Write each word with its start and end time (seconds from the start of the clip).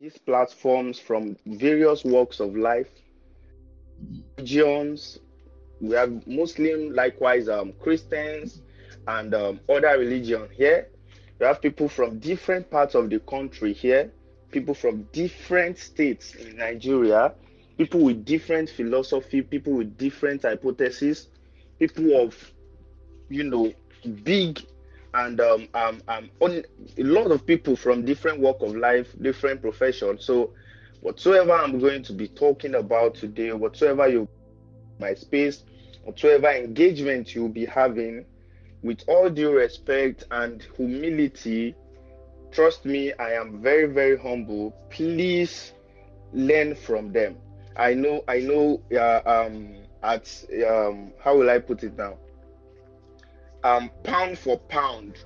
these 0.00 0.16
platforms 0.16 0.98
from 0.98 1.36
various 1.44 2.04
walks 2.04 2.40
of 2.40 2.56
life, 2.56 2.88
religions. 4.38 5.18
We 5.82 5.94
have 5.94 6.26
Muslim, 6.26 6.94
likewise 6.94 7.48
um, 7.50 7.74
Christians, 7.80 8.62
and 9.06 9.34
um, 9.34 9.60
other 9.68 9.98
religion 9.98 10.48
here. 10.52 10.88
We 11.38 11.46
have 11.46 11.60
people 11.60 11.88
from 11.88 12.18
different 12.18 12.70
parts 12.70 12.94
of 12.94 13.10
the 13.10 13.20
country 13.20 13.74
here, 13.74 14.10
people 14.50 14.74
from 14.74 15.02
different 15.12 15.78
states 15.78 16.34
in 16.34 16.56
Nigeria, 16.56 17.34
people 17.76 18.00
with 18.00 18.24
different 18.24 18.70
philosophy, 18.70 19.42
people 19.42 19.74
with 19.74 19.98
different 19.98 20.42
hypotheses, 20.42 21.28
people 21.78 22.16
of, 22.22 22.34
you 23.28 23.44
know, 23.44 23.72
big 24.24 24.60
and 25.14 25.40
um, 25.40 25.68
um, 25.74 26.02
um, 26.08 26.30
on, 26.40 26.62
a 26.98 27.02
lot 27.02 27.30
of 27.30 27.46
people 27.46 27.76
from 27.76 28.04
different 28.04 28.40
walk 28.40 28.62
of 28.62 28.76
life, 28.76 29.08
different 29.20 29.60
professions. 29.60 30.24
So, 30.24 30.52
whatsoever 31.00 31.52
I'm 31.52 31.78
going 31.78 32.02
to 32.04 32.12
be 32.12 32.28
talking 32.28 32.74
about 32.74 33.14
today, 33.14 33.52
whatsoever 33.52 34.08
you, 34.08 34.28
my 34.98 35.14
space, 35.14 35.64
whatsoever 36.04 36.50
engagement 36.50 37.34
you'll 37.34 37.48
be 37.48 37.66
having, 37.66 38.24
with 38.82 39.02
all 39.08 39.28
due 39.28 39.52
respect 39.52 40.24
and 40.30 40.64
humility, 40.76 41.74
trust 42.52 42.84
me, 42.84 43.12
I 43.14 43.32
am 43.32 43.60
very, 43.62 43.86
very 43.86 44.16
humble. 44.16 44.72
Please 44.90 45.72
learn 46.32 46.74
from 46.74 47.12
them. 47.12 47.36
I 47.76 47.94
know, 47.94 48.22
I 48.28 48.38
know, 48.40 48.80
uh, 48.92 49.20
um, 49.26 49.74
at, 50.02 50.44
um, 50.68 51.12
how 51.22 51.36
will 51.36 51.50
I 51.50 51.58
put 51.58 51.82
it 51.82 51.96
now? 51.96 52.16
Um, 53.62 53.90
pound 54.04 54.38
for 54.38 54.58
pound, 54.58 55.24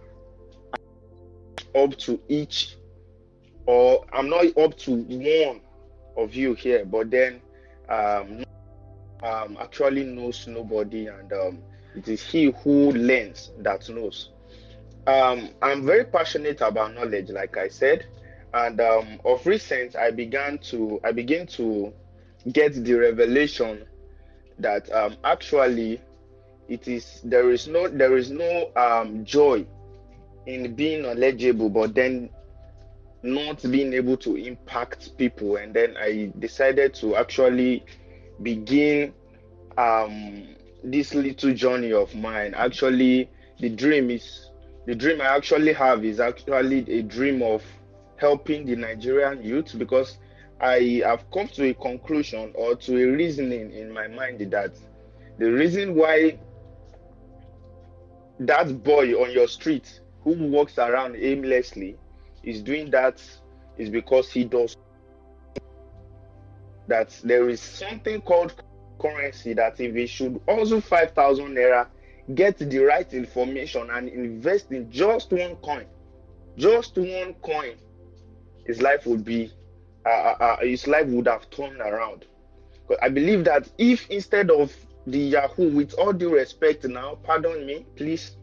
up 1.75 1.97
to 1.99 2.21
each, 2.29 2.77
or 3.67 4.05
I'm 4.13 4.29
not 4.29 4.57
up 4.59 4.77
to 4.79 4.93
one 4.93 5.61
of 6.17 6.35
you 6.35 6.55
here, 6.55 6.85
but 6.85 7.11
then, 7.11 7.41
um, 7.89 8.45
um 9.23 9.57
actually 9.61 10.05
knows 10.05 10.47
nobody 10.47 11.07
and 11.07 11.33
um 11.33 11.63
it 11.95 12.09
is 12.09 12.23
he 12.23 12.51
who 12.63 12.93
learns 12.93 13.53
that 13.59 13.89
knows. 13.89 14.31
Um, 15.07 15.51
I'm 15.63 15.85
very 15.85 16.05
passionate 16.05 16.61
about 16.61 16.95
knowledge, 16.95 17.31
like 17.31 17.57
I 17.57 17.69
said, 17.69 18.07
and 18.53 18.81
um, 18.81 19.21
of 19.25 19.47
recent 19.47 19.97
I 19.97 20.11
began 20.11 20.59
to 20.71 21.01
I 21.05 21.13
begin 21.13 21.47
to 21.49 21.93
get 22.53 22.73
the 22.75 22.95
revelation 22.95 23.85
that 24.59 24.91
um, 24.93 25.17
actually 25.25 26.01
it 26.69 26.89
is 26.89 27.21
there 27.25 27.51
is 27.51 27.69
no 27.69 27.89
there 27.89 28.17
is 28.17 28.31
no 28.31 28.71
um, 28.77 29.25
joy 29.25 29.67
in 30.47 30.75
being 30.75 31.03
knowledgeable, 31.03 31.71
but 31.71 31.95
then 31.95 32.31
not 33.23 33.63
being 33.71 33.93
able 33.95 34.17
to 34.19 34.37
impact 34.37 35.17
people. 35.17 35.57
And 35.57 35.73
then 35.73 35.97
I 35.97 36.31
decided 36.39 36.95
to 36.97 37.17
actually 37.17 37.85
begin 38.43 39.15
um, 39.79 40.55
this 40.85 41.15
little 41.15 41.53
journey 41.55 41.93
of 41.93 42.15
mine 42.15 42.53
actually 42.55 43.31
the 43.59 43.71
dream 43.71 44.11
is 44.11 44.51
the 44.87 44.95
dream 44.95 45.21
i 45.21 45.35
actually 45.35 45.73
have 45.73 46.05
is 46.05 46.21
actually 46.21 46.81
a 46.91 47.03
dream 47.03 47.43
of 47.43 47.63
helping 48.17 48.67
the 48.67 48.77
nigerian 48.77 49.43
youth 49.43 49.75
because 49.79 50.19
i 50.61 51.03
have 51.05 51.25
come 51.33 51.49
to 51.49 51.71
a 51.71 51.75
conclusion 51.75 52.53
or 52.55 52.77
to 52.77 53.03
a 53.03 53.07
reasoning 53.17 53.73
in 53.73 53.91
my 53.91 54.07
mind 54.09 54.39
that 54.51 54.73
the 55.39 55.51
reason 55.51 55.95
why 55.95 56.39
that 58.41 58.83
boy 58.83 59.13
on 59.15 59.31
your 59.31 59.49
street 59.49 60.01
who 60.23 60.33
walks 60.49 60.79
around 60.79 61.17
aimlessly 61.17 61.97
is 62.43 62.63
doing 62.63 62.91
that 62.91 63.23
is 63.79 63.89
because 63.91 64.31
he 64.31 64.45
does 64.45 64.77
that 66.87 67.19
there 67.25 67.49
is 67.49 67.61
something 67.61 68.21
called 68.21 68.55
currency 68.99 69.55
that 69.55 69.81
if 69.81 69.95
he 69.95 70.07
should 70.07 70.41
also 70.47 70.81
5,000 70.81 71.55
naira, 71.55 71.87
get 72.35 72.59
the 72.59 72.79
right 72.79 73.13
information 73.13 73.89
and 73.91 74.09
invest 74.09 74.73
in 74.73 74.91
just 74.91 75.31
one 75.33 75.57
coin, 75.57 75.87
just 76.57 76.97
one 76.97 77.35
coin, 77.43 77.75
his 78.67 78.81
life 78.81 79.07
would 79.07 79.25
be, 79.25 79.53
uh, 80.07 80.09
uh, 80.09 80.37
uh 80.41 80.57
his 80.61 80.87
life 80.87 81.07
would 81.09 81.27
have 81.27 81.49
turned 81.51 81.81
around. 81.81 82.27
I 83.01 83.09
believe 83.09 83.45
that 83.45 83.69
if 83.79 84.09
instead 84.11 84.51
of 84.51 84.75
the 85.07 85.19
Yahoo, 85.19 85.71
with 85.75 85.95
all 85.95 86.13
due 86.13 86.35
respect 86.35 86.85
now, 86.85 87.19
pardon 87.23 87.67
me, 87.67 87.85
please, 87.97 88.37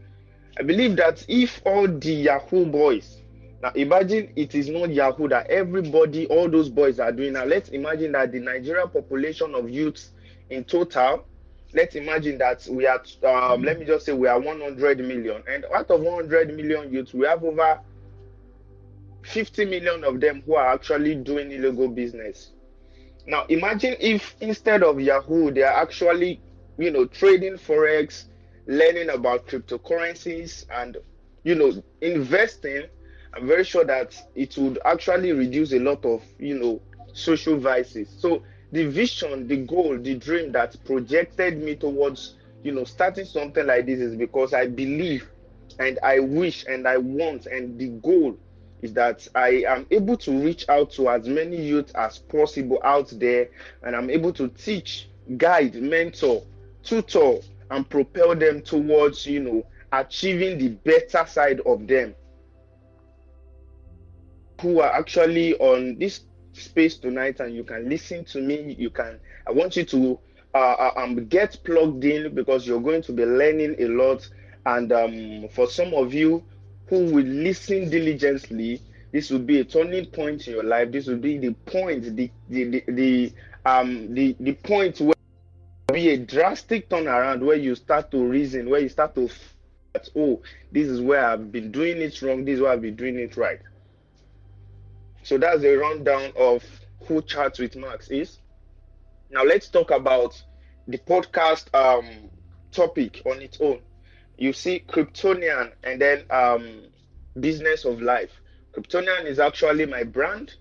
I 0.59 0.63
believe 0.63 0.95
that 0.97 1.25
if 1.27 1.61
all 1.65 1.87
the 1.87 2.11
Yahoo 2.13 2.65
boys, 2.65 3.21
now 3.61 3.71
imagine 3.75 4.31
it 4.35 4.55
is 4.55 4.69
not 4.69 4.89
Yahoo 4.91 5.27
that 5.29 5.47
everybody, 5.47 6.27
all 6.27 6.49
those 6.49 6.69
boys 6.69 6.99
are 6.99 7.11
doing. 7.11 7.33
Now 7.33 7.45
let's 7.45 7.69
imagine 7.69 8.11
that 8.13 8.31
the 8.31 8.39
Nigerian 8.39 8.89
population 8.89 9.53
of 9.55 9.69
youths 9.69 10.11
in 10.49 10.63
total, 10.63 11.25
let's 11.73 11.95
imagine 11.95 12.37
that 12.39 12.67
we 12.69 12.85
are, 12.87 13.01
um, 13.23 13.63
let 13.63 13.79
me 13.79 13.85
just 13.85 14.05
say 14.05 14.13
we 14.13 14.27
are 14.27 14.39
100 14.39 14.99
million. 14.99 15.43
And 15.47 15.65
out 15.73 15.89
of 15.91 16.01
100 16.01 16.55
million 16.55 16.91
youths, 16.91 17.13
we 17.13 17.25
have 17.27 17.43
over 17.43 17.79
50 19.23 19.65
million 19.65 20.03
of 20.03 20.19
them 20.19 20.41
who 20.45 20.55
are 20.55 20.73
actually 20.73 21.15
doing 21.15 21.51
illegal 21.51 21.87
business. 21.87 22.51
Now, 23.27 23.45
imagine 23.45 23.95
if 23.99 24.35
instead 24.41 24.83
of 24.83 24.99
Yahoo, 24.99 25.51
they 25.51 25.61
are 25.61 25.81
actually, 25.81 26.41
you 26.81 26.91
know, 26.91 27.05
trading 27.05 27.53
Forex, 27.53 28.25
learning 28.65 29.09
about 29.09 29.47
cryptocurrencies, 29.47 30.65
and, 30.71 30.97
you 31.43 31.55
know, 31.55 31.71
investing. 32.01 32.83
I'm 33.33 33.47
very 33.47 33.63
sure 33.63 33.85
that 33.85 34.19
it 34.35 34.57
would 34.57 34.79
actually 34.85 35.31
reduce 35.31 35.73
a 35.73 35.79
lot 35.79 36.03
of, 36.05 36.23
you 36.39 36.59
know, 36.59 36.81
social 37.13 37.57
vices. 37.57 38.09
So 38.17 38.43
the 38.71 38.85
vision, 38.85 39.47
the 39.47 39.57
goal, 39.57 39.97
the 39.97 40.15
dream 40.15 40.51
that 40.53 40.75
projected 40.85 41.61
me 41.61 41.75
towards, 41.75 42.35
you 42.63 42.71
know, 42.71 42.83
starting 42.83 43.25
something 43.25 43.65
like 43.65 43.85
this 43.85 43.99
is 43.99 44.15
because 44.15 44.53
I 44.53 44.67
believe 44.67 45.29
and 45.79 45.99
I 46.03 46.19
wish 46.19 46.65
and 46.67 46.87
I 46.87 46.97
want 46.97 47.45
and 47.45 47.79
the 47.79 47.87
goal 47.87 48.37
is 48.81 48.93
that 48.93 49.27
I 49.35 49.63
am 49.67 49.85
able 49.91 50.17
to 50.17 50.31
reach 50.31 50.67
out 50.67 50.91
to 50.91 51.09
as 51.09 51.27
many 51.27 51.61
youth 51.61 51.91
as 51.95 52.17
possible 52.17 52.79
out 52.83 53.09
there 53.15 53.49
and 53.83 53.95
I'm 53.95 54.09
able 54.09 54.33
to 54.33 54.47
teach, 54.49 55.07
guide, 55.37 55.75
mentor, 55.75 56.43
tutor 56.83 57.37
and 57.69 57.89
propel 57.89 58.35
them 58.35 58.61
towards, 58.61 59.25
you 59.25 59.39
know, 59.39 59.65
achieving 59.91 60.57
the 60.57 60.69
better 60.69 61.25
side 61.27 61.59
of 61.61 61.87
them 61.87 62.15
who 64.61 64.79
are 64.79 64.91
actually 64.93 65.55
on 65.57 65.97
this 65.97 66.21
space 66.53 66.97
tonight 66.97 67.39
and 67.39 67.55
you 67.55 67.63
can 67.63 67.89
listen 67.89 68.23
to 68.25 68.41
me. 68.41 68.75
You 68.77 68.89
can, 68.89 69.19
I 69.47 69.51
want 69.51 69.75
you 69.75 69.85
to 69.85 70.19
uh, 70.53 70.57
uh, 70.57 70.91
um, 70.97 71.25
get 71.27 71.57
plugged 71.63 72.03
in 72.05 72.33
because 72.35 72.67
you're 72.67 72.81
going 72.81 73.01
to 73.03 73.13
be 73.13 73.25
learning 73.25 73.75
a 73.79 73.87
lot. 73.87 74.27
And 74.65 74.91
um, 74.91 75.47
for 75.53 75.67
some 75.67 75.93
of 75.93 76.13
you 76.13 76.43
who 76.87 77.05
will 77.11 77.25
listen 77.25 77.89
diligently, 77.89 78.81
this 79.11 79.29
will 79.29 79.39
be 79.39 79.59
a 79.59 79.65
turning 79.65 80.05
point 80.05 80.47
in 80.47 80.53
your 80.53 80.63
life. 80.63 80.91
This 80.91 81.07
will 81.07 81.17
be 81.17 81.37
the 81.37 81.53
point, 81.65 82.15
the 82.15 82.29
the 82.49 82.63
the, 82.65 82.83
the 82.87 83.33
um 83.65 84.13
the, 84.13 84.35
the 84.39 84.53
point 84.53 84.99
where 85.01 85.15
be 85.93 86.09
a 86.09 86.17
drastic 86.17 86.89
turnaround 86.89 87.41
where 87.41 87.57
you 87.57 87.75
start 87.75 88.11
to 88.11 88.23
reason, 88.23 88.69
where 88.69 88.79
you 88.79 88.89
start 88.89 89.15
to 89.15 89.29
that 89.93 90.07
oh, 90.15 90.41
this 90.71 90.87
is 90.87 91.01
where 91.01 91.25
I've 91.25 91.51
been 91.51 91.71
doing 91.71 91.97
it 91.97 92.21
wrong, 92.21 92.45
this 92.45 92.55
is 92.55 92.61
where 92.61 92.71
I've 92.71 92.81
been 92.81 92.95
doing 92.95 93.17
it 93.19 93.35
right. 93.37 93.59
So 95.23 95.37
that's 95.37 95.63
a 95.63 95.75
rundown 95.75 96.31
of 96.37 96.63
who 97.05 97.21
Chats 97.21 97.59
with 97.59 97.75
Max 97.75 98.09
is. 98.09 98.39
Now 99.29 99.43
let's 99.43 99.69
talk 99.69 99.91
about 99.91 100.41
the 100.87 100.97
podcast 100.97 101.73
um, 101.75 102.29
topic 102.71 103.21
on 103.25 103.41
its 103.41 103.59
own. 103.61 103.81
You 104.37 104.53
see 104.53 104.83
Kryptonian 104.87 105.71
and 105.83 106.01
then 106.01 106.23
um, 106.29 106.83
Business 107.39 107.85
of 107.85 108.01
Life. 108.01 108.31
Kryptonian 108.73 109.25
is 109.25 109.39
actually 109.39 109.85
my 109.85 110.03
brand. 110.03 110.55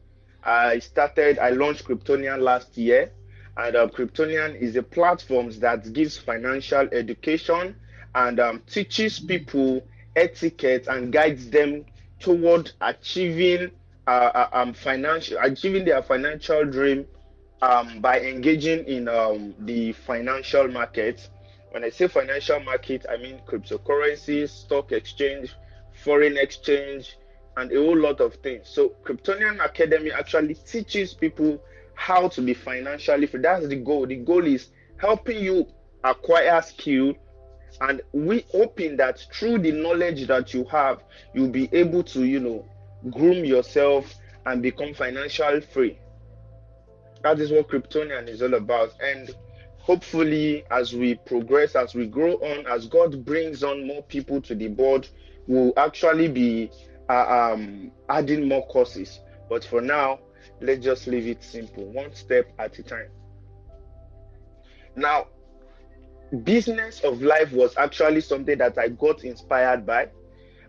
I 0.45 0.79
started, 0.81 1.39
I 1.39 1.51
launched 1.51 1.85
Kryptonian 1.85 2.41
last 2.41 2.77
year, 2.77 3.13
and 3.61 3.77
uh, 3.77 3.87
Kryptonian 3.89 4.59
is 4.59 4.77
a 4.77 4.83
platform 4.83 5.51
that 5.61 5.93
gives 5.93 6.17
financial 6.17 6.89
education 6.93 7.77
and 8.15 8.41
um, 8.41 8.63
teaches 8.67 9.21
people 9.21 9.83
etiquette 10.17 10.87
and 10.89 11.13
guides 11.13 11.51
them 11.51 11.85
toward 12.19 12.73
achieving 12.81 13.71
uh, 14.07 14.11
uh, 14.11 14.49
um, 14.53 14.73
financial 14.73 15.37
achieving 15.43 15.85
their 15.85 16.03
financial 16.03 16.65
dream 16.65 17.07
um, 17.61 18.01
by 18.01 18.21
engaging 18.21 18.85
in 18.87 19.09
um, 19.09 19.55
the 19.61 19.93
financial 19.93 20.67
market. 20.69 21.29
When 21.73 21.85
I 21.85 21.91
say 21.91 22.09
financial 22.09 22.61
market, 22.61 23.05
I 23.11 23.19
mean 23.19 23.41
cryptocurrencies, 23.47 24.49
stock 24.49 24.91
exchange, 24.93 25.55
foreign 26.03 26.39
exchange, 26.39 27.17
and 27.59 27.71
a 27.71 27.77
whole 27.77 27.97
lot 27.99 28.21
of 28.21 28.35
things. 28.37 28.69
So, 28.69 28.95
Kryptonian 29.05 29.63
Academy 29.65 30.11
actually 30.13 30.55
teaches 30.55 31.13
people 31.15 31.61
how 32.01 32.27
to 32.27 32.41
be 32.41 32.55
financially 32.55 33.27
free. 33.27 33.41
That's 33.41 33.69
the 33.69 33.77
goal. 33.77 34.07
The 34.07 34.17
goal 34.17 34.47
is 34.47 34.69
helping 34.97 35.39
you 35.45 35.67
acquire 36.03 36.63
skill 36.63 37.13
and 37.83 38.01
we 38.13 38.47
hoping 38.51 38.97
that 38.97 39.21
through 39.35 39.59
the 39.59 39.71
knowledge 39.71 40.27
that 40.27 40.55
you 40.55 40.65
have 40.65 41.05
you'll 41.35 41.51
be 41.51 41.69
able 41.73 42.03
to 42.03 42.25
you 42.25 42.41
know 42.41 42.65
groom 43.11 43.45
yourself 43.45 44.15
and 44.47 44.63
become 44.63 44.95
financial 44.95 45.61
free. 45.61 45.99
That 47.23 47.39
is 47.39 47.51
what 47.53 47.69
Kryptonian 47.69 48.29
is 48.29 48.41
all 48.41 48.55
about. 48.55 48.95
And 49.03 49.31
hopefully, 49.77 50.65
as 50.71 50.95
we 50.95 51.17
progress, 51.17 51.77
as 51.77 51.95
we 51.95 52.07
grow 52.07 52.37
on, 52.37 52.67
as 52.67 52.87
God 52.87 53.27
brings 53.27 53.63
on 53.63 53.87
more 53.87 54.03
people 54.05 54.41
to 54.41 54.55
the 54.55 54.69
board, 54.69 55.07
we'll 55.47 55.75
actually 55.77 56.29
be 56.29 56.71
uh, 57.11 57.53
um, 57.53 57.93
adding 58.09 58.49
more 58.49 58.67
courses. 58.69 59.21
But 59.51 59.65
for 59.65 59.83
now, 59.83 60.21
let's 60.61 60.85
just 60.85 61.07
leave 61.07 61.27
it 61.27 61.43
simple, 61.43 61.85
one 61.87 62.15
step 62.15 62.53
at 62.59 62.79
a 62.79 62.83
time. 62.83 63.09
Now, 64.97 65.27
business 66.45 67.01
of 67.01 67.23
life 67.23 67.53
was 67.53 67.77
actually 67.77 68.21
something 68.21 68.59
that 68.59 68.79
I 68.79 68.89
got 68.89 69.25
inspired 69.25 69.87
by. 69.87 70.09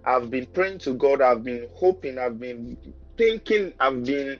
I've 0.03 0.29
been 0.31 0.47
praying 0.47 0.79
to 0.79 0.93
God, 0.93 1.21
I've 1.21 1.43
been 1.43 1.67
hoping, 1.75 2.17
I've 2.17 2.39
been 2.39 2.77
thinking, 3.17 3.73
I've 3.79 4.03
been 4.03 4.39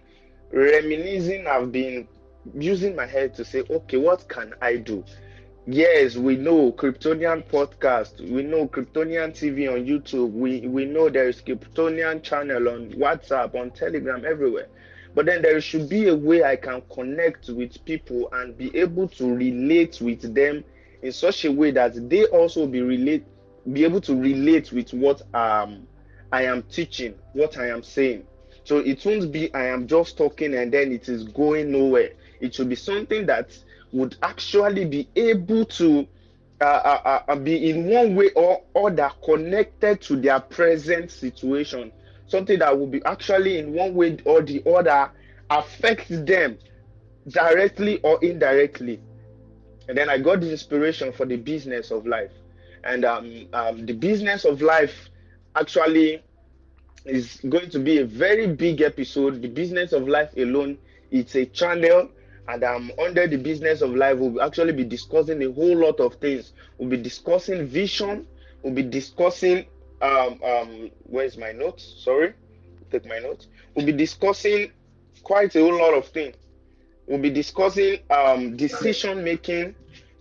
reminiscing, 0.52 1.46
I've 1.48 1.72
been 1.72 2.08
using 2.56 2.96
my 2.96 3.06
head 3.06 3.36
to 3.36 3.46
say, 3.46 3.64
okay, 3.70 3.98
what 3.98 4.28
can 4.28 4.54
I 4.62 4.78
do? 4.78 5.04
Yes, 5.68 6.16
we 6.16 6.38
know 6.38 6.72
Kryptonian 6.72 7.48
podcast, 7.48 8.20
we 8.20 8.42
know 8.42 8.68
Kryptonian 8.68 9.32
TV 9.32 9.72
on 9.72 9.86
YouTube, 9.86 10.32
we, 10.32 10.62
we 10.62 10.86
know 10.86 11.10
there 11.10 11.30
is 11.30 11.40
Kryptonian 11.42 12.24
channel 12.24 12.68
on 12.68 12.90
WhatsApp, 12.94 13.54
on 13.54 13.70
Telegram, 13.70 14.26
everywhere. 14.26 14.68
But 15.14 15.26
then 15.26 15.42
there 15.42 15.60
should 15.60 15.90
be 15.90 16.08
a 16.08 16.16
way 16.16 16.44
I 16.44 16.56
can 16.56 16.82
connect 16.94 17.50
with 17.50 17.84
people 17.86 18.30
and 18.32 18.58
be 18.58 18.76
able 18.78 19.08
to 19.10 19.34
relate 19.34 20.00
with 20.02 20.34
them 20.34 20.64
in 21.02 21.12
such 21.12 21.46
a 21.46 21.52
way 21.52 21.72
that 21.72 22.10
they 22.10 22.26
also 22.28 22.68
be 22.68 22.82
relate 22.82 23.26
be 23.74 23.84
able 23.84 24.02
to 24.02 24.16
relate 24.16 24.72
with 24.72 24.92
what 24.94 25.22
um 25.36 25.88
I 26.32 26.44
am 26.44 26.64
teaching, 26.64 27.16
what 27.34 27.58
I 27.58 27.68
am 27.70 27.84
saying. 27.84 28.24
So 28.64 28.78
it 28.78 29.04
won't 29.06 29.32
be 29.32 29.54
I 29.54 29.66
am 29.68 29.88
just 29.88 30.18
talking 30.18 30.56
and 30.56 30.72
then 30.72 30.92
it 30.92 31.10
is 31.10 31.26
going 31.26 31.72
nowhere. 31.72 32.12
It 32.40 32.56
should 32.56 32.70
be 32.70 32.76
something 32.76 33.26
that 33.26 33.58
would 33.92 34.16
actually 34.24 34.86
be 34.86 35.10
able 35.16 35.66
to 35.66 36.08
uh, 36.62 36.64
uh, 36.64 37.22
uh, 37.28 37.36
be 37.36 37.70
in 37.72 37.88
one 37.88 38.16
way 38.16 38.30
or 38.36 38.62
other 38.76 39.12
connected 39.26 40.00
to 40.02 40.16
their 40.16 40.40
present 40.40 41.12
situation. 41.12 41.92
Something 42.32 42.60
that 42.60 42.80
will 42.80 42.88
be 42.88 43.04
actually 43.04 43.58
in 43.60 43.74
one 43.74 43.94
way 43.94 44.18
or 44.24 44.42
the 44.42 44.64
other 44.66 45.12
affects 45.50 46.08
them 46.08 46.58
directly 47.28 48.00
or 48.04 48.24
indirectly. 48.24 49.02
And 49.90 49.98
then 49.98 50.10
I 50.10 50.18
got 50.18 50.40
the 50.40 50.50
inspiration 50.50 51.12
for 51.12 51.26
the 51.26 51.36
business 51.36 51.92
of 51.92 52.08
life. 52.08 52.32
And 52.86 53.04
um, 53.04 53.48
um, 53.52 53.86
the 53.86 53.92
business 53.92 54.46
of 54.46 54.62
life 54.62 55.10
actually 55.58 56.24
is 57.04 57.42
going 57.50 57.70
to 57.72 57.80
be 57.80 57.98
a 57.98 58.06
very 58.06 58.48
big 58.48 58.80
episode. 58.80 59.42
The 59.42 59.50
business 59.50 59.92
of 59.92 60.08
life 60.08 60.30
alone, 60.38 60.78
it's 61.12 61.36
a 61.36 61.46
channel, 61.46 62.08
and 62.48 62.64
um, 62.64 62.92
under 62.98 63.28
the 63.28 63.36
business 63.36 63.82
of 63.82 63.94
life, 63.94 64.18
we'll 64.20 64.42
actually 64.42 64.72
be 64.72 64.86
discussing 64.86 65.44
a 65.44 65.52
whole 65.52 65.76
lot 65.78 66.00
of 66.00 66.16
things. 66.16 66.54
We'll 66.78 66.90
be 66.92 66.96
discussing 66.98 67.68
vision. 67.68 68.26
We'll 68.64 68.74
be 68.74 68.84
discussing 68.84 69.66
um, 70.02 70.40
um, 70.44 70.92
where's 71.04 71.38
my 71.38 71.52
notes? 71.52 72.02
Sorry, 72.04 72.34
take 72.92 73.06
my 73.06 73.20
notes. 73.20 73.48
We'll 73.76 73.86
be 73.86 73.92
discussing 73.92 74.72
quite 75.24 75.56
a 75.56 75.60
whole 75.62 75.78
lot 75.78 75.94
of 75.94 76.08
things. 76.08 76.36
We'll 77.08 77.20
be 77.20 77.30
discussing 77.30 78.00
um, 78.10 78.56
decision 78.58 79.24
making. 79.24 79.76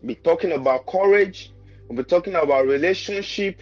Be 0.05 0.15
talking 0.17 0.53
about 0.53 0.87
courage. 0.87 1.53
We'll 1.89 1.99
be 1.99 2.05
talking 2.05 2.35
about 2.35 2.67
relationship, 2.67 3.61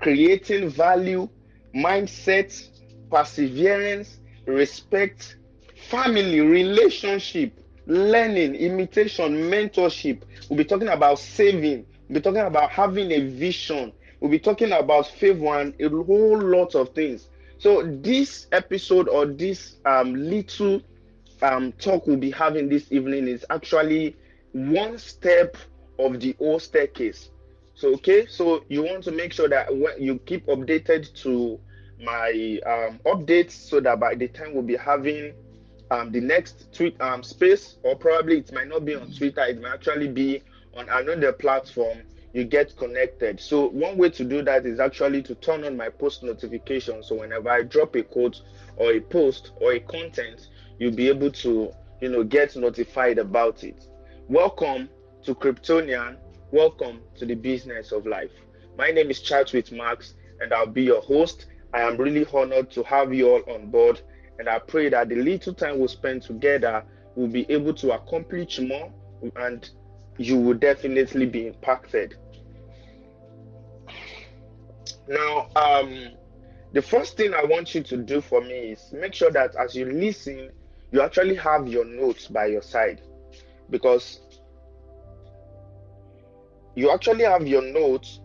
creating 0.00 0.70
value, 0.70 1.28
mindset, 1.74 2.52
perseverance, 3.10 4.18
respect, 4.46 5.36
family, 5.88 6.40
relationship, 6.40 7.52
learning, 7.86 8.54
imitation, 8.56 9.34
mentorship. 9.50 10.22
We'll 10.48 10.58
be 10.58 10.64
talking 10.64 10.88
about 10.88 11.18
saving. 11.18 11.86
We'll 12.08 12.16
be 12.16 12.20
talking 12.20 12.40
about 12.42 12.70
having 12.70 13.10
a 13.12 13.20
vision. 13.20 13.92
We'll 14.20 14.30
be 14.30 14.38
talking 14.38 14.72
about 14.72 15.06
favor 15.06 15.60
and 15.60 15.74
a 15.80 15.88
whole 15.88 16.40
lot 16.40 16.74
of 16.74 16.94
things. 16.94 17.28
So 17.58 17.82
this 17.82 18.46
episode 18.52 19.08
or 19.08 19.26
this 19.26 19.76
um, 19.84 20.14
little 20.14 20.80
um, 21.42 21.72
talk 21.72 22.06
we'll 22.06 22.16
be 22.16 22.30
having 22.30 22.68
this 22.68 22.90
evening 22.90 23.28
is 23.28 23.44
actually 23.50 24.16
one 24.52 24.98
step 24.98 25.56
of 25.98 26.20
the 26.20 26.34
whole 26.38 26.58
staircase. 26.58 27.30
So 27.74 27.92
okay, 27.94 28.26
so 28.26 28.64
you 28.68 28.82
want 28.82 29.04
to 29.04 29.12
make 29.12 29.32
sure 29.32 29.48
that 29.48 29.68
you 30.00 30.18
keep 30.20 30.46
updated 30.46 31.12
to 31.22 31.60
my 32.02 32.58
um, 32.66 33.00
updates 33.06 33.52
so 33.52 33.80
that 33.80 34.00
by 34.00 34.14
the 34.14 34.28
time 34.28 34.54
we'll 34.54 34.62
be 34.62 34.76
having 34.76 35.34
um, 35.90 36.10
the 36.10 36.20
next 36.20 36.72
tweet 36.72 37.00
um, 37.00 37.22
space, 37.22 37.76
or 37.82 37.96
probably 37.96 38.38
it 38.38 38.52
might 38.52 38.68
not 38.68 38.84
be 38.84 38.94
on 38.94 39.12
Twitter, 39.12 39.44
it 39.44 39.60
might 39.60 39.74
actually 39.74 40.08
be 40.08 40.42
on 40.74 40.88
another 40.88 41.32
platform. 41.32 41.98
You 42.36 42.44
get 42.44 42.76
connected. 42.76 43.40
So 43.40 43.70
one 43.70 43.96
way 43.96 44.10
to 44.10 44.22
do 44.22 44.42
that 44.42 44.66
is 44.66 44.78
actually 44.78 45.22
to 45.22 45.34
turn 45.36 45.64
on 45.64 45.74
my 45.74 45.88
post 45.88 46.22
notification. 46.22 47.02
So 47.02 47.18
whenever 47.18 47.48
I 47.48 47.62
drop 47.62 47.96
a 47.96 48.02
quote 48.02 48.42
or 48.76 48.92
a 48.92 49.00
post 49.00 49.52
or 49.58 49.72
a 49.72 49.80
content, 49.80 50.48
you'll 50.78 50.94
be 50.94 51.08
able 51.08 51.30
to 51.30 51.72
you 52.02 52.08
know 52.10 52.22
get 52.22 52.54
notified 52.54 53.16
about 53.16 53.64
it. 53.64 53.88
Welcome 54.28 54.90
to 55.24 55.34
Kryptonian 55.34 56.18
Welcome 56.50 57.00
to 57.16 57.24
the 57.24 57.34
business 57.34 57.90
of 57.90 58.04
life. 58.04 58.32
My 58.76 58.90
name 58.90 59.10
is 59.10 59.22
Chat 59.22 59.54
with 59.54 59.72
Max, 59.72 60.12
and 60.38 60.52
I'll 60.52 60.66
be 60.66 60.82
your 60.82 61.00
host. 61.00 61.46
I 61.72 61.80
am 61.80 61.96
really 61.96 62.26
honored 62.34 62.70
to 62.72 62.82
have 62.82 63.14
you 63.14 63.30
all 63.30 63.54
on 63.54 63.70
board, 63.70 64.02
and 64.38 64.46
I 64.46 64.58
pray 64.58 64.90
that 64.90 65.08
the 65.08 65.16
little 65.16 65.54
time 65.54 65.78
we 65.78 65.88
spend 65.88 66.20
together 66.20 66.84
will 67.14 67.28
be 67.28 67.50
able 67.50 67.72
to 67.76 67.92
accomplish 67.92 68.60
more, 68.60 68.92
and 69.36 69.70
you 70.18 70.38
will 70.38 70.54
definitely 70.54 71.24
be 71.24 71.46
impacted. 71.46 72.16
Now, 75.08 75.48
um, 75.56 76.10
the 76.72 76.82
first 76.82 77.16
thing 77.16 77.32
I 77.32 77.44
want 77.44 77.74
you 77.74 77.82
to 77.84 77.96
do 77.96 78.20
for 78.20 78.40
me 78.40 78.72
is 78.72 78.92
make 78.92 79.14
sure 79.14 79.30
that 79.30 79.54
as 79.56 79.74
you 79.74 79.86
listen, 79.86 80.50
you 80.90 81.00
actually 81.00 81.36
have 81.36 81.68
your 81.68 81.84
notes 81.84 82.26
by 82.28 82.46
your 82.46 82.62
side 82.62 83.00
because 83.70 84.20
you 86.74 86.90
actually 86.90 87.24
have 87.24 87.46
your 87.46 87.62
notes 87.62 88.20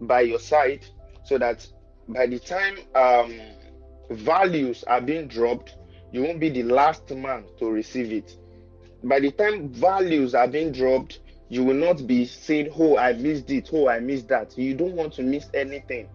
by 0.00 0.20
your 0.20 0.38
side 0.38 0.86
so 1.24 1.38
that 1.38 1.66
by 2.08 2.26
the 2.26 2.38
time 2.38 2.76
um, 2.94 3.38
values 4.10 4.84
are 4.84 5.00
being 5.00 5.26
dropped, 5.28 5.76
you 6.12 6.22
won't 6.22 6.40
be 6.40 6.48
the 6.50 6.62
last 6.64 7.10
man 7.10 7.44
to 7.58 7.66
receive 7.70 8.12
it. 8.12 8.36
By 9.02 9.20
the 9.20 9.30
time 9.30 9.68
values 9.68 10.34
are 10.34 10.48
being 10.48 10.72
dropped, 10.72 11.20
you 11.48 11.64
will 11.64 11.74
not 11.74 12.06
be 12.06 12.24
saying, 12.26 12.70
Oh, 12.78 12.96
I 12.96 13.12
missed 13.12 13.50
it, 13.50 13.70
oh, 13.72 13.88
I 13.88 14.00
missed 14.00 14.28
that. 14.28 14.56
You 14.56 14.74
don't 14.74 14.94
want 14.94 15.12
to 15.14 15.22
miss 15.22 15.48
anything. 15.54 16.08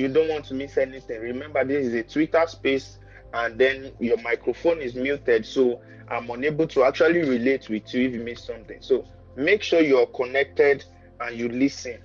You 0.00 0.08
don't 0.08 0.28
want 0.28 0.46
to 0.46 0.54
miss 0.54 0.78
anything. 0.78 1.20
Remember, 1.20 1.62
this 1.62 1.88
is 1.88 1.92
a 1.92 2.02
Twitter 2.02 2.42
space, 2.46 2.96
and 3.34 3.58
then 3.58 3.92
your 4.00 4.16
microphone 4.22 4.80
is 4.80 4.94
muted, 4.94 5.44
so 5.44 5.82
I'm 6.08 6.30
unable 6.30 6.66
to 6.68 6.84
actually 6.84 7.20
relate 7.20 7.68
with 7.68 7.92
you 7.92 8.08
if 8.08 8.14
you 8.14 8.20
miss 8.20 8.42
something. 8.42 8.78
So 8.80 9.06
make 9.36 9.62
sure 9.62 9.82
you're 9.82 10.06
connected 10.06 10.86
and 11.20 11.36
you 11.36 11.50
listen. 11.50 11.98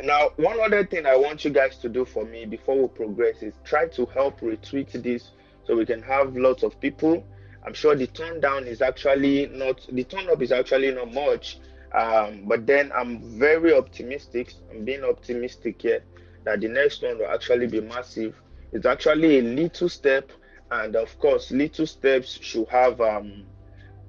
Now, 0.00 0.30
one 0.36 0.58
other 0.58 0.86
thing 0.86 1.04
I 1.04 1.16
want 1.16 1.44
you 1.44 1.50
guys 1.50 1.76
to 1.78 1.88
do 1.90 2.06
for 2.06 2.24
me 2.24 2.46
before 2.46 2.80
we 2.80 2.88
progress 2.88 3.42
is 3.42 3.52
try 3.64 3.86
to 3.88 4.06
help 4.06 4.40
retweet 4.40 4.90
this 5.02 5.32
so 5.66 5.76
we 5.76 5.84
can 5.84 6.00
have 6.02 6.34
lots 6.34 6.62
of 6.62 6.80
people. 6.80 7.26
I'm 7.66 7.74
sure 7.74 7.94
the 7.94 8.06
turn 8.06 8.40
down 8.40 8.66
is 8.66 8.80
actually 8.80 9.48
not 9.48 9.86
the 9.92 10.04
turn 10.04 10.30
up 10.30 10.40
is 10.40 10.52
actually 10.52 10.92
not 10.92 11.12
much, 11.12 11.58
um, 11.92 12.44
but 12.46 12.66
then 12.66 12.90
I'm 12.94 13.38
very 13.38 13.74
optimistic. 13.74 14.54
I'm 14.70 14.86
being 14.86 15.04
optimistic 15.04 15.82
here 15.82 16.02
that 16.48 16.60
the 16.60 16.68
next 16.68 17.02
one 17.02 17.18
will 17.18 17.28
actually 17.28 17.66
be 17.66 17.80
massive. 17.80 18.34
It's 18.72 18.86
actually 18.86 19.38
a 19.38 19.42
little 19.42 19.88
step, 19.88 20.32
and 20.70 20.96
of 20.96 21.18
course, 21.18 21.50
little 21.50 21.86
steps 21.86 22.38
should 22.40 22.68
have 22.68 23.00
um, 23.00 23.44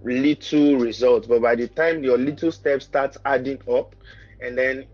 little 0.04 0.78
results 0.78 1.28
but 1.28 1.42
by 1.42 1.56
the 1.56 1.68
time 1.68 2.04
your 2.04 2.18
little 2.18 2.52
steps 2.52 2.86
start 2.86 3.18
adding 3.26 3.60
up 3.70 3.94
and 4.40 4.58
then 4.58 4.86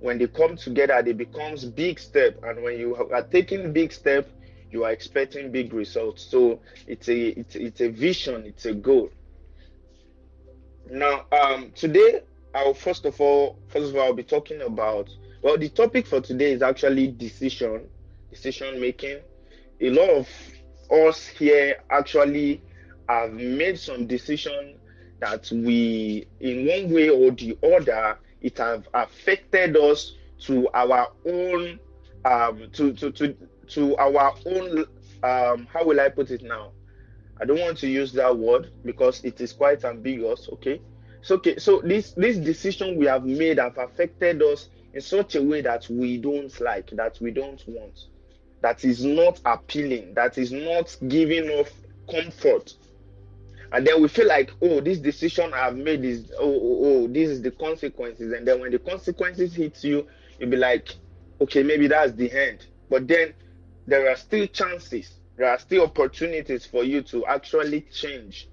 when 0.00 0.18
they 0.18 0.28
come 0.28 0.56
together 0.56 1.02
they 1.02 1.12
becomes 1.12 1.64
big 1.64 1.98
step. 1.98 2.38
And 2.44 2.62
when 2.62 2.78
you 2.78 2.94
are 3.12 3.22
taking 3.22 3.72
big 3.72 3.92
step 3.92 4.28
you 4.70 4.84
are 4.84 4.92
expecting 4.92 5.50
big 5.50 5.72
results. 5.72 6.22
So 6.24 6.60
it's 6.86 7.08
a 7.08 7.28
it's, 7.38 7.56
it's 7.56 7.80
a 7.80 7.88
vision 7.88 8.44
it's 8.46 8.66
a 8.66 8.74
goal. 8.74 9.10
Now 10.90 11.24
um 11.32 11.72
today 11.74 12.20
i'll 12.54 12.74
first 12.74 13.04
of 13.04 13.20
all 13.20 13.58
first 13.66 13.90
of 13.90 13.96
all 13.96 14.02
i'll 14.02 14.12
be 14.12 14.22
talking 14.22 14.60
about 14.62 15.08
well 15.44 15.58
the 15.58 15.68
topic 15.68 16.06
for 16.06 16.20
today 16.20 16.52
is 16.52 16.62
actually 16.62 17.08
decision 17.08 17.86
decision 18.30 18.80
making 18.80 19.20
a 19.80 19.90
lot 19.90 20.08
of 20.08 20.28
us 20.90 21.26
here 21.26 21.76
actually 21.90 22.62
have 23.08 23.32
made 23.32 23.78
some 23.78 24.06
decision 24.06 24.78
that 25.20 25.50
we, 25.52 26.26
in 26.40 26.66
one 26.66 26.92
way 26.92 27.08
or 27.08 27.30
the 27.30 27.56
other, 27.62 28.18
it 28.40 28.58
have 28.58 28.86
affected 28.94 29.76
us 29.76 30.16
to 30.40 30.68
our 30.74 31.08
own, 31.26 31.78
um, 32.24 32.68
to 32.72 32.92
to 32.92 33.10
to 33.10 33.34
to 33.68 33.96
our 33.96 34.34
own 34.46 34.84
um 35.22 35.66
how 35.72 35.84
will 35.84 36.00
I 36.00 36.08
put 36.08 36.30
it 36.30 36.42
now? 36.42 36.72
I 37.40 37.44
don't 37.44 37.60
want 37.60 37.78
to 37.78 37.88
use 37.88 38.12
that 38.12 38.36
word 38.36 38.70
because 38.84 39.24
it 39.24 39.40
is 39.40 39.52
quite 39.52 39.84
ambiguous. 39.84 40.48
Okay, 40.54 40.80
so 41.22 41.36
okay, 41.36 41.58
so 41.58 41.80
this 41.80 42.12
this 42.12 42.36
decision 42.36 42.96
we 42.96 43.06
have 43.06 43.24
made 43.24 43.58
have 43.58 43.78
affected 43.78 44.42
us 44.42 44.68
in 44.94 45.00
such 45.00 45.34
a 45.34 45.42
way 45.42 45.60
that 45.60 45.88
we 45.90 46.16
don't 46.16 46.58
like, 46.60 46.88
that 46.90 47.18
we 47.20 47.32
don't 47.32 47.62
want, 47.66 48.06
that 48.62 48.84
is 48.84 49.04
not 49.04 49.40
appealing, 49.44 50.14
that 50.14 50.38
is 50.38 50.52
not 50.52 50.96
giving 51.08 51.50
off 51.50 51.70
comfort. 52.08 52.72
And 53.72 53.84
then 53.84 54.00
we 54.00 54.06
feel 54.06 54.28
like, 54.28 54.52
oh, 54.62 54.80
this 54.80 54.98
decision 54.98 55.52
I've 55.52 55.76
made 55.76 56.04
is 56.04 56.32
oh, 56.38 56.44
oh, 56.44 56.78
oh, 56.84 57.08
this 57.08 57.28
is 57.28 57.42
the 57.42 57.50
consequences. 57.50 58.32
And 58.32 58.46
then 58.46 58.60
when 58.60 58.70
the 58.70 58.78
consequences 58.78 59.52
hit 59.52 59.82
you, 59.82 60.06
you'll 60.38 60.50
be 60.50 60.56
like, 60.56 60.94
okay, 61.40 61.64
maybe 61.64 61.88
that's 61.88 62.12
the 62.12 62.30
end. 62.30 62.64
But 62.88 63.08
then 63.08 63.34
there 63.88 64.08
are 64.08 64.16
still 64.16 64.46
chances, 64.46 65.12
there 65.36 65.50
are 65.50 65.58
still 65.58 65.82
opportunities 65.82 66.64
for 66.64 66.84
you 66.84 67.02
to 67.02 67.26
actually 67.26 67.80
change 67.92 68.48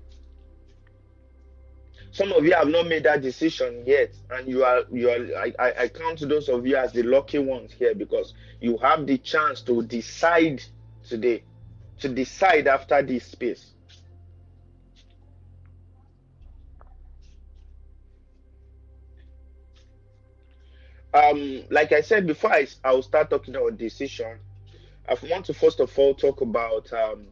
some 2.11 2.31
of 2.33 2.43
you 2.45 2.53
have 2.53 2.67
not 2.67 2.87
made 2.87 3.03
that 3.03 3.21
decision 3.21 3.83
yet 3.85 4.13
and 4.31 4.47
you 4.47 4.63
are 4.63 4.83
you 4.91 5.09
are 5.09 5.25
I, 5.39 5.73
I 5.83 5.87
count 5.87 6.19
those 6.27 6.49
of 6.49 6.67
you 6.67 6.75
as 6.75 6.91
the 6.93 7.03
lucky 7.03 7.39
ones 7.39 7.71
here 7.71 7.95
because 7.95 8.33
you 8.59 8.77
have 8.79 9.07
the 9.07 9.17
chance 9.17 9.61
to 9.63 9.81
decide 9.83 10.61
today 11.07 11.43
to 11.99 12.09
decide 12.09 12.67
after 12.67 13.01
this 13.03 13.25
space. 13.25 13.73
Um 21.13 21.63
like 21.69 21.91
i 21.91 22.01
said 22.01 22.25
before 22.25 22.53
i 22.53 22.65
i'll 22.85 23.01
start 23.01 23.29
talking 23.29 23.55
about 23.55 23.77
decision 23.77 24.39
i 25.09 25.15
want 25.29 25.45
to 25.45 25.53
first 25.53 25.79
of 25.81 25.97
all 25.99 26.15
talk 26.15 26.39
about 26.41 26.91
um 26.93 27.27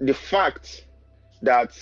the 0.00 0.14
fact 0.14 0.86
that 1.42 1.72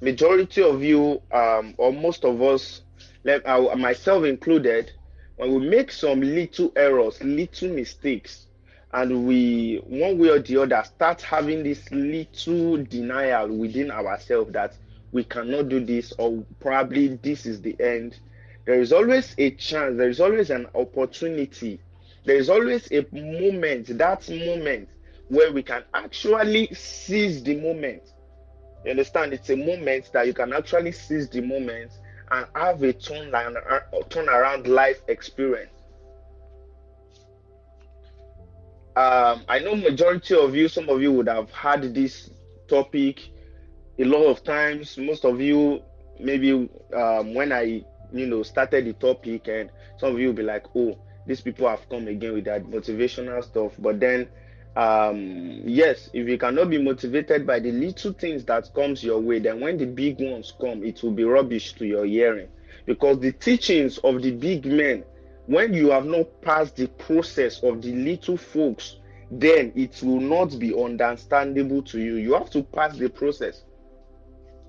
majority 0.00 0.62
of 0.62 0.82
you, 0.82 1.20
um, 1.32 1.74
or 1.76 1.92
most 1.92 2.24
of 2.24 2.40
us, 2.42 2.82
uh, 3.26 3.74
myself 3.76 4.24
included, 4.24 4.92
when 5.36 5.54
we 5.54 5.68
make 5.68 5.90
some 5.90 6.20
little 6.20 6.72
errors, 6.76 7.22
little 7.22 7.70
mistakes, 7.70 8.46
and 8.92 9.26
we, 9.26 9.76
one 9.86 10.18
way 10.18 10.28
or 10.28 10.40
the 10.40 10.56
other, 10.56 10.82
start 10.84 11.22
having 11.22 11.62
this 11.62 11.90
little 11.90 12.76
denial 12.84 13.48
within 13.48 13.90
ourselves 13.90 14.52
that 14.52 14.74
we 15.12 15.24
cannot 15.24 15.68
do 15.68 15.84
this, 15.84 16.12
or 16.18 16.44
probably 16.60 17.08
this 17.22 17.46
is 17.46 17.60
the 17.60 17.76
end, 17.80 18.18
there 18.64 18.80
is 18.80 18.92
always 18.92 19.34
a 19.38 19.50
chance, 19.52 19.96
there 19.96 20.08
is 20.08 20.20
always 20.20 20.50
an 20.50 20.66
opportunity, 20.74 21.80
there 22.24 22.36
is 22.36 22.48
always 22.50 22.90
a 22.92 23.06
moment, 23.12 23.86
that 23.98 24.28
moment 24.28 24.88
where 25.28 25.52
we 25.52 25.62
can 25.62 25.82
actually 25.94 26.72
seize 26.74 27.42
the 27.42 27.56
moment 27.56 28.02
you 28.84 28.90
understand? 28.90 29.32
It's 29.32 29.50
a 29.50 29.56
moment 29.56 30.10
that 30.12 30.26
you 30.26 30.34
can 30.34 30.52
actually 30.52 30.92
seize 30.92 31.28
the 31.28 31.40
moment 31.40 31.92
and 32.30 32.46
have 32.54 32.82
a 32.82 32.92
turn 32.92 33.34
around, 34.28 34.66
life 34.66 35.02
experience. 35.08 35.72
Um, 38.96 39.44
I 39.48 39.60
know 39.60 39.76
majority 39.76 40.34
of 40.34 40.54
you, 40.54 40.68
some 40.68 40.88
of 40.88 41.00
you 41.00 41.12
would 41.12 41.28
have 41.28 41.50
had 41.50 41.94
this 41.94 42.30
topic 42.68 43.30
a 43.98 44.04
lot 44.04 44.24
of 44.24 44.42
times. 44.44 44.96
Most 44.98 45.24
of 45.24 45.40
you, 45.40 45.82
maybe 46.18 46.68
um, 46.94 47.34
when 47.34 47.52
I, 47.52 47.84
you 48.12 48.26
know, 48.26 48.42
started 48.42 48.86
the 48.86 48.92
topic, 48.94 49.48
and 49.48 49.70
some 49.98 50.12
of 50.12 50.18
you 50.20 50.28
will 50.28 50.34
be 50.34 50.42
like, 50.42 50.66
"Oh, 50.74 50.98
these 51.26 51.40
people 51.40 51.68
have 51.68 51.88
come 51.88 52.08
again 52.08 52.34
with 52.34 52.44
that 52.46 52.64
motivational 52.64 53.42
stuff," 53.44 53.72
but 53.78 54.00
then 54.00 54.28
um 54.76 55.62
yes 55.64 56.10
if 56.12 56.28
you 56.28 56.38
cannot 56.38 56.70
be 56.70 56.80
motivated 56.80 57.44
by 57.44 57.58
the 57.58 57.72
little 57.72 58.12
things 58.12 58.44
that 58.44 58.72
comes 58.72 59.02
your 59.02 59.18
way 59.18 59.40
then 59.40 59.60
when 59.60 59.76
the 59.76 59.86
big 59.86 60.20
ones 60.20 60.52
come 60.60 60.84
it 60.84 61.02
will 61.02 61.10
be 61.10 61.24
rubbish 61.24 61.72
to 61.72 61.86
your 61.86 62.04
hearing. 62.04 62.48
Because 62.86 63.18
the 63.18 63.32
teachings 63.32 63.98
of 63.98 64.22
the 64.22 64.30
big 64.30 64.64
men 64.66 65.04
when 65.46 65.74
you 65.74 65.90
have 65.90 66.06
not 66.06 66.40
passed 66.40 66.76
the 66.76 66.86
process 66.86 67.62
of 67.64 67.82
the 67.82 67.92
little 67.92 68.36
folks 68.36 68.96
then 69.32 69.72
it 69.74 70.00
will 70.02 70.20
not 70.20 70.58
be 70.58 70.74
understandable 70.74 71.82
to 71.82 72.00
you. 72.00 72.16
You 72.16 72.34
have 72.34 72.50
to 72.50 72.62
pass 72.62 72.96
the 72.96 73.08
process. 73.08 73.64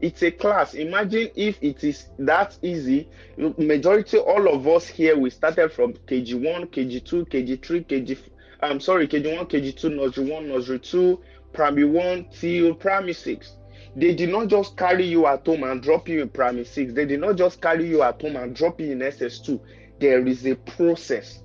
It's 0.02 0.24
a 0.24 0.32
class. 0.32 0.74
Imagine 0.74 1.30
if 1.36 1.58
it 1.62 1.84
is 1.84 2.10
that 2.18 2.58
easy. 2.64 3.08
Majority 3.38 4.18
all 4.18 4.48
of 4.52 4.68
us 4.68 4.88
here 4.88 5.16
we 5.18 5.30
started 5.30 5.72
from 5.72 5.94
kg1 5.94 6.72
kg2 6.72 7.28
kg3 7.30 7.86
kg 7.86 8.18
I'm 8.62 8.80
sorry, 8.80 9.08
KG1, 9.08 9.50
KG2, 9.50 9.96
Nursery 9.96 10.30
1, 10.30 10.48
Nursery 10.48 10.80
2, 10.80 11.20
Primary 11.54 11.86
1 11.86 12.28
till 12.32 12.76
Primary 12.76 13.14
6. 13.14 13.56
They 13.96 14.14
did 14.14 14.30
not 14.30 14.48
just 14.48 14.78
carry 14.78 15.06
you 15.06 15.26
at 15.26 15.46
home 15.46 15.64
and 15.64 15.82
drop 15.82 16.08
you 16.08 16.22
in 16.22 16.30
Primary 16.30 16.66
6. 16.66 16.94
They 16.94 17.06
did 17.06 17.20
not 17.20 17.36
just 17.36 17.62
carry 17.62 17.90
you 17.90 18.04
at 18.04 18.22
home 18.22 18.36
and 18.36 18.56
drop 18.56 18.80
you 18.80 18.92
in 18.92 19.00
SS2. 19.00 19.60
There 20.00 20.26
is 20.28 20.46
a 20.46 20.56
process. 20.56 21.44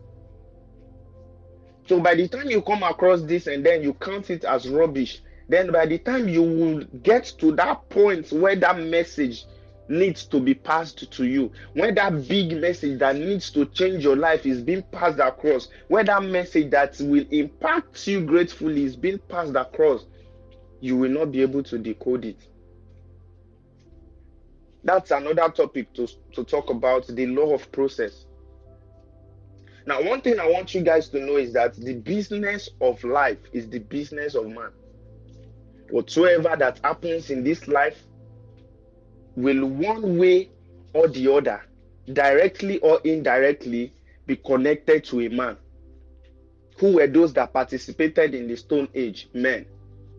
So 1.87 2.01
by 2.01 2.15
the 2.15 2.29
time 2.29 2.51
you 2.51 2.63
come 2.63 2.83
across 2.83 3.23
this 3.23 3.47
and 3.47 3.65
then 3.65 3.83
you 3.83 3.95
count 3.95 4.31
it 4.31 4.45
as 4.45 4.69
rubbish, 4.69 5.23
then 5.49 5.73
by 5.73 5.87
the 5.87 5.99
time 5.99 6.29
you 6.29 6.43
will 6.43 6.85
get 7.03 7.33
to 7.39 7.55
that 7.57 7.89
point 7.89 8.31
where 8.33 8.57
that 8.57 8.79
message 8.79 9.45
needs 9.89 10.27
to 10.27 10.41
be 10.41 10.55
passed 10.55 11.11
to 11.13 11.25
you, 11.25 11.51
when 11.75 11.95
that 11.95 12.29
big 12.29 12.61
message 12.61 12.99
that 12.99 13.17
needs 13.17 13.51
to 13.51 13.67
change 13.67 14.03
your 14.05 14.17
life 14.17 14.47
is 14.47 14.61
being 14.61 14.83
passed 14.93 15.19
across, 15.19 15.69
when 15.89 16.07
that 16.07 16.23
message 16.23 16.71
that 16.71 16.97
will 17.01 17.25
impact 17.31 18.07
you 18.07 18.25
gratefully 18.25 18.85
is 18.85 18.97
being 18.97 19.19
passed 19.29 19.55
across, 19.55 20.05
you 20.81 20.97
will 20.97 21.11
not 21.11 21.33
be 21.33 21.43
able 21.43 21.63
to 21.63 21.79
decode 21.79 22.25
it. 22.25 22.39
That's 24.85 25.11
another 25.11 25.49
topic 25.51 25.93
to, 25.95 26.07
to 26.33 26.45
talk 26.45 26.71
about 26.71 27.07
the 27.09 27.27
law 27.27 27.55
of 27.55 27.71
process. 27.73 28.27
Now, 29.87 30.03
one 30.03 30.21
thing 30.21 30.41
I 30.41 30.49
want 30.49 30.75
you 30.75 30.83
guys 30.83 31.09
to 31.11 31.21
know 31.21 31.37
is 31.37 31.53
that 31.53 31.75
the 31.77 31.95
business 31.95 32.69
of 32.81 33.03
life 33.05 33.39
is 33.53 33.69
the 33.69 33.79
business 33.79 34.35
of 34.35 34.47
man. 34.47 34.71
Whatsoever 35.91 36.57
that 36.59 36.81
happens 36.83 37.31
in 37.31 37.45
this 37.45 37.69
life 37.69 38.03
will 39.37 39.67
one 39.67 40.19
way 40.19 40.51
or 40.95 41.09
the 41.09 41.33
other, 41.33 41.63
directly 42.13 42.79
or 42.81 43.01
indirectly, 43.05 43.93
be 44.27 44.37
connected 44.37 45.05
to 45.05 45.21
a 45.21 45.29
man. 45.29 45.57
Who 46.79 46.95
were 46.95 47.07
those 47.07 47.33
that 47.35 47.53
participated 47.53 48.35
in 48.35 48.49
the 48.49 48.57
Stone 48.57 48.89
Age? 48.95 49.29
Men. 49.33 49.67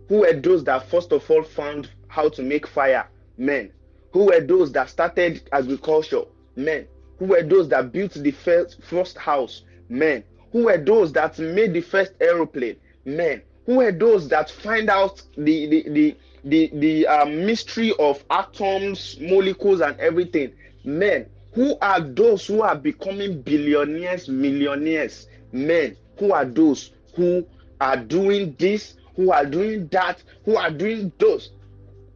Who 0.08 0.22
were 0.22 0.34
those 0.34 0.64
that 0.64 0.90
first 0.90 1.12
of 1.12 1.30
all 1.30 1.44
found 1.44 1.90
how 2.08 2.30
to 2.30 2.42
make 2.42 2.66
fire? 2.66 3.08
Men. 3.38 3.72
Who 4.12 4.26
were 4.26 4.40
those 4.40 4.72
that 4.72 4.90
started 4.90 5.48
agriculture? 5.52 6.24
Men. 6.56 6.88
Who 7.20 7.26
were 7.26 7.44
those 7.44 7.68
that 7.70 7.92
built 7.92 8.14
the 8.14 8.32
first, 8.32 8.82
first 8.84 9.18
house? 9.18 9.64
Men. 9.90 10.24
Who 10.52 10.66
were 10.66 10.78
those 10.78 11.12
that 11.14 11.38
made 11.38 11.74
the 11.74 11.82
first 11.82 12.14
aeroplane? 12.20 12.78
Men. 13.06 13.42
Who 13.66 13.78
were 13.78 13.92
those 13.92 14.28
that 14.30 14.50
find 14.50 14.90
out 14.90 15.22
the, 15.36 15.68
the, 15.68 15.90
the, 15.90 16.18
the 16.44 16.70
the 16.74 17.08
uh, 17.08 17.26
mystery 17.26 17.94
of 18.00 18.24
atoms, 18.30 19.18
molecules, 19.20 19.82
and 19.82 20.00
everything. 20.00 20.54
Men, 20.84 21.28
who 21.54 21.78
are 21.82 22.02
those 22.02 22.46
who 22.46 22.62
are 22.62 22.76
becoming 22.76 23.42
billionaires, 23.42 24.28
millionaires? 24.28 25.28
Men, 25.52 25.98
who 26.20 26.32
are 26.34 26.46
those 26.46 26.92
who 27.16 27.46
are 27.82 27.98
doing 27.98 28.56
this, 28.60 28.96
who 29.16 29.32
are 29.32 29.46
doing 29.46 29.88
that, 29.88 30.24
who 30.46 30.56
are 30.56 30.72
doing 30.72 31.12
those? 31.20 31.52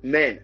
Men. 0.04 0.42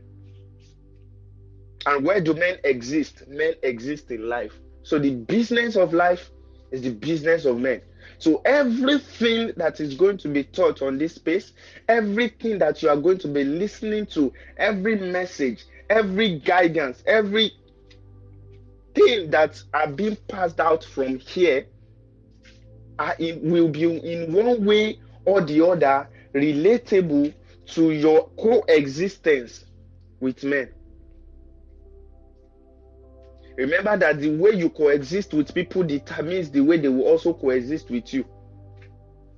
And 1.86 2.06
where 2.06 2.20
do 2.20 2.34
men 2.34 2.58
exist? 2.64 3.24
Men 3.28 3.54
exist 3.64 4.12
in 4.12 4.28
life. 4.28 4.54
So 4.84 5.00
the 5.00 5.16
business 5.16 5.76
of 5.76 5.94
life 5.94 6.32
is 6.72 6.82
the 6.82 6.92
business 6.92 7.46
of 7.46 7.60
men. 7.60 7.82
So 8.20 8.42
everything 8.46 9.54
that 9.58 9.80
is 9.80 9.94
going 9.96 10.18
to 10.20 10.28
be 10.28 10.44
taught 10.44 10.82
on 10.82 10.98
this 10.98 11.16
space, 11.16 11.54
everything 11.88 12.58
that 12.60 12.82
you 12.82 12.90
are 12.90 12.98
going 12.98 13.20
to 13.20 13.28
be 13.28 13.44
listening 13.44 14.08
to, 14.08 14.34
every 14.58 14.96
message, 14.96 15.66
every 15.90 16.40
guidance, 16.40 17.04
every 17.06 17.52
thing 18.96 19.30
that 19.32 19.62
are 19.74 19.88
being 19.88 20.18
passed 20.28 20.60
out 20.60 20.84
from 20.84 21.20
here 21.20 21.68
are 22.98 23.16
in, 23.20 23.52
will 23.52 23.70
be 23.70 23.84
in 23.84 24.34
one 24.34 24.66
way 24.66 25.00
or 25.26 25.42
the 25.42 25.64
other 25.66 26.10
relatable 26.34 27.34
to 27.68 27.92
your 27.92 28.30
coexistence 28.40 29.66
with 30.20 30.44
men. 30.44 30.70
Remember 33.58 33.98
that 33.98 34.20
the 34.20 34.30
way 34.30 34.52
you 34.52 34.70
coexist 34.70 35.34
with 35.34 35.54
people 35.54 35.84
determines 35.84 36.52
the 36.52 36.62
way 36.62 36.78
they 36.78 36.90
will 36.90 37.06
also 37.08 37.34
coexist 37.34 37.90
with 37.90 38.14
you. 38.14 38.24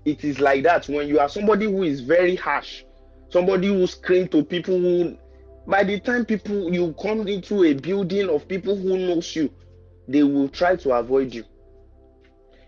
It 0.04 0.26
is 0.26 0.40
like 0.40 0.64
that 0.64 0.90
when 0.90 1.08
you 1.08 1.20
are 1.20 1.30
somebody 1.30 1.66
who 1.66 1.84
is 1.84 2.02
very 2.02 2.36
harsh, 2.36 2.84
somebody 3.30 3.68
who 3.68 3.88
screams 3.88 4.30
to 4.32 4.44
people 4.44 4.78
who, 4.78 5.18
by 5.66 5.86
the 5.86 6.02
time 6.02 6.26
people 6.26 6.74
you 6.74 6.94
come 7.02 7.30
into 7.30 7.64
a 7.64 7.74
building 7.74 8.30
of 8.30 8.46
people 8.46 8.76
who 8.76 8.98
knows 8.98 9.34
you, 9.38 9.50
they 10.10 10.24
will 10.24 10.50
try 10.50 10.76
to 10.76 10.92
avoid 10.92 11.34
you. 11.34 11.46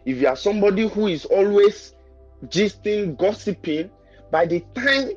If 0.05 0.21
you 0.21 0.27
are 0.29 0.37
somebody 0.37 0.87
who 0.87 1.07
is 1.07 1.25
always 1.25 1.93
gisting, 2.45 3.17
gossiping, 3.17 3.89
by 4.31 4.45
the 4.45 4.61
time 4.73 5.11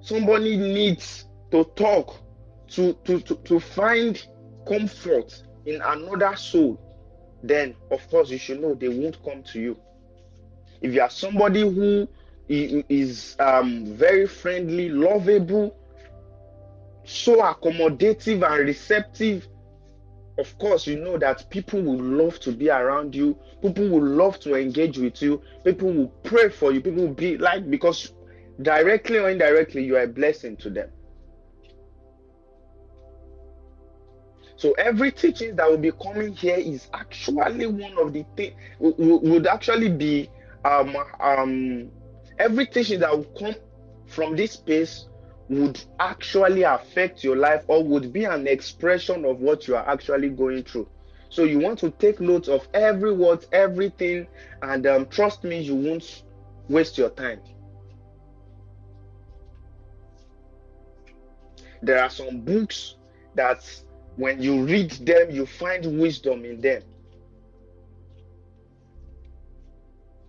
somebody 0.00 0.56
needs 0.56 1.24
to 1.50 1.64
talk, 1.74 2.20
to, 2.68 2.92
to, 3.04 3.20
to, 3.20 3.34
to 3.34 3.58
find 3.60 4.24
comfort 4.66 5.42
in 5.66 5.80
another 5.82 6.36
soul, 6.36 6.80
then 7.42 7.74
of 7.90 8.08
course 8.08 8.30
you 8.30 8.38
should 8.38 8.60
know 8.60 8.74
they 8.74 8.88
won't 8.88 9.22
come 9.24 9.42
to 9.52 9.60
you. 9.60 9.76
If 10.80 10.94
you 10.94 11.00
are 11.00 11.10
somebody 11.10 11.60
who 11.60 12.08
is 12.48 13.36
um, 13.38 13.86
very 13.86 14.26
friendly, 14.26 14.88
lovable, 14.88 15.76
so 17.04 17.40
accommodative 17.40 18.42
and 18.48 18.66
receptive, 18.66 19.46
of 20.38 20.58
course, 20.58 20.86
you 20.86 20.98
know 20.98 21.18
that 21.18 21.48
people 21.50 21.82
will 21.82 22.00
love 22.02 22.40
to 22.40 22.52
be 22.52 22.70
around 22.70 23.14
you. 23.14 23.36
People 23.60 23.88
will 23.88 24.04
love 24.04 24.40
to 24.40 24.54
engage 24.54 24.98
with 24.98 25.20
you. 25.20 25.42
People 25.64 25.92
will 25.92 26.08
pray 26.24 26.48
for 26.48 26.72
you. 26.72 26.80
People 26.80 27.06
will 27.06 27.14
be 27.14 27.36
like, 27.36 27.70
because 27.70 28.12
directly 28.62 29.18
or 29.18 29.28
indirectly, 29.30 29.84
you 29.84 29.96
are 29.96 30.02
a 30.02 30.08
blessing 30.08 30.56
to 30.58 30.70
them. 30.70 30.90
So 34.62 34.70
every 34.78 35.10
teaching 35.10 35.56
that 35.56 35.68
will 35.68 35.76
be 35.76 35.90
coming 35.90 36.36
here 36.36 36.54
is 36.54 36.86
actually 36.94 37.66
one 37.66 37.98
of 37.98 38.12
the 38.12 38.24
things 38.36 38.54
would 38.78 39.48
actually 39.48 39.88
be 39.88 40.30
um 40.64 40.96
um 41.18 41.90
every 42.38 42.66
teaching 42.66 43.00
that 43.00 43.10
will 43.10 43.24
come 43.36 43.56
from 44.06 44.36
this 44.36 44.52
space 44.52 45.08
would 45.48 45.82
actually 45.98 46.62
affect 46.62 47.24
your 47.24 47.34
life 47.34 47.64
or 47.66 47.82
would 47.82 48.12
be 48.12 48.22
an 48.22 48.46
expression 48.46 49.24
of 49.24 49.40
what 49.40 49.66
you 49.66 49.74
are 49.74 49.88
actually 49.88 50.28
going 50.28 50.62
through. 50.62 50.88
So 51.28 51.42
you 51.42 51.58
want 51.58 51.80
to 51.80 51.90
take 51.90 52.20
note 52.20 52.46
of 52.46 52.68
every 52.72 53.12
word, 53.12 53.44
everything, 53.50 54.28
and 54.62 54.86
um, 54.86 55.06
trust 55.06 55.42
me, 55.42 55.60
you 55.60 55.74
won't 55.74 56.22
waste 56.68 56.96
your 56.98 57.10
time. 57.10 57.40
There 61.82 62.00
are 62.00 62.10
some 62.10 62.42
books 62.42 62.94
that 63.34 63.64
when 64.16 64.42
you 64.42 64.64
read 64.64 64.90
them, 64.92 65.30
you 65.30 65.46
find 65.46 65.98
wisdom 65.98 66.44
in 66.44 66.60
them. 66.60 66.82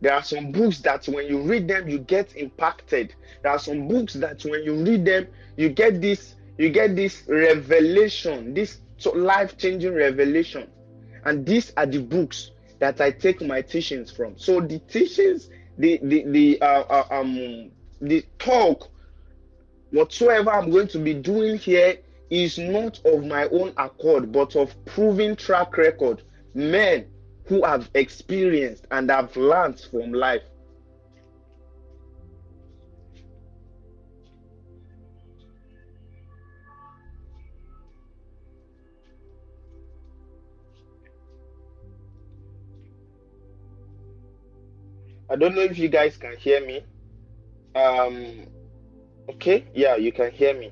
There 0.02 0.14
are 0.14 0.24
some 0.24 0.52
books 0.52 0.80
that 0.80 1.08
when 1.08 1.28
you 1.28 1.42
read 1.42 1.68
them, 1.68 1.88
you 1.88 2.00
get 2.00 2.36
impacted. 2.36 3.16
There 3.42 3.52
are 3.52 3.60
some 3.60 3.88
books 3.88 4.14
that 4.16 4.44
when 4.44 4.64
you 4.64 4.84
read 4.84 5.06
them, 5.06 5.28
you 5.56 5.70
get 5.70 6.02
this, 6.02 6.36
you 6.58 6.70
get 6.70 6.96
this 6.96 7.24
revelation, 7.28 8.54
this 8.54 8.80
life-changing 9.06 9.94
revelation. 9.94 10.70
And 11.24 11.46
these 11.46 11.72
are 11.78 11.86
the 11.86 12.00
books 12.00 12.52
that 12.80 13.00
I 13.00 13.12
take 13.12 13.42
my 13.42 13.62
teachings 13.62 14.12
from. 14.12 14.38
So 14.38 14.60
the 14.60 14.80
teachings, 14.80 15.50
the 15.78 16.00
the 16.04 16.24
the 16.26 16.62
uh, 16.62 16.84
uh, 16.90 17.08
um 17.12 17.72
the 18.02 18.26
talk, 18.40 18.92
whatsoever 19.92 20.52
I'm 20.52 20.70
going 20.70 20.90
to 20.90 21.00
be 21.00 21.14
doing 21.14 21.58
here 21.58 21.98
is 22.34 22.58
not 22.58 23.00
of 23.06 23.24
my 23.24 23.48
own 23.50 23.72
accord, 23.78 24.32
but 24.32 24.56
of 24.56 24.74
proven 24.86 25.36
track 25.36 25.78
record. 25.78 26.24
Men 26.56 27.06
who 27.46 27.64
have 27.64 27.92
experienced 27.94 28.88
and 28.90 29.12
have 29.12 29.38
learned 29.38 29.80
from 29.80 30.12
life. 30.12 30.42
I 45.30 45.36
don't 45.36 45.54
know 45.54 45.62
if 45.62 45.78
you 45.78 45.88
guys 45.88 46.18
can 46.18 46.36
hear 46.38 46.66
me. 46.66 46.84
Um, 47.76 48.48
okay, 49.30 49.66
yeah, 49.76 49.96
you 49.98 50.12
can 50.12 50.32
hear 50.32 50.58
me. 50.58 50.72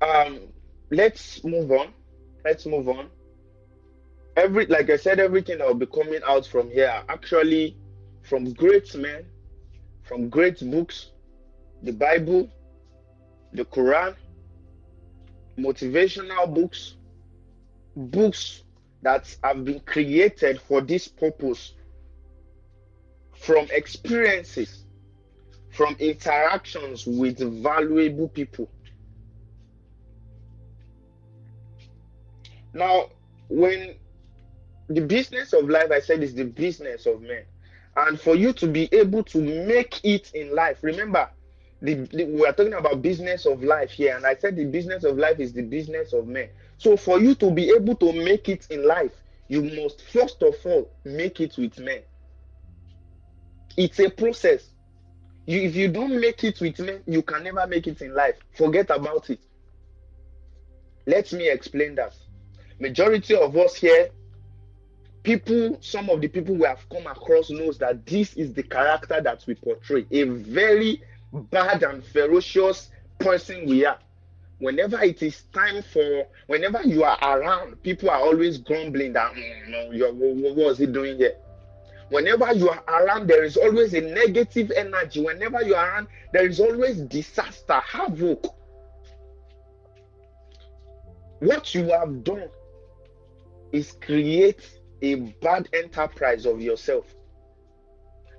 Um, 0.00 0.40
let's 0.90 1.42
move 1.44 1.70
on. 1.72 1.92
Let's 2.44 2.66
move 2.66 2.88
on. 2.88 3.08
Every 4.36 4.66
like 4.66 4.90
I 4.90 4.96
said, 4.96 5.18
everything 5.18 5.58
that 5.58 5.66
will 5.66 5.74
be 5.74 5.86
coming 5.86 6.20
out 6.26 6.46
from 6.46 6.70
here 6.70 7.02
actually 7.08 7.76
from 8.22 8.52
great 8.52 8.94
men, 8.94 9.24
from 10.02 10.28
great 10.28 10.60
books, 10.70 11.10
the 11.82 11.92
Bible, 11.92 12.48
the 13.52 13.64
Quran, 13.64 14.14
motivational 15.58 16.52
books, 16.54 16.96
books 17.96 18.62
that 19.02 19.34
have 19.42 19.64
been 19.64 19.80
created 19.80 20.60
for 20.60 20.80
this 20.82 21.08
purpose, 21.08 21.74
from 23.36 23.66
experiences, 23.72 24.84
from 25.70 25.96
interactions 25.98 27.06
with 27.06 27.38
valuable 27.62 28.28
people. 28.28 28.68
Now, 32.72 33.10
when 33.48 33.94
the 34.88 35.00
business 35.00 35.52
of 35.52 35.68
life, 35.68 35.90
I 35.90 36.00
said, 36.00 36.22
is 36.22 36.34
the 36.34 36.44
business 36.44 37.06
of 37.06 37.22
men. 37.22 37.44
And 37.96 38.20
for 38.20 38.36
you 38.36 38.52
to 38.54 38.66
be 38.66 38.88
able 38.92 39.24
to 39.24 39.38
make 39.38 40.00
it 40.04 40.30
in 40.34 40.54
life, 40.54 40.78
remember, 40.82 41.28
the, 41.80 41.94
the, 41.94 42.24
we 42.24 42.46
are 42.46 42.52
talking 42.52 42.74
about 42.74 43.02
business 43.02 43.46
of 43.46 43.62
life 43.62 43.90
here, 43.90 44.16
and 44.16 44.26
I 44.26 44.34
said 44.34 44.56
the 44.56 44.64
business 44.64 45.04
of 45.04 45.16
life 45.16 45.38
is 45.38 45.52
the 45.52 45.62
business 45.62 46.12
of 46.12 46.26
men. 46.26 46.48
So 46.76 46.96
for 46.96 47.20
you 47.20 47.34
to 47.36 47.50
be 47.50 47.70
able 47.70 47.94
to 47.96 48.12
make 48.12 48.48
it 48.48 48.66
in 48.70 48.86
life, 48.86 49.12
you 49.48 49.62
must 49.62 50.02
first 50.02 50.42
of 50.42 50.54
all 50.64 50.90
make 51.04 51.40
it 51.40 51.56
with 51.56 51.78
men. 51.78 52.02
It's 53.76 53.98
a 54.00 54.10
process. 54.10 54.70
You, 55.46 55.62
if 55.62 55.76
you 55.76 55.88
don't 55.88 56.20
make 56.20 56.44
it 56.44 56.60
with 56.60 56.78
men, 56.80 57.02
you 57.06 57.22
can 57.22 57.44
never 57.44 57.66
make 57.66 57.86
it 57.86 58.02
in 58.02 58.14
life. 58.14 58.36
Forget 58.56 58.90
about 58.90 59.30
it. 59.30 59.40
Let 61.06 61.32
me 61.32 61.48
explain 61.48 61.94
that 61.94 62.14
majority 62.80 63.34
of 63.34 63.56
us 63.56 63.74
here 63.74 64.10
people 65.28 65.76
some 65.82 66.08
of 66.08 66.20
the 66.22 66.28
people 66.28 66.54
we 66.54 66.66
have 66.66 66.88
come 66.88 67.06
across 67.06 67.50
knows 67.50 67.76
that 67.78 68.06
this 68.06 68.32
is 68.34 68.54
the 68.54 68.62
character 68.62 69.20
that 69.20 69.44
we 69.46 69.54
portray. 69.54 70.06
A 70.10 70.22
very 70.24 71.02
bad 71.32 71.82
and 71.82 72.02
ferocious 72.02 72.88
person 73.18 73.66
we 73.66 73.84
are. 73.84 73.98
Whenever 74.58 75.00
it 75.02 75.22
is 75.22 75.42
time 75.52 75.82
for 75.82 76.26
whenever 76.46 76.82
you 76.82 77.04
are 77.04 77.18
around 77.22 77.80
people 77.82 78.08
are 78.10 78.20
always 78.20 78.56
grumbling 78.58 79.12
that 79.12 79.32
mm, 79.34 79.68
no 79.68 79.90
you're, 79.90 80.12
what, 80.14 80.34
what 80.36 80.56
was 80.56 80.78
he 80.78 80.86
doing 80.86 81.18
here? 81.18 81.34
Whenever 82.08 82.52
you 82.54 82.70
are 82.70 82.82
around 82.88 83.28
there 83.28 83.44
is 83.44 83.58
always 83.58 83.92
a 83.92 84.00
negative 84.00 84.72
energy. 84.74 85.22
Whenever 85.22 85.62
you 85.62 85.74
are 85.74 85.90
around 85.90 86.08
there 86.32 86.46
is 86.46 86.58
always 86.58 87.02
disaster 87.02 87.80
havoc. 87.80 88.46
What 91.40 91.74
you 91.74 91.90
have 91.90 92.24
done 92.24 92.48
is 93.72 93.92
create 94.00 94.78
a 95.02 95.14
bad 95.42 95.68
enterprise 95.72 96.46
of 96.46 96.60
yourself. 96.60 97.14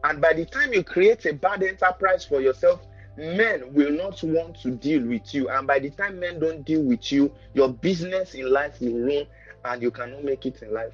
And 0.03 0.21
by 0.21 0.33
the 0.33 0.45
time 0.45 0.73
you 0.73 0.83
create 0.83 1.25
a 1.25 1.33
bad 1.33 1.63
enterprise 1.63 2.25
for 2.25 2.41
yourself, 2.41 2.81
men 3.17 3.73
will 3.73 3.91
not 3.91 4.21
want 4.23 4.59
to 4.61 4.71
deal 4.71 5.03
with 5.03 5.33
you. 5.33 5.49
And 5.49 5.67
by 5.67 5.79
the 5.79 5.89
time 5.89 6.19
men 6.19 6.39
don't 6.39 6.65
deal 6.65 6.81
with 6.81 7.11
you, 7.11 7.31
your 7.53 7.69
business 7.69 8.33
in 8.33 8.49
life 8.49 8.79
will 8.79 8.99
run 8.99 9.25
and 9.65 9.81
you 9.81 9.91
cannot 9.91 10.23
make 10.23 10.45
it 10.45 10.61
in 10.61 10.73
life. 10.73 10.93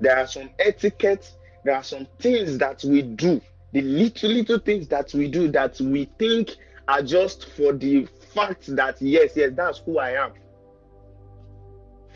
There 0.00 0.16
are 0.18 0.26
some 0.26 0.50
etiquettes, 0.58 1.36
there 1.64 1.76
are 1.76 1.84
some 1.84 2.06
things 2.18 2.58
that 2.58 2.82
we 2.84 3.02
do, 3.02 3.40
the 3.72 3.82
little, 3.82 4.30
little 4.30 4.58
things 4.58 4.88
that 4.88 5.14
we 5.14 5.28
do 5.28 5.50
that 5.52 5.80
we 5.80 6.10
think 6.18 6.56
are 6.88 7.02
just 7.02 7.50
for 7.50 7.72
the 7.72 8.06
fact 8.34 8.74
that, 8.76 9.00
yes, 9.00 9.32
yes, 9.36 9.52
that's 9.54 9.78
who 9.78 9.98
I 9.98 10.10
am. 10.10 10.32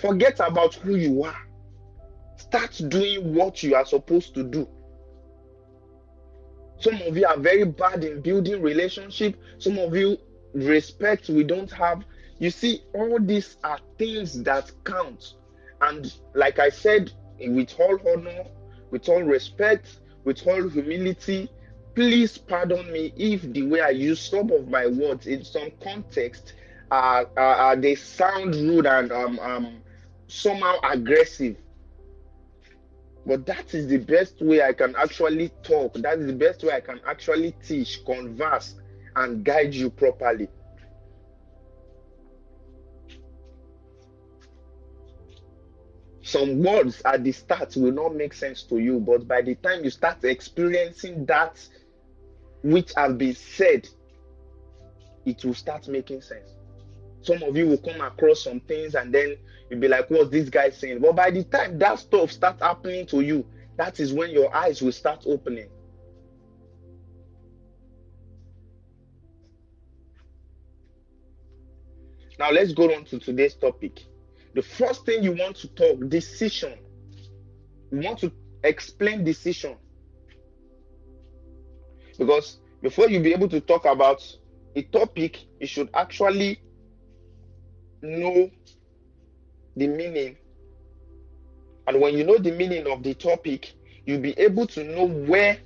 Forget 0.00 0.40
about 0.40 0.74
who 0.74 0.96
you 0.96 1.24
are. 1.24 1.46
Start 2.36 2.80
doing 2.88 3.34
what 3.34 3.62
you 3.62 3.74
are 3.74 3.84
supposed 3.84 4.34
to 4.34 4.42
do. 4.42 4.66
Some 6.78 7.02
of 7.02 7.16
you 7.16 7.26
are 7.26 7.36
very 7.36 7.64
bad 7.64 8.04
in 8.04 8.22
building 8.22 8.62
relationship. 8.62 9.36
Some 9.58 9.78
of 9.78 9.94
you 9.94 10.16
respect 10.54 11.28
we 11.28 11.44
don't 11.44 11.70
have. 11.72 12.02
You 12.38 12.50
see, 12.50 12.82
all 12.94 13.18
these 13.20 13.56
are 13.62 13.78
things 13.98 14.42
that 14.44 14.72
count. 14.84 15.34
And 15.82 16.10
like 16.34 16.58
I 16.58 16.70
said, 16.70 17.12
with 17.38 17.74
all 17.78 17.98
honor, 18.08 18.44
with 18.90 19.06
all 19.10 19.22
respect, 19.22 19.98
with 20.24 20.46
all 20.46 20.66
humility, 20.66 21.50
please 21.94 22.38
pardon 22.38 22.90
me 22.90 23.12
if 23.16 23.42
the 23.52 23.62
way 23.66 23.82
I 23.82 23.90
use 23.90 24.20
some 24.20 24.50
of 24.50 24.68
my 24.68 24.86
words 24.86 25.26
in 25.26 25.44
some 25.44 25.70
context 25.82 26.54
uh, 26.90 27.24
uh, 27.36 27.40
uh 27.40 27.74
they 27.76 27.94
sound 27.94 28.54
rude 28.54 28.86
and 28.86 29.12
um, 29.12 29.38
um, 29.40 29.82
somehow 30.30 30.76
aggressive. 30.82 31.56
But 33.26 33.44
that 33.46 33.74
is 33.74 33.86
the 33.86 33.98
best 33.98 34.40
way 34.40 34.62
I 34.62 34.72
can 34.72 34.94
actually 34.96 35.50
talk. 35.62 35.94
That 35.94 36.18
is 36.18 36.26
the 36.26 36.32
best 36.32 36.62
way 36.64 36.72
I 36.72 36.80
can 36.80 37.00
actually 37.06 37.54
teach, 37.62 38.04
converse, 38.04 38.76
and 39.16 39.44
guide 39.44 39.74
you 39.74 39.90
properly. 39.90 40.48
some 46.30 46.62
words 46.62 47.02
at 47.04 47.24
the 47.24 47.32
start 47.32 47.74
will 47.76 47.90
not 47.90 48.14
make 48.14 48.32
sense 48.32 48.62
to 48.62 48.78
you, 48.78 49.00
but 49.00 49.26
by 49.26 49.42
the 49.42 49.56
time 49.56 49.82
you 49.82 49.90
start 49.90 50.22
experiencing 50.22 51.26
that 51.26 51.58
which 52.62 52.92
has 52.96 53.14
been 53.14 53.34
said, 53.34 53.88
it 55.26 55.44
will 55.44 55.54
start 55.54 55.88
making 55.88 56.22
sense. 56.22 56.50
Some 57.22 57.42
of 57.42 57.56
you 57.56 57.66
will 57.66 57.78
come 57.78 58.00
across 58.00 58.44
some 58.44 58.60
things 58.60 58.94
and 58.94 59.12
then 59.12 59.36
you'll 59.70 59.80
be 59.80 59.88
like, 59.88 60.10
What's 60.10 60.30
this 60.30 60.48
guy 60.48 60.70
saying? 60.70 61.00
But 61.00 61.16
by 61.16 61.30
the 61.30 61.44
time 61.44 61.78
that 61.78 61.98
stuff 61.98 62.32
starts 62.32 62.62
happening 62.62 63.06
to 63.06 63.20
you, 63.20 63.46
that 63.76 64.00
is 64.00 64.12
when 64.12 64.30
your 64.30 64.54
eyes 64.54 64.82
will 64.82 64.92
start 64.92 65.24
opening. 65.26 65.68
Now 72.38 72.50
let's 72.50 72.72
go 72.72 72.84
on 72.94 73.04
to 73.06 73.18
today's 73.18 73.54
topic. 73.54 74.00
The 74.54 74.62
first 74.62 75.04
thing 75.04 75.22
you 75.22 75.32
want 75.32 75.56
to 75.56 75.68
talk 75.68 76.08
decision. 76.08 76.78
You 77.92 78.00
want 78.00 78.18
to 78.20 78.32
explain 78.64 79.24
decision. 79.24 79.76
Because 82.18 82.58
before 82.82 83.08
you 83.08 83.20
be 83.20 83.32
able 83.32 83.48
to 83.48 83.60
talk 83.60 83.84
about 83.84 84.22
a 84.74 84.82
topic, 84.82 85.38
you 85.60 85.66
should 85.66 85.90
actually 85.94 86.60
know 88.02 88.50
the 89.76 89.86
meaning. 89.86 90.36
And 91.86 92.00
when 92.00 92.16
you 92.16 92.24
know 92.24 92.38
the 92.38 92.52
meaning 92.52 92.86
of 92.86 93.02
the 93.02 93.14
topic, 93.14 93.72
you'll 94.04 94.20
be 94.20 94.38
able 94.38 94.66
to 94.68 94.84
know 94.84 95.06
where 95.06 95.58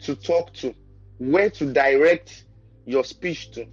to 0.00 0.14
talk 0.16 0.52
to, 0.54 0.74
where 1.18 1.50
to 1.50 1.72
direct 1.72 2.44
your 2.84 3.04
speech 3.04 3.52
to. 3.52 3.66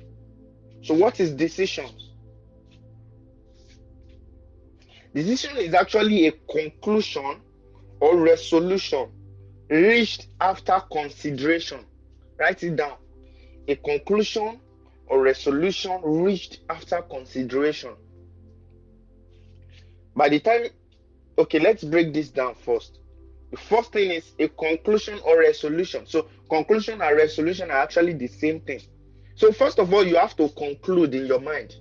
So, 0.81 0.93
what 0.93 1.19
is 1.19 1.31
decisions? 1.31 2.09
Decision 5.13 5.57
is 5.57 5.73
actually 5.73 6.27
a 6.27 6.31
conclusion 6.51 7.41
or 7.99 8.17
resolution 8.17 9.09
reached 9.69 10.27
after 10.39 10.79
consideration. 10.91 11.85
Write 12.39 12.63
it 12.63 12.75
down. 12.75 12.97
A 13.67 13.75
conclusion 13.75 14.59
or 15.07 15.21
resolution 15.21 15.99
reached 16.03 16.59
after 16.69 17.01
consideration. 17.01 17.95
By 20.19 20.27
the 20.27 20.41
time, 20.41 20.65
okay, 21.37 21.59
let's 21.59 21.81
break 21.81 22.13
this 22.13 22.27
down 22.27 22.53
first. 22.53 22.99
The 23.51 23.57
first 23.57 23.93
thing 23.93 24.11
is 24.11 24.33
a 24.37 24.49
conclusion 24.49 25.17
or 25.25 25.39
resolution. 25.39 26.05
So, 26.05 26.27
conclusion 26.49 27.01
and 27.01 27.15
resolution 27.15 27.71
are 27.71 27.77
actually 27.77 28.11
the 28.15 28.27
same 28.27 28.59
thing. 28.59 28.81
So, 29.35 29.53
first 29.53 29.79
of 29.79 29.93
all, 29.93 30.05
you 30.05 30.17
have 30.17 30.35
to 30.35 30.49
conclude 30.49 31.15
in 31.15 31.25
your 31.25 31.39
mind. 31.39 31.77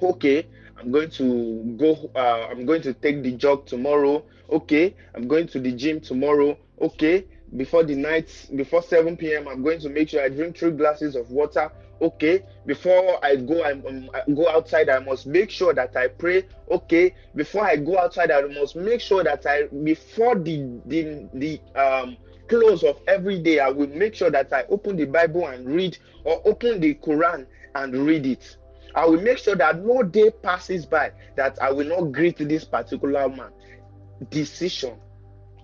Okay, 0.00 0.46
I'm 0.78 0.90
going 0.90 1.10
to 1.10 1.76
go. 1.76 2.10
Uh, 2.16 2.48
I'm 2.50 2.64
going 2.64 2.80
to 2.80 2.94
take 2.94 3.22
the 3.22 3.32
jog 3.32 3.66
tomorrow. 3.66 4.24
Okay, 4.48 4.96
I'm 5.14 5.28
going 5.28 5.46
to 5.48 5.60
the 5.60 5.72
gym 5.72 6.00
tomorrow. 6.00 6.56
Okay, 6.80 7.26
before 7.58 7.84
the 7.84 7.94
night, 7.94 8.48
before 8.56 8.82
7 8.82 9.18
p.m., 9.18 9.48
I'm 9.48 9.62
going 9.62 9.80
to 9.80 9.90
make 9.90 10.08
sure 10.08 10.24
I 10.24 10.30
drink 10.30 10.56
three 10.56 10.70
glasses 10.70 11.14
of 11.14 11.30
water 11.30 11.70
okay 12.00 12.42
before 12.66 13.24
i 13.24 13.36
go 13.36 13.64
um, 13.64 14.10
I 14.14 14.22
go 14.32 14.48
outside 14.48 14.88
i 14.88 14.98
must 14.98 15.26
make 15.26 15.50
sure 15.50 15.72
that 15.74 15.96
i 15.96 16.08
pray 16.08 16.44
okay. 16.70 17.14
Before 17.34 17.64
i 17.64 17.76
go 17.76 17.98
outside 17.98 18.30
i 18.30 18.40
must 18.42 18.76
make 18.76 19.00
sure 19.00 19.22
that 19.24 19.46
i 19.46 19.64
before 19.84 20.34
the 20.36 20.80
the 20.86 21.28
the 21.34 21.60
um 21.80 22.16
close 22.48 22.82
of 22.82 23.00
every 23.06 23.40
day 23.40 23.58
i 23.60 23.68
will 23.68 23.88
make 23.88 24.14
sure 24.14 24.30
that 24.30 24.52
i 24.52 24.64
open 24.68 24.96
the 24.96 25.06
bible 25.06 25.46
and 25.46 25.66
read 25.66 25.96
or 26.24 26.42
open 26.44 26.80
the 26.80 26.94
quran 26.94 27.46
and 27.74 27.94
read 27.94 28.26
it. 28.26 28.56
I 28.94 29.06
will 29.06 29.20
make 29.20 29.38
sure 29.38 29.56
that 29.56 29.84
no 29.84 30.02
day 30.04 30.30
passes 30.30 30.86
by 30.86 31.12
that 31.36 31.60
i 31.62 31.70
will 31.70 31.86
not 31.86 32.12
greet 32.12 32.36
this 32.38 32.64
particular 32.64 33.28
man. 33.28 33.50
Decision 34.30 34.94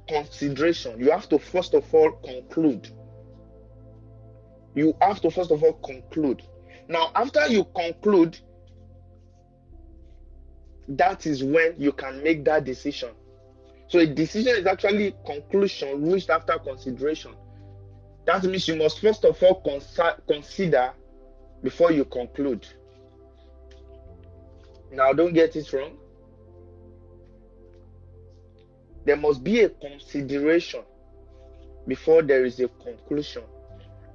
consideration 0.09 0.99
you 0.99 1.11
have 1.11 1.29
to 1.29 1.39
first 1.39 1.73
of 1.75 1.95
all 1.95 2.11
conclude 2.25 2.89
you 4.75 4.95
have 5.01 5.21
to 5.21 5.31
first 5.31 5.51
of 5.51 5.63
all 5.63 5.75
conclude. 5.75 6.43
Now, 6.89 7.11
after 7.15 7.47
you 7.49 7.65
conclude, 7.75 8.39
that 10.89 11.27
is 11.27 11.43
when 11.45 11.75
you 11.79 11.93
can 11.93 12.23
make 12.23 12.45
that 12.45 12.65
decision. 12.65 13.11
So 13.89 13.99
a 13.99 14.07
decision 14.07 14.57
is 14.57 14.67
actually 14.67 15.15
conclusion 15.27 16.11
reached 16.11 16.31
after 16.31 16.59
consideration. 16.59 17.33
That 18.27 18.45
means 18.45 18.69
you 18.69 18.77
must 18.77 19.01
first 19.01 19.25
of 19.25 19.43
all 19.43 19.63
consider 20.29 20.93
before 21.63 21.93
you 21.93 22.05
conclude. 22.05 22.67
Now, 24.93 25.13
don't 25.13 25.33
get 25.33 25.55
it 25.57 25.73
wrong. 25.73 25.97
There 29.05 29.17
must 29.17 29.43
be 29.43 29.61
a 29.61 29.69
consideration 29.69 30.83
before 31.87 32.23
there 32.23 32.45
is 32.45 32.61
a 32.61 32.69
conclusion. 32.69 33.43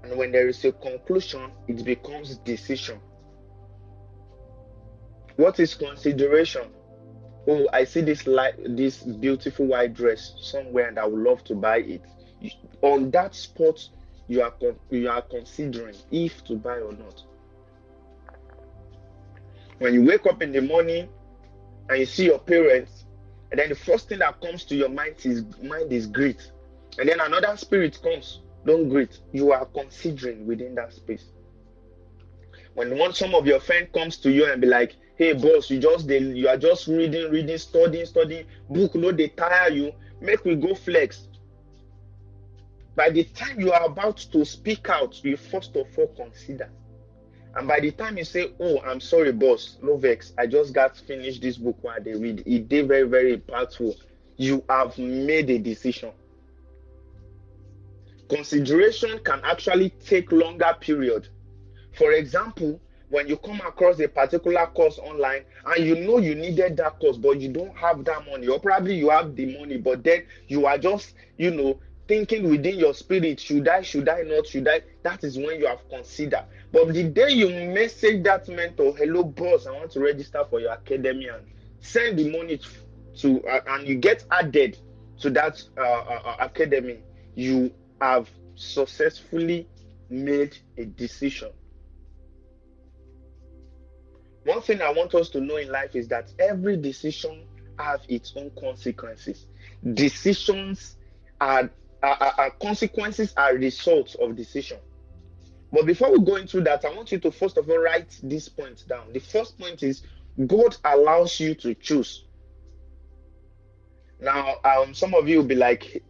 And 0.06 0.20
when 0.20 0.32
there 0.32 0.48
is 0.48 0.64
a 0.66 0.72
conclusion, 0.72 1.52
it 1.68 1.84
becomes 1.84 2.38
decision. 2.38 3.00
What 5.36 5.60
is 5.60 5.74
consideration? 5.74 6.62
Oh, 7.48 7.68
I 7.74 7.86
see 7.86 8.02
this 8.02 8.28
light, 8.28 8.54
this 8.76 9.02
beautiful 9.02 9.66
white 9.66 9.96
dress 9.96 10.36
somewhere, 10.40 10.90
and 10.90 11.00
I 11.00 11.06
would 11.06 11.22
love 11.22 11.44
to 11.46 11.56
buy 11.56 11.78
it. 11.78 12.04
On 12.84 13.10
that 13.12 13.34
spot, 13.34 13.88
you 14.28 14.44
are 14.44 14.54
you 14.92 15.10
are 15.10 15.24
considering 15.24 15.96
if 16.12 16.44
to 16.46 16.56
buy 16.56 16.78
or 16.78 16.94
not. 16.94 17.24
When 19.80 19.94
you 19.94 20.04
wake 20.04 20.28
up 20.28 20.42
in 20.44 20.52
the 20.52 20.62
morning 20.62 21.10
and 21.90 22.00
you 22.00 22.06
see 22.06 22.26
your 22.26 22.40
parents, 22.40 23.06
and 23.52 23.60
then 23.60 23.70
the 23.70 23.76
first 23.76 24.08
thing 24.10 24.20
that 24.20 24.40
comes 24.40 24.66
to 24.66 24.76
your 24.76 24.90
mind 24.90 25.16
is 25.24 25.44
mind 25.64 25.92
is 25.92 26.06
great, 26.06 26.52
and 27.00 27.10
then 27.10 27.20
another 27.20 27.58
spirit 27.58 28.00
comes 28.04 28.42
don't 28.66 28.90
greet. 28.90 29.20
You 29.32 29.52
are 29.52 29.66
considering 29.66 30.46
within 30.48 30.76
that 30.76 30.94
space. 30.94 31.26
When 32.74 32.98
one 32.98 33.14
some 33.14 33.36
of 33.36 33.46
your 33.46 33.60
friend 33.60 33.92
comes 33.94 34.18
to 34.18 34.32
you 34.32 34.52
and 34.52 34.60
be 34.60 34.68
like, 34.68 34.96
"Hey, 35.18 35.34
boss, 35.34 35.70
you 35.70 35.80
just 35.80 36.08
they, 36.08 36.20
you 36.20 36.48
are 36.50 36.58
just 36.58 36.88
reading, 36.88 37.32
reading, 37.32 37.58
studying, 37.58 38.06
studying. 38.06 38.46
Book 38.70 38.96
no, 38.96 39.12
they 39.12 39.30
tire 39.30 39.72
you. 39.72 39.94
Make 40.20 40.44
we 40.44 40.56
go 40.56 40.76
flex." 40.76 41.28
By 42.96 43.10
the 43.10 43.24
time 43.24 43.60
you 43.60 43.72
are 43.72 43.86
about 43.86 44.18
to 44.18 44.44
speak 44.46 44.90
out, 44.90 45.24
you 45.24 45.38
first 45.38 45.76
of 45.76 45.88
all 45.98 46.08
consider. 46.08 46.70
And 47.56 47.68
by 47.68 47.80
the 47.80 47.92
time 47.92 48.18
you 48.18 48.26
say, 48.26 48.52
"Oh, 48.60 48.82
I'm 48.82 49.00
sorry, 49.00 49.32
boss, 49.32 49.78
no 49.82 49.96
vex. 49.96 50.34
I 50.38 50.48
just 50.48 50.74
got 50.74 50.98
finished 50.98 51.42
this 51.42 51.58
book 51.58 51.78
while 51.82 52.02
they 52.02 52.14
read. 52.14 52.44
It 52.46 52.68
did 52.68 52.88
very, 52.88 53.08
very 53.08 53.38
impactful." 53.38 53.96
You 54.38 54.64
have 54.68 54.98
made 54.98 55.50
a 55.50 55.58
decision 55.58 56.12
consideration 58.30 59.20
can 59.24 59.40
actually 59.44 59.92
take 60.06 60.32
longer 60.32 60.76
period. 60.80 61.28
For 61.94 62.12
example 62.14 62.80
when 63.10 63.28
you 63.28 63.38
come 63.38 63.62
across 63.62 64.00
a 64.00 64.08
particular 64.08 64.66
course 64.68 64.98
online 65.00 65.44
and 65.66 65.86
you 65.86 65.96
know 65.96 66.18
you 66.18 66.36
needed 66.36 66.78
that 66.78 67.00
course 67.00 67.18
but 67.18 67.40
you 67.40 67.50
don't 67.50 67.76
have 67.78 68.04
that 68.04 68.26
money 68.26 68.48
or 68.48 68.60
probably 68.60 68.96
you 68.96 69.10
have 69.10 69.36
the 69.36 69.58
money 69.58 69.78
but 69.78 70.04
then 70.04 70.24
you 70.48 70.66
are 70.66 70.78
just 70.78 71.14
you 71.38 71.52
know 71.52 71.80
thinking 72.08 72.50
within 72.50 72.78
your 72.78 72.94
spirit 72.94 73.40
should 73.40 73.68
i 73.68 73.82
should 73.82 74.10
i 74.10 74.22
not 74.24 74.46
should 74.48 74.68
i? 74.68 74.82
That 75.04 75.24
is 75.24 75.38
when 75.38 75.60
you 75.60 75.68
have 75.68 75.88
considered. 75.90 76.46
But 76.72 76.94
the 76.94 77.04
day 77.04 77.30
you 77.30 77.50
message 77.74 78.24
that 78.24 78.48
mentor 78.48 78.96
hello 78.98 79.24
boss 79.24 79.66
i 79.68 79.72
want 79.72 79.92
to 79.92 80.00
register 80.00 80.44
for 80.50 80.60
your 80.60 80.74
academy 80.74 81.28
and 81.28 81.44
send 81.80 82.18
the 82.20 82.36
money 82.36 82.60
to, 83.18 83.44
uh, 83.48 83.62
and 83.68 83.88
you 83.88 83.96
get 83.96 84.26
added 84.32 84.78
to 85.20 85.30
that 85.30 85.62
uh, 85.78 85.82
uh, 85.82 86.22
uh 86.26 86.36
academy 86.40 87.00
you 87.36 87.72
have 88.02 88.30
successfully 88.56 89.68
made 90.10 90.58
a 90.78 90.86
decision. 90.86 91.50
One 94.46 94.62
thing 94.62 94.82
I 94.82 94.92
want 94.92 95.16
us 95.16 95.30
to 95.30 95.42
know 95.42 95.58
in 95.58 95.72
life 95.72 95.96
is 95.96 96.08
that 96.10 96.32
every 96.40 96.78
decision 96.78 97.48
has 97.80 98.02
its 98.08 98.34
own 98.36 98.52
consequences. 98.60 99.48
Decisions 99.94 100.98
are, 101.42 101.70
are, 102.04 102.34
are 102.38 102.52
consequences 102.62 103.34
are 103.36 103.56
results 103.56 104.16
of 104.16 104.36
decision. 104.36 104.78
But 105.72 105.88
before 105.88 106.12
we 106.12 106.24
go 106.24 106.36
into 106.36 106.62
that, 106.62 106.86
I 106.86 106.94
want 106.94 107.12
you 107.12 107.20
to 107.20 107.32
first 107.32 107.58
of 107.58 107.70
all 107.70 107.80
write 107.80 108.18
this 108.24 108.48
point 108.48 108.88
down. 108.88 109.12
The 109.14 109.20
first 109.20 109.58
point 109.58 109.84
is 109.84 110.04
God 110.46 110.78
allows 110.86 111.40
you 111.40 111.56
to 111.56 111.74
choose. 111.74 112.26
Now, 114.22 114.56
um, 114.64 114.94
some 114.94 115.14
of 115.14 115.28
you 115.28 115.38
will 115.38 115.46
be 115.46 115.56
like, 115.56 116.04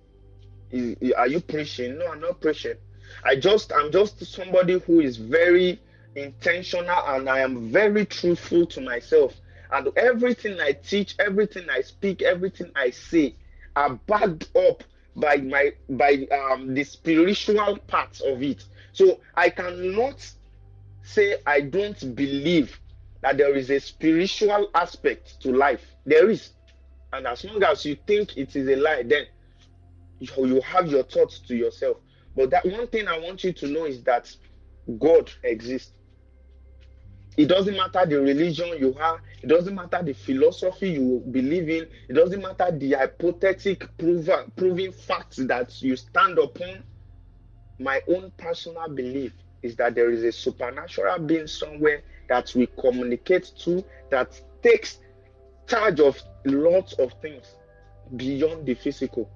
are 1.17 1.27
you 1.27 1.39
preaching? 1.41 1.97
No, 1.97 2.11
I'm 2.11 2.21
not 2.21 2.41
preaching. 2.41 2.75
I 3.23 3.35
just 3.35 3.71
I'm 3.73 3.91
just 3.91 4.25
somebody 4.25 4.79
who 4.79 4.99
is 4.99 5.17
very 5.17 5.79
intentional 6.15 6.99
and 7.07 7.29
I 7.29 7.39
am 7.39 7.71
very 7.71 8.05
truthful 8.05 8.65
to 8.67 8.81
myself. 8.81 9.33
And 9.71 9.89
everything 9.97 10.59
I 10.59 10.73
teach, 10.73 11.15
everything 11.19 11.69
I 11.69 11.81
speak, 11.81 12.21
everything 12.21 12.71
I 12.75 12.91
say 12.91 13.35
are 13.75 13.95
backed 14.07 14.49
up 14.55 14.83
by 15.15 15.37
my 15.37 15.71
by 15.89 16.27
um 16.31 16.73
the 16.73 16.83
spiritual 16.83 17.77
parts 17.87 18.21
of 18.21 18.41
it. 18.43 18.63
So 18.93 19.19
I 19.35 19.49
cannot 19.49 20.25
say 21.03 21.37
I 21.45 21.61
don't 21.61 22.15
believe 22.15 22.79
that 23.21 23.37
there 23.37 23.55
is 23.55 23.69
a 23.69 23.79
spiritual 23.79 24.69
aspect 24.75 25.41
to 25.41 25.51
life. 25.51 25.81
There 26.05 26.29
is. 26.29 26.51
And 27.13 27.25
as 27.27 27.43
long 27.45 27.63
as 27.63 27.85
you 27.85 27.95
think 28.07 28.37
it 28.37 28.55
is 28.55 28.67
a 28.67 28.75
lie, 28.75 29.03
then 29.03 29.25
you, 30.19 30.61
have 30.61 30.87
your 30.87 31.03
thoughts 31.03 31.39
to 31.39 31.55
yourself. 31.55 31.97
But 32.35 32.49
that 32.51 32.65
one 32.65 32.87
thing 32.87 33.07
I 33.07 33.17
want 33.19 33.43
you 33.43 33.53
to 33.53 33.67
know 33.67 33.85
is 33.85 34.03
that 34.03 34.33
God 34.99 35.31
exists. 35.43 35.93
It 37.37 37.47
doesn't 37.47 37.75
matter 37.75 38.05
the 38.05 38.21
religion 38.21 38.77
you 38.79 38.93
have, 38.93 39.19
it 39.43 39.47
doesn't 39.47 39.75
matter 39.75 40.01
the 40.01 40.13
philosophy 40.13 40.91
you 40.91 41.21
believe 41.31 41.69
in, 41.69 41.85
it 42.07 42.13
doesn't 42.13 42.41
matter 42.41 42.71
the 42.77 42.93
hypothetic 42.93 43.85
proven, 43.97 44.51
proven 44.55 44.93
facts 44.93 45.37
that 45.37 45.81
you 45.81 45.97
stand 45.97 46.39
upon. 46.39 46.83
My 47.77 48.01
own 48.07 48.31
personal 48.37 48.87
belief 48.87 49.33
is 49.63 49.75
that 49.75 49.95
there 49.95 50.11
is 50.11 50.23
a 50.23 50.31
supernatural 50.31 51.19
being 51.19 51.47
somewhere 51.47 52.03
that 52.29 52.53
we 52.55 52.67
communicate 52.79 53.51
to 53.59 53.83
that 54.11 54.39
takes 54.63 54.99
charge 55.67 55.99
of 55.99 56.21
lots 56.45 56.93
of 56.93 57.13
things 57.21 57.45
beyond 58.15 58.65
the 58.65 58.75
physical. 58.75 59.29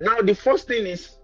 Now, 0.00 0.20
the 0.22 0.34
first 0.34 0.66
thing 0.66 0.86
is 0.86 1.16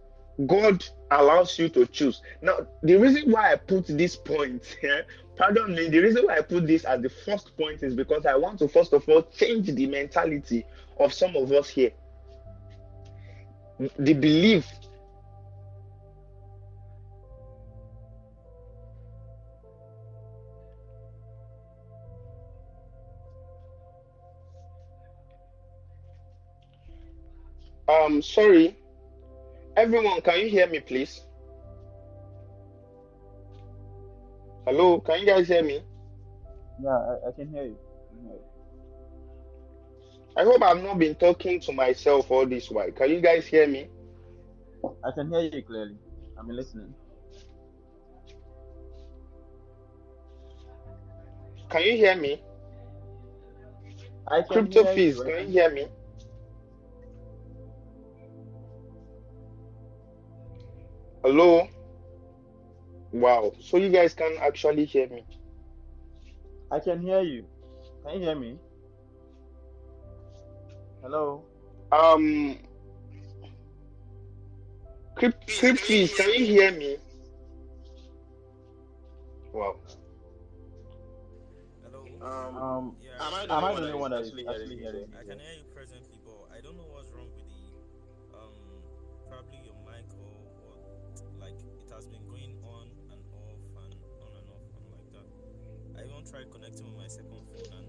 God 0.46 0.84
allows 1.10 1.58
you 1.58 1.68
to 1.70 1.86
choose. 1.86 2.20
Now, 2.42 2.66
the 2.82 2.96
reason 2.96 3.30
why 3.30 3.52
I 3.52 3.56
put 3.56 3.86
this 3.86 4.16
point 4.16 4.76
pardon 5.36 5.74
me, 5.74 5.88
the 5.88 5.98
reason 6.00 6.26
why 6.26 6.38
I 6.38 6.42
put 6.42 6.66
this 6.66 6.84
as 6.84 7.00
the 7.00 7.08
first 7.08 7.56
point 7.56 7.82
is 7.82 7.94
because 7.94 8.26
I 8.26 8.36
want 8.36 8.58
to 8.58 8.68
first 8.68 8.92
of 8.92 9.08
all 9.08 9.22
change 9.22 9.66
the 9.66 9.86
mentality 9.86 10.64
of 10.98 11.12
some 11.12 11.36
of 11.36 11.52
us 11.52 11.68
here. 11.68 11.92
The 13.98 14.14
belief 14.14 14.66
Um, 27.88 28.20
sorry. 28.22 28.76
Everyone, 29.76 30.20
can 30.22 30.40
you 30.40 30.48
hear 30.48 30.66
me, 30.68 30.80
please? 30.80 31.20
Hello, 34.66 35.00
can 35.00 35.20
you 35.20 35.26
guys 35.26 35.46
hear 35.48 35.62
me? 35.62 35.80
Yeah, 36.82 36.90
I, 36.90 37.28
I 37.28 37.32
can 37.36 37.48
hear 37.48 37.64
you. 37.64 37.78
I, 38.10 38.22
hear 38.22 38.32
you. 38.32 38.40
I 40.36 40.44
hope 40.44 40.62
I've 40.62 40.82
not 40.82 40.98
been 40.98 41.14
talking 41.14 41.60
to 41.60 41.72
myself 41.72 42.30
all 42.30 42.46
this 42.46 42.70
while. 42.70 42.90
Can 42.90 43.10
you 43.10 43.20
guys 43.20 43.46
hear 43.46 43.66
me? 43.68 43.88
I 45.04 45.10
can 45.14 45.30
hear 45.30 45.40
you 45.42 45.62
clearly. 45.62 45.96
I'm 46.38 46.48
listening. 46.48 46.94
Can 51.70 51.82
you 51.82 51.92
hear 51.92 52.16
me? 52.16 52.42
I 54.28 54.42
can 54.42 54.66
Crypto 54.66 54.84
hear 54.84 54.94
fees, 54.94 55.16
you. 55.18 55.24
Can 55.24 55.38
you 55.46 55.48
hear 55.48 55.70
me? 55.70 55.86
Hello? 61.26 61.66
Wow. 63.10 63.52
So 63.58 63.78
you 63.78 63.88
guys 63.88 64.14
can 64.14 64.36
actually 64.40 64.84
hear 64.84 65.08
me. 65.08 65.26
I 66.70 66.78
can 66.78 67.00
hear 67.00 67.20
you. 67.20 67.44
Can 68.04 68.14
you 68.14 68.26
hear 68.26 68.36
me? 68.36 68.60
Hello? 71.02 71.42
Um 71.90 72.58
Crypt 75.16 75.50
Crypt 75.58 75.82
can 75.82 76.32
you 76.32 76.46
hear 76.46 76.70
me? 76.70 76.96
Wow. 79.52 79.80
Hello. 81.82 82.04
Um, 82.22 82.56
um 82.56 82.96
yeah, 83.02 83.26
Am 83.26 83.34
I 83.34 83.68
am 83.68 83.74
the 83.74 83.82
only 83.82 83.94
one 83.94 84.10
that 84.12 84.20
is 84.20 84.32
actually 84.48 84.78
hearing 84.78 85.10
I 85.18 85.24
can 85.26 85.40
hear 85.40 85.54
you 85.58 85.65
tried 96.30 96.50
connecting 96.50 96.86
with 96.86 96.96
my 96.96 97.06
second 97.08 97.30
phone 97.52 97.68
and 97.78 97.86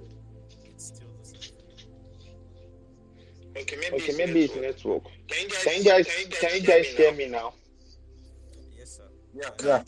it's 0.74 0.86
still 0.86 1.08
the 1.20 1.26
same. 1.26 1.42
Okay, 3.58 3.76
maybe, 3.82 3.96
Okay, 3.96 4.06
it's 4.10 4.18
maybe 4.18 4.44
it's 4.46 4.56
network. 4.56 5.04
network. 5.04 5.04
Can 5.28 5.78
you 5.78 5.84
guys, 5.84 6.08
Can 6.08 6.22
you 6.22 6.30
guys 6.30 6.40
can 6.40 6.56
you 6.62 6.68
guys 6.68 6.88
hear 6.88 7.12
me 7.14 7.28
now? 7.28 7.54
Yes, 8.78 8.98
sir. 8.98 9.10
Yeah. 9.34 9.50
Yeah. 9.64 9.84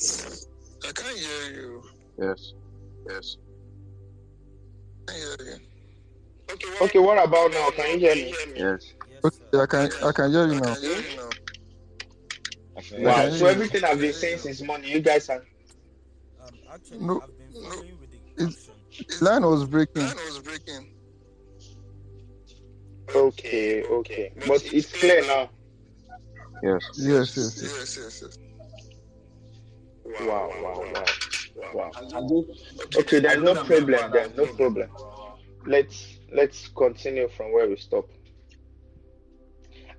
I 0.87 0.91
can't 0.91 1.17
hear 1.17 1.51
you. 1.53 1.83
Yes. 2.17 2.53
Yes. 3.09 3.37
I 5.07 5.11
can 5.11 5.19
hear 5.21 5.53
you. 5.53 5.59
Okay, 6.51 6.67
Okay, 6.85 6.99
what 6.99 7.23
about 7.23 7.51
now? 7.51 7.69
Can 7.71 7.91
you 7.93 7.99
hear 7.99 8.15
me? 8.15 8.33
Yes. 8.55 8.93
Yes, 9.07 9.23
Okay. 9.23 9.59
I 9.61 9.65
can 9.67 9.89
I 10.03 10.11
can 10.11 10.31
hear 10.31 10.47
you 10.47 10.55
I 10.55 10.59
now. 10.59 10.73
can 10.73 10.81
hear 10.81 11.01
you 11.01 11.15
now. 11.17 11.29
Wow. 12.97 13.29
So 13.29 13.45
everything 13.45 13.83
I've 13.83 13.99
been 13.99 14.13
saying 14.13 14.39
since 14.39 14.61
morning, 14.61 14.89
you 14.89 15.01
guys 15.01 15.29
are 15.29 15.45
Um 16.41 16.55
actually 16.73 16.99
No. 16.99 17.21
I've 17.21 17.37
been 17.37 17.53
following 17.61 17.98
with 18.39 18.69
It's- 18.99 19.21
Line 19.21 19.43
was 19.43 19.65
breaking. 19.65 20.03
Line 20.03 20.15
was 20.15 20.39
breaking. 20.39 20.93
okay, 23.15 23.83
okay. 23.83 24.31
But 24.47 24.63
it's 24.73 24.91
clear 24.91 25.21
now. 25.25 25.49
Yes. 26.61 26.83
Yes, 26.97 27.37
yes, 27.37 27.61
yes. 27.61 27.61
Yes, 27.61 27.97
yes, 27.97 28.23
yes. 28.23 28.37
Wow, 30.27 30.51
wow, 30.61 30.83
wow. 30.93 31.05
Wow. 31.73 31.91
I 31.95 32.01
just 32.01 32.97
Okay, 32.97 33.19
there's 33.19 33.41
no 33.41 33.53
problem 33.55 34.11
then, 34.11 34.33
no 34.35 34.45
problem. 34.47 34.89
Let's 35.65 36.19
let's 36.33 36.67
continue 36.69 37.27
from 37.29 37.51
where 37.53 37.67
we 37.69 37.77
stop. 37.77 38.05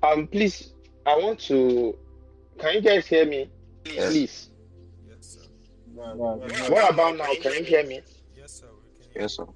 Um 0.02 0.26
please 0.26 0.72
I 1.06 1.16
want 1.16 1.38
to 1.48 1.96
can 2.58 2.74
you 2.74 2.80
guys 2.82 3.06
hear 3.06 3.24
me? 3.26 3.50
Please. 3.84 4.50
Yes, 5.08 5.26
sir. 5.26 5.40
yeah, 5.96 6.14
yeah. 6.16 6.70
What 6.70 6.90
about 6.92 7.16
now? 7.16 7.32
Can 7.40 7.52
you 7.52 7.64
hear 7.64 7.86
me? 7.86 8.00
Yes, 9.14 9.36
sir. 9.36 9.46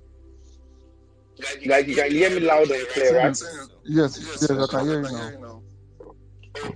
We 1.38 1.44
can 1.44 1.60
hear 1.60 1.60
Yes, 1.60 1.60
sir. 1.60 1.70
Like 1.70 1.88
you 1.88 1.94
can 1.94 2.10
hear 2.10 2.30
me 2.30 2.40
loud 2.40 2.70
and 2.70 2.88
clear, 2.88 3.16
right? 3.16 3.28
you, 3.28 3.34
sir. 3.34 3.66
Yes, 3.84 4.18
yes, 4.20 4.50
I 4.50 4.66
can 4.66 4.86
hear 4.86 5.02
you 5.02 5.10
now. 5.10 5.30
now. 5.40 5.62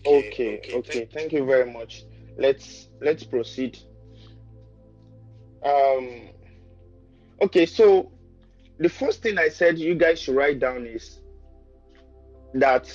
Okay, 0.06 0.60
okay. 0.74 1.08
Thank 1.12 1.32
you 1.32 1.44
very 1.44 1.70
much. 1.70 2.04
Let's 2.36 2.88
let's 3.00 3.24
proceed. 3.24 3.78
Um 5.64 6.30
okay, 7.42 7.66
so 7.66 8.12
the 8.78 8.88
first 8.88 9.22
thing 9.22 9.38
I 9.38 9.48
said 9.48 9.78
you 9.78 9.94
guys 9.94 10.20
should 10.20 10.36
write 10.36 10.60
down 10.60 10.86
is 10.86 11.20
that 12.54 12.90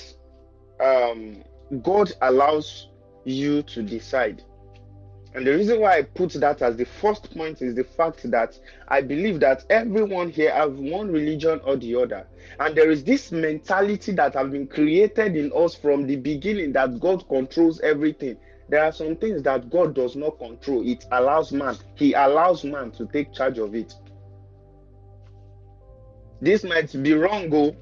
um 0.80 1.42
God 1.82 2.12
allows 2.22 2.88
you 3.24 3.62
to 3.62 3.82
decide. 3.82 4.42
And 5.34 5.44
the 5.44 5.52
reason 5.52 5.80
why 5.80 5.98
I 5.98 6.02
put 6.02 6.32
that 6.34 6.62
as 6.62 6.76
the 6.76 6.84
first 6.84 7.34
point 7.36 7.60
is 7.60 7.74
the 7.74 7.82
fact 7.82 8.30
that 8.30 8.56
I 8.86 9.00
believe 9.00 9.40
that 9.40 9.64
everyone 9.68 10.30
here 10.30 10.54
have 10.54 10.78
one 10.78 11.10
religion 11.10 11.60
or 11.64 11.74
the 11.76 11.96
other. 11.96 12.24
And 12.60 12.76
there 12.76 12.88
is 12.88 13.02
this 13.02 13.32
mentality 13.32 14.12
that 14.12 14.34
have 14.34 14.52
been 14.52 14.68
created 14.68 15.34
in 15.34 15.50
us 15.52 15.74
from 15.74 16.06
the 16.06 16.14
beginning 16.14 16.72
that 16.74 17.00
God 17.00 17.28
controls 17.28 17.80
everything. 17.80 18.36
There 18.68 18.84
are 18.84 18.92
some 18.92 19.16
things 19.16 19.42
that 19.42 19.70
God 19.70 19.94
does 19.94 20.14
not 20.14 20.38
control. 20.38 20.86
It 20.88 21.04
allows 21.10 21.50
man. 21.50 21.76
He 21.96 22.12
allows 22.12 22.62
man 22.62 22.92
to 22.92 23.06
take 23.06 23.32
charge 23.32 23.58
of 23.58 23.74
it. 23.74 23.92
This 26.40 26.62
might 26.62 26.92
be 27.02 27.14
wrong, 27.14 27.52
oh, 27.52 27.74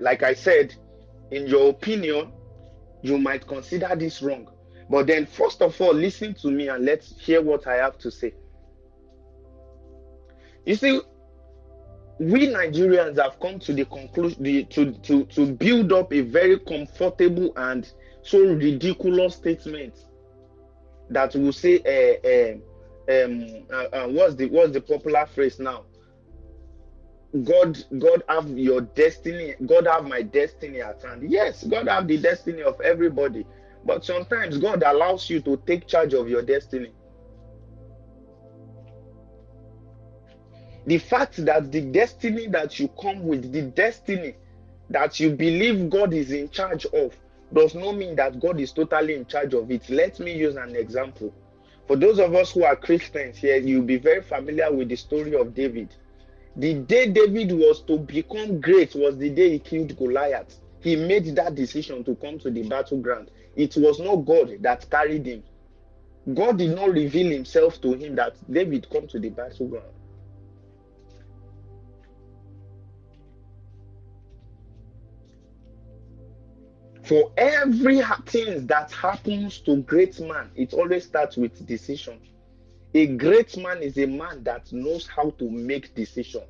like 0.00 0.24
I 0.24 0.34
said, 0.34 0.74
in 1.30 1.46
your 1.46 1.70
opinion, 1.70 2.32
you 3.02 3.18
might 3.18 3.46
consider 3.46 3.94
this 3.94 4.20
wrong. 4.20 4.48
But 4.90 5.06
then, 5.06 5.26
first 5.26 5.60
of 5.62 5.78
all, 5.80 5.92
listen 5.94 6.34
to 6.34 6.50
me 6.50 6.68
and 6.68 6.84
let's 6.84 7.18
hear 7.20 7.42
what 7.42 7.66
I 7.66 7.76
have 7.76 7.98
to 7.98 8.10
say. 8.10 8.32
You 10.64 10.74
see, 10.74 11.00
we 12.18 12.48
Nigerians 12.48 13.22
have 13.22 13.38
come 13.40 13.58
to 13.60 13.72
the 13.72 13.84
conclusion 13.84 14.42
the, 14.42 14.64
to, 14.64 14.92
to, 14.92 15.24
to 15.24 15.52
build 15.52 15.92
up 15.92 16.12
a 16.12 16.20
very 16.20 16.58
comfortable 16.58 17.52
and 17.56 17.90
so 18.22 18.40
ridiculous 18.40 19.36
statement 19.36 19.94
that 21.10 21.34
will 21.34 21.52
say, 21.52 21.78
uh, 21.80 22.52
um, 22.52 22.62
um, 23.08 23.66
uh, 23.72 23.96
uh, 23.96 24.08
what's 24.08 24.34
the 24.34 24.46
what's 24.50 24.72
the 24.72 24.80
popular 24.80 25.24
phrase 25.26 25.58
now? 25.58 25.84
God, 27.44 27.78
God 27.98 28.22
have 28.28 28.48
your 28.50 28.82
destiny. 28.82 29.54
God 29.64 29.86
have 29.86 30.04
my 30.04 30.22
destiny 30.22 30.80
at 30.80 31.02
hand. 31.02 31.30
Yes, 31.30 31.64
God 31.64 31.88
have 31.88 32.08
the 32.08 32.18
destiny 32.18 32.62
of 32.62 32.80
everybody, 32.80 33.46
but 33.84 34.04
sometimes 34.04 34.58
God 34.58 34.82
allows 34.82 35.28
you 35.30 35.40
to 35.42 35.56
take 35.66 35.86
charge 35.86 36.14
of 36.14 36.28
your 36.28 36.42
destiny. 36.42 36.92
The 40.86 40.98
fact 40.98 41.44
that 41.44 41.70
the 41.70 41.82
destiny 41.82 42.46
that 42.48 42.78
you 42.78 42.88
come 43.00 43.26
with, 43.26 43.52
the 43.52 43.62
destiny 43.62 44.36
that 44.90 45.20
you 45.20 45.30
believe 45.30 45.90
God 45.90 46.14
is 46.14 46.32
in 46.32 46.48
charge 46.48 46.86
of, 46.86 47.14
does 47.52 47.74
not 47.74 47.96
mean 47.96 48.16
that 48.16 48.40
God 48.40 48.60
is 48.60 48.72
totally 48.72 49.14
in 49.14 49.26
charge 49.26 49.54
of 49.54 49.70
it. 49.70 49.88
Let 49.88 50.18
me 50.20 50.32
use 50.34 50.56
an 50.56 50.76
example. 50.76 51.34
For 51.86 51.96
those 51.96 52.18
of 52.18 52.34
us 52.34 52.52
who 52.52 52.64
are 52.64 52.76
Christians 52.76 53.38
here, 53.38 53.56
you'll 53.56 53.82
be 53.82 53.96
very 53.96 54.22
familiar 54.22 54.70
with 54.72 54.88
the 54.88 54.96
story 54.96 55.34
of 55.34 55.54
David. 55.54 55.94
The 56.56 56.74
day 56.74 57.08
David 57.08 57.52
was 57.52 57.82
to 57.82 57.98
become 57.98 58.60
great 58.60 58.94
was 58.94 59.16
the 59.16 59.30
day 59.30 59.50
he 59.50 59.58
killed 59.58 59.96
Goliath. 59.96 60.58
He 60.80 60.96
made 60.96 61.34
that 61.36 61.54
decision 61.54 62.04
to 62.04 62.14
come 62.16 62.38
to 62.40 62.50
the 62.50 62.62
battleground. 62.68 63.30
It 63.58 63.76
was 63.76 63.98
not 63.98 64.24
God 64.24 64.52
that 64.60 64.88
carried 64.88 65.26
him. 65.26 65.42
God 66.32 66.58
did 66.58 66.76
not 66.76 66.90
reveal 66.92 67.32
himself 67.32 67.80
to 67.80 67.92
him 67.94 68.14
that 68.14 68.36
David 68.50 68.88
come 68.88 69.08
to 69.08 69.18
the 69.18 69.30
battleground. 69.30 69.84
For 77.02 77.32
every 77.36 78.00
thing 78.26 78.66
that 78.68 78.92
happens 78.92 79.58
to 79.60 79.78
great 79.78 80.20
man, 80.20 80.50
it 80.54 80.72
always 80.72 81.06
starts 81.06 81.36
with 81.36 81.66
decision. 81.66 82.20
A 82.94 83.06
great 83.08 83.56
man 83.56 83.82
is 83.82 83.98
a 83.98 84.06
man 84.06 84.44
that 84.44 84.72
knows 84.72 85.08
how 85.08 85.30
to 85.30 85.50
make 85.50 85.96
decision. 85.96 86.42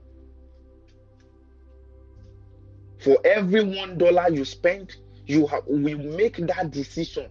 For 2.99 3.16
every 3.25 3.64
one 3.64 3.97
dollar 3.97 4.29
you 4.29 4.44
spend, 4.44 4.97
you 5.29 5.47
have 5.47 5.62
will 5.67 5.99
make 5.99 6.37
that 6.38 6.71
decision. 6.71 7.29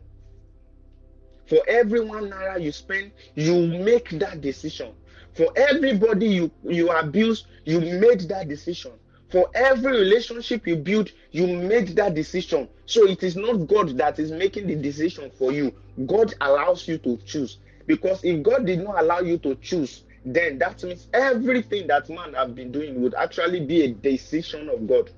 For 1.47 1.59
every 1.67 2.01
one 2.01 2.29
naira 2.29 2.61
you 2.61 2.71
spend, 2.71 3.11
you 3.35 3.67
make 3.67 4.09
that 4.19 4.41
decision. 4.41 4.93
For 5.33 5.51
everybody 5.55 6.27
you 6.27 6.51
you 6.63 6.91
abuse, 6.91 7.45
you 7.65 7.79
made 7.79 8.21
that 8.29 8.47
decision. 8.47 8.91
For 9.29 9.49
every 9.53 9.91
relationship 9.91 10.65
you 10.67 10.77
build, 10.77 11.11
you 11.31 11.47
made 11.47 11.89
that 11.97 12.13
decision. 12.13 12.69
So 12.85 13.05
it 13.07 13.23
is 13.23 13.35
not 13.35 13.67
God 13.67 13.97
that 13.97 14.19
is 14.19 14.31
making 14.31 14.67
the 14.67 14.75
decision 14.75 15.31
for 15.37 15.51
you. 15.51 15.73
God 16.05 16.33
allows 16.39 16.87
you 16.87 16.97
to 16.99 17.17
choose. 17.25 17.57
Because 17.87 18.23
if 18.23 18.41
God 18.43 18.65
did 18.65 18.83
not 18.83 18.99
allow 18.99 19.19
you 19.19 19.37
to 19.39 19.55
choose, 19.55 20.03
then 20.25 20.57
that 20.59 20.83
means 20.83 21.07
everything 21.13 21.87
that 21.87 22.09
man 22.09 22.33
have 22.33 22.55
been 22.55 22.71
doing 22.71 23.01
would 23.01 23.15
actually 23.15 23.65
be 23.65 23.83
a 23.83 23.93
decision 23.93 24.69
of 24.69 24.87
God. 24.87 25.09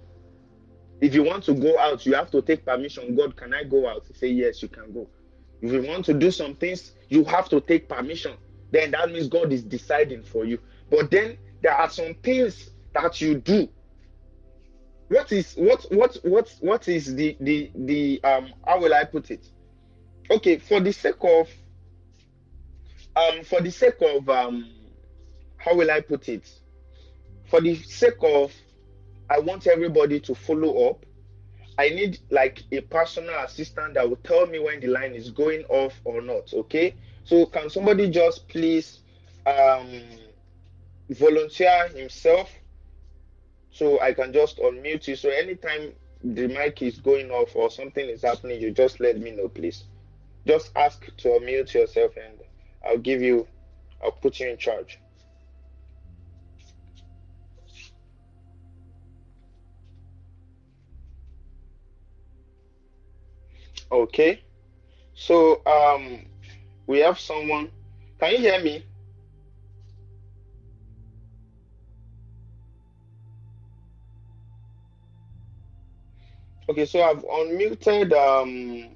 If 1.02 1.16
you 1.16 1.24
want 1.24 1.44
to 1.46 1.54
go 1.54 1.78
out, 1.80 2.06
you 2.06 2.14
have 2.14 2.30
to 2.32 2.42
take 2.42 2.66
permission. 2.66 3.16
God, 3.16 3.36
can 3.38 3.54
I 3.54 3.64
go 3.64 3.88
out? 3.88 4.06
Say 4.16 4.28
yes, 4.30 4.62
you 4.62 4.68
can 4.68 4.92
go. 4.94 5.10
If 5.62 5.72
you 5.72 5.82
want 5.84 6.06
to 6.06 6.14
do 6.14 6.32
some 6.32 6.56
things, 6.56 6.94
you 7.10 7.24
have 7.26 7.50
to 7.50 7.62
take 7.62 7.88
permission. 7.88 8.34
Then 8.72 8.92
that 8.92 9.12
means 9.12 9.28
God 9.28 9.52
is 9.52 9.64
deciding 9.64 10.24
for 10.24 10.46
you. 10.46 10.60
But 10.90 11.12
then 11.12 11.38
there 11.62 11.74
are 11.74 11.90
some 11.90 12.16
things 12.24 12.70
that 12.94 13.20
you 13.22 13.36
do. 13.36 13.70
What 15.10 15.32
is 15.32 15.54
what 15.56 15.86
what 15.92 16.18
what 16.24 16.54
what 16.60 16.88
is 16.88 17.16
the 17.16 17.36
the 17.40 17.72
the 17.76 18.24
um 18.24 18.54
how 18.66 18.80
will 18.80 18.94
I 18.94 19.06
put 19.06 19.32
it? 19.32 19.48
Okay, 20.30 20.60
for 20.60 20.80
the 20.80 20.92
sake 20.94 21.16
of 21.22 21.50
um 23.16 23.44
for 23.44 23.60
the 23.60 23.72
sake 23.72 23.96
of 24.02 24.30
um 24.30 24.70
how 25.58 25.76
will 25.76 25.90
I 25.90 26.02
put 26.02 26.30
it? 26.30 26.48
For 27.50 27.60
the 27.60 27.76
sake 27.76 28.22
of 28.22 28.54
I 29.30 29.40
want 29.40 29.68
everybody 29.68 30.20
to 30.22 30.36
follow 30.36 30.90
up. 30.90 31.06
I 31.78 31.90
need 31.90 32.20
like 32.30 32.64
a 32.72 32.82
personal 32.82 33.38
assistant 33.40 33.94
that 33.94 34.10
will 34.10 34.18
tell 34.18 34.48
me 34.48 34.60
when 34.60 34.80
the 34.80 34.88
line 34.88 35.14
is 35.14 35.30
going 35.32 35.64
off 35.66 35.94
or 36.04 36.22
not. 36.22 36.54
Okay. 36.54 36.96
So 37.24 37.46
can 37.46 37.70
somebody 37.70 38.10
just 38.10 38.48
please 38.48 39.00
um 39.46 40.02
volunteer 41.10 41.88
himself 41.90 42.50
so 43.72 44.00
I 44.02 44.14
can 44.14 44.34
just 44.34 44.58
unmute 44.58 45.08
you. 45.08 45.16
So 45.16 45.30
anytime 45.30 45.94
the 46.24 46.48
mic 46.48 46.82
is 46.82 47.00
going 47.00 47.32
off 47.32 47.56
or 47.56 47.70
something 47.72 48.06
is 48.06 48.24
happening, 48.24 48.62
you 48.62 48.72
just 48.72 49.00
let 49.00 49.18
me 49.20 49.32
know, 49.32 49.48
please. 49.48 49.86
Just 50.46 50.72
ask 50.76 51.06
to 51.18 51.30
unmute 51.30 51.74
yourself 51.74 52.14
and 52.18 52.40
I'll 52.86 52.98
give 52.98 53.22
you 53.22 53.48
I'll 54.04 54.12
put 54.12 54.40
you 54.40 54.50
in 54.50 54.58
charge. 54.58 55.00
Okay. 63.92 64.42
So 65.14 65.62
um 65.66 66.26
we 66.88 67.00
have 67.00 67.20
someone. 67.20 67.72
Can 68.20 68.32
you 68.32 68.38
hear 68.40 68.62
me? 68.64 68.86
Okay, 76.70 76.86
so 76.86 77.02
I've 77.02 77.24
unmuted 77.26 78.14
um 78.14 78.96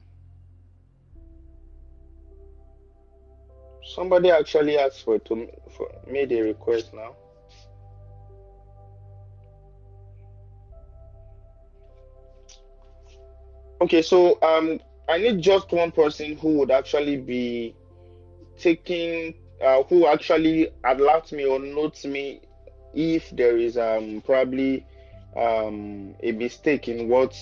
somebody 3.83 4.29
actually 4.29 4.77
asked 4.77 5.03
for 5.03 5.19
to 5.19 5.47
for 5.75 5.87
made 6.07 6.31
a 6.31 6.41
request 6.41 6.93
now. 6.93 7.15
Okay, 13.83 14.01
so 14.01 14.41
um 14.41 14.79
I 15.09 15.17
need 15.17 15.41
just 15.41 15.69
one 15.73 15.91
person 15.91 16.37
who 16.37 16.59
would 16.59 16.71
actually 16.71 17.17
be 17.17 17.75
taking 18.57 19.33
uh 19.61 19.83
who 19.83 20.07
actually 20.07 20.69
alert 20.85 21.33
me 21.33 21.43
or 21.45 21.59
note 21.59 22.05
me 22.05 22.39
if 22.93 23.29
there 23.31 23.57
is 23.57 23.77
um 23.77 24.21
probably 24.25 24.85
um 25.35 26.15
a 26.23 26.31
mistake 26.31 26.87
in 26.87 27.09
what 27.09 27.35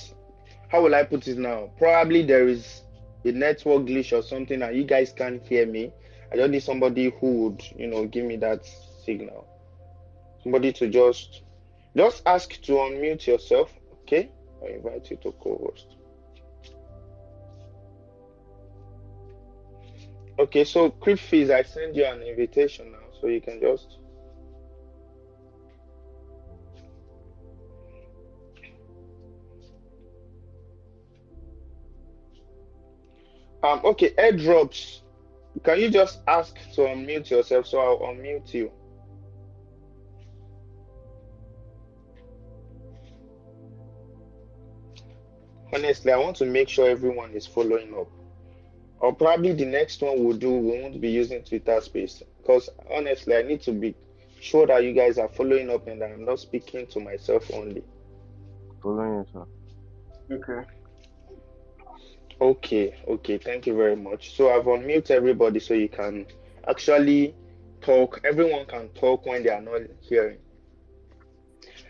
how 0.70 0.82
will 0.82 0.96
I 0.96 1.04
put 1.04 1.28
it 1.28 1.38
now? 1.38 1.70
Probably 1.78 2.24
there 2.24 2.48
is 2.48 2.82
a 3.24 3.32
network 3.32 3.84
glitch 3.84 4.12
or 4.12 4.24
something 4.24 4.64
and 4.64 4.76
you 4.76 4.84
guys 4.84 5.12
can't 5.12 5.46
hear 5.46 5.68
me. 5.68 5.94
I 6.34 6.38
just 6.38 6.50
need 6.50 6.64
somebody 6.64 7.14
who 7.20 7.44
would, 7.44 7.64
you 7.78 7.86
know, 7.86 8.08
give 8.08 8.26
me 8.26 8.38
that 8.38 8.66
signal. 9.06 9.46
Somebody 10.42 10.72
to 10.72 10.88
just 10.90 11.44
just 11.96 12.24
ask 12.26 12.60
to 12.64 12.72
unmute 12.72 13.28
yourself, 13.28 13.72
okay? 14.02 14.32
I 14.64 14.70
invite 14.70 15.12
you 15.12 15.18
to 15.18 15.32
co-host. 15.34 15.98
Okay, 20.40 20.64
so 20.64 20.90
Crip 20.90 21.20
Fizz, 21.20 21.50
I 21.52 21.64
send 21.64 21.96
you 21.96 22.06
an 22.06 22.22
invitation 22.24 22.92
now, 22.92 23.00
so 23.20 23.28
you 23.28 23.42
can 23.42 23.60
just 23.60 23.98
um 33.64 33.82
okay, 33.84 34.12
airdrops. 34.12 35.02
Can 35.64 35.80
you 35.80 35.90
just 35.90 36.20
ask 36.28 36.56
to 36.76 36.82
unmute 36.82 37.30
yourself 37.30 37.68
so 37.68 37.80
I'll 37.80 38.00
unmute 38.00 38.54
you? 38.54 38.72
Honestly, 45.74 46.12
I 46.12 46.18
want 46.18 46.36
to 46.38 46.46
make 46.46 46.68
sure 46.68 46.90
everyone 46.90 47.32
is 47.34 47.48
following 47.48 47.94
up. 47.94 48.08
Or 49.02 49.16
probably 49.16 49.52
the 49.54 49.66
next 49.66 50.02
one 50.02 50.24
we'll 50.24 50.38
do, 50.38 50.52
we 50.52 50.80
won't 50.80 51.02
be 51.02 51.10
using 51.10 51.44
Twitter 51.44 51.82
Space. 51.82 52.22
Because 52.38 52.70
honestly, 52.90 53.36
I 53.36 53.42
need 53.42 53.62
to 53.64 53.72
be 53.72 53.96
sure 54.40 54.68
that 54.68 54.84
you 54.84 54.94
guys 54.94 55.18
are 55.18 55.28
following 55.28 55.72
up 55.72 55.88
and 55.88 56.00
that 56.02 56.12
I'm 56.12 56.24
not 56.24 56.40
speaking 56.40 56.86
to 56.88 57.00
myself 57.00 57.50
only. 57.52 57.84
Following 58.82 59.16
you, 59.16 59.26
sir. 59.34 59.46
Okay. 60.36 60.68
Okay, 62.40 62.96
okay, 63.08 63.38
thank 63.40 63.66
you 63.66 63.76
very 63.76 63.96
much. 63.96 64.36
So 64.36 64.52
I've 64.52 64.66
unmuted 64.66 65.12
everybody 65.12 65.60
so 65.60 65.74
you 65.74 65.90
can 65.90 66.28
actually 66.68 67.36
talk. 67.82 68.22
Everyone 68.24 68.66
can 68.66 68.90
talk 68.90 69.26
when 69.26 69.44
they 69.44 69.50
are 69.50 69.62
not 69.62 69.82
hearing. 70.02 70.38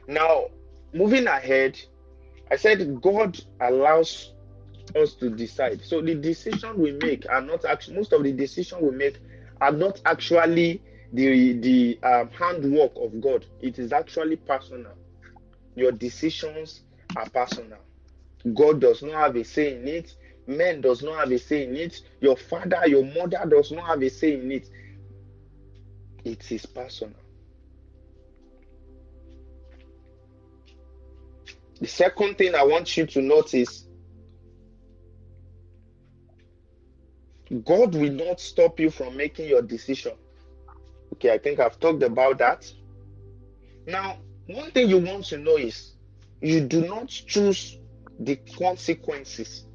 Now, 0.07 0.45
moving 0.93 1.27
ahead, 1.27 1.77
I 2.49 2.55
said 2.55 3.01
God 3.01 3.39
allows 3.61 4.33
us 4.95 5.13
to 5.15 5.29
decide. 5.29 5.81
So 5.83 6.01
the 6.01 6.15
decision 6.15 6.77
we 6.77 6.91
make 6.93 7.25
are 7.29 7.41
not 7.41 7.65
actually 7.65 7.97
most 7.97 8.13
of 8.13 8.23
the 8.23 8.31
decision 8.31 8.79
we 8.81 8.91
make 8.91 9.19
are 9.59 9.71
not 9.71 10.01
actually 10.05 10.81
the 11.13 11.53
the 11.59 11.99
um, 12.03 12.29
handwork 12.29 12.93
of 12.95 13.19
God. 13.21 13.45
It 13.61 13.79
is 13.79 13.93
actually 13.93 14.37
personal. 14.37 14.93
Your 15.75 15.91
decisions 15.91 16.81
are 17.15 17.29
personal. 17.29 17.79
God 18.53 18.81
does 18.81 19.03
not 19.03 19.13
have 19.13 19.35
a 19.35 19.43
say 19.43 19.75
in 19.75 19.87
it. 19.87 20.13
Man 20.47 20.81
does 20.81 21.03
not 21.03 21.19
have 21.19 21.31
a 21.31 21.37
say 21.37 21.65
in 21.65 21.75
it. 21.75 22.01
Your 22.19 22.35
father, 22.35 22.81
your 22.87 23.05
mother 23.05 23.43
does 23.47 23.71
not 23.71 23.85
have 23.87 24.01
a 24.01 24.09
say 24.09 24.33
in 24.33 24.51
it. 24.51 24.67
It 26.23 26.51
is 26.51 26.65
personal. 26.65 27.15
The 31.79 31.87
second 31.87 32.37
thing 32.37 32.53
I 32.53 32.63
want 32.63 32.95
you 32.95 33.07
to 33.07 33.21
notice 33.21 33.80
God 37.59 37.95
will 37.95 38.11
not 38.11 38.39
stop 38.39 38.79
you 38.79 38.89
from 38.89 39.17
making 39.17 39.49
your 39.49 39.61
decision. 39.61 40.13
Okay, 41.13 41.33
I 41.33 41.37
think 41.37 41.59
I've 41.59 41.79
talked 41.79 42.03
about 42.03 42.37
that. 42.37 42.71
Now, 43.85 44.17
one 44.47 44.71
thing 44.71 44.89
you 44.89 44.99
want 44.99 45.25
to 45.25 45.37
know 45.37 45.57
is 45.57 45.91
you 46.41 46.61
do 46.61 46.87
not 46.87 47.09
choose 47.09 47.77
the 48.19 48.37
consequences 48.57 49.65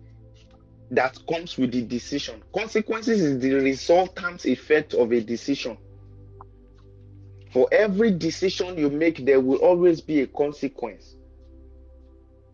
that 0.90 1.18
comes 1.28 1.58
with 1.58 1.72
the 1.72 1.82
decision. 1.82 2.42
Consequences 2.54 3.20
is 3.20 3.40
the 3.40 3.52
resultant 3.54 4.46
effect 4.46 4.94
of 4.94 5.12
a 5.12 5.20
decision. 5.20 5.76
For 7.52 7.68
every 7.72 8.10
decision 8.10 8.78
you 8.78 8.90
make, 8.90 9.24
there 9.24 9.40
will 9.40 9.58
always 9.58 10.00
be 10.00 10.20
a 10.20 10.26
consequence. 10.26 11.16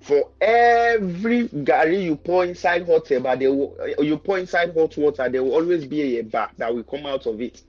For 0.02 0.30
every 0.40 1.48
gari 1.48 2.02
you 2.02 2.16
pour 2.16 2.44
inside 2.44 2.86
hot 2.86 3.04
eba, 3.06 3.38
there 3.38 3.52
will, 3.52 3.76
uh, 3.80 4.02
you 4.02 4.18
pour 4.18 4.38
inside 4.38 4.74
hot 4.74 4.96
water, 4.96 5.28
there 5.28 5.44
will 5.44 5.54
always 5.54 5.86
be 5.86 6.18
a 6.18 6.22
eba 6.24 6.50
that 6.56 6.74
will 6.74 6.82
come 6.82 7.06
out 7.06 7.26
of 7.26 7.40
it. 7.40 7.62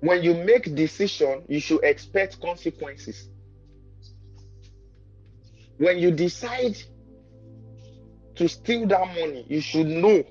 When 0.00 0.22
you 0.22 0.32
make 0.32 0.74
decision, 0.74 1.42
you 1.46 1.60
should 1.60 1.84
expect 1.84 2.40
consequences. 2.40 3.28
When 5.76 5.98
you 5.98 6.10
decide 6.10 6.76
to 8.36 8.48
steal 8.48 8.86
that 8.86 9.06
money, 9.08 9.44
you 9.48 9.60
should 9.60 9.88
know. 9.88 10.24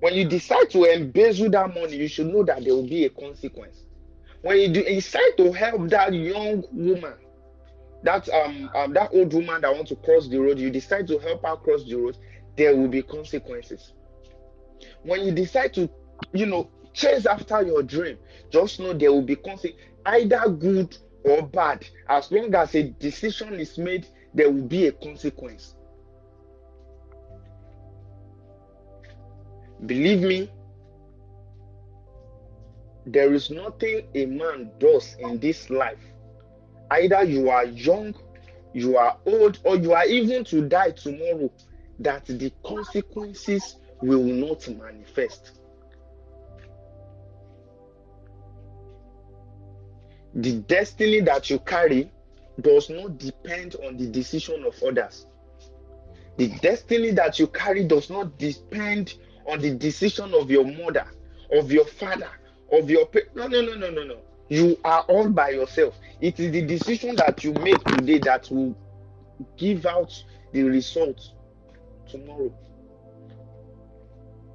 When 0.00 0.14
you 0.14 0.28
decide 0.28 0.68
to 0.70 0.84
embezzle 0.84 1.50
that 1.50 1.74
money, 1.74 1.96
you 1.96 2.08
should 2.08 2.26
know 2.26 2.42
that 2.44 2.64
there 2.64 2.74
will 2.74 2.88
be 2.88 3.06
a 3.06 3.10
consequence. 3.10 3.78
When 4.42 4.58
you 4.58 4.68
decide 4.68 5.36
to 5.38 5.52
help 5.52 5.88
that 5.90 6.12
young 6.12 6.64
woman, 6.72 7.14
that 8.02 8.28
um, 8.30 8.70
um 8.74 8.92
that 8.94 9.10
old 9.12 9.32
woman 9.34 9.60
that 9.62 9.74
wants 9.74 9.90
to 9.90 9.96
cross 9.96 10.28
the 10.28 10.38
road, 10.38 10.58
you 10.58 10.70
decide 10.70 11.06
to 11.08 11.18
help 11.18 11.44
her 11.44 11.56
cross 11.56 11.84
the 11.84 11.94
road, 11.96 12.16
there 12.56 12.76
will 12.76 12.88
be 12.88 13.02
consequences. 13.02 13.92
When 15.02 15.24
you 15.24 15.32
decide 15.32 15.74
to, 15.74 15.88
you 16.32 16.46
know, 16.46 16.70
chase 16.92 17.26
after 17.26 17.62
your 17.62 17.82
dream, 17.82 18.18
just 18.50 18.80
know 18.80 18.92
there 18.92 19.12
will 19.12 19.22
be 19.22 19.36
consequences, 19.36 19.80
either 20.06 20.48
good 20.48 20.96
or 21.24 21.42
bad. 21.42 21.86
As 22.08 22.30
long 22.32 22.54
as 22.54 22.74
a 22.74 22.84
decision 22.84 23.54
is 23.54 23.76
made, 23.78 24.06
there 24.34 24.50
will 24.50 24.66
be 24.66 24.86
a 24.86 24.92
consequence. 24.92 25.76
Believe 29.86 30.20
me, 30.20 30.50
there 33.06 33.32
is 33.32 33.50
nothing 33.50 34.02
a 34.14 34.26
man 34.26 34.70
does 34.78 35.16
in 35.18 35.38
this 35.38 35.70
life. 35.70 35.98
Either 36.90 37.24
you 37.24 37.50
are 37.50 37.66
young, 37.66 38.14
you 38.72 38.96
are 38.96 39.16
old, 39.26 39.58
or 39.64 39.76
you 39.76 39.92
are 39.92 40.06
even 40.06 40.44
to 40.44 40.62
die 40.68 40.90
tomorrow, 40.90 41.50
that 42.00 42.24
the 42.26 42.52
consequences 42.64 43.76
will 44.00 44.22
not 44.24 44.66
manifest. 44.68 45.60
The 50.34 50.60
destiny 50.60 51.20
that 51.20 51.50
you 51.50 51.58
carry 51.60 52.10
does 52.60 52.88
not 52.88 53.18
depend 53.18 53.76
on 53.84 53.96
the 53.96 54.06
decision 54.06 54.64
of 54.64 54.80
others. 54.82 55.26
The 56.36 56.48
destiny 56.60 57.10
that 57.12 57.38
you 57.38 57.48
carry 57.48 57.84
does 57.84 58.10
not 58.10 58.38
depend 58.38 59.14
on 59.46 59.60
the 59.60 59.74
decision 59.74 60.32
of 60.34 60.50
your 60.50 60.64
mother, 60.64 61.06
of 61.52 61.72
your 61.72 61.84
father, 61.84 62.30
of 62.72 62.88
your 62.88 63.06
pa- 63.06 63.20
no 63.34 63.48
no 63.48 63.60
no 63.60 63.74
no 63.74 63.90
no 63.90 64.04
no. 64.04 64.20
You 64.50 64.76
are 64.84 65.02
all 65.02 65.30
by 65.30 65.50
yourself. 65.50 65.94
It 66.20 66.40
is 66.40 66.50
the 66.50 66.62
decision 66.62 67.14
that 67.16 67.44
you 67.44 67.52
make 67.52 67.82
today 67.84 68.18
that 68.18 68.50
will 68.50 68.76
give 69.56 69.86
out 69.86 70.12
the 70.52 70.64
result 70.64 71.20
tomorrow. 72.10 72.52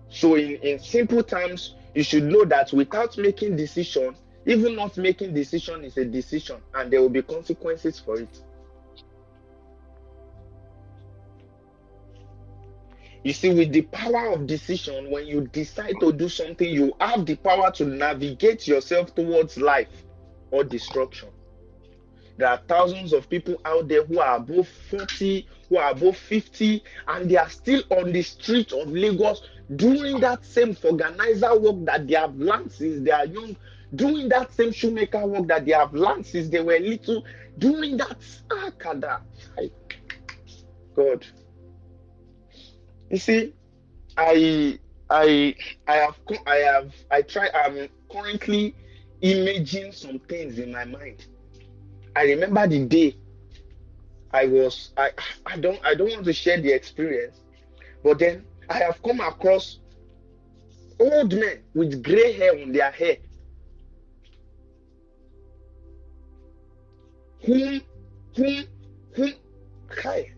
So 0.09 0.35
in, 0.35 0.57
in 0.57 0.79
simple 0.79 1.23
terms, 1.23 1.75
you 1.93 2.03
should 2.03 2.23
know 2.23 2.43
that 2.43 2.73
without 2.73 3.17
making 3.17 3.55
decision, 3.55 4.15
even 4.45 4.75
not 4.75 4.97
making 4.97 5.33
decision 5.33 5.85
is 5.85 5.95
a 5.97 6.03
decision, 6.03 6.57
and 6.73 6.91
there 6.91 7.01
will 7.01 7.09
be 7.09 7.21
consequences 7.21 7.97
for 7.97 8.19
it. 8.19 8.41
You 13.25 13.33
see, 13.33 13.51
with 13.51 13.71
the 13.71 13.81
power 13.81 14.33
of 14.33 14.45
decision, 14.45 15.09
when 15.09 15.25
you 15.25 15.47
decide 15.51 15.95
to 15.99 16.13
do 16.13 16.29
something, 16.29 16.69
you 16.69 16.93
have 17.01 17.25
the 17.25 17.35
power 17.35 17.71
to 17.71 17.83
navigate 17.83 18.67
yourself 18.67 19.15
towards 19.15 19.57
life 19.57 19.89
or 20.51 20.63
destruction. 20.63 21.29
There 22.37 22.47
are 22.47 22.61
thousands 22.67 23.13
of 23.13 23.27
people 23.27 23.59
out 23.65 23.87
there 23.87 24.05
who 24.05 24.19
are 24.19 24.35
above 24.37 24.67
40, 24.67 25.47
who 25.69 25.77
are 25.77 25.89
above 25.89 26.15
50, 26.17 26.83
and 27.07 27.27
they 27.27 27.35
are 27.37 27.49
still 27.49 27.81
on 27.89 28.11
the 28.11 28.21
street 28.21 28.71
of 28.73 28.89
Lagos 28.89 29.41
doing 29.75 30.19
that 30.19 30.45
same 30.45 30.77
organizer 30.83 31.59
work 31.59 31.83
that 31.85 32.05
they 32.07 32.13
have 32.13 32.35
learned 32.35 32.71
since 32.71 33.03
they 33.03 33.09
are 33.09 33.25
young, 33.25 33.57
doing 33.95 34.29
that 34.29 34.53
same 34.53 34.71
shoemaker 34.71 35.25
work 35.25 35.47
that 35.47 35.65
they 35.65 35.71
have 35.71 35.95
learned 35.95 36.27
since 36.27 36.47
they 36.49 36.61
were 36.61 36.77
little, 36.77 37.23
doing 37.57 37.97
that. 37.97 38.17
God. 40.95 41.25
You 43.15 43.19
see, 43.19 43.53
I 44.17 44.77
I 45.09 45.55
I 45.87 45.95
have 45.95 46.17
I 46.45 46.55
have 46.57 46.93
I 47.09 47.21
try 47.21 47.47
I'm 47.55 47.87
currently 48.11 48.75
imaging 49.21 49.93
some 49.93 50.19
things 50.19 50.59
in 50.59 50.73
my 50.73 50.83
mind. 50.83 51.25
I 52.13 52.23
remember 52.23 52.67
the 52.67 52.83
day 52.83 53.15
I 54.31 54.47
was 54.47 54.91
I 54.97 55.11
I 55.45 55.55
don't 55.55 55.79
I 55.85 55.95
don't 55.95 56.09
want 56.09 56.25
to 56.25 56.33
share 56.33 56.59
the 56.59 56.73
experience, 56.73 57.39
but 58.03 58.19
then 58.19 58.43
I 58.69 58.79
have 58.79 59.01
come 59.01 59.21
across 59.21 59.79
old 60.99 61.33
men 61.33 61.63
with 61.73 62.03
gray 62.03 62.33
hair 62.33 62.51
on 62.61 62.73
their 62.73 62.91
hair 62.91 63.15
whom 67.45 67.81
whom 68.35 68.65
whom 69.15 69.33
kai 69.87 70.34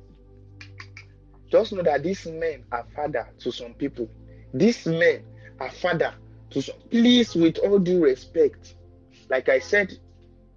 just 1.49 1.73
know 1.73 1.83
that 1.83 2.03
these 2.03 2.25
men 2.25 2.63
are 2.71 2.85
father 2.95 3.27
to 3.39 3.51
some 3.51 3.73
people. 3.73 4.09
These 4.53 4.85
men 4.85 5.23
are 5.59 5.71
father 5.71 6.13
to 6.51 6.61
some 6.61 6.75
please 6.89 7.35
with 7.35 7.57
all 7.59 7.79
due 7.79 8.03
respect 8.03 8.75
like 9.29 9.49
i 9.49 9.59
said 9.59 9.97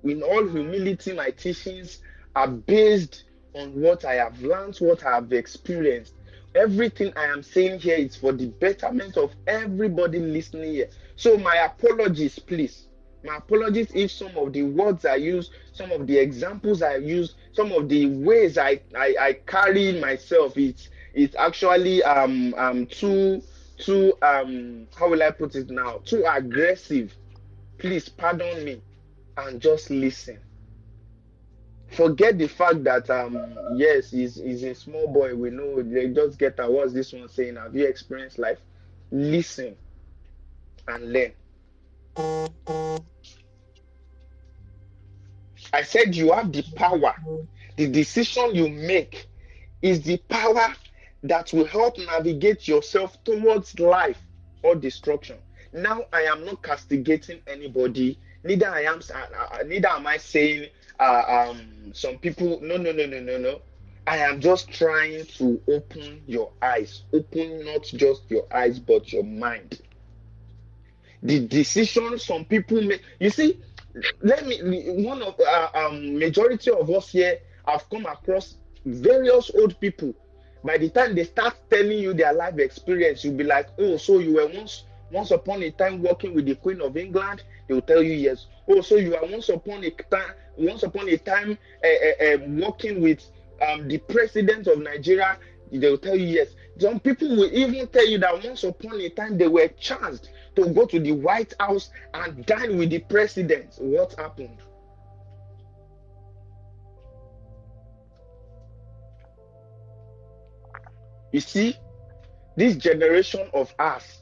in 0.04 0.22
all 0.22 0.46
humility 0.46 1.12
my 1.12 1.30
teachings 1.30 1.98
are 2.36 2.48
based 2.48 3.24
on 3.54 3.68
what 3.80 4.04
i 4.04 4.14
have 4.14 4.40
learned 4.42 4.76
what 4.78 5.04
i 5.04 5.14
have 5.16 5.32
experienced. 5.32 6.14
Everything 6.54 7.12
i 7.16 7.24
am 7.24 7.42
saying 7.42 7.80
here 7.80 7.96
is 7.96 8.16
for 8.16 8.32
the 8.32 8.46
betterment 8.46 9.16
of 9.16 9.32
everybody 9.46 10.18
listening 10.18 10.72
here. 10.74 10.90
So 11.16 11.36
my 11.38 11.56
apologies 11.56 12.38
please 12.38 12.86
my 13.24 13.36
apologies 13.36 13.90
if 13.94 14.10
some 14.10 14.36
of 14.36 14.52
the 14.52 14.62
words 14.62 15.04
i 15.04 15.14
use 15.14 15.50
some 15.72 15.90
of 15.92 16.06
the 16.06 16.16
examples 16.16 16.82
i 16.82 16.96
use 16.96 17.34
some 17.52 17.70
of 17.72 17.88
the 17.88 18.06
ways 18.06 18.56
i 18.58 18.80
i, 18.96 19.14
I 19.20 19.32
carry 19.46 20.00
myself 20.00 20.56
it's 20.56 20.88
it's 21.14 21.34
actually 21.36 22.02
um 22.02 22.54
um 22.56 22.86
too 22.86 23.42
too 23.78 24.12
um 24.22 24.86
how 24.96 25.08
will 25.08 25.22
i 25.22 25.30
put 25.30 25.54
it 25.54 25.70
now? 25.70 25.98
Too 26.04 26.24
aggressive. 26.28 27.16
Please 27.78 28.08
pardon 28.08 28.64
me 28.64 28.82
and 29.36 29.60
just 29.60 29.90
listen. 29.90 30.38
Forget 31.88 32.38
the 32.38 32.46
fact 32.46 32.84
that 32.84 33.08
um 33.10 33.56
yes 33.76 34.10
he's, 34.10 34.36
he's 34.36 34.62
a 34.62 34.74
small 34.74 35.12
boy 35.12 35.34
we 35.34 35.50
know 35.50 35.82
they 35.82 36.08
just 36.08 36.38
get 36.38 36.56
that 36.58 36.70
what's 36.70 36.92
this 36.92 37.12
one 37.12 37.28
saying? 37.28 37.56
Have 37.56 37.74
you 37.74 37.86
experienced 37.86 38.38
life? 38.38 38.58
Listen 39.10 39.76
and 40.86 41.12
learn 41.12 41.32
I 45.72 45.82
said 45.82 46.14
you 46.14 46.32
have 46.32 46.52
the 46.52 46.62
power. 46.76 47.14
The 47.76 47.86
decision 47.88 48.54
you 48.54 48.68
make 48.68 49.26
is 49.82 50.02
the 50.02 50.18
power 50.28 50.74
that 51.22 51.52
will 51.52 51.66
help 51.66 51.98
navigate 51.98 52.66
yourself 52.66 53.22
towards 53.24 53.78
life 53.78 54.18
or 54.62 54.74
destruction. 54.74 55.38
Now 55.72 56.04
I 56.12 56.22
am 56.22 56.44
not 56.44 56.62
castigating 56.62 57.40
anybody. 57.46 58.18
Neither 58.42 58.68
I 58.68 58.82
am. 58.82 59.00
Uh, 59.14 59.18
uh, 59.52 59.58
neither 59.66 59.88
am 59.88 60.06
I 60.06 60.16
saying 60.16 60.68
uh, 60.98 61.50
um, 61.50 61.92
some 61.92 62.18
people. 62.18 62.58
No, 62.62 62.76
no, 62.76 62.92
no, 62.92 63.06
no, 63.06 63.20
no, 63.20 63.38
no. 63.38 63.60
I 64.06 64.18
am 64.18 64.40
just 64.40 64.70
trying 64.72 65.24
to 65.38 65.60
open 65.68 66.22
your 66.26 66.50
eyes. 66.62 67.04
Open 67.12 67.64
not 67.64 67.84
just 67.84 68.22
your 68.30 68.46
eyes, 68.52 68.78
but 68.80 69.12
your 69.12 69.22
mind. 69.24 69.80
The 71.22 71.46
decision 71.46 72.18
some 72.18 72.46
people 72.46 72.80
make. 72.82 73.02
You 73.20 73.30
see, 73.30 73.60
let 74.22 74.46
me 74.46 74.60
one 75.04 75.22
of 75.22 75.38
uh, 75.40 75.68
um 75.74 76.18
majority 76.18 76.70
of 76.70 76.88
us 76.90 77.10
here 77.10 77.38
have 77.66 77.88
come 77.90 78.06
across 78.06 78.56
various 78.84 79.50
old 79.54 79.78
people. 79.80 80.14
By 80.64 80.78
the 80.78 80.90
time 80.90 81.14
they 81.14 81.24
start 81.24 81.56
telling 81.70 81.98
you 81.98 82.12
their 82.14 82.32
life 82.32 82.58
experience 82.58 83.24
you'll 83.24 83.36
be 83.36 83.44
like 83.44 83.68
oh 83.78 83.96
so 83.96 84.18
you 84.18 84.34
were 84.34 84.46
once 84.46 84.84
once 85.10 85.30
upon 85.32 85.62
a 85.62 85.70
time 85.72 86.02
working 86.02 86.34
with 86.34 86.46
the 86.46 86.54
queen 86.54 86.80
of 86.80 86.96
england? 86.96 87.42
They 87.66 87.74
will 87.74 87.82
tell 87.82 88.02
you 88.02 88.12
yes. 88.12 88.46
Oh 88.68 88.80
so 88.80 88.96
you 88.96 89.16
are 89.16 89.26
once 89.26 89.48
upon 89.48 89.84
a 89.84 89.90
time 89.90 90.34
once 90.56 90.82
upon 90.82 91.08
a 91.08 91.16
time 91.16 91.58
uh, 91.84 92.24
uh, 92.24 92.36
working 92.48 93.00
with 93.00 93.24
um 93.66 93.88
the 93.88 93.98
president 93.98 94.66
of 94.66 94.78
nigeria? 94.80 95.38
They 95.72 95.88
will 95.90 95.98
tell 95.98 96.16
you 96.16 96.26
yes. 96.26 96.48
Some 96.78 97.00
people 97.00 97.28
will 97.28 97.52
even 97.52 97.86
tell 97.88 98.06
you 98.08 98.18
that 98.18 98.44
once 98.44 98.64
upon 98.64 99.00
a 99.00 99.08
time 99.10 99.36
they 99.38 99.48
were 99.48 99.68
chanced 99.78 100.30
to 100.64 100.70
go 100.70 100.86
to 100.86 101.00
the 101.00 101.12
White 101.12 101.54
House 101.60 101.90
and 102.14 102.44
dine 102.46 102.78
with 102.78 102.90
the 102.90 103.00
president. 103.00 103.74
What 103.78 104.14
happened? 104.18 104.58
You 111.32 111.40
see, 111.40 111.76
this 112.56 112.76
generation 112.76 113.48
of 113.54 113.72
us, 113.78 114.20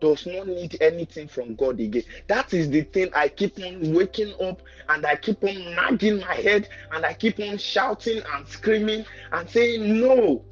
does 0.00 0.26
not 0.26 0.46
need 0.46 0.76
anything 0.80 1.28
from 1.28 1.54
God 1.54 1.80
again. 1.80 2.02
That 2.28 2.52
is 2.52 2.68
the 2.68 2.82
thing 2.82 3.08
I 3.14 3.28
keep 3.28 3.58
on 3.58 3.94
waking 3.94 4.34
up 4.42 4.60
and 4.88 5.06
I 5.06 5.16
keep 5.16 5.42
on 5.42 5.74
nagging 5.74 6.20
my 6.20 6.34
head 6.34 6.68
and 6.92 7.04
I 7.04 7.14
keep 7.14 7.40
on 7.40 7.58
shouting 7.58 8.22
and 8.34 8.46
screaming 8.46 9.04
and 9.32 9.48
saying, 9.48 10.00
No, 10.00 10.44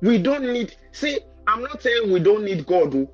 we 0.00 0.18
don't 0.18 0.50
need. 0.52 0.74
See, 0.92 1.20
I'm 1.46 1.62
not 1.62 1.82
saying 1.82 2.12
we 2.12 2.20
don't 2.20 2.44
need 2.44 2.66
God, 2.66 2.94
oh, 2.94 3.10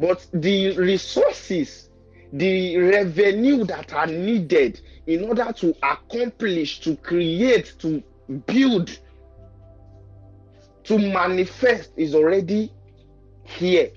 but 0.00 0.26
the 0.32 0.76
resources, 0.76 1.90
the 2.32 2.76
revenue 2.78 3.64
that 3.64 3.92
are 3.92 4.06
needed 4.06 4.80
in 5.06 5.24
order 5.24 5.52
to 5.52 5.74
accomplish, 5.82 6.80
to 6.80 6.96
create, 6.96 7.74
to 7.80 8.02
build, 8.46 8.98
to 10.84 10.98
manifest 10.98 11.90
is 11.96 12.14
already 12.14 12.72
here. 13.44 13.90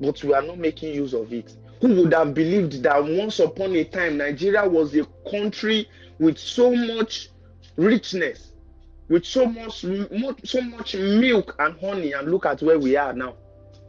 But 0.00 0.22
we 0.22 0.34
are 0.34 0.42
not 0.42 0.58
making 0.58 0.94
use 0.94 1.14
of 1.14 1.32
it. 1.32 1.56
Who 1.80 1.94
would 2.02 2.12
have 2.14 2.34
believed 2.34 2.82
that 2.82 3.04
once 3.04 3.38
upon 3.38 3.74
a 3.76 3.84
time 3.84 4.16
Nigeria 4.16 4.66
was 4.68 4.94
a 4.96 5.04
country 5.30 5.88
with 6.18 6.38
so 6.38 6.74
much 6.74 7.28
richness, 7.76 8.52
with 9.08 9.24
so 9.24 9.46
much 9.46 9.84
so 10.44 10.60
much 10.62 10.94
milk 10.96 11.54
and 11.58 11.78
honey, 11.80 12.12
and 12.12 12.30
look 12.30 12.46
at 12.46 12.62
where 12.62 12.78
we 12.78 12.96
are 12.96 13.12
now. 13.12 13.36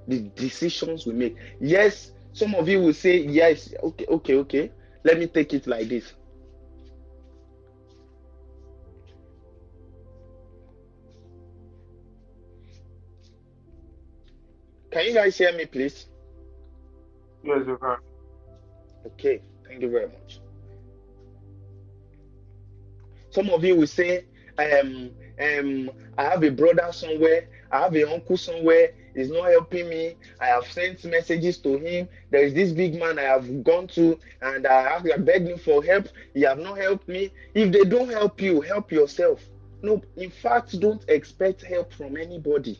The 0.07 0.19
decisions 0.35 1.05
we 1.05 1.13
make. 1.13 1.35
Yes, 1.59 2.11
some 2.33 2.55
of 2.55 2.69
you 2.69 2.81
will 2.81 2.93
say, 2.93 3.17
Yes, 3.17 3.73
okay, 3.83 4.05
okay, 4.07 4.35
okay. 4.35 4.71
Let 5.03 5.19
me 5.19 5.27
take 5.27 5.53
it 5.53 5.67
like 5.67 5.89
this. 5.89 6.13
Can 14.91 15.05
you 15.05 15.13
guys 15.13 15.37
hear 15.37 15.51
me, 15.53 15.65
please? 15.65 16.07
Yes, 17.43 17.63
you 17.67 17.77
can. 17.77 17.97
Okay, 19.05 19.41
thank 19.67 19.81
you 19.81 19.89
very 19.89 20.07
much. 20.07 20.39
Some 23.29 23.49
of 23.49 23.63
you 23.63 23.75
will 23.75 23.87
say, 23.87 24.25
um, 24.57 25.11
um, 25.39 25.91
I 26.17 26.23
have 26.23 26.43
a 26.43 26.49
brother 26.51 26.87
somewhere, 26.91 27.47
I 27.71 27.81
have 27.81 27.95
a 27.95 28.11
uncle 28.11 28.37
somewhere, 28.37 28.93
he's 29.15 29.29
not 29.29 29.49
helping 29.49 29.89
me. 29.89 30.15
I 30.39 30.47
have 30.47 30.65
sent 30.65 31.03
messages 31.05 31.57
to 31.59 31.77
him. 31.77 32.07
There 32.31 32.43
is 32.43 32.53
this 32.53 32.71
big 32.71 32.99
man 32.99 33.19
I 33.19 33.23
have 33.23 33.63
gone 33.63 33.87
to, 33.89 34.17
and 34.41 34.65
I 34.65 34.89
have 34.99 35.25
begged 35.25 35.47
him 35.47 35.59
for 35.59 35.83
help. 35.83 36.07
He 36.33 36.41
have 36.41 36.59
not 36.59 36.77
helped 36.77 37.07
me. 37.07 37.31
If 37.53 37.71
they 37.71 37.83
don't 37.83 38.09
help 38.09 38.41
you, 38.41 38.61
help 38.61 38.91
yourself. 38.91 39.43
No, 39.81 40.01
in 40.15 40.31
fact, 40.31 40.79
don't 40.79 41.03
expect 41.07 41.63
help 41.63 41.93
from 41.93 42.17
anybody. 42.17 42.79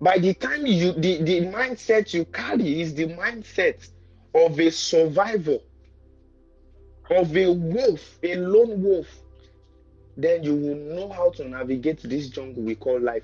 by 0.00 0.18
the 0.18 0.34
time 0.34 0.66
you 0.66 0.92
the, 0.92 1.22
the 1.22 1.40
mindset 1.46 2.14
you 2.14 2.24
carry 2.26 2.80
is 2.80 2.94
the 2.94 3.06
mindset 3.06 3.88
of 4.34 4.58
a 4.60 4.70
survivor 4.70 5.58
of 7.10 7.36
a 7.36 7.50
wolf 7.52 8.18
a 8.22 8.34
lone 8.36 8.82
wolf 8.82 9.06
then 10.18 10.42
you 10.42 10.54
will 10.54 10.74
know 10.74 11.08
how 11.12 11.30
to 11.30 11.48
navigate 11.48 12.02
this 12.02 12.28
jungle 12.28 12.64
we 12.64 12.74
call 12.74 13.00
life. 13.00 13.22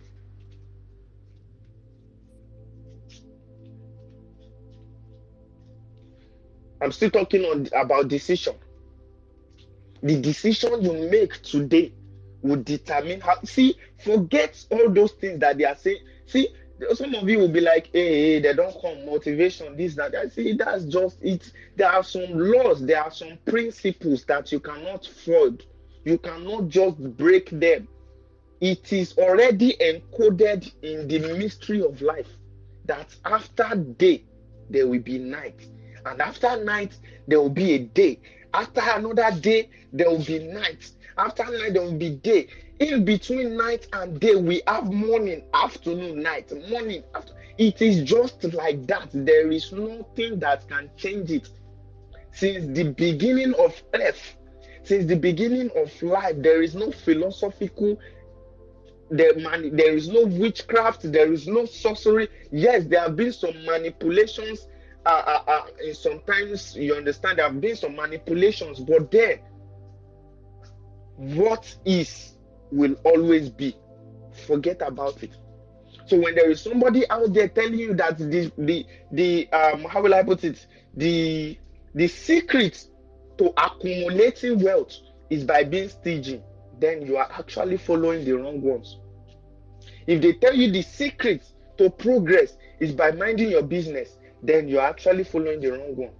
I'm 6.81 6.93
still 6.93 7.11
talking 7.11 7.45
on 7.45 7.67
about 7.75 8.07
decision. 8.09 8.55
The 10.05 10.21
decision 10.21 10.83
you 10.83 11.11
make 11.11 11.43
today 11.43 11.93
will 12.43 12.63
determine 12.63 13.21
how 13.21 13.41
see 13.43 13.77
forget 14.05 14.65
all 14.71 14.89
those 14.89 15.13
things 15.13 15.41
that 15.41 15.59
they 15.59 15.65
are 15.65 15.77
saying. 15.77 15.99
See 16.27 16.49
some 16.95 17.15
of 17.15 17.29
you 17.29 17.39
will 17.39 17.49
be 17.49 17.61
like, 17.61 17.91
hey, 17.93 18.35
hey, 18.35 18.41
they 18.41 18.53
don't 18.55 18.81
come 18.81 19.07
motivation, 19.07 19.77
this, 19.77 19.95
that. 19.95 20.15
I 20.15 20.29
see 20.29 20.53
that's 20.55 20.85
just 20.85 21.19
it. 21.23 21.51
There 21.77 21.89
are 21.89 22.05
some 22.05 22.31
laws, 22.33 22.85
there 22.85 23.03
are 23.03 23.11
some 23.11 23.39
principles 23.47 24.25
that 24.25 24.53
you 24.53 24.61
cannot 24.61 25.07
fraud. 25.07 25.63
You 26.05 26.19
cannot 26.19 26.69
just 26.69 26.99
break 27.17 27.51
them. 27.51 27.89
It 28.61 28.93
is 28.93 29.17
already 29.19 29.75
encoded 29.81 30.73
in 30.83 31.09
the 31.09 31.19
mystery 31.37 31.83
of 31.83 32.01
life 32.03 32.29
that 32.87 33.15
after 33.25 33.75
day 33.75 34.25
there 34.71 34.87
will 34.87 35.01
be 35.01 35.19
night, 35.19 35.67
and 36.07 36.21
after 36.21 36.63
night 36.63 36.97
there 37.27 37.41
will 37.41 37.51
be 37.51 37.73
a 37.75 37.79
day. 37.79 38.21
After 38.53 38.81
another 38.85 39.39
day 39.41 39.71
there 39.93 40.11
will 40.11 40.25
be 40.25 40.39
night. 40.39 40.91
After 41.17 41.45
night 41.45 41.75
there 41.75 41.83
will 41.83 41.99
be 41.99 42.11
day 42.11 42.49
in 42.81 43.05
between 43.05 43.57
night 43.57 43.87
and 43.93 44.19
day 44.21 44.35
we 44.35 44.63
have 44.67 44.93
morning 44.93 45.43
afternoon 45.55 46.23
night 46.23 46.53
morning 46.69 47.03
after 47.15 47.33
it 47.59 47.81
is 47.81 48.03
just 48.03 48.43
like 48.53 48.85
that. 48.89 49.09
There 49.13 49.51
is 49.51 49.71
nothing 49.73 50.41
that 50.41 50.67
can 50.69 50.91
change 50.97 51.31
it. 51.31 51.49
Since 52.33 52.77
the 52.77 52.91
beginning 52.91 53.55
of 53.55 53.81
earth 53.95 54.37
since 54.83 55.07
the 55.07 55.17
beginning 55.17 55.71
of 55.77 56.03
life 56.03 56.35
there 56.39 56.63
is 56.63 56.75
no 56.75 56.91
philosophical 56.91 57.99
there, 59.11 59.35
man, 59.39 59.75
there 59.77 59.95
is 59.95 60.09
no 60.09 60.25
witchcraft 60.27 61.11
there 61.13 61.33
is 61.33 61.47
no 61.47 61.65
sorcery. 61.67 62.29
Yes 62.51 62.85
there 62.87 63.01
have 63.01 63.15
been 63.17 63.33
some 63.33 63.55
manipulations 63.65 64.67
uh, 65.07 65.41
uh, 65.47 65.51
uh, 65.51 65.93
sometimes 65.93 66.75
you 66.77 66.95
understand 66.95 67.39
there 67.39 67.47
have 67.47 67.61
been 67.61 67.77
some 67.77 67.95
manipulations 67.95 68.81
but 68.81 69.11
then 69.13 69.39
what 71.17 71.77
is 71.85 72.34
will 72.75 72.95
always 73.05 73.49
be. 73.49 73.77
Forget 74.47 74.83
about 74.83 75.23
it. 75.23 75.37
So 76.07 76.19
when 76.19 76.35
there 76.35 76.51
is 76.51 76.61
somebody 76.61 77.09
out 77.09 77.33
there 77.33 77.49
telling 77.49 77.79
you 77.79 77.95
that 77.95 78.19
the 78.19 78.53
the 78.59 78.87
the 79.13 79.53
um 79.53 79.85
how 79.85 80.03
will 80.03 80.15
I 80.15 80.23
put 80.23 80.45
it 80.45 80.67
the 80.97 81.59
the 81.95 82.09
secret 82.09 82.85
to 83.39 83.53
accumulating 83.57 84.61
wealth 84.61 84.93
is 85.31 85.45
by 85.45 85.65
being 85.65 85.89
stingy, 85.89 86.43
then 86.79 87.07
you 87.07 87.17
are 87.17 87.29
actually 87.31 87.79
following 87.79 88.25
the 88.25 88.33
wrong 88.33 88.61
ones. 88.61 88.99
If 90.07 90.21
they 90.21 90.35
tell 90.35 90.55
you 90.55 90.71
the 90.71 90.83
secret 90.83 91.45
to 91.79 91.89
progress 91.91 92.57
is 92.81 92.93
by 92.93 93.13
minding 93.13 93.51
your 93.51 93.63
business, 93.63 94.19
then 94.43 94.69
you're 94.69 94.83
actually 94.83 95.25
following 95.25 95.61
the 95.61 95.71
wrong 95.71 95.97
one 95.97 96.11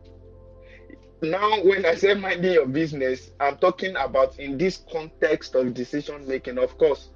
now 1.25 1.63
when 1.65 1.85
i 1.87 1.95
say 1.95 2.15
minding 2.15 2.53
your 2.53 2.67
business 2.67 3.31
i'm 3.41 3.57
talking 3.59 3.95
about 3.97 4.39
in 4.39 4.57
this 4.59 4.85
context 4.91 5.55
of 5.55 5.75
decision 5.75 6.27
making 6.29 6.59
of 6.59 6.77
course. 6.79 7.09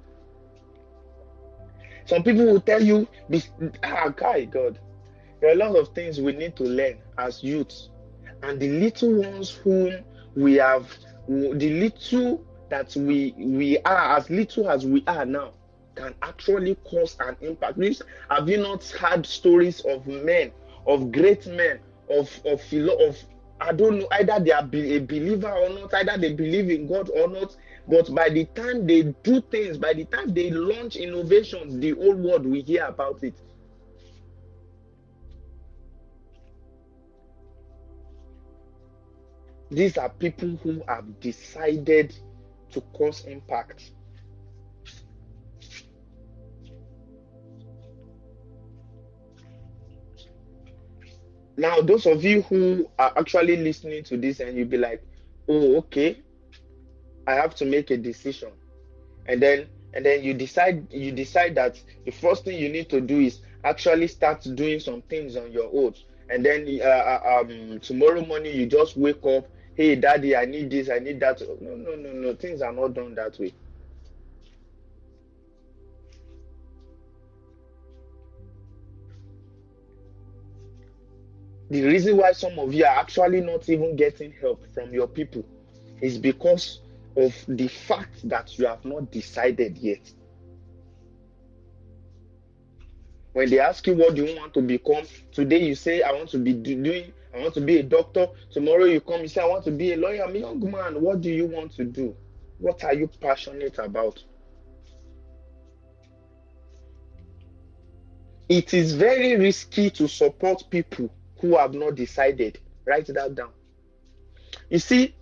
Some 2.09 2.23
people 2.23 2.45
will 2.45 2.59
tell 2.61 2.81
you 2.81 3.07
ah 3.83 4.09
guy 4.09 4.45
god. 4.45 4.79
There 5.39 5.51
are 5.51 5.53
a 5.53 5.55
lot 5.55 5.75
of 5.75 5.89
things 5.89 6.19
we 6.19 6.31
need 6.31 6.55
to 6.55 6.63
learn 6.63 6.97
as 7.19 7.43
youths. 7.43 7.89
And 8.41 8.59
the 8.59 8.67
little 8.67 9.13
ones 9.21 9.51
whom 9.51 10.03
we 10.35 10.55
have 10.55 10.91
the 11.27 11.69
little 11.69 12.43
that 12.69 12.95
we 12.95 13.35
we 13.37 13.77
are 13.81 14.17
as 14.17 14.27
little 14.31 14.69
as 14.71 14.87
we 14.87 15.03
are 15.05 15.23
now 15.23 15.53
can 15.95 16.15
actually 16.23 16.73
cause 16.77 17.15
an 17.19 17.37
impact. 17.41 17.77
Have 18.31 18.49
you 18.49 18.57
not 18.57 18.83
heard 18.85 19.23
stories 19.27 19.81
of 19.81 20.07
men 20.07 20.51
of 20.87 21.11
great 21.11 21.45
men 21.45 21.79
of 22.09 22.27
of 22.43 22.59
of 22.73 23.23
I 23.61 23.73
don't 23.73 23.99
know 23.99 24.07
either 24.11 24.39
they 24.39 24.51
are 24.51 24.63
be 24.63 24.95
a 24.95 24.99
believer 24.99 25.51
or 25.51 25.69
not, 25.69 25.93
either 25.93 26.17
they 26.17 26.33
believe 26.33 26.69
in 26.69 26.87
God 26.87 27.09
or 27.09 27.27
not. 27.27 27.55
But 27.87 28.13
by 28.13 28.29
the 28.29 28.45
time 28.45 28.87
they 28.87 29.03
do 29.23 29.41
things, 29.41 29.77
by 29.77 29.93
the 29.93 30.05
time 30.05 30.33
they 30.33 30.51
launch 30.51 30.95
innovations, 30.95 31.77
the 31.79 31.91
whole 31.91 32.15
world 32.15 32.45
will 32.45 32.63
hear 32.63 32.85
about 32.85 33.23
it. 33.23 33.33
These 39.71 39.97
are 39.97 40.09
people 40.09 40.57
who 40.63 40.81
have 40.87 41.19
decided 41.19 42.15
to 42.71 42.81
cause 42.93 43.25
impact. 43.25 43.91
Now, 51.59 51.81
those 51.81 52.05
of 52.05 52.23
you 52.23 52.41
who 52.43 52.89
are 52.97 53.11
actually 53.17 53.57
listening 53.57 54.05
to 54.05 54.15
this 54.15 54.39
and 54.39 54.57
you'll 54.57 54.69
be 54.69 54.77
like, 54.77 55.03
oh, 55.49 55.75
okay, 55.79 56.21
I 57.27 57.33
have 57.33 57.53
to 57.55 57.65
make 57.65 57.91
a 57.91 57.97
decision. 57.97 58.51
And 59.25 59.41
then 59.41 59.67
and 59.93 60.05
then 60.05 60.23
you 60.23 60.33
decide 60.33 60.87
you 60.89 61.11
decide 61.11 61.55
that 61.55 61.77
the 62.05 62.11
first 62.11 62.45
thing 62.45 62.57
you 62.57 62.69
need 62.69 62.89
to 62.91 63.01
do 63.01 63.19
is 63.19 63.41
actually 63.65 64.07
start 64.07 64.47
doing 64.55 64.79
some 64.79 65.01
things 65.01 65.35
on 65.35 65.51
your 65.51 65.69
own. 65.73 65.95
And 66.29 66.45
then 66.45 66.65
uh, 66.81 66.85
uh 66.85 67.41
um, 67.41 67.81
tomorrow 67.81 68.25
morning 68.25 68.55
you 68.55 68.65
just 68.65 68.95
wake 68.95 69.25
up, 69.25 69.45
hey 69.75 69.95
daddy, 69.95 70.37
I 70.37 70.45
need 70.45 70.69
this, 70.69 70.89
I 70.89 70.99
need 70.99 71.19
that. 71.19 71.41
No, 71.59 71.75
no, 71.75 71.95
no, 71.95 72.13
no. 72.13 72.35
Things 72.35 72.61
are 72.61 72.71
not 72.71 72.93
done 72.93 73.15
that 73.15 73.37
way. 73.37 73.53
The 81.69 81.83
reason 81.83 82.17
why 82.17 82.31
some 82.31 82.57
of 82.57 82.73
you 82.73 82.83
are 82.83 82.99
actually 82.99 83.41
not 83.41 83.69
even 83.69 83.95
getting 83.95 84.31
help 84.31 84.61
from 84.73 84.91
your 84.91 85.07
people 85.07 85.45
is 86.01 86.17
because 86.17 86.81
of 87.15 87.33
the 87.47 87.67
fact 87.67 88.27
that 88.27 88.57
you 88.57 88.65
have 88.65 88.83
not 88.85 89.11
decided 89.11 89.77
yet. 89.77 90.11
When 93.33 93.49
they 93.49 93.59
ask 93.59 93.85
you 93.85 93.93
what 93.93 94.15
do 94.15 94.25
you 94.25 94.35
want 94.35 94.53
to 94.55 94.61
become, 94.61 95.05
today 95.31 95.63
you 95.63 95.75
say 95.75 96.01
I 96.01 96.11
want 96.11 96.29
to 96.29 96.39
be 96.39 96.53
doing, 96.53 97.13
I 97.35 97.41
want 97.41 97.53
to 97.53 97.61
be 97.61 97.77
a 97.77 97.83
doctor. 97.83 98.27
Tomorrow 98.51 98.85
you 98.85 99.01
come, 99.01 99.21
you 99.21 99.27
say 99.27 99.41
I 99.41 99.45
want 99.45 99.63
to 99.65 99.71
be 99.71 99.93
a 99.93 99.97
lawyer. 99.97 100.23
I'm 100.23 100.35
a 100.35 100.39
young 100.39 100.71
man. 100.71 100.99
What 100.99 101.21
do 101.21 101.29
you 101.29 101.45
want 101.45 101.73
to 101.73 101.83
do? 101.85 102.15
What 102.57 102.83
are 102.83 102.95
you 102.95 103.07
passionate 103.21 103.77
about? 103.77 104.23
It 108.49 108.73
is 108.73 108.93
very 108.93 109.37
risky 109.37 109.91
to 109.91 110.07
support 110.07 110.63
people 110.71 111.11
who 111.39 111.57
have 111.57 111.73
not 111.73 111.95
decided. 111.95 112.59
Write 112.85 113.07
that 113.07 113.35
down. 113.35 113.51
You 114.69 114.79
see, 114.79 115.15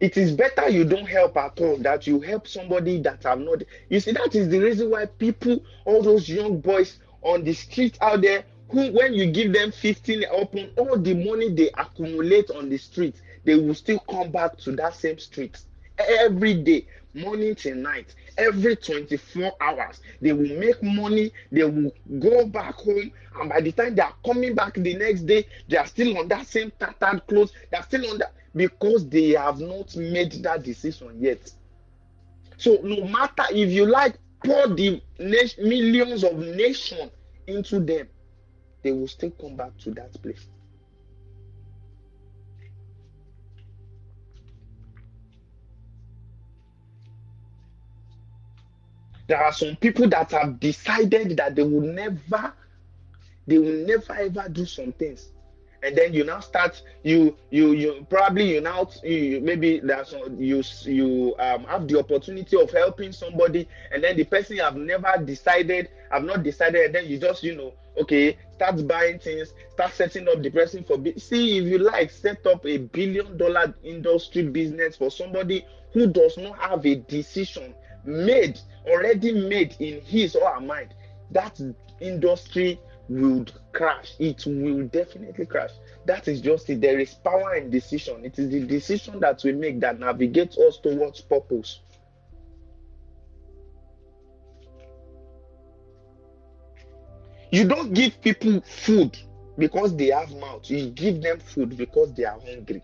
it 0.00 0.16
is 0.16 0.32
better 0.32 0.68
you 0.68 0.84
don't 0.84 1.06
help 1.06 1.36
at 1.36 1.60
all 1.60 1.76
that 1.78 2.06
you 2.06 2.20
help 2.20 2.48
somebody 2.48 3.00
that 3.02 3.22
have 3.24 3.40
not. 3.40 3.62
You 3.88 4.00
see, 4.00 4.12
that 4.12 4.34
is 4.34 4.48
the 4.48 4.58
reason 4.58 4.90
why 4.90 5.06
people, 5.06 5.62
all 5.84 6.02
those 6.02 6.28
young 6.28 6.60
boys 6.60 6.98
on 7.22 7.44
the 7.44 7.52
street 7.52 7.98
out 8.00 8.22
there, 8.22 8.44
who 8.70 8.92
when 8.92 9.12
you 9.14 9.30
give 9.30 9.52
them 9.52 9.72
15 9.72 10.24
upon 10.24 10.70
all 10.78 10.96
the 10.96 11.14
money 11.14 11.50
they 11.52 11.70
accumulate 11.76 12.50
on 12.50 12.68
the 12.68 12.78
street, 12.78 13.16
they 13.44 13.56
will 13.56 13.74
still 13.74 13.98
come 13.98 14.30
back 14.30 14.56
to 14.58 14.72
that 14.76 14.94
same 14.94 15.18
street 15.18 15.58
every 15.98 16.54
day, 16.54 16.86
morning 17.14 17.54
till 17.54 17.76
night, 17.76 18.14
every 18.38 18.76
24 18.76 19.52
hours. 19.60 20.00
They 20.20 20.32
will 20.32 20.58
make 20.58 20.82
money, 20.82 21.32
they 21.50 21.64
will 21.64 21.92
go 22.18 22.46
back 22.46 22.74
home, 22.74 23.12
and 23.40 23.50
by 23.50 23.60
the 23.60 23.72
time 23.72 23.94
they 23.94 24.02
are 24.02 24.14
coming 24.24 24.54
back 24.54 24.74
the 24.74 24.94
next 24.94 25.22
day, 25.22 25.46
they 25.68 25.76
are 25.76 25.86
still 25.86 26.18
on 26.18 26.28
that 26.28 26.46
same 26.46 26.72
tattered 26.78 27.26
clothes, 27.26 27.52
they 27.70 27.78
are 27.78 27.84
still 27.84 28.08
on 28.10 28.18
that 28.18 28.34
because 28.54 29.08
they 29.08 29.30
have 29.30 29.60
not 29.60 29.94
made 29.96 30.32
that 30.42 30.62
decision 30.62 31.16
yet. 31.20 31.52
So 32.56 32.78
no 32.82 33.04
matter 33.06 33.44
if 33.50 33.70
you 33.70 33.86
like 33.86 34.16
pour 34.44 34.68
the 34.68 35.00
millions 35.58 36.24
of 36.24 36.36
nation 36.38 37.10
into 37.46 37.80
them, 37.80 38.08
they 38.82 38.92
will 38.92 39.08
still 39.08 39.30
come 39.30 39.56
back 39.56 39.76
to 39.78 39.90
that 39.92 40.20
place. 40.22 40.46
There 49.30 49.40
are 49.40 49.52
some 49.52 49.76
people 49.76 50.08
that 50.08 50.32
have 50.32 50.58
decided 50.58 51.36
that 51.36 51.54
they 51.54 51.62
will 51.62 51.82
never, 51.82 52.52
they 53.46 53.58
will 53.58 53.86
never 53.86 54.12
ever 54.12 54.48
do 54.48 54.66
some 54.66 54.90
things. 54.90 55.28
And 55.84 55.96
then 55.96 56.12
you 56.12 56.24
now 56.24 56.40
start, 56.40 56.82
you 57.04 57.36
you 57.50 57.70
you 57.74 58.06
probably 58.10 58.54
you 58.54 58.60
now 58.60 58.90
you, 59.04 59.40
maybe 59.40 59.80
some, 60.04 60.36
you 60.36 60.64
you 60.82 61.36
um 61.38 61.62
have 61.62 61.86
the 61.86 62.00
opportunity 62.00 62.60
of 62.60 62.72
helping 62.72 63.12
somebody, 63.12 63.68
and 63.92 64.02
then 64.02 64.16
the 64.16 64.24
person 64.24 64.56
have 64.56 64.74
never 64.74 65.16
decided, 65.24 65.90
have 66.10 66.24
not 66.24 66.42
decided, 66.42 66.86
and 66.86 66.94
then 66.96 67.06
you 67.06 67.16
just 67.16 67.44
you 67.44 67.54
know 67.54 67.72
okay 67.98 68.36
start 68.56 68.84
buying 68.88 69.20
things, 69.20 69.54
start 69.70 69.92
setting 69.92 70.28
up 70.28 70.42
the 70.42 70.50
person 70.50 70.82
for 70.82 70.96
see 71.18 71.58
if 71.58 71.66
you 71.66 71.78
like 71.78 72.10
set 72.10 72.44
up 72.48 72.66
a 72.66 72.78
billion 72.78 73.36
dollar 73.38 73.72
industry 73.84 74.42
business 74.42 74.96
for 74.96 75.08
somebody 75.08 75.64
who 75.92 76.08
does 76.08 76.36
not 76.36 76.58
have 76.58 76.84
a 76.84 76.96
decision 76.96 77.72
made 78.04 78.58
already 78.86 79.32
made 79.48 79.76
in 79.78 80.00
his 80.02 80.34
or 80.34 80.50
her 80.54 80.60
mind 80.60 80.94
that 81.30 81.60
industry 82.00 82.80
will 83.08 83.44
crash. 83.72 84.14
It 84.18 84.44
will 84.46 84.86
definitely 84.88 85.46
crash. 85.46 85.70
That 86.06 86.28
is 86.28 86.40
just 86.40 86.70
it. 86.70 86.80
There 86.80 86.98
is 86.98 87.14
power 87.14 87.54
in 87.54 87.70
decision. 87.70 88.24
It 88.24 88.38
is 88.38 88.50
the 88.50 88.60
decision 88.66 89.20
that 89.20 89.42
we 89.44 89.52
make 89.52 89.80
that 89.80 89.98
navigates 89.98 90.56
us 90.58 90.78
towards 90.78 91.20
purpose. 91.20 91.80
You 97.52 97.66
don't 97.66 97.92
give 97.92 98.20
people 98.22 98.60
food 98.60 99.18
because 99.58 99.96
they 99.96 100.06
have 100.06 100.32
mouth. 100.36 100.70
You 100.70 100.90
give 100.90 101.20
them 101.20 101.40
food 101.40 101.76
because 101.76 102.14
they 102.14 102.24
are 102.24 102.38
hungry 102.40 102.82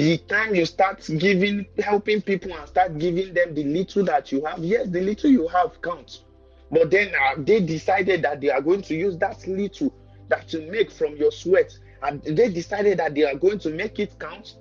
the 0.00 0.16
time 0.16 0.54
you 0.54 0.64
start 0.64 1.06
giving 1.18 1.66
helping 1.78 2.22
people 2.22 2.50
and 2.54 2.66
start 2.66 2.96
giving 2.98 3.34
them 3.34 3.54
the 3.54 3.64
little 3.64 4.02
that 4.02 4.32
you 4.32 4.42
have 4.46 4.58
yes 4.60 4.88
the 4.88 5.00
little 5.00 5.28
you 5.28 5.46
have 5.48 5.80
counts 5.82 6.24
but 6.70 6.90
then 6.90 7.12
uh, 7.14 7.34
they 7.38 7.60
decided 7.60 8.22
that 8.22 8.40
they 8.40 8.48
are 8.48 8.62
going 8.62 8.80
to 8.80 8.94
use 8.94 9.18
that 9.18 9.46
little 9.46 9.92
that 10.28 10.50
you 10.54 10.62
make 10.70 10.90
from 10.90 11.14
your 11.16 11.30
sweat 11.30 11.76
and 12.02 12.22
they 12.22 12.48
decided 12.48 12.98
that 12.98 13.14
they 13.14 13.24
are 13.24 13.34
going 13.34 13.58
to 13.58 13.68
make 13.68 13.98
it 13.98 14.18
count 14.18 14.54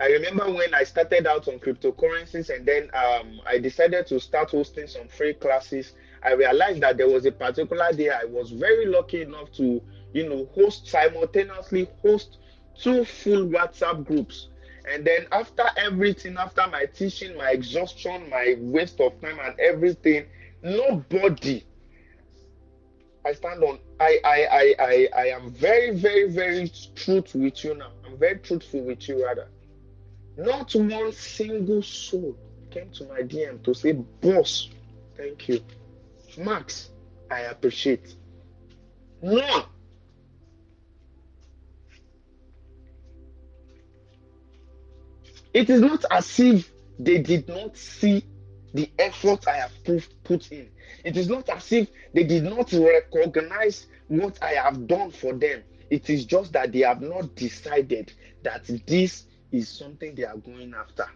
I 0.00 0.06
remember 0.06 0.48
when 0.52 0.72
I 0.72 0.84
started 0.84 1.26
out 1.26 1.48
on 1.48 1.58
cryptocurrencies 1.58 2.54
and 2.54 2.64
then 2.64 2.88
um, 2.94 3.40
I 3.44 3.58
decided 3.58 4.06
to 4.06 4.20
start 4.20 4.52
hosting 4.52 4.86
some 4.86 5.08
free 5.08 5.34
classes. 5.34 5.94
I 6.22 6.34
realized 6.34 6.80
that 6.82 6.96
there 6.96 7.08
was 7.08 7.26
a 7.26 7.32
particular 7.32 7.90
day 7.92 8.10
I 8.10 8.24
was 8.24 8.52
very 8.52 8.86
lucky 8.86 9.22
enough 9.22 9.50
to, 9.54 9.82
you 10.12 10.28
know, 10.28 10.48
host 10.54 10.86
simultaneously 10.86 11.88
host 12.02 12.38
two 12.80 13.04
full 13.04 13.46
WhatsApp 13.46 14.04
groups. 14.04 14.48
And 14.90 15.04
then 15.04 15.26
after 15.32 15.64
everything, 15.76 16.36
after 16.38 16.66
my 16.66 16.86
teaching, 16.86 17.36
my 17.36 17.50
exhaustion, 17.50 18.30
my 18.30 18.56
waste 18.58 19.00
of 19.00 19.20
time 19.20 19.38
and 19.42 19.58
everything, 19.60 20.26
nobody 20.62 21.64
I 23.28 23.32
stand 23.32 23.62
on 23.62 23.78
I 24.00 24.18
I 24.24 24.46
I 24.50 24.74
I, 24.78 25.08
I 25.16 25.26
am 25.28 25.50
very, 25.50 25.90
very, 25.94 26.30
very 26.30 26.70
truth 26.94 27.34
with 27.34 27.62
you 27.62 27.74
now. 27.74 27.90
I'm 28.06 28.16
very 28.18 28.38
truthful 28.38 28.82
with 28.82 29.06
you 29.08 29.24
rather. 29.24 29.48
Not 30.38 30.74
one 30.74 31.12
single 31.12 31.82
soul 31.82 32.36
came 32.70 32.90
to 32.92 33.04
my 33.04 33.20
DM 33.20 33.62
to 33.64 33.74
say, 33.74 33.92
Boss, 33.92 34.70
thank 35.16 35.48
you. 35.48 35.60
Max, 36.38 36.90
I 37.30 37.40
appreciate. 37.40 38.14
None. 39.20 39.64
It 45.54 45.70
is 45.70 45.80
not 45.80 46.04
as 46.10 46.38
if 46.40 46.70
they 46.98 47.18
did 47.18 47.48
not 47.48 47.76
see 47.76 48.24
the 48.74 48.90
effort 48.98 49.46
I 49.48 49.56
have 49.56 49.72
put, 50.24 50.52
in. 50.52 50.68
It 51.04 51.16
is 51.16 51.28
not 51.28 51.48
as 51.48 51.72
if 51.72 51.88
they 52.12 52.24
did 52.24 52.44
not 52.44 52.72
recognize 52.72 53.86
what 54.08 54.38
I 54.42 54.52
have 54.52 54.86
done 54.86 55.10
for 55.10 55.32
them. 55.32 55.62
It 55.90 56.10
is 56.10 56.26
just 56.26 56.52
that 56.52 56.72
they 56.72 56.80
have 56.80 57.00
not 57.00 57.34
decided 57.34 58.12
that 58.42 58.64
this 58.86 59.24
is 59.50 59.68
something 59.68 60.14
they 60.14 60.24
are 60.24 60.36
going 60.36 60.74
after. 60.74 61.06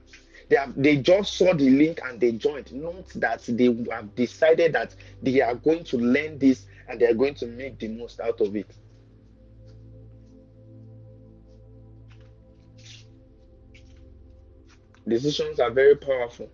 They 0.48 0.56
have 0.56 0.74
they 0.76 0.96
just 0.96 1.34
saw 1.34 1.52
the 1.54 1.68
link 1.68 2.00
and 2.04 2.18
they 2.20 2.32
joined, 2.32 2.72
not 2.72 3.08
that 3.16 3.42
they 3.46 3.66
have 3.90 4.14
decided 4.14 4.72
that 4.72 4.94
they 5.22 5.40
are 5.40 5.54
going 5.54 5.84
to 5.84 5.98
learn 5.98 6.38
this 6.38 6.66
and 6.88 6.98
they 7.00 7.06
are 7.06 7.14
going 7.14 7.34
to 7.36 7.46
make 7.46 7.78
the 7.78 7.88
most 7.88 8.20
out 8.20 8.40
of 8.40 8.56
it. 8.56 8.70
Decisions 15.08 15.60
are 15.60 15.70
very 15.70 15.96
powerful. 15.96 16.50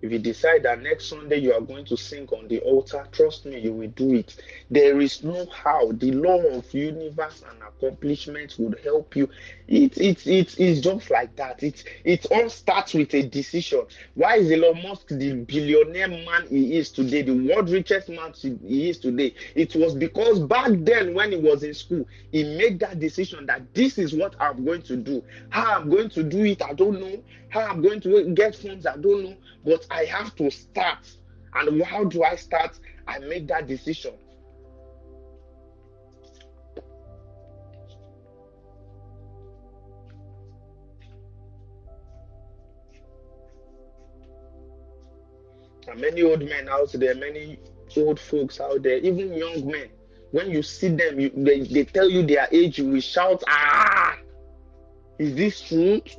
If 0.00 0.12
you 0.12 0.18
decide 0.20 0.62
that 0.62 0.80
next 0.80 1.06
Sunday 1.08 1.38
you 1.38 1.52
are 1.52 1.60
going 1.60 1.84
to 1.86 1.96
sing 1.96 2.28
on 2.28 2.46
the 2.48 2.60
altar, 2.60 3.04
trust 3.10 3.46
me, 3.46 3.58
you 3.58 3.72
will 3.72 3.88
do 3.88 4.14
it. 4.14 4.36
There 4.70 5.00
is 5.00 5.24
no 5.24 5.46
how. 5.46 5.90
The 5.92 6.12
law 6.12 6.38
of 6.40 6.72
universe 6.72 7.42
and 7.50 7.60
accomplishment 7.62 8.54
would 8.58 8.78
help 8.84 9.16
you. 9.16 9.28
It 9.66 9.98
it 9.98 10.26
it 10.26 10.58
is 10.58 10.80
just 10.80 11.10
like 11.10 11.34
that. 11.36 11.62
It 11.62 11.84
it 12.04 12.26
all 12.30 12.48
starts 12.48 12.94
with 12.94 13.12
a 13.14 13.22
decision. 13.22 13.82
Why 14.14 14.36
is 14.36 14.50
Elon 14.52 14.82
Musk 14.82 15.08
the 15.08 15.32
billionaire 15.34 16.08
man 16.08 16.46
he 16.48 16.76
is 16.76 16.90
today, 16.90 17.22
the 17.22 17.32
world 17.34 17.68
richest 17.70 18.08
man 18.08 18.32
he 18.34 18.88
is 18.88 18.98
today? 18.98 19.34
It 19.54 19.74
was 19.74 19.94
because 19.94 20.38
back 20.40 20.70
then 20.78 21.12
when 21.14 21.32
he 21.32 21.38
was 21.38 21.62
in 21.64 21.74
school, 21.74 22.06
he 22.30 22.44
made 22.56 22.78
that 22.80 23.00
decision 23.00 23.46
that 23.46 23.74
this 23.74 23.98
is 23.98 24.14
what 24.14 24.36
I'm 24.40 24.64
going 24.64 24.82
to 24.82 24.96
do. 24.96 25.22
How 25.50 25.74
I'm 25.80 25.90
going 25.90 26.10
to 26.10 26.22
do 26.22 26.44
it, 26.44 26.62
I 26.62 26.72
don't 26.72 27.00
know. 27.00 27.22
How 27.50 27.60
I'm 27.66 27.82
going 27.82 28.00
to 28.02 28.30
get 28.34 28.54
funds, 28.54 28.86
I 28.86 28.96
don't 28.96 29.24
know. 29.24 29.36
But 29.68 29.86
I 29.90 30.06
have 30.06 30.34
to 30.36 30.50
start. 30.50 30.98
And 31.54 31.82
how 31.82 32.04
do 32.04 32.22
I 32.24 32.36
start? 32.36 32.78
I 33.06 33.18
make 33.18 33.46
that 33.48 33.66
decision. 33.66 34.14
And 45.86 46.00
many 46.00 46.22
old 46.22 46.40
men 46.40 46.70
out 46.70 46.92
there, 46.94 47.14
many 47.14 47.58
old 47.94 48.18
folks 48.18 48.60
out 48.60 48.82
there, 48.82 48.96
even 48.96 49.34
young 49.34 49.66
men, 49.70 49.88
when 50.30 50.50
you 50.50 50.62
see 50.62 50.88
them, 50.88 51.20
you, 51.20 51.30
they, 51.36 51.60
they 51.60 51.84
tell 51.84 52.08
you 52.08 52.26
their 52.26 52.48
age, 52.52 52.78
you 52.78 52.88
will 52.88 53.00
shout, 53.00 53.42
Ah, 53.46 54.16
is 55.18 55.34
this 55.34 55.60
truth? 55.60 56.16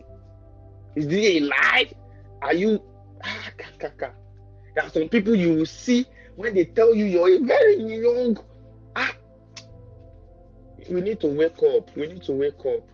Is 0.95 1.07
this 1.07 1.25
a 1.25 1.39
lie? 1.39 1.91
Are 2.41 2.53
you 2.53 2.81
there 3.79 4.83
are 4.83 4.89
some 4.89 5.09
people 5.09 5.35
you 5.35 5.55
will 5.55 5.65
see 5.65 6.05
when 6.35 6.53
they 6.53 6.65
tell 6.65 6.93
you 6.93 7.05
you're 7.05 7.45
very 7.45 7.75
young. 7.75 8.37
Ah, 8.95 9.13
we 10.89 11.01
need 11.01 11.19
to 11.21 11.27
wake 11.27 11.61
up. 11.63 11.95
We 11.95 12.07
need 12.07 12.23
to 12.23 12.31
wake 12.33 12.65
up. 12.65 12.87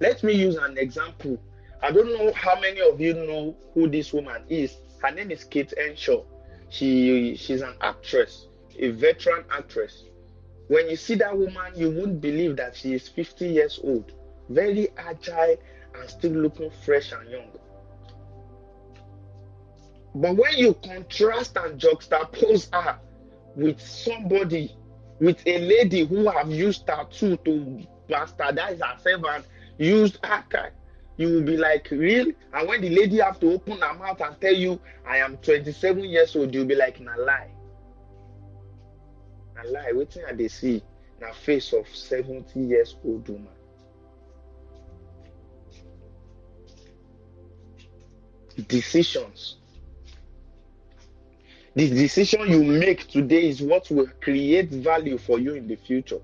Let 0.00 0.22
me 0.24 0.32
use 0.32 0.56
an 0.56 0.78
example. 0.78 1.38
I 1.80 1.92
don't 1.92 2.12
know 2.12 2.32
how 2.32 2.58
many 2.58 2.80
of 2.80 3.00
you 3.00 3.14
know 3.14 3.56
who 3.72 3.88
this 3.88 4.12
woman 4.12 4.42
is. 4.48 4.76
Her 5.00 5.12
name 5.12 5.30
is 5.30 5.44
Kate 5.44 5.72
Henshaw. 5.78 6.24
She 6.70 7.36
she's 7.36 7.60
an 7.60 7.74
actress, 7.80 8.48
a 8.78 8.90
veteran 8.90 9.44
actress. 9.50 10.04
When 10.68 10.88
you 10.88 10.96
see 10.96 11.16
that 11.16 11.36
woman, 11.36 11.72
you 11.74 11.90
wouldn't 11.90 12.20
believe 12.20 12.56
that 12.56 12.76
she 12.76 12.94
is 12.94 13.08
50 13.08 13.46
years 13.46 13.80
old, 13.82 14.12
very 14.48 14.88
agile 14.96 15.56
and 15.94 16.08
still 16.08 16.32
looking 16.32 16.70
fresh 16.84 17.12
and 17.12 17.28
young. 17.28 17.50
But 20.14 20.36
when 20.36 20.56
you 20.56 20.74
contrast 20.74 21.56
and 21.56 21.80
juxtapose 21.80 22.72
her 22.72 22.98
with 23.56 23.80
somebody, 23.80 24.76
with 25.20 25.42
a 25.46 25.58
lady 25.58 26.04
who 26.04 26.28
have 26.28 26.50
used 26.50 26.86
tattoo 26.86 27.36
to 27.38 27.80
bastardize 28.08 28.80
herself 28.82 29.22
and 29.30 29.44
used 29.78 30.18
her, 30.24 30.70
you 31.16 31.28
will 31.28 31.42
be 31.42 31.56
like, 31.56 31.88
real? 31.90 32.26
And 32.52 32.68
when 32.68 32.80
the 32.80 32.90
lady 32.90 33.18
have 33.18 33.38
to 33.40 33.52
open 33.52 33.80
her 33.80 33.94
mouth 33.94 34.20
and 34.20 34.40
tell 34.40 34.54
you, 34.54 34.80
I 35.06 35.18
am 35.18 35.36
27 35.38 36.04
years 36.04 36.34
old, 36.36 36.54
you'll 36.54 36.66
be 36.66 36.74
like, 36.74 37.00
na 37.00 37.14
lie. 37.16 37.50
Na 39.64 39.70
lie. 39.70 39.92
Waiting 39.92 40.22
at 40.28 40.38
they 40.38 40.48
see 40.48 40.82
na 41.20 41.32
face 41.32 41.72
of 41.72 41.86
70 41.88 42.58
years 42.60 42.96
old 43.04 43.28
woman. 43.28 43.48
Decisions. 48.68 49.56
The 51.74 51.88
decision 51.88 52.50
you 52.50 52.62
make 52.62 53.08
today 53.08 53.48
is 53.48 53.62
what 53.62 53.90
will 53.90 54.08
create 54.20 54.68
value 54.70 55.16
for 55.16 55.38
you 55.38 55.54
in 55.54 55.66
the 55.66 55.76
future. 55.76 56.20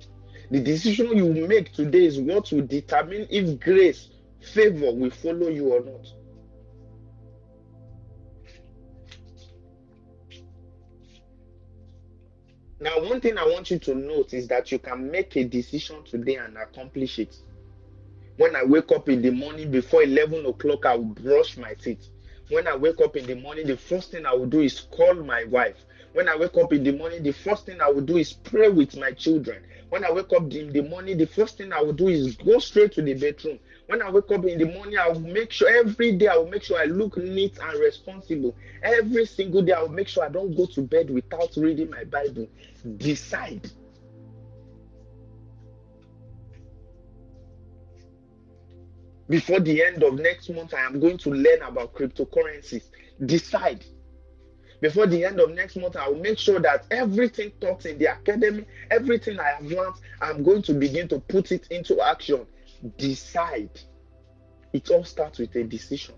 The 0.50 0.60
decision 0.60 1.16
you 1.16 1.46
make 1.46 1.72
today 1.72 2.04
is 2.04 2.18
what 2.18 2.52
will 2.52 2.66
determine 2.66 3.26
if 3.30 3.58
grace, 3.60 4.08
favor 4.40 4.92
will 4.92 5.10
follow 5.10 5.48
you 5.48 5.72
or 5.72 5.82
not. 5.82 6.06
Now, 12.80 13.00
one 13.00 13.20
thing 13.20 13.36
I 13.36 13.44
want 13.44 13.72
you 13.72 13.78
to 13.80 13.94
note 13.94 14.32
is 14.32 14.46
that 14.48 14.70
you 14.70 14.78
can 14.78 15.10
make 15.10 15.34
a 15.36 15.42
decision 15.42 16.04
today 16.04 16.36
and 16.36 16.56
accomplish 16.56 17.18
it. 17.18 17.34
When 18.36 18.54
I 18.54 18.62
wake 18.62 18.92
up 18.92 19.08
in 19.08 19.20
the 19.20 19.30
morning 19.30 19.72
before 19.72 20.04
11 20.04 20.46
o'clock, 20.46 20.86
I 20.86 20.94
will 20.94 21.06
brush 21.06 21.56
my 21.56 21.74
teeth. 21.74 22.06
When 22.50 22.68
I 22.68 22.76
wake 22.76 23.00
up 23.00 23.16
in 23.16 23.26
the 23.26 23.34
morning, 23.34 23.66
the 23.66 23.76
first 23.76 24.12
thing 24.12 24.24
I 24.24 24.32
will 24.32 24.46
do 24.46 24.60
is 24.60 24.78
call 24.78 25.14
my 25.14 25.42
wife. 25.44 25.74
When 26.12 26.28
I 26.28 26.36
wake 26.36 26.56
up 26.56 26.72
in 26.72 26.84
the 26.84 26.92
morning, 26.92 27.24
the 27.24 27.32
first 27.32 27.66
thing 27.66 27.80
I 27.80 27.90
will 27.90 28.00
do 28.00 28.16
is 28.16 28.32
pray 28.32 28.68
with 28.68 28.96
my 28.96 29.10
children. 29.10 29.64
When 29.88 30.04
I 30.04 30.12
wake 30.12 30.32
up 30.32 30.52
in 30.54 30.72
the 30.72 30.82
morning, 30.82 31.18
the 31.18 31.26
first 31.26 31.58
thing 31.58 31.72
I 31.72 31.82
will 31.82 31.92
do 31.92 32.06
is 32.06 32.36
go 32.36 32.60
straight 32.60 32.92
to 32.92 33.02
the 33.02 33.14
bedroom. 33.14 33.58
When 33.88 34.02
I 34.02 34.10
wake 34.10 34.30
up 34.30 34.44
in 34.44 34.58
the 34.58 34.66
morning, 34.66 34.98
I 34.98 35.08
will 35.08 35.20
make 35.20 35.50
sure 35.50 35.66
every 35.66 36.12
day 36.12 36.26
I 36.26 36.36
will 36.36 36.50
make 36.50 36.62
sure 36.62 36.78
I 36.78 36.84
look 36.84 37.16
neat 37.16 37.56
and 37.58 37.80
responsible. 37.80 38.54
Every 38.82 39.24
single 39.24 39.62
day, 39.62 39.72
I 39.72 39.80
will 39.80 39.88
make 39.88 40.08
sure 40.08 40.24
I 40.24 40.28
don't 40.28 40.54
go 40.54 40.66
to 40.66 40.82
bed 40.82 41.08
without 41.08 41.56
reading 41.56 41.88
my 41.88 42.04
Bible. 42.04 42.48
Decide. 42.98 43.70
Before 49.30 49.58
the 49.58 49.82
end 49.82 50.02
of 50.02 50.18
next 50.20 50.50
month, 50.50 50.74
I 50.74 50.84
am 50.84 51.00
going 51.00 51.16
to 51.18 51.30
learn 51.30 51.62
about 51.62 51.94
cryptocurrencies. 51.94 52.90
Decide. 53.24 53.86
Before 54.82 55.06
the 55.06 55.24
end 55.24 55.40
of 55.40 55.52
next 55.52 55.76
month, 55.76 55.96
I 55.96 56.08
will 56.08 56.20
make 56.20 56.38
sure 56.38 56.60
that 56.60 56.84
everything 56.90 57.52
taught 57.58 57.86
in 57.86 57.96
the 57.96 58.12
academy, 58.12 58.66
everything 58.90 59.40
I 59.40 59.48
have 59.52 59.64
learned, 59.64 59.94
I'm 60.20 60.42
going 60.42 60.60
to 60.64 60.74
begin 60.74 61.08
to 61.08 61.20
put 61.20 61.52
it 61.52 61.66
into 61.70 62.02
action. 62.02 62.46
Decide. 62.96 63.80
It 64.72 64.90
all 64.90 65.04
starts 65.04 65.38
with 65.38 65.54
a 65.56 65.64
decision. 65.64 66.14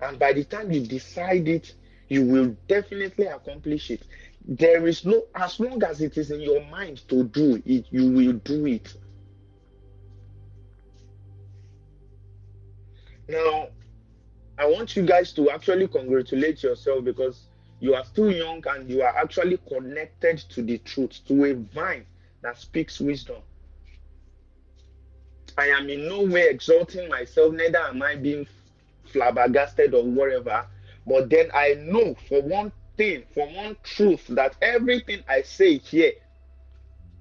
And 0.00 0.18
by 0.18 0.32
the 0.32 0.44
time 0.44 0.72
you 0.72 0.86
decide 0.86 1.48
it, 1.48 1.74
you 2.08 2.24
will 2.26 2.56
definitely 2.68 3.26
accomplish 3.26 3.90
it. 3.90 4.02
There 4.46 4.86
is 4.86 5.04
no, 5.04 5.24
as 5.34 5.58
long 5.58 5.82
as 5.84 6.00
it 6.00 6.18
is 6.18 6.30
in 6.30 6.40
your 6.40 6.64
mind 6.66 7.08
to 7.08 7.24
do 7.24 7.62
it, 7.64 7.86
you 7.90 8.10
will 8.10 8.34
do 8.34 8.66
it. 8.66 8.94
Now, 13.28 13.68
I 14.58 14.66
want 14.66 14.96
you 14.96 15.02
guys 15.02 15.32
to 15.32 15.50
actually 15.50 15.88
congratulate 15.88 16.62
yourself 16.62 17.04
because 17.04 17.48
you 17.80 17.94
are 17.94 18.04
still 18.04 18.30
young 18.30 18.62
and 18.68 18.88
you 18.88 19.02
are 19.02 19.16
actually 19.16 19.58
connected 19.68 20.38
to 20.50 20.62
the 20.62 20.78
truth, 20.78 21.20
to 21.26 21.44
a 21.44 21.54
vine 21.54 22.06
that 22.42 22.58
speaks 22.58 23.00
wisdom. 23.00 23.42
I 25.56 25.68
am 25.68 25.88
in 25.88 26.08
no 26.08 26.22
way 26.22 26.48
exalting 26.48 27.08
myself, 27.08 27.52
neither 27.54 27.78
am 27.78 28.02
I 28.02 28.16
being 28.16 28.46
flabbergasted 29.06 29.94
or 29.94 30.04
whatever. 30.04 30.66
But 31.06 31.30
then 31.30 31.50
I 31.54 31.74
know 31.74 32.16
for 32.28 32.42
one 32.42 32.72
thing, 32.96 33.24
for 33.34 33.46
one 33.48 33.76
truth, 33.82 34.26
that 34.28 34.56
everything 34.62 35.22
I 35.28 35.42
say 35.42 35.78
here 35.78 36.12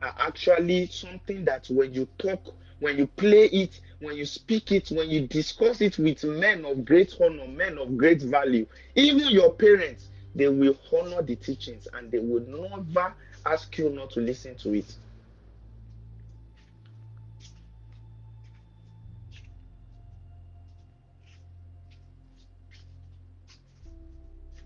are 0.02 0.16
actually 0.18 0.88
something 0.88 1.46
that 1.46 1.68
when 1.70 1.94
you 1.94 2.08
talk, 2.18 2.56
when 2.80 2.98
you 2.98 3.08
play 3.08 3.46
it, 3.46 3.80
when 4.00 4.16
you 4.16 4.26
speak 4.26 4.72
it, 4.72 4.90
when 4.90 5.10
you 5.10 5.28
discuss 5.28 5.82
it 5.82 5.98
with 5.98 6.24
men 6.24 6.66
of 6.66 6.86
great 6.86 7.16
honor, 7.22 7.48
men 7.48 7.78
of 7.78 7.98
great 7.98 8.22
value, 8.22 8.66
even 8.96 9.28
your 9.30 9.54
parents, 9.54 10.10
they 10.36 10.48
will 10.50 10.78
honor 10.92 11.22
the 11.22 11.36
teachings 11.36 11.88
and 11.94 12.12
they 12.12 12.20
will 12.20 12.44
never 12.48 13.14
ask 13.46 13.78
you 13.78 13.90
not 13.90 14.10
to 14.12 14.20
listen 14.20 14.56
to 14.56 14.74
it. 14.74 14.96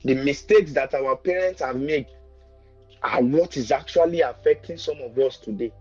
The 0.03 0.15
mistakes 0.15 0.73
that 0.73 0.93
our 0.93 1.15
parents 1.15 1.61
have 1.61 1.75
made 1.77 2.07
are 3.03 3.21
what 3.21 3.57
is 3.57 3.71
actually 3.71 4.21
affecting 4.21 4.77
some 4.77 4.97
of 5.01 5.17
us 5.17 5.37
today. 5.37 5.71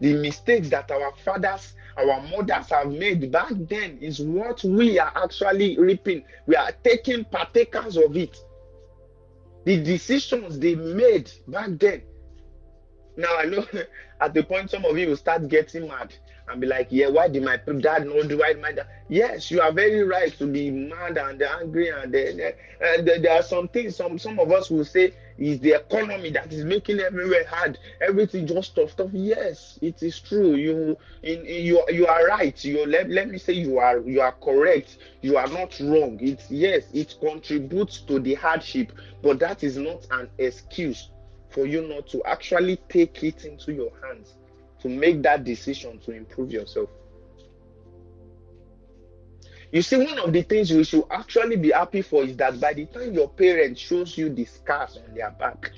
The 0.00 0.14
mistakes 0.14 0.68
that 0.70 0.90
our 0.90 1.12
fathers, 1.24 1.74
our 1.96 2.20
mothers 2.22 2.70
have 2.70 2.88
made 2.88 3.32
back 3.32 3.52
then 3.52 3.98
is 4.00 4.20
what 4.20 4.62
we 4.62 4.98
are 4.98 5.12
actually 5.16 5.78
reaping. 5.78 6.24
We 6.46 6.56
are 6.56 6.72
taking 6.84 7.24
partakers 7.24 7.96
of 7.96 8.16
it. 8.16 8.36
The 9.64 9.82
decisions 9.82 10.58
they 10.58 10.76
made 10.76 11.30
back 11.48 11.70
then. 11.78 12.02
Now 13.16 13.36
I 13.36 13.44
know 13.46 13.66
at 14.20 14.34
the 14.34 14.44
point 14.44 14.70
some 14.70 14.84
of 14.84 14.96
you 14.96 15.08
will 15.08 15.16
start 15.16 15.48
getting 15.48 15.88
mad 15.88 16.14
and 16.50 16.60
be 16.60 16.66
like, 16.66 16.88
yeah, 16.90 17.08
why 17.08 17.28
did 17.28 17.42
my 17.42 17.56
dad 17.56 18.06
not 18.06 18.28
do 18.28 18.38
did 18.38 18.60
my 18.60 18.72
dad? 18.72 18.86
Yes, 19.08 19.50
you 19.50 19.60
are 19.60 19.72
very 19.72 20.02
right 20.02 20.32
to 20.38 20.46
be 20.46 20.70
mad 20.70 21.18
and 21.18 21.42
angry 21.42 21.88
and, 21.88 22.14
uh, 22.14 22.50
and 22.80 23.06
there 23.06 23.32
are 23.32 23.42
some 23.42 23.68
things 23.68 23.96
some 23.96 24.18
some 24.18 24.38
of 24.38 24.50
us 24.50 24.70
will 24.70 24.84
say 24.84 25.12
is 25.38 25.60
the 25.60 25.72
economy 25.72 26.30
that 26.30 26.52
is 26.52 26.64
making 26.64 26.98
everywhere 27.00 27.46
hard, 27.46 27.78
everything 28.00 28.46
just 28.46 28.74
tough 28.74 28.90
stuff. 28.90 29.10
Yes, 29.12 29.78
it 29.80 30.02
is 30.02 30.18
true. 30.20 30.56
You 30.56 30.96
in, 31.22 31.44
in 31.46 31.64
you 31.64 31.82
you 31.90 32.06
are 32.06 32.26
right. 32.26 32.62
You 32.64 32.86
let, 32.86 33.08
let 33.08 33.28
me 33.28 33.38
say 33.38 33.52
you 33.52 33.78
are 33.78 34.00
you 34.00 34.20
are 34.20 34.32
correct. 34.32 34.98
You 35.22 35.36
are 35.36 35.48
not 35.48 35.78
wrong. 35.80 36.18
It's 36.20 36.50
yes, 36.50 36.84
it 36.92 37.14
contributes 37.20 38.00
to 38.02 38.18
the 38.18 38.34
hardship, 38.34 38.92
but 39.22 39.38
that 39.38 39.62
is 39.62 39.76
not 39.76 40.06
an 40.10 40.28
excuse 40.38 41.10
for 41.50 41.66
you 41.66 41.86
not 41.88 42.06
to 42.08 42.22
actually 42.24 42.76
take 42.88 43.22
it 43.22 43.44
into 43.44 43.72
your 43.72 43.90
hands 44.02 44.34
to 44.80 44.88
make 44.88 45.22
that 45.22 45.44
decision 45.44 45.98
to 46.00 46.12
improve 46.12 46.50
yourself. 46.50 46.88
You 49.70 49.82
see, 49.82 49.98
one 49.98 50.18
of 50.18 50.32
the 50.32 50.42
things 50.42 50.70
you 50.70 50.82
should 50.82 51.04
actually 51.10 51.56
be 51.56 51.70
happy 51.70 52.00
for 52.00 52.24
is 52.24 52.36
that 52.38 52.58
by 52.58 52.72
the 52.72 52.86
time 52.86 53.12
your 53.12 53.28
parents 53.28 53.80
shows 53.80 54.16
you 54.16 54.30
the 54.30 54.46
scars 54.46 54.96
on 54.96 55.14
their 55.14 55.30
back, 55.32 55.72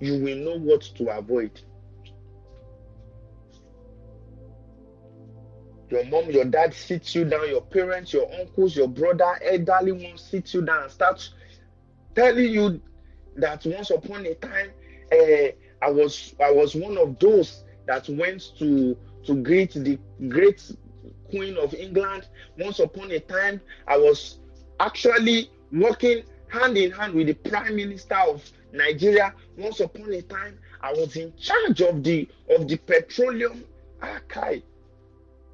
you 0.00 0.22
will 0.22 0.36
know 0.36 0.58
what 0.58 0.82
to 0.96 1.08
avoid. 1.16 1.60
Your 5.90 6.04
mom, 6.04 6.30
your 6.30 6.44
dad 6.44 6.74
sits 6.74 7.14
you 7.14 7.24
down, 7.24 7.48
your 7.48 7.62
parents, 7.62 8.12
your 8.12 8.30
uncles, 8.38 8.76
your 8.76 8.88
brother, 8.88 9.38
elderly 9.42 9.92
ones 9.92 10.20
sit 10.20 10.52
you 10.52 10.60
down 10.60 10.82
and 10.82 10.92
start 10.92 11.26
telling 12.14 12.50
you 12.52 12.80
that 13.36 13.64
once 13.64 13.90
upon 13.90 14.26
a 14.26 14.34
time, 14.34 14.70
uh, 15.10 15.48
I 15.82 15.90
was 15.90 16.34
I 16.40 16.50
was 16.50 16.74
one 16.74 16.98
of 16.98 17.18
those 17.18 17.64
that 17.86 18.08
went 18.08 18.52
to 18.58 18.96
to 19.26 19.34
greet 19.42 19.72
the 19.74 19.98
great 20.28 20.70
Queen 21.30 21.56
of 21.56 21.74
England. 21.74 22.26
Once 22.58 22.78
upon 22.80 23.10
a 23.10 23.20
time, 23.20 23.60
I 23.86 23.96
was 23.96 24.38
actually 24.80 25.50
working 25.72 26.22
hand 26.48 26.76
in 26.78 26.90
hand 26.90 27.14
with 27.14 27.26
the 27.26 27.34
Prime 27.34 27.76
Minister 27.76 28.14
of 28.16 28.50
Nigeria. 28.72 29.34
Once 29.56 29.80
upon 29.80 30.12
a 30.12 30.22
time, 30.22 30.58
I 30.80 30.92
was 30.92 31.16
in 31.16 31.32
charge 31.36 31.80
of 31.82 32.02
the 32.02 32.28
of 32.50 32.66
the 32.68 32.76
petroleum 32.76 33.64
archive. 34.00 34.62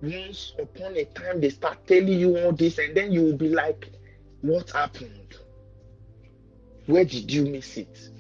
Once 0.03 0.53
upon 0.59 0.97
a 0.97 1.05
time, 1.07 1.41
they 1.41 1.51
start 1.51 1.87
telling 1.87 2.09
you 2.19 2.37
all 2.39 2.53
this, 2.53 2.79
and 2.79 2.95
then 2.97 3.11
you 3.11 3.23
will 3.23 3.37
be 3.37 3.49
like, 3.49 3.91
"What 4.43 4.71
happened? 4.71 5.37
Where 6.87 7.05
did 7.05 7.33
you 7.33 7.47
miss 7.47 7.77
it?" 7.79 8.11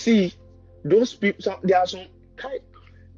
See, 0.00 0.32
those 0.82 1.12
people. 1.12 1.42
Some, 1.42 1.58
there 1.62 1.78
are 1.78 1.86
some 1.86 2.06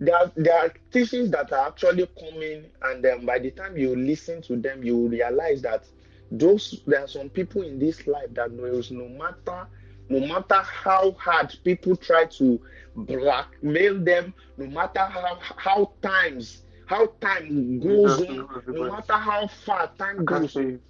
there 0.01 0.17
are, 0.17 0.33
there 0.35 0.59
are 0.59 0.75
teachings 0.91 1.31
that 1.31 1.53
are 1.53 1.69
actually 1.69 2.09
coming, 2.19 2.65
and 2.83 3.05
then 3.05 3.25
by 3.25 3.39
the 3.39 3.53
time 3.53 3.77
you 3.77 3.95
listen 3.95 4.43
to 4.43 4.57
them, 4.57 4.83
you 4.83 5.07
realize 5.07 5.63
that 5.63 5.85
those 6.33 6.83
there 6.89 7.05
are 7.05 7.07
some 7.07 7.29
people 7.29 7.63
in 7.63 7.79
this 7.79 8.05
life 8.09 8.35
that 8.35 8.51
knows 8.51 8.91
no 8.91 9.09
matter 9.09 9.69
no 10.09 10.27
matter 10.27 10.61
how 10.63 11.13
hard 11.13 11.55
people 11.63 11.95
try 11.95 12.25
to 12.25 12.61
blackmail 12.97 14.03
them, 14.03 14.35
no 14.57 14.67
matter 14.67 15.05
how 15.05 15.39
how 15.41 15.93
times 16.03 16.65
how 16.87 17.07
time 17.21 17.79
goes 17.79 18.21
on, 18.23 18.49
no 18.67 18.91
matter 18.91 19.13
how 19.13 19.47
far 19.47 19.89
time 19.99 20.25
goes, 20.25 20.57
you. 20.57 20.81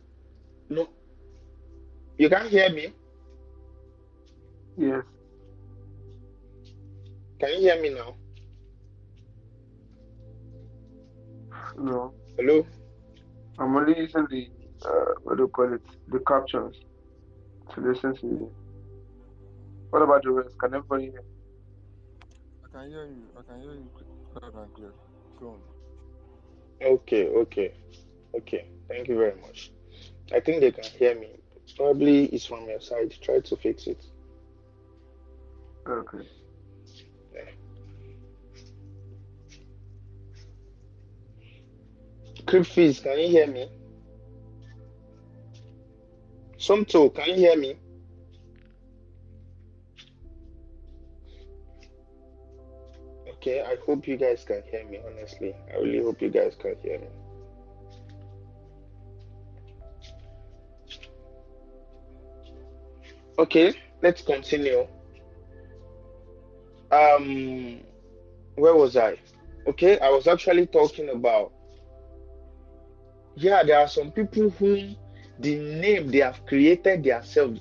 no, 0.71 0.89
you 2.17 2.31
can't 2.31 2.49
hear 2.49 2.71
me. 2.71 2.95
Yes. 4.79 5.03
Can 7.43 7.55
you 7.55 7.59
hear 7.59 7.83
me 7.83 7.89
now? 7.89 8.15
No. 11.77 12.15
Hello. 12.37 12.65
I'm 13.59 13.77
only 13.77 13.99
using 13.99 14.29
the 14.31 14.49
uh, 14.87 15.15
what 15.25 15.39
do 15.39 15.43
you 15.43 15.49
call 15.49 15.73
it? 15.75 15.83
The 16.07 16.21
captions 16.21 16.77
to 17.75 17.81
listen 17.81 18.15
to 18.19 18.27
you. 18.29 18.53
What 19.91 20.03
about 20.03 20.23
the 20.23 20.31
rest? 20.31 20.57
Can 20.61 20.73
everybody 20.73 21.11
hear? 21.11 21.25
I 22.65 22.79
can 22.79 22.89
hear 22.91 23.07
you. 23.07 23.25
I 23.37 23.43
can 23.43 23.61
hear 23.61 23.73
you 23.73 23.89
loud 24.41 24.55
and 24.55 24.75
clear. 24.75 24.93
Go 25.41 25.49
on. 25.49 25.59
Okay, 26.81 27.27
okay, 27.27 27.75
okay. 28.37 28.69
Thank 28.87 29.09
you 29.09 29.17
very 29.17 29.35
much. 29.41 29.73
I 30.33 30.39
think 30.39 30.61
they 30.61 30.71
can 30.71 30.85
hear 30.97 31.19
me. 31.19 31.31
Probably 31.77 32.27
it's 32.27 32.47
from 32.47 32.69
your 32.69 32.81
side. 32.81 33.13
Try 33.21 33.41
to 33.41 33.57
fix 33.57 33.89
it. 33.89 34.07
Okay. 35.89 36.29
Cryptfizz, 42.47 43.03
can 43.03 43.19
you 43.19 43.29
hear 43.29 43.47
me? 43.47 43.69
Somto, 46.59 47.15
can 47.15 47.29
you 47.31 47.35
hear 47.35 47.57
me? 47.57 47.77
Okay, 53.29 53.61
I 53.61 53.77
hope 53.85 54.07
you 54.07 54.17
guys 54.17 54.45
can 54.45 54.63
hear 54.71 54.85
me, 54.87 55.01
honestly. 55.05 55.55
I 55.73 55.79
really 55.79 56.03
hope 56.03 56.23
you 56.23 56.31
guys 56.31 56.55
can 56.61 56.77
hear 56.83 57.01
me. 57.01 57.07
Okay, 63.39 63.75
let's 64.03 64.23
continue. 64.23 64.87
Um, 66.93 67.81
where 68.55 68.77
was 68.77 68.97
I? 68.97 69.17
Okay, 69.67 69.99
I 69.99 70.11
was 70.11 70.29
actually 70.29 70.67
talking 70.67 71.09
about 71.09 71.53
yeah, 73.37 73.63
there 73.63 73.79
are 73.79 73.89
some 73.89 74.11
people 74.13 74.51
whom 74.51 74.97
the 75.39 75.57
name 75.57 76.11
they 76.11 76.19
have 76.19 76.45
created 76.47 77.03
themselves, 77.05 77.61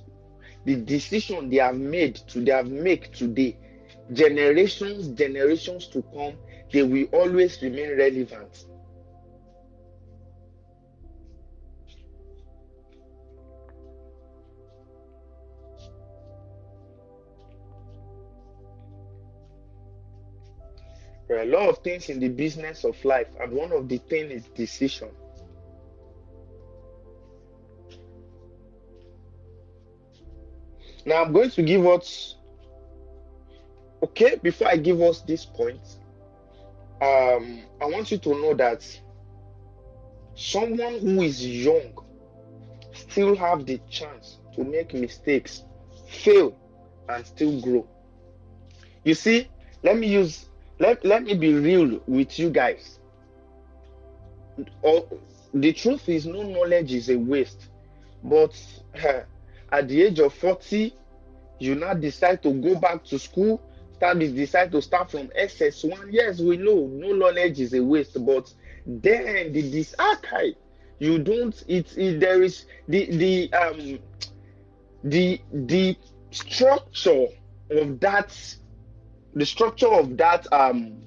the 0.66 0.76
decision 0.76 1.50
they 1.50 1.58
have 1.58 1.78
made 1.78 2.16
to 2.16 2.42
they 2.44 2.52
have 2.52 2.68
make 2.68 3.12
today, 3.14 3.58
generations, 4.14 5.08
generations 5.10 5.88
to 5.88 6.04
come, 6.14 6.38
they 6.72 6.84
will 6.84 7.06
always 7.14 7.62
remain 7.62 7.98
relevant. 7.98 8.66
There 21.28 21.40
are 21.40 21.44
a 21.44 21.46
lot 21.46 21.70
of 21.70 21.78
things 21.80 22.10
in 22.10 22.20
the 22.20 22.28
business 22.28 22.84
of 22.84 23.04
life, 23.06 23.28
and 23.40 23.54
one 23.54 23.72
of 23.72 23.88
the 23.88 23.98
things 23.98 24.32
is 24.34 24.48
decision. 24.50 25.10
Now 31.06 31.24
I'm 31.24 31.34
going 31.34 31.50
to 31.52 31.64
give 31.64 31.86
us 31.86 32.36
okay 34.04 34.36
before 34.42 34.68
I 34.68 34.78
give 34.78 35.02
us 35.02 35.22
this 35.22 35.46
point. 35.46 35.82
Um, 37.02 37.62
I 37.82 37.86
want 37.86 38.12
you 38.12 38.18
to 38.20 38.30
know 38.30 38.54
that 38.56 38.86
someone 40.36 41.00
who 41.00 41.22
is 41.22 41.46
young 41.46 41.94
still 42.94 43.36
have 43.36 43.66
the 43.66 43.80
chance 43.90 44.40
to 44.56 44.64
make 44.64 44.94
mistakes, 44.94 45.64
fail, 46.08 46.56
and 47.10 47.26
still 47.26 47.60
grow. 47.62 47.88
You 49.04 49.16
see, 49.16 49.48
let 49.84 49.98
me 49.98 50.08
use 50.08 50.46
let, 50.80 51.06
let 51.06 51.24
me 51.24 51.36
be 51.36 51.54
real 51.54 52.02
with 52.08 52.40
you 52.40 52.50
guys. 52.50 53.00
Or, 54.82 55.08
the 55.54 55.74
truth 55.74 56.10
is 56.10 56.26
no 56.26 56.42
knowledge 56.42 56.92
is 56.92 57.10
a 57.10 57.18
waste, 57.18 57.70
but 58.24 58.60
at 59.72 59.88
the 59.88 60.02
age 60.02 60.20
of 60.20 60.34
40 60.34 60.94
you 61.60 61.76
now 61.76 61.94
decide 61.94 62.42
to 62.44 62.52
go 62.54 62.76
back 62.76 63.04
to 63.06 63.20
school. 63.20 63.62
Start 63.94 64.18
decide 64.20 64.72
to 64.72 64.82
start 64.82 65.12
from 65.12 65.28
ss1 65.40 66.08
yes 66.12 66.40
we 66.40 66.58
know. 66.58 66.88
No 66.88 67.14
knowledge 67.14 67.60
is 67.60 67.74
a 67.74 67.84
waste 67.84 68.18
but 68.26 68.52
then 68.86 69.54
the 69.54 69.62
this 69.62 69.94
archive 70.00 70.56
you 71.00 71.20
don't 71.20 71.64
it, 71.68 71.98
it 71.98 72.20
there 72.20 72.42
is 72.42 72.66
the 72.88 73.06
the 73.18 73.54
um 73.54 74.00
the 75.04 75.40
the 75.52 75.96
structure 76.32 77.26
of 77.72 78.00
that 78.00 78.56
the 79.36 79.46
structure 79.46 79.88
of 79.88 80.18
that 80.18 80.52
um 80.52 81.02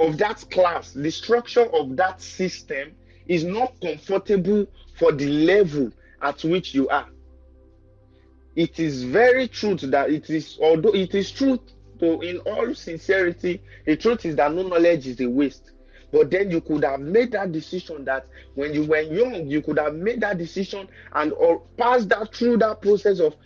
of 0.00 0.16
that 0.18 0.44
class 0.50 0.92
the 0.92 1.10
structure 1.10 1.66
of 1.74 1.96
that 1.96 2.20
system 2.20 2.92
is 3.26 3.44
not 3.44 3.74
comfortable 3.80 4.66
for 4.98 5.12
the 5.12 5.26
level 5.26 5.90
at 6.22 6.42
which 6.44 6.74
you 6.74 6.88
are. 6.88 7.08
It 8.56 8.80
is 8.80 9.04
very 9.04 9.46
truth 9.48 9.82
that 9.82 10.10
it 10.10 10.28
is 10.30 10.58
although 10.60 10.94
it 10.94 11.14
is 11.14 11.30
truth 11.30 11.60
to 12.00 12.20
in 12.22 12.38
all 12.38 12.74
sincerity 12.74 13.60
the 13.86 13.96
truth 13.96 14.24
is 14.24 14.36
that 14.36 14.52
no 14.52 14.62
knowledge 14.62 15.06
is 15.06 15.20
a 15.20 15.28
waste. 15.28 15.70
But 16.10 16.30
then 16.30 16.50
you 16.50 16.60
could 16.60 16.84
have 16.84 17.00
made 17.00 17.32
that 17.32 17.52
decision 17.52 18.04
that 18.06 18.26
when 18.54 18.72
you 18.74 18.84
were 18.84 19.00
young 19.00 19.46
you 19.46 19.62
could 19.62 19.78
have 19.78 19.94
made 19.94 20.20
that 20.22 20.38
decision 20.38 20.88
and 21.12 21.32
or 21.34 21.62
passed 21.76 22.08
that 22.08 22.34
through 22.34 22.58
that 22.58 22.80
process 22.80 23.20
of 23.20 23.36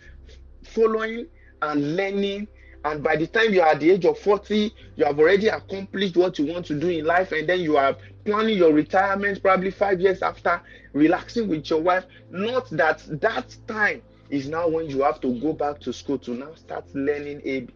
following 0.63 1.27
and 1.61 1.95
learning 1.95 2.47
and 2.85 3.01
by 3.01 3.15
the 3.15 3.27
time 3.27 3.53
you 3.53 3.61
are 3.61 3.69
at 3.69 3.79
the 3.79 3.91
age 3.91 4.05
of 4.05 4.17
40 4.19 4.73
you 4.95 5.05
have 5.05 5.17
already 5.19 5.47
accomplished 5.47 6.17
what 6.17 6.37
you 6.37 6.45
want 6.45 6.65
to 6.65 6.79
do 6.79 6.89
in 6.89 7.05
life 7.05 7.31
and 7.31 7.47
then 7.47 7.61
you 7.61 7.77
are 7.77 7.95
planning 8.25 8.57
your 8.57 8.73
retirement 8.73 9.41
probably 9.41 9.71
five 9.71 10.01
years 10.01 10.21
after 10.21 10.61
relaxing 10.93 11.47
with 11.47 11.69
your 11.69 11.81
wife. 11.81 12.05
Not 12.29 12.69
that 12.71 13.03
that 13.21 13.55
time 13.67 14.01
is 14.29 14.47
now 14.47 14.67
when 14.67 14.89
you 14.89 15.03
have 15.03 15.19
to 15.21 15.39
go 15.39 15.53
back 15.53 15.79
to 15.81 15.93
school 15.93 16.17
to 16.19 16.31
now 16.31 16.53
start 16.55 16.85
learning 16.93 17.41
a 17.45 17.67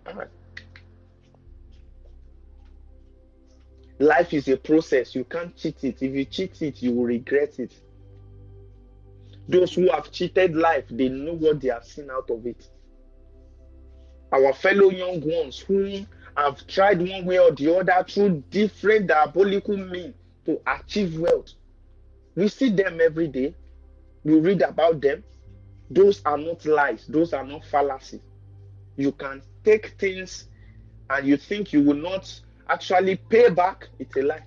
life 3.99 4.33
is 4.33 4.47
a 4.47 4.57
process. 4.57 5.15
You 5.15 5.23
can't 5.23 5.55
cheat 5.55 5.83
it. 5.83 6.01
If 6.01 6.13
you 6.13 6.25
cheat 6.25 6.61
it 6.61 6.81
you 6.81 6.91
will 6.91 7.05
regret 7.05 7.59
it. 7.59 7.73
Those 9.47 9.73
who 9.73 9.89
have 9.91 10.11
cheated 10.11 10.55
life 10.55 10.85
they 10.89 11.07
know 11.07 11.33
what 11.33 11.61
they 11.61 11.69
have 11.69 11.85
seen 11.85 12.09
out 12.11 12.29
of 12.29 12.45
it 12.45 12.67
our 14.31 14.53
fellow 14.53 14.89
young 14.91 15.21
ones 15.21 15.59
who 15.59 16.05
have 16.35 16.65
tried 16.67 16.99
one 17.01 17.25
way 17.25 17.39
or 17.39 17.51
the 17.51 17.75
other 17.75 18.05
through 18.07 18.43
different 18.51 19.07
diabolical 19.07 19.77
means 19.77 20.15
to 20.45 20.59
achieve 20.67 21.17
wealth. 21.19 21.53
We 22.35 22.47
see 22.49 22.69
them 22.71 22.99
every 23.01 23.27
day. 23.27 23.55
We 24.23 24.39
read 24.39 24.61
about 24.61 25.01
them. 25.01 25.23
Those 25.89 26.21
are 26.25 26.37
not 26.37 26.65
lies. 26.65 27.05
Those 27.07 27.33
are 27.33 27.45
not 27.45 27.65
fallacies. 27.65 28.21
you 28.97 29.11
can 29.13 29.41
take 29.63 29.95
things 29.99 30.47
and 31.09 31.27
you 31.27 31.37
think 31.37 31.71
you 31.73 31.83
will 31.83 31.95
not 31.95 32.41
actually 32.69 33.15
pay 33.15 33.49
back. 33.49 33.87
It's 33.99 34.15
a 34.17 34.21
lie 34.23 34.43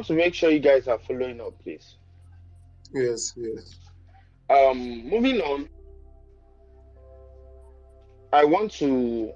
want 0.00 0.06
to 0.06 0.14
make 0.14 0.32
sure 0.32 0.50
you 0.50 0.60
guys 0.60 0.88
are 0.88 0.98
following 0.98 1.42
up, 1.42 1.52
please. 1.62 1.96
Yes, 2.94 3.34
yes. 3.36 3.76
Um, 4.48 5.06
moving 5.06 5.42
on, 5.42 5.68
I 8.32 8.44
want 8.44 8.72
to. 8.80 9.30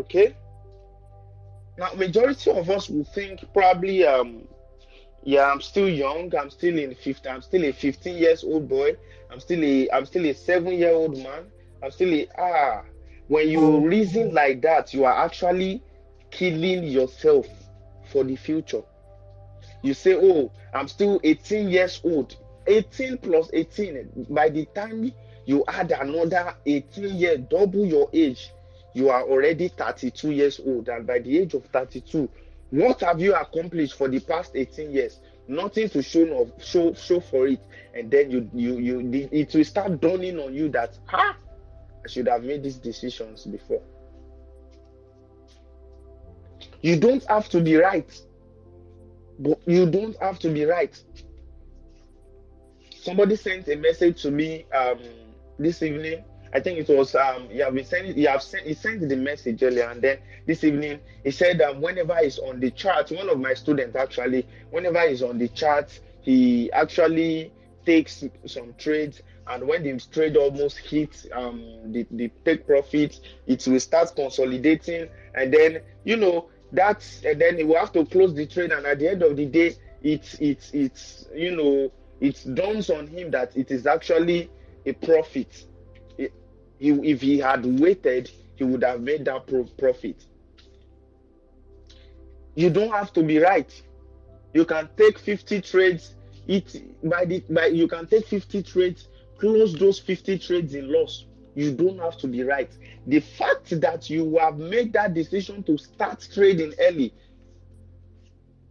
Okay. 0.00 0.34
Now, 1.76 1.92
majority 1.92 2.50
of 2.50 2.70
us 2.70 2.88
will 2.88 3.04
think 3.04 3.44
probably, 3.52 4.06
um, 4.06 4.44
yeah, 5.22 5.44
I'm 5.52 5.60
still 5.60 5.88
young. 5.88 6.34
I'm 6.34 6.48
still 6.48 6.78
in 6.78 6.94
15. 6.94 7.30
I'm 7.30 7.42
still 7.42 7.64
a 7.64 7.72
15 7.72 8.16
years 8.16 8.42
old 8.42 8.70
boy. 8.70 8.96
I'm 9.30 9.38
still 9.38 9.62
a. 9.62 9.90
I'm 9.90 10.06
still 10.06 10.24
a 10.24 10.32
seven 10.32 10.72
year 10.72 10.92
old 10.92 11.18
man. 11.18 11.44
I'm 11.82 11.90
still 11.90 12.14
a 12.14 12.26
ah. 12.38 12.82
When 13.26 13.50
you 13.50 13.86
reason 13.86 14.32
like 14.32 14.62
that, 14.62 14.94
you 14.94 15.04
are 15.04 15.26
actually 15.26 15.82
killing 16.30 16.84
yourself 16.84 17.46
for 18.08 18.24
the 18.24 18.36
future. 18.36 18.82
You 19.82 19.94
say, 19.94 20.14
oh, 20.14 20.50
I'm 20.74 20.88
still 20.88 21.20
18 21.22 21.68
years 21.68 22.00
old. 22.04 22.36
18 22.66 23.18
plus 23.18 23.50
18. 23.52 24.26
By 24.28 24.48
the 24.48 24.66
time 24.66 25.12
you 25.46 25.64
add 25.68 25.92
another 25.92 26.54
18 26.66 27.16
years, 27.16 27.38
double 27.48 27.86
your 27.86 28.08
age, 28.12 28.50
you 28.94 29.10
are 29.10 29.22
already 29.22 29.68
32 29.68 30.30
years 30.32 30.60
old. 30.64 30.88
And 30.88 31.06
by 31.06 31.20
the 31.20 31.38
age 31.38 31.54
of 31.54 31.64
32, 31.66 32.28
what 32.70 33.00
have 33.00 33.20
you 33.20 33.34
accomplished 33.34 33.94
for 33.94 34.08
the 34.08 34.20
past 34.20 34.52
18 34.54 34.90
years? 34.90 35.20
Nothing 35.46 35.88
to 35.90 36.02
show 36.02 36.42
of 36.42 36.52
show 36.62 36.92
show 36.92 37.20
for 37.20 37.46
it. 37.46 37.60
And 37.94 38.10
then 38.10 38.30
you 38.30 38.50
you 38.52 38.78
you 38.78 39.28
it 39.32 39.54
will 39.54 39.64
start 39.64 39.98
dawning 39.98 40.38
on 40.38 40.52
you 40.52 40.68
that 40.70 40.98
ah, 41.10 41.34
I 42.04 42.08
should 42.08 42.28
have 42.28 42.44
made 42.44 42.62
these 42.62 42.76
decisions 42.76 43.46
before. 43.46 43.80
You 46.82 46.96
don't 46.98 47.24
have 47.26 47.48
to 47.50 47.60
be 47.60 47.76
right. 47.76 48.10
But 49.38 49.60
you 49.66 49.86
don't 49.90 50.16
have 50.20 50.38
to 50.40 50.50
be 50.50 50.64
right. 50.64 51.00
Somebody 52.94 53.36
sent 53.36 53.68
a 53.68 53.76
message 53.76 54.22
to 54.22 54.30
me 54.30 54.66
um, 54.72 54.98
this 55.58 55.82
evening. 55.82 56.24
I 56.52 56.60
think 56.60 56.78
it 56.78 56.88
was 56.88 57.14
um 57.14 57.48
yeah 57.50 57.68
we 57.68 57.82
sent 57.82 58.16
you 58.16 58.26
have 58.28 58.42
sent 58.42 58.66
he 58.66 58.72
sent 58.72 59.06
the 59.06 59.16
message 59.16 59.62
earlier 59.62 59.90
and 59.90 60.00
then 60.00 60.18
this 60.46 60.64
evening 60.64 60.98
he 61.22 61.30
said 61.30 61.58
that 61.58 61.78
whenever 61.78 62.16
he's 62.16 62.38
on 62.38 62.58
the 62.58 62.70
chart, 62.70 63.10
one 63.10 63.28
of 63.28 63.38
my 63.38 63.52
students 63.52 63.94
actually, 63.96 64.46
whenever 64.70 65.06
he's 65.06 65.22
on 65.22 65.36
the 65.38 65.48
chart, 65.48 66.00
he 66.22 66.72
actually 66.72 67.52
takes 67.84 68.24
some 68.46 68.74
trades 68.78 69.20
and 69.46 69.66
when 69.66 69.82
the 69.82 69.98
trade 70.10 70.36
almost 70.38 70.78
hits 70.78 71.26
um 71.32 71.92
the, 71.92 72.06
the 72.12 72.30
take 72.46 72.66
profit, 72.66 73.20
it 73.46 73.66
will 73.66 73.80
start 73.80 74.10
consolidating 74.16 75.06
and 75.34 75.52
then 75.52 75.80
you 76.04 76.16
know 76.16 76.48
that's 76.72 77.22
and 77.24 77.40
then 77.40 77.56
he 77.56 77.64
will 77.64 77.78
have 77.78 77.92
to 77.92 78.04
close 78.04 78.34
the 78.34 78.46
trade 78.46 78.72
and 78.72 78.84
at 78.86 78.98
the 78.98 79.08
end 79.08 79.22
of 79.22 79.36
the 79.36 79.46
day 79.46 79.74
it's 80.02 80.34
it's 80.34 80.70
it's 80.72 81.26
you 81.34 81.56
know 81.56 81.90
it 82.20 82.54
dawns 82.54 82.90
on 82.90 83.06
him 83.06 83.30
that 83.30 83.56
it 83.56 83.70
is 83.70 83.86
actually 83.86 84.50
a 84.86 84.92
profit. 84.92 85.64
If 86.80 87.20
he 87.20 87.38
had 87.38 87.64
waited 87.80 88.30
he 88.56 88.64
would 88.64 88.82
have 88.82 89.00
made 89.00 89.24
that 89.26 89.46
profit. 89.78 90.24
You 92.54 92.70
don't 92.70 92.90
have 92.90 93.12
to 93.12 93.22
be 93.22 93.38
right. 93.38 93.70
You 94.52 94.64
can 94.64 94.88
take 94.96 95.18
50 95.18 95.60
trades 95.60 96.14
it 96.48 96.82
by 97.08 97.24
the 97.24 97.40
by 97.50 97.66
you 97.66 97.86
can 97.86 98.06
take 98.06 98.26
50 98.26 98.62
trades 98.62 99.08
close 99.38 99.74
those 99.74 99.98
50 99.98 100.38
trades 100.38 100.74
in 100.74 100.90
loss 100.90 101.26
you 101.58 101.72
don't 101.72 101.98
have 101.98 102.16
to 102.18 102.28
be 102.28 102.44
right. 102.44 102.70
The 103.08 103.18
fact 103.18 103.80
that 103.80 104.08
you 104.08 104.38
have 104.38 104.58
made 104.58 104.92
that 104.92 105.12
decision 105.12 105.64
to 105.64 105.76
start 105.76 106.24
trading 106.32 106.72
early 106.78 107.12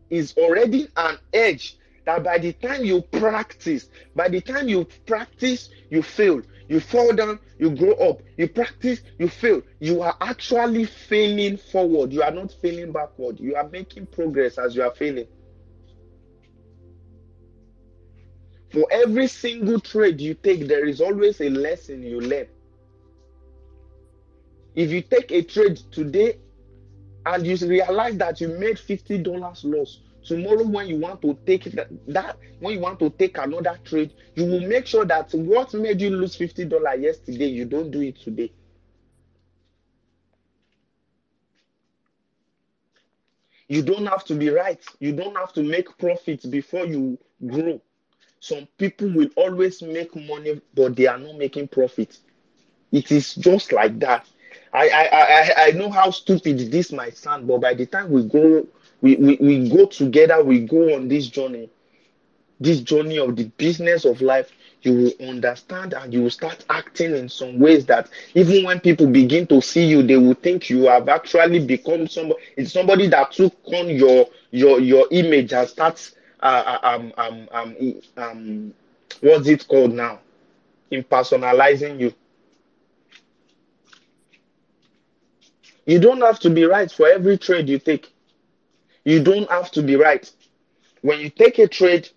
is 0.09 0.33
already 0.37 0.87
an 0.95 1.17
edge 1.33 1.75
that 2.05 2.23
by 2.23 2.37
the 2.37 2.53
time 2.53 2.85
you 2.85 3.01
practice 3.01 3.89
by 4.15 4.29
the 4.29 4.39
time 4.39 4.69
you 4.69 4.87
practice 5.05 5.69
you 5.89 6.01
fail. 6.01 6.41
You 6.69 6.79
fall 6.79 7.13
down 7.13 7.39
you 7.57 7.71
grow 7.75 7.91
up. 7.95 8.21
You 8.37 8.47
practice 8.47 9.01
you 9.19 9.27
fail. 9.27 9.61
You 9.81 10.01
are 10.01 10.15
actually 10.21 10.85
failing 10.85 11.57
forward. 11.57 12.13
You 12.13 12.23
are 12.23 12.31
not 12.31 12.53
failing 12.61 12.93
backward. 12.93 13.37
You 13.41 13.55
are 13.55 13.67
making 13.67 14.07
progress 14.07 14.57
as 14.57 14.77
you 14.77 14.83
are 14.83 14.95
failing. 14.95 15.27
For 18.71 18.87
every 18.91 19.27
single 19.27 19.81
trade 19.81 20.21
you 20.21 20.35
take 20.35 20.67
there 20.69 20.85
is 20.85 21.01
always 21.01 21.41
a 21.41 21.49
lesson 21.49 22.01
you 22.01 22.21
learn 22.21 22.47
if 24.77 24.91
you 24.91 25.01
take 25.01 25.31
a 25.31 25.41
trade 25.41 25.77
today 25.91 26.35
and 27.25 27.45
you 27.47 27.57
realize 27.67 28.15
that 28.17 28.39
you 28.39 28.47
made 28.59 28.77
fifty 28.77 29.17
dollars 29.17 29.63
loss 29.65 30.01
tomorrow 30.23 30.63
when 30.63 30.87
you 30.87 30.97
want 30.97 31.19
to 31.23 31.35
take 31.47 31.63
that, 31.71 31.87
that 32.07 32.37
when 32.59 32.75
you 32.75 32.79
want 32.79 32.99
to 32.99 33.09
take 33.09 33.39
another 33.39 33.77
trade 33.83 34.13
you 34.35 34.45
will 34.45 34.61
make 34.61 34.85
sure 34.85 35.03
that 35.03 35.33
what 35.33 35.73
made 35.73 35.99
you 35.99 36.11
lose 36.11 36.35
fifty 36.35 36.63
dollars 36.63 36.99
yesterday 37.01 37.47
you 37.47 37.65
don't 37.65 37.89
do 37.89 38.01
it 38.01 38.17
today. 38.17 38.53
You 43.67 43.81
don't 43.81 44.05
have 44.05 44.23
to 44.25 44.35
be 44.35 44.49
right. 44.49 44.81
You 44.99 45.11
don't 45.11 45.35
have 45.35 45.51
to 45.53 45.63
make 45.63 45.97
profits 45.97 46.45
before 46.45 46.85
you 46.85 47.17
grow. 47.45 47.81
Some 48.39 48.67
people 48.77 49.11
will 49.11 49.29
always 49.35 49.81
make 49.81 50.15
money 50.15 50.61
but 50.75 50.95
they 50.95 51.07
are 51.07 51.17
not 51.17 51.35
making 51.35 51.69
profit. 51.69 52.19
It 52.91 53.11
is 53.11 53.33
just 53.35 53.71
like 53.73 53.99
that 53.99 54.27
I, 54.73 54.89
I 54.89 55.07
I 55.11 55.51
I 55.67 55.71
know 55.71 55.89
how 55.89 56.11
stupid 56.11 56.59
this 56.71 56.91
might 56.91 57.17
sound, 57.17 57.47
but 57.47 57.59
by 57.59 57.73
the 57.73 57.85
time 57.85 58.11
we 58.11 58.23
go, 58.23 58.67
we, 59.01 59.15
we, 59.15 59.37
we 59.41 59.69
go 59.69 59.85
together, 59.85 60.43
we 60.43 60.59
go 60.59 60.95
on 60.95 61.07
this 61.07 61.27
journey, 61.27 61.69
this 62.59 62.81
journey 62.81 63.17
of 63.19 63.35
the 63.35 63.45
business 63.57 64.05
of 64.05 64.21
life, 64.21 64.51
you 64.81 64.93
will 64.93 65.27
understand 65.29 65.93
and 65.93 66.13
you 66.13 66.23
will 66.23 66.29
start 66.29 66.63
acting 66.69 67.15
in 67.15 67.27
some 67.29 67.59
ways 67.59 67.85
that 67.87 68.09
even 68.35 68.63
when 68.63 68.79
people 68.79 69.07
begin 69.07 69.45
to 69.47 69.61
see 69.61 69.85
you, 69.85 70.03
they 70.03 70.17
will 70.17 70.33
think 70.35 70.69
you 70.69 70.83
have 70.85 71.09
actually 71.09 71.65
become 71.65 72.07
somebody. 72.07 72.41
It's 72.57 72.71
somebody 72.73 73.07
that 73.07 73.31
took 73.31 73.53
on 73.65 73.89
your 73.89 74.27
your 74.51 74.79
your 74.79 75.07
image 75.11 75.53
and 75.53 75.67
starts 75.67 76.15
uh, 76.41 76.45
uh, 76.83 76.87
um 76.87 77.13
um 77.17 77.47
um 77.51 77.75
um 78.17 78.73
what's 79.21 79.47
it 79.47 79.67
called 79.67 79.93
now? 79.93 80.19
Impersonalizing 80.91 81.99
you. 81.99 82.13
You 85.87 85.99
don't 85.99 86.21
have 86.21 86.39
to 86.41 86.49
be 86.51 86.65
right 86.65 86.91
for 86.91 87.07
every 87.07 87.37
trade 87.39 87.69
you 87.69 87.79
take. 87.79 88.13
You 89.05 89.23
don't 89.23 89.49
have 89.49 89.71
to 89.71 89.81
be 89.81 89.95
right. 89.95 90.29
When 91.01 91.19
you 91.19 91.29
take 91.29 91.59
a 91.59 91.67
trade, 91.67 92.09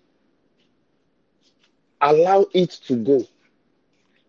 allow 2.01 2.45
it 2.53 2.71
to 2.87 2.95
go. 2.97 3.25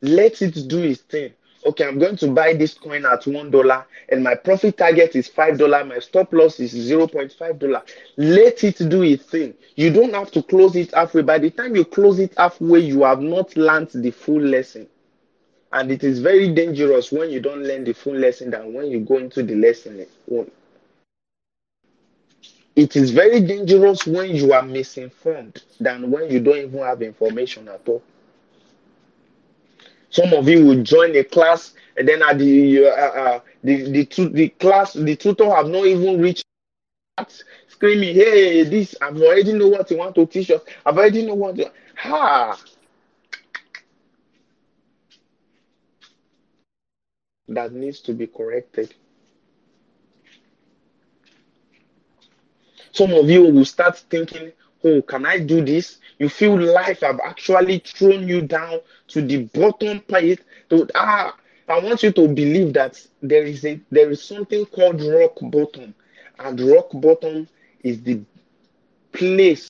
Let 0.02 0.42
it 0.42 0.68
do 0.68 0.82
its 0.82 1.02
thing. 1.02 1.32
Okay, 1.64 1.86
I'm 1.86 1.98
going 1.98 2.16
to 2.18 2.28
buy 2.28 2.54
this 2.54 2.74
coin 2.74 3.06
at 3.06 3.26
one 3.26 3.50
dollar, 3.50 3.86
and 4.10 4.22
my 4.22 4.34
profit 4.34 4.76
target 4.76 5.14
is 5.16 5.28
five 5.28 5.58
dollar. 5.58 5.84
My 5.84 6.00
stop 6.00 6.32
loss 6.32 6.58
is 6.60 6.70
zero 6.72 7.06
point 7.06 7.32
five 7.32 7.58
dollar. 7.58 7.82
Let 8.16 8.64
it 8.64 8.78
do 8.88 9.02
its 9.02 9.24
thing. 9.24 9.54
You 9.76 9.92
don't 9.92 10.14
have 10.14 10.32
to 10.32 10.42
close 10.42 10.74
it 10.76 10.92
halfway. 10.94 11.22
By 11.22 11.38
the 11.38 11.50
time 11.50 11.76
you 11.76 11.84
close 11.84 12.18
it 12.18 12.34
halfway, 12.36 12.80
you 12.80 13.04
have 13.04 13.20
not 13.20 13.56
learned 13.56 13.90
the 13.94 14.10
full 14.10 14.40
lesson. 14.40 14.88
And 15.72 15.90
it 15.90 16.04
is 16.04 16.20
very 16.20 16.52
dangerous 16.52 17.10
when 17.10 17.30
you 17.30 17.40
don't 17.40 17.62
learn 17.62 17.84
the 17.84 17.94
full 17.94 18.14
lesson 18.14 18.50
than 18.50 18.72
when 18.74 18.86
you 18.90 19.00
go 19.00 19.18
into 19.18 19.42
the 19.42 19.54
lesson. 19.54 20.06
alone. 20.30 20.50
It 22.74 22.96
is 22.96 23.10
very 23.10 23.40
dangerous 23.40 24.06
when 24.06 24.34
you 24.34 24.52
are 24.52 24.62
misinformed 24.62 25.62
than 25.80 26.10
when 26.10 26.30
you 26.30 26.40
don't 26.40 26.58
even 26.58 26.80
have 26.80 27.02
information 27.02 27.68
at 27.68 27.86
all. 27.86 28.02
Some 30.10 30.32
of 30.34 30.48
you 30.48 30.64
will 30.66 30.82
join 30.82 31.16
a 31.16 31.24
class 31.24 31.72
and 31.96 32.06
then 32.08 32.22
at 32.22 32.38
the 32.38 32.86
uh, 32.86 32.90
uh, 32.90 33.40
the 33.64 33.90
the, 33.90 34.04
tu- 34.06 34.28
the 34.28 34.48
class 34.48 34.92
the 34.94 35.16
tutor 35.16 35.48
have 35.54 35.68
not 35.68 35.86
even 35.86 36.20
reached 36.20 36.44
screaming, 37.68 38.14
"Hey, 38.14 38.62
this 38.64 38.94
I've 39.00 39.20
already 39.20 39.52
know 39.52 39.68
what 39.68 39.90
you 39.90 39.98
want 39.98 40.14
to 40.16 40.26
teach 40.26 40.50
us. 40.50 40.62
I've 40.84 40.96
already 40.96 41.26
know 41.26 41.34
what." 41.34 41.56
You... 41.56 41.66
Ha! 41.96 42.58
That 47.54 47.72
needs 47.72 48.00
to 48.00 48.14
be 48.14 48.26
corrected. 48.26 48.94
Some 52.92 53.12
of 53.12 53.28
you 53.28 53.42
will 53.44 53.64
start 53.64 53.98
thinking, 54.10 54.52
oh, 54.84 55.02
can 55.02 55.26
I 55.26 55.38
do 55.38 55.64
this? 55.64 55.98
You 56.18 56.28
feel 56.28 56.58
life 56.58 57.00
have 57.00 57.20
actually 57.24 57.78
thrown 57.80 58.26
you 58.26 58.42
down 58.42 58.80
to 59.08 59.22
the 59.22 59.44
bottom 59.44 60.00
place. 60.00 60.38
To, 60.70 60.86
ah, 60.94 61.36
I 61.68 61.78
want 61.80 62.02
you 62.02 62.12
to 62.12 62.28
believe 62.28 62.72
that 62.74 63.04
there 63.22 63.44
is 63.44 63.64
a 63.64 63.80
there 63.90 64.10
is 64.10 64.22
something 64.22 64.66
called 64.66 65.00
rock 65.02 65.38
bottom, 65.42 65.94
and 66.38 66.60
rock 66.60 66.88
bottom 66.94 67.48
is 67.82 68.02
the 68.02 68.20
place 69.12 69.68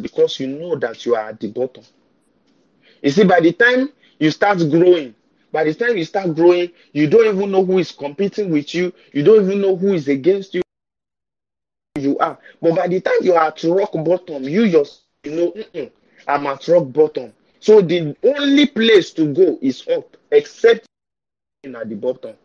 because 0.00 0.40
you 0.40 0.46
know 0.46 0.76
that 0.76 1.04
you 1.04 1.14
are 1.14 1.30
at 1.30 1.40
the 1.40 1.48
bottom. 1.48 1.84
You 3.02 3.10
see, 3.10 3.24
by 3.24 3.40
the 3.40 3.52
time 3.52 3.90
you 4.18 4.30
start 4.30 4.58
growing, 4.58 5.14
by 5.52 5.64
the 5.64 5.74
time 5.74 5.96
you 5.96 6.04
start 6.04 6.34
growing, 6.34 6.70
you 6.92 7.08
don't 7.08 7.34
even 7.36 7.50
know 7.50 7.64
who 7.64 7.78
is 7.78 7.92
competing 7.92 8.50
with 8.50 8.74
you. 8.74 8.92
You 9.12 9.22
don't 9.22 9.44
even 9.44 9.60
know 9.60 9.76
who 9.76 9.92
is 9.94 10.08
against 10.08 10.54
you. 10.54 10.62
You 11.98 12.18
are. 12.18 12.38
But 12.60 12.76
by 12.76 12.88
the 12.88 13.00
time 13.00 13.18
you 13.22 13.34
are 13.34 13.46
at 13.48 13.62
rock 13.64 13.92
bottom, 13.92 14.44
you 14.44 14.68
just 14.68 15.02
you 15.24 15.32
know, 15.32 15.52
"Mm-mm, 15.52 15.90
I'm 16.28 16.46
at 16.46 16.66
rock 16.68 16.92
bottom. 16.92 17.32
So 17.60 17.80
the 17.80 18.14
only 18.22 18.66
place 18.66 19.10
to 19.14 19.32
go 19.32 19.58
is 19.62 19.86
up, 19.88 20.16
except 20.30 20.86
at 21.64 21.88
the 21.88 21.96
bottom. 21.96 22.36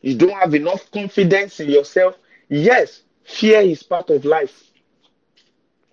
You 0.00 0.16
don't 0.16 0.30
have 0.30 0.54
enough 0.54 0.90
confidence 0.90 1.60
in 1.60 1.68
yourself. 1.68 2.16
Yes, 2.48 3.02
fear 3.24 3.60
is 3.60 3.82
part 3.82 4.08
of 4.08 4.24
life. 4.24 4.70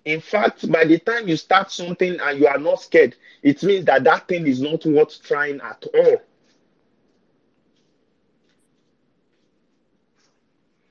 In 0.04 0.20
fact, 0.20 0.70
by 0.70 0.84
the 0.84 0.98
time 0.98 1.28
you 1.28 1.36
start 1.36 1.70
something 1.70 2.18
and 2.20 2.38
you 2.38 2.46
are 2.46 2.58
not 2.58 2.82
scared, 2.82 3.16
it 3.42 3.62
means 3.62 3.86
that 3.86 4.04
that 4.04 4.28
thing 4.28 4.46
is 4.46 4.60
not 4.60 4.84
worth 4.84 5.22
trying 5.22 5.60
at 5.62 5.84
all. 5.94 6.22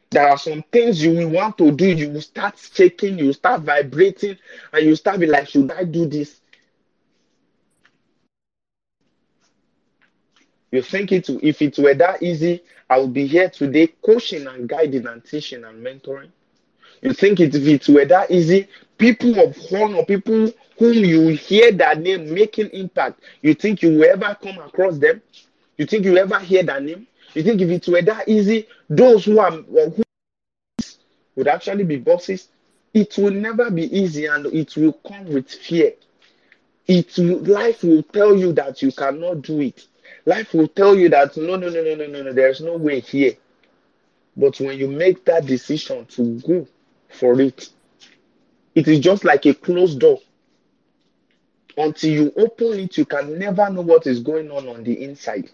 There 0.10 0.28
are 0.28 0.38
some 0.38 0.64
things 0.72 1.04
you 1.04 1.12
will 1.12 1.30
want 1.30 1.58
to 1.58 1.72
do, 1.72 1.88
you 1.88 2.10
will 2.12 2.22
start 2.22 2.58
shaking, 2.58 3.18
you 3.18 3.34
start 3.34 3.62
vibrating, 3.62 4.38
and 4.72 4.86
you 4.86 4.96
start 4.96 5.20
be 5.20 5.26
like, 5.26 5.48
should 5.48 5.72
I 5.72 5.84
do 5.86 6.06
this? 6.06 6.40
You 10.72 10.82
think 10.82 11.12
it 11.12 11.30
if 11.30 11.62
it 11.62 11.78
were 11.78 11.94
that 11.96 12.22
easy, 12.24 12.64
I 12.90 13.00
would 13.00 13.14
be 13.14 13.28
here 13.28 13.50
today 13.50 13.88
coaching 14.04 14.48
and 14.48 14.68
guiding 14.68 15.06
and 15.08 15.24
teaching 15.24 15.64
and 15.64 15.86
mentoring. 15.86 16.32
You 17.04 17.12
think 17.14 17.42
it, 17.42 17.54
if 17.54 17.68
it 17.68 17.94
were 17.94 18.06
that 18.06 18.32
easy, 18.32 18.70
people 18.98 19.38
of 19.38 19.58
honor, 19.74 20.06
people 20.06 20.50
whom 20.80 20.94
you 20.94 21.28
hear 21.30 21.70
that 21.74 22.00
name 22.00 22.34
making 22.34 22.70
impact, 22.70 23.20
you 23.42 23.54
think 23.54 23.82
you 23.82 23.90
will 23.98 24.06
ever 24.06 24.38
come 24.42 24.58
across 24.60 24.98
them? 24.98 25.22
You 25.78 25.86
think 25.86 26.06
you 26.06 26.18
ever 26.18 26.40
hear 26.40 26.64
that 26.64 26.82
name? 26.82 27.06
You 27.34 27.44
think 27.44 27.60
if 27.60 27.70
it 27.70 27.92
were 27.92 28.02
that 28.04 28.30
easy, 28.30 28.68
those 28.90 29.26
who 29.26 29.38
are 29.40 29.52
who 29.52 30.02
would 31.36 31.48
actually 31.50 31.84
be 31.84 31.98
bosses? 31.98 32.48
It 32.94 33.18
will 33.18 33.32
never 33.32 33.70
be 33.70 33.84
easy 33.98 34.28
and 34.28 34.46
it 34.46 34.74
will 34.78 34.94
come 34.94 35.26
with 35.26 35.50
fear. 35.50 35.94
It 36.88 37.18
life 37.18 37.84
will 37.84 38.04
tell 38.04 38.34
you 38.38 38.54
that 38.54 38.82
you 38.82 38.94
cannot 38.94 39.42
do 39.42 39.60
it. 39.60 39.88
Life 40.26 40.54
will 40.54 40.70
tell 40.70 40.96
you 40.96 41.10
that 41.10 41.36
no, 41.36 41.58
no, 41.58 41.68
no, 41.70 41.84
no, 41.84 41.96
no, 41.96 42.08
no, 42.08 42.24
no, 42.24 42.32
there's 42.34 42.62
no 42.62 42.78
way 42.78 43.02
here. 43.02 43.34
But 44.38 44.58
when 44.62 44.78
you 44.78 44.88
make 44.88 45.26
that 45.26 45.46
decision 45.46 46.06
to 46.06 46.40
go 46.40 46.68
for 47.14 47.40
it, 47.42 47.70
it 48.76 48.88
is 48.88 49.00
just 49.00 49.24
like 49.24 49.46
a 49.46 49.54
closed 49.54 50.00
door. 50.00 50.20
Until 51.78 52.12
you 52.12 52.34
open 52.38 52.80
it, 52.80 52.98
you 52.98 53.06
can 53.06 53.40
never 53.40 53.70
know 53.70 53.82
what 53.82 54.08
is 54.08 54.20
going 54.22 54.52
on 54.52 54.68
on 54.68 54.84
the 54.84 55.04
inside. 55.04 55.50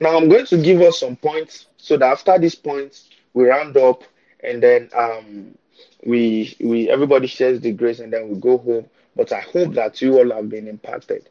Now 0.00 0.16
I'm 0.16 0.28
going 0.28 0.46
to 0.46 0.58
give 0.58 0.80
us 0.82 1.00
some 1.00 1.16
points 1.16 1.66
so 1.76 1.96
that 1.96 2.06
after 2.12 2.38
these 2.38 2.54
points 2.54 3.08
we 3.34 3.44
round 3.44 3.76
up 3.76 4.02
and 4.42 4.62
then 4.62 4.90
um 4.94 5.56
we 6.04 6.56
we 6.60 6.90
everybody 6.90 7.26
shares 7.26 7.60
the 7.60 7.72
grace 7.72 8.00
and 8.00 8.12
then 8.12 8.28
we 8.28 8.36
go 8.38 8.58
home. 8.58 8.86
But 9.16 9.32
I 9.32 9.40
hope 9.40 9.74
that 9.74 10.00
you 10.00 10.18
all 10.18 10.30
have 10.30 10.48
been 10.48 10.68
impacted. 10.68 11.28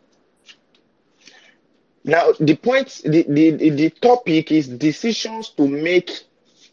Now 2.04 2.32
the 2.40 2.56
point 2.56 3.02
the, 3.04 3.24
the, 3.24 3.70
the 3.70 3.90
topic 3.90 4.52
is 4.52 4.68
decisions 4.68 5.50
to 5.52 5.68
make 5.68 6.12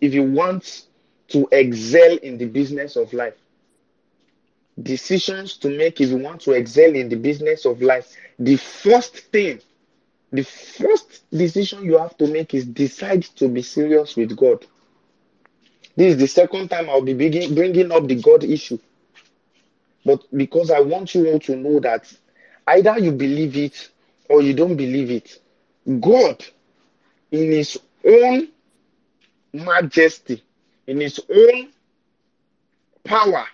if 0.01 0.13
you 0.15 0.23
want 0.23 0.85
to 1.29 1.49
excel 1.53 2.17
in 2.19 2.39
the 2.39 2.47
business 2.47 2.97
of 2.97 3.13
life. 3.13 3.35
Decisions 4.83 5.57
to 5.59 5.69
make 5.69 6.01
if 6.01 6.11
you 6.11 6.19
want 6.19 6.43
to 6.43 6.53
excel 6.53 6.95
in 6.95 7.09
the 7.09 7.17
business 7.17 7.65
of 7.65 7.81
life. 7.81 8.15
The 8.39 8.57
first 8.57 9.17
thing 9.33 9.61
the 10.33 10.43
first 10.43 11.25
decision 11.31 11.85
you 11.85 11.99
have 11.99 12.17
to 12.19 12.27
make 12.27 12.53
is 12.55 12.65
decide 12.67 13.23
to 13.23 13.49
be 13.49 13.63
serious 13.63 14.17
with 14.17 14.37
God. 14.37 14.67
This 15.97 16.13
is 16.15 16.19
the 16.19 16.27
second 16.29 16.69
time 16.69 16.91
I'll 16.91 17.01
be 17.03 17.15
bringing 17.15 17.93
up 17.93 18.07
the 18.07 18.17
God 18.17 18.45
issue. 18.45 18.79
But 20.05 20.23
because 20.37 20.71
I 20.71 20.81
want 20.81 21.15
you 21.15 21.27
all 21.31 21.41
to 21.41 21.57
know 21.57 21.81
that 21.81 22.13
either 22.67 22.99
you 22.99 23.13
believe 23.13 23.57
it 23.57 23.91
or 24.29 24.43
you 24.43 24.55
don't 24.55 24.77
believe 24.77 25.11
it, 25.11 25.41
God, 26.01 26.45
in 27.33 27.51
His 27.51 27.79
own 28.05 28.49
majesty, 29.53 30.43
in 30.87 31.01
His 31.01 31.19
own 31.35 31.71
power, 33.05 33.47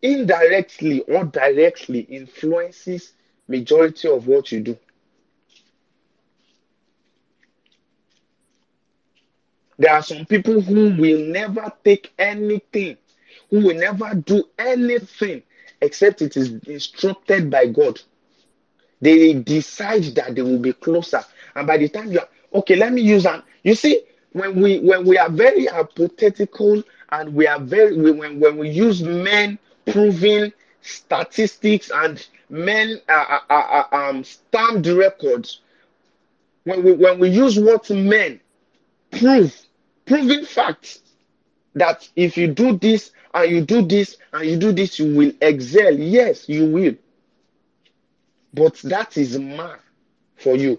indirectly 0.00 1.00
or 1.02 1.24
directly 1.24 2.00
influences 2.00 3.12
majority 3.48 4.08
of 4.08 4.26
what 4.26 4.52
you 4.52 4.60
do. 4.60 4.78
There 9.82 9.92
are 9.92 10.02
some 10.02 10.26
people 10.26 10.60
who 10.60 10.94
will 10.94 11.26
never 11.26 11.72
take 11.82 12.12
anything, 12.16 12.96
who 13.50 13.66
will 13.66 13.74
never 13.74 14.14
do 14.14 14.44
anything 14.56 15.42
except 15.80 16.22
it 16.22 16.36
is 16.36 16.52
instructed 16.68 17.50
by 17.50 17.66
God. 17.66 18.00
They 19.00 19.32
decide 19.32 20.04
that 20.14 20.36
they 20.36 20.42
will 20.42 20.60
be 20.60 20.72
closer. 20.72 21.24
And 21.56 21.66
by 21.66 21.78
the 21.78 21.88
time 21.88 22.12
you 22.12 22.20
are 22.20 22.28
okay, 22.54 22.76
let 22.76 22.92
me 22.92 23.02
use 23.02 23.26
an 23.26 23.42
you 23.64 23.74
see, 23.74 24.02
when 24.30 24.62
we 24.62 24.78
when 24.78 25.04
we 25.04 25.18
are 25.18 25.28
very 25.28 25.66
hypothetical 25.66 26.84
and 27.10 27.34
we 27.34 27.48
are 27.48 27.58
very 27.58 28.12
when, 28.12 28.38
when 28.38 28.58
we 28.58 28.68
use 28.70 29.02
men 29.02 29.58
proving 29.86 30.52
statistics 30.82 31.90
and 31.92 32.24
men 32.50 33.00
uh, 33.08 33.38
uh, 33.50 33.52
uh, 33.52 33.96
um, 33.96 34.22
stamped 34.22 34.86
records 34.86 35.60
when 36.62 36.84
we 36.84 36.92
when 36.92 37.18
we 37.18 37.30
use 37.30 37.58
what 37.58 37.90
men 37.90 38.38
prove 39.10 39.52
proving 40.06 40.44
facts 40.44 41.00
that 41.74 42.08
if 42.16 42.36
you 42.36 42.48
do 42.48 42.76
this 42.78 43.12
and 43.34 43.50
you 43.50 43.62
do 43.64 43.82
this 43.82 44.16
and 44.32 44.48
you 44.48 44.56
do 44.56 44.72
this 44.72 44.98
you 44.98 45.14
will 45.14 45.32
excel. 45.40 45.92
Yes 45.94 46.48
you 46.48 46.66
will. 46.66 46.94
But 48.54 48.76
that 48.84 49.16
is 49.16 49.38
man 49.38 49.78
for 50.36 50.56
you. 50.56 50.78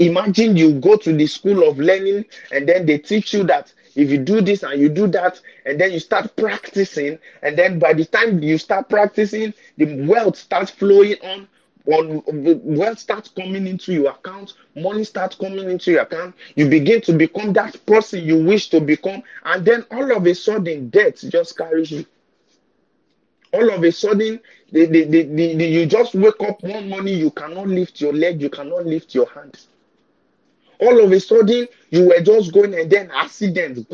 Imagine 0.00 0.56
you 0.56 0.72
go 0.74 0.96
to 0.96 1.12
the 1.12 1.26
school 1.26 1.68
of 1.68 1.78
learning 1.78 2.24
and 2.52 2.68
then 2.68 2.86
they 2.86 2.98
teach 2.98 3.32
you 3.34 3.42
that 3.44 3.72
if 3.96 4.10
you 4.10 4.18
do 4.18 4.40
this 4.40 4.62
and 4.62 4.80
you 4.80 4.88
do 4.88 5.08
that 5.08 5.40
and 5.64 5.80
then 5.80 5.90
you 5.92 5.98
start 5.98 6.36
practicing 6.36 7.18
and 7.42 7.58
then 7.58 7.78
by 7.80 7.92
the 7.92 8.04
time 8.04 8.40
you 8.42 8.58
start 8.58 8.88
practicing 8.88 9.52
the 9.76 10.06
wealth 10.06 10.36
starts 10.36 10.70
flowing 10.70 11.16
on 11.22 11.48
on 11.86 12.22
wealth 12.64 12.98
starts 12.98 13.28
coming 13.30 13.66
into 13.66 13.92
your 13.92 14.10
account 14.10 14.54
money 14.76 15.04
starts 15.04 15.36
coming 15.36 15.70
into 15.70 15.92
your 15.92 16.02
account 16.02 16.34
you 16.54 16.68
begin 16.68 17.00
to 17.00 17.12
become 17.12 17.52
that 17.52 17.84
person 17.86 18.22
you 18.24 18.42
wish 18.44 18.68
to 18.68 18.80
become 18.80 19.22
and 19.44 19.64
then 19.64 19.84
all 19.90 20.14
of 20.16 20.26
a 20.26 20.34
sudden 20.34 20.88
death 20.90 21.16
just 21.30 21.56
carries 21.56 21.90
you 21.90 22.04
all 23.52 23.70
of 23.70 23.82
a 23.82 23.90
sudden 23.90 24.38
the, 24.72 24.84
the, 24.86 25.04
the, 25.04 25.64
you 25.64 25.86
just 25.86 26.14
wake 26.14 26.40
up 26.42 26.62
one 26.62 26.88
morning 26.88 27.16
you 27.16 27.30
cannot 27.30 27.66
lift 27.68 28.00
your 28.00 28.12
leg 28.12 28.42
you 28.42 28.50
cannot 28.50 28.84
lift 28.84 29.14
your 29.14 29.28
hand 29.30 29.58
all 30.80 31.02
of 31.04 31.10
a 31.12 31.20
sudden 31.20 31.66
you 31.90 32.08
were 32.08 32.20
just 32.20 32.52
going 32.52 32.74
and 32.74 32.90
then 32.90 33.10
accident. 33.12 33.88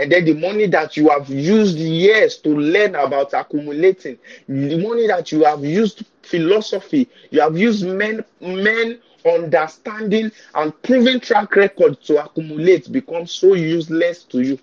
And 0.00 0.10
then 0.10 0.24
the 0.24 0.32
money 0.32 0.66
that 0.66 0.96
you 0.96 1.10
have 1.10 1.28
used 1.28 1.76
years 1.76 2.38
to 2.38 2.48
learn 2.48 2.94
about 2.94 3.34
accumulating 3.34 4.18
the 4.48 4.78
money 4.78 5.06
that 5.06 5.30
you 5.30 5.44
have 5.44 5.62
used 5.62 6.06
philosophy 6.22 7.06
you 7.30 7.40
have 7.40 7.56
used 7.56 7.86
men 7.86 8.24
men 8.40 8.98
understanding 9.26 10.32
and 10.54 10.82
proven 10.82 11.20
track 11.20 11.54
record 11.54 12.00
to 12.00 12.24
accumulate 12.24 12.90
becomes 12.90 13.32
so 13.32 13.52
useless 13.52 14.24
to 14.24 14.40
you. 14.40 14.58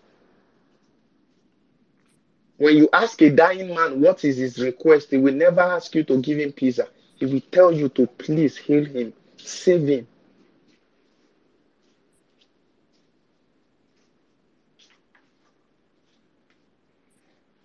When 2.57 2.76
you 2.76 2.89
ask 2.91 3.22
a 3.22 3.30
dying 3.30 3.76
man 3.76 4.01
what 4.01 4.26
is 4.26 4.38
his 4.38 4.57
request 4.57 5.11
he 5.11 5.18
will 5.18 5.35
never 5.35 5.61
ask 5.61 5.93
you 5.93 6.03
to 6.05 6.18
give 6.19 6.39
him 6.39 6.51
pizza. 6.51 6.88
He 7.18 7.27
will 7.27 7.41
tell 7.51 7.72
you 7.72 7.89
to 7.89 8.07
please 8.07 8.57
heal 8.57 8.85
him 8.85 9.14
save 9.38 9.88
him 9.88 10.07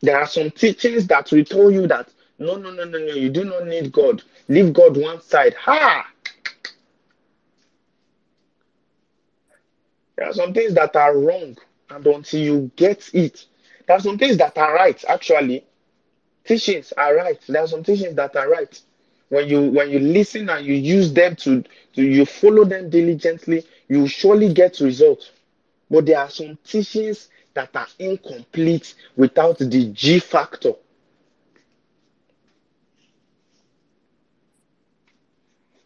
There 0.03 0.19
are 0.19 0.27
some 0.27 0.51
teachings 0.51 1.07
that 1.07 1.31
will 1.31 1.45
tell 1.45 1.71
you 1.71 1.87
that 1.87 2.09
no, 2.39 2.57
no, 2.57 2.73
no, 2.73 2.85
no, 2.85 2.99
no, 2.99 3.15
you 3.15 3.31
do 3.31 3.45
not 3.45 3.67
need 3.67 3.93
God. 3.93 4.23
Leave 4.49 4.73
God 4.73 4.97
one 4.97 5.21
side. 5.23 5.55
Ha! 5.55 6.09
There 10.17 10.27
are 10.27 10.33
some 10.33 10.53
things 10.53 10.75
that 10.75 10.97
are 10.97 11.17
wrong, 11.17 11.57
and 11.91 12.07
until 12.07 12.41
you 12.41 12.71
get 12.77 13.11
it, 13.15 13.45
there 13.87 13.97
are 13.97 14.01
some 14.01 14.19
things 14.19 14.37
that 14.39 14.59
are 14.59 14.75
right. 14.75 15.03
Actually, 15.09 15.65
teachings 16.45 16.93
are 16.97 17.15
right. 17.15 17.41
There 17.49 17.63
are 17.63 17.69
some 17.69 17.85
teachings 17.85 18.17
that 18.17 18.35
are 18.37 18.49
right. 18.51 18.81
When 19.29 19.49
you 19.49 19.71
when 19.71 19.91
you 19.91 19.99
listen 20.01 20.49
and 20.51 20.67
you 20.67 20.75
use 20.75 21.13
them 21.13 21.37
to, 21.37 21.63
to 21.95 22.03
you 22.03 22.27
follow 22.27 22.65
them 22.65 22.91
diligently, 22.91 23.65
you 23.89 24.07
surely 24.09 24.53
get 24.53 24.81
results. 24.81 25.31
But 25.91 26.07
there 26.07 26.19
are 26.19 26.31
some 26.31 26.59
teachings 26.65 27.29
that 27.55 27.75
are 27.77 27.89
incomplete 27.99 28.95
without 29.17 29.59
the 29.59 29.91
G 29.93 30.19
factor. 30.19 30.73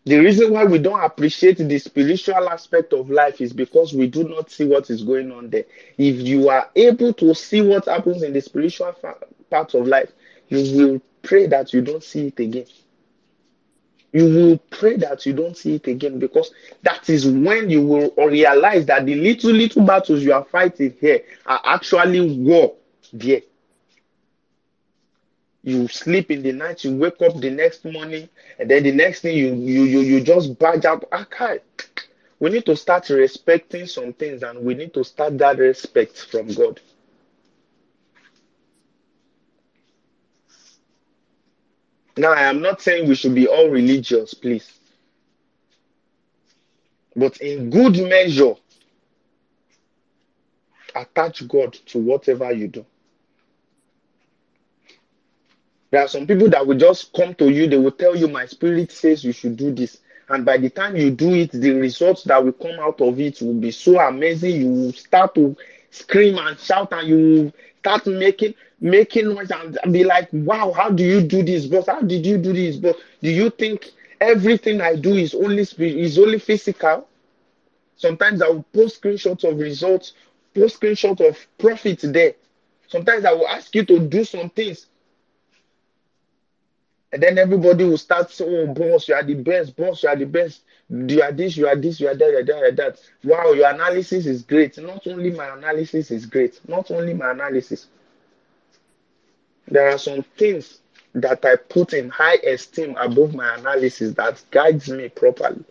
The 0.05 0.19
reason 0.19 0.53
why 0.53 0.65
we 0.65 0.79
don't 0.79 1.03
appreciate 1.05 1.59
the 1.59 1.79
spiritual 1.79 2.49
aspect 2.49 2.93
of 2.93 3.11
life 3.11 3.41
is 3.41 3.53
because 3.53 3.93
we 3.93 4.07
do 4.07 4.25
not 4.29 4.51
see 4.51 4.65
what 4.65 4.89
is 4.89 5.03
going 5.03 5.33
on 5.33 5.51
there. 5.51 5.65
If 5.99 6.17
you 6.27 6.49
are 6.49 6.71
able 6.77 7.13
to 7.15 7.35
see 7.35 7.61
what 7.61 7.87
happens 7.87 8.23
in 8.23 8.33
the 8.33 8.41
spiritual 8.41 8.93
fa- 8.93 9.19
part 9.51 9.75
of 9.75 9.87
life, 9.87 10.13
you 10.49 10.77
will 10.77 11.03
pray 11.23 11.47
that 11.49 11.73
you 11.73 11.83
don't 11.83 12.05
see 12.05 12.29
it 12.29 12.39
again. 12.41 12.67
You 14.17 14.25
will 14.25 14.59
pray 14.71 14.97
that 14.97 15.27
you 15.27 15.35
don't 15.35 15.55
see 15.55 15.75
it 15.75 15.87
again 15.89 16.19
because 16.19 16.51
that 16.83 17.11
is 17.11 17.27
when 17.27 17.69
you 17.69 17.83
will 17.87 18.15
realize 18.17 18.87
that 18.87 19.05
the 19.05 19.15
little, 19.15 19.51
little 19.51 19.85
battles 19.85 20.23
you 20.23 20.33
are 20.33 20.45
fighting 20.45 20.95
here 20.99 21.21
are 21.45 21.61
actually 21.65 22.39
war 22.39 22.75
there 23.13 23.43
you 25.63 25.87
sleep 25.89 26.31
in 26.31 26.43
the 26.43 26.53
night, 26.53 26.85
you 26.85 26.97
wake 26.97 27.21
up 27.21 27.41
the 27.41 27.51
next 27.51 27.85
morning, 27.85 28.29
and 28.59 28.71
then 28.71 28.85
the 28.85 28.93
next 28.93 29.21
thing 29.21 29.37
you 29.37 29.53
you 29.55 29.83
you, 29.83 30.01
you 30.01 30.21
just 30.23 30.59
badge 30.59 30.87
up. 30.87 31.05
Okay, 31.13 31.59
ah, 31.61 32.03
we 32.39 32.51
need 32.51 32.65
to 32.67 32.77
start 32.77 33.11
respecting 33.11 33.87
some 33.87 34.13
things, 34.13 34.45
and 34.45 34.61
we 34.65 34.75
need 34.75 34.95
to 34.95 35.03
start 35.05 35.37
that 35.39 35.59
respect 35.59 36.17
from 36.31 36.55
God. 36.55 36.81
Now, 42.17 42.33
I 42.33 42.43
am 42.45 42.63
not 42.63 42.81
saying 42.81 43.09
we 43.09 43.15
should 43.15 43.35
be 43.35 43.47
all 43.47 43.69
religious, 43.69 44.33
please, 44.33 44.73
but 47.15 47.37
in 47.39 47.69
good 47.71 47.97
measure, 48.09 48.55
attach 50.95 51.47
God 51.47 51.75
to 51.87 51.99
whatever 51.99 52.51
you 52.53 52.69
do. 52.69 52.87
There 55.91 56.03
are 56.03 56.09
some 56.09 56.27
people 56.27 56.49
that 56.51 56.67
will 56.67 56.77
just 56.77 57.13
come 57.13 57.35
to 57.35 57.51
you, 57.51 57.69
they 57.69 57.79
will 57.79 57.93
tell 57.93 58.17
you, 58.17 58.29
My 58.29 58.47
spirit 58.47 58.91
says 58.91 59.25
you 59.25 59.33
should 59.33 59.57
do 59.57 59.73
this. 59.73 59.99
And 60.29 60.45
by 60.45 60.57
the 60.57 60.71
time 60.71 60.97
you 60.97 61.11
do 61.13 61.35
it, 61.35 61.53
the 61.53 61.71
results 61.73 62.25
that 62.25 62.45
will 62.45 62.53
come 62.53 62.81
out 62.81 63.01
of 63.01 63.21
it 63.21 63.41
will 63.41 63.55
be 63.55 63.71
so 63.71 64.01
amazing. 64.01 64.61
You 64.61 64.69
will 64.69 64.93
start 64.93 65.35
to 65.37 65.57
scream 65.91 66.39
and 66.39 66.59
shout, 66.59 66.93
and 66.93 67.09
you 67.09 67.17
will 67.17 67.53
start 67.87 68.07
making 68.09 68.55
making 68.81 69.29
noise 69.29 69.51
and 69.53 69.93
be 69.93 70.03
like, 70.05 70.29
Wow, 70.33 70.73
how 70.73 70.91
do 70.91 71.05
you 71.05 71.21
do 71.21 71.43
this? 71.45 71.67
boss? 71.67 71.87
how 71.87 72.01
did 72.01 72.27
you 72.27 72.37
do 72.37 72.53
this? 72.53 72.77
boss? 72.77 72.97
do 73.23 73.31
you 73.31 73.49
think 73.51 73.93
everything 74.21 74.81
I 74.81 74.97
do 74.97 75.15
is 75.15 75.35
only 75.35 75.63
is 75.63 76.19
only 76.19 76.39
physical? 76.41 77.07
Sometimes 77.97 78.43
I 78.43 78.49
will 78.49 78.65
post 78.75 79.01
screenshots 79.01 79.45
of 79.49 79.59
results, 79.59 80.15
post 80.55 80.81
screenshots 80.81 81.27
of 81.27 81.39
profit 81.59 82.01
there. 82.03 82.35
Sometimes 82.89 83.25
I 83.25 83.33
will 83.33 83.49
ask 83.49 83.75
you 83.75 83.85
to 83.85 84.01
do 84.01 84.25
some 84.25 84.51
things 84.51 84.87
and 87.13 87.23
then 87.23 87.39
everybody 87.39 87.85
will 87.85 87.99
start 87.99 88.31
saying, 88.31 88.51
oh, 88.69 88.75
boss, 88.75 89.09
you 89.09 89.15
are 89.15 89.23
the 89.23 89.35
best, 89.35 89.77
boss, 89.77 90.03
you 90.03 90.09
are 90.09 90.17
the 90.17 90.27
best. 90.27 90.63
You 90.89 91.21
are 91.23 91.33
this, 91.33 91.57
you 91.57 91.67
are 91.67 91.77
this, 91.77 91.99
you 91.99 92.09
are 92.09 92.15
that, 92.15 92.31
you 92.31 92.39
are 92.39 92.45
that, 92.45 92.59
you 92.59 92.65
are 92.65 92.71
that. 92.73 93.01
Wow, 93.25 93.53
your 93.53 93.71
analysis 93.71 94.27
is 94.27 94.43
great. 94.43 94.79
Not 94.79 95.07
only 95.07 95.31
my 95.31 95.49
analysis 95.57 96.11
is 96.11 96.27
great, 96.27 96.61
not 96.69 96.91
only 96.91 97.13
my 97.13 97.33
analysis. 97.33 97.89
There 99.69 99.89
are 99.91 99.99
some 99.99 100.23
things 100.37 100.81
that 101.15 101.45
I 101.45 101.57
put 101.57 101.93
in 101.93 102.09
high 102.09 102.37
esteem 102.37 102.97
above 102.99 103.35
my 103.35 103.57
analysis 103.57 104.15
that 104.15 104.43
guides 104.51 104.89
me 104.89 105.09
properly. 105.09 105.65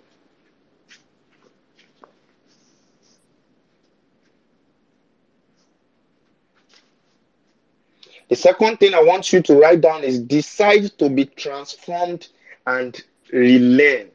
The 8.28 8.36
second 8.36 8.78
thing 8.80 8.94
I 8.94 9.04
want 9.04 9.32
you 9.32 9.42
to 9.44 9.56
write 9.56 9.82
down 9.82 10.04
is 10.04 10.20
decide 10.20 10.86
to 10.98 11.10
be 11.10 11.26
transformed 11.26 12.28
and 12.66 13.00
relearn. 13.32 14.10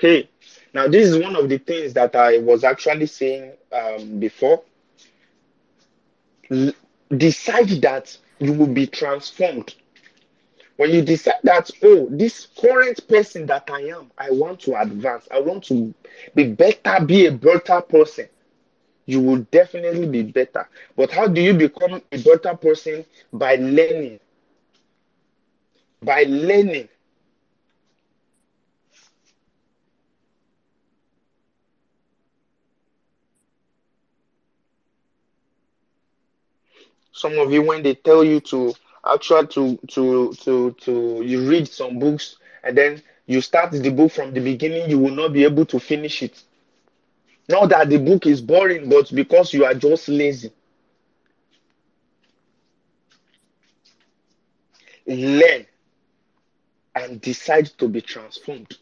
Hey, 0.00 0.28
now 0.74 0.88
this 0.88 1.08
is 1.08 1.18
one 1.18 1.36
of 1.36 1.48
the 1.48 1.58
things 1.58 1.92
that 1.94 2.14
I 2.16 2.38
was 2.38 2.64
actually 2.64 3.06
saying 3.06 3.52
um, 3.72 4.18
before. 4.18 4.62
L- 6.50 6.72
decide 7.16 7.70
that 7.80 8.18
you 8.38 8.52
will 8.52 8.66
be 8.66 8.86
transformed. 8.86 9.74
When 10.76 10.90
you 10.92 11.02
decide 11.02 11.40
that, 11.42 11.70
oh, 11.82 12.08
this 12.10 12.46
current 12.58 13.06
person 13.06 13.46
that 13.46 13.68
I 13.70 13.82
am, 13.82 14.10
I 14.16 14.30
want 14.30 14.60
to 14.60 14.80
advance, 14.80 15.28
I 15.30 15.40
want 15.40 15.64
to 15.64 15.92
be 16.34 16.44
better, 16.44 17.04
be 17.04 17.26
a 17.26 17.32
better 17.32 17.80
person 17.82 18.28
you 19.06 19.20
will 19.20 19.38
definitely 19.52 20.06
be 20.08 20.22
better. 20.22 20.68
But 20.96 21.10
how 21.10 21.26
do 21.28 21.40
you 21.40 21.54
become 21.54 22.02
a 22.12 22.18
better 22.18 22.56
person? 22.56 23.04
By 23.32 23.56
learning. 23.56 24.20
By 26.02 26.24
learning. 26.24 26.88
Some 37.18 37.36
of 37.38 37.50
you, 37.52 37.62
when 37.62 37.82
they 37.82 37.94
tell 37.96 38.22
you 38.22 38.40
to 38.42 38.74
actually 39.04 39.48
to 39.48 39.76
to 39.88 40.32
to 40.44 40.70
to 40.80 41.22
you 41.24 41.48
read 41.48 41.66
some 41.66 41.98
books 41.98 42.36
and 42.62 42.78
then 42.78 43.02
you 43.26 43.40
start 43.40 43.72
the 43.72 43.90
book 43.90 44.12
from 44.12 44.32
the 44.32 44.40
beginning, 44.40 44.88
you 44.88 44.98
will 45.00 45.14
not 45.14 45.32
be 45.32 45.42
able 45.42 45.66
to 45.66 45.80
finish 45.80 46.22
it. 46.22 46.40
Not 47.48 47.70
that 47.70 47.88
the 47.90 47.98
book 47.98 48.26
is 48.26 48.40
boring, 48.40 48.88
but 48.88 49.12
because 49.12 49.52
you 49.52 49.64
are 49.64 49.74
just 49.74 50.08
lazy. 50.08 50.52
Learn 55.06 55.66
and 56.94 57.20
decide 57.20 57.66
to 57.78 57.88
be 57.88 58.00
transformed. 58.00 58.76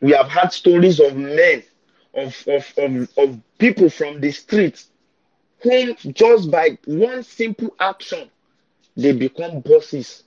We 0.00 0.12
have 0.12 0.28
had 0.28 0.52
stories 0.52 1.00
of 1.00 1.16
men, 1.16 1.64
of, 2.14 2.36
of, 2.46 2.72
of, 2.78 3.08
of 3.18 3.40
people 3.58 3.90
from 3.90 4.20
the 4.20 4.30
streets, 4.30 4.88
whom 5.60 5.96
just 6.12 6.50
by 6.50 6.78
one 6.86 7.22
simple 7.22 7.74
action, 7.80 8.30
they 8.96 9.12
become 9.12 9.60
bosses. 9.60 10.24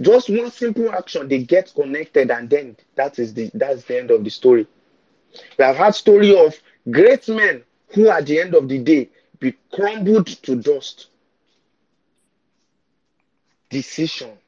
Just 0.00 0.28
one 0.30 0.50
simple 0.50 0.90
action, 0.92 1.28
they 1.28 1.42
get 1.42 1.72
connected, 1.74 2.30
and 2.30 2.48
then 2.50 2.76
that 2.96 3.18
is 3.18 3.34
the 3.34 3.50
that's 3.54 3.84
the 3.84 3.98
end 3.98 4.10
of 4.10 4.24
the 4.24 4.30
story. 4.30 4.66
We 5.58 5.64
have 5.64 5.76
had 5.76 5.94
story 5.94 6.36
of 6.36 6.54
great 6.90 7.28
men 7.28 7.64
who 7.88 8.08
at 8.08 8.26
the 8.26 8.40
end 8.40 8.54
of 8.54 8.68
the 8.68 8.78
day 8.78 9.10
be 9.40 9.54
crumbled 9.72 10.26
to 10.26 10.56
dust. 10.56 11.08
Decision. 13.70 14.38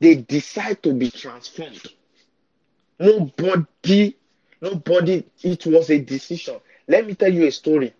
They 0.00 0.16
decide 0.16 0.82
to 0.82 0.92
be 0.92 1.10
transformed. 1.10 1.82
Nobody, 2.98 4.16
nobody, 4.60 5.24
it 5.42 5.66
was 5.66 5.90
a 5.90 5.98
decision. 5.98 6.60
Let 6.86 7.06
me 7.06 7.14
tell 7.14 7.32
you 7.32 7.46
a 7.46 7.52
story. 7.52 7.94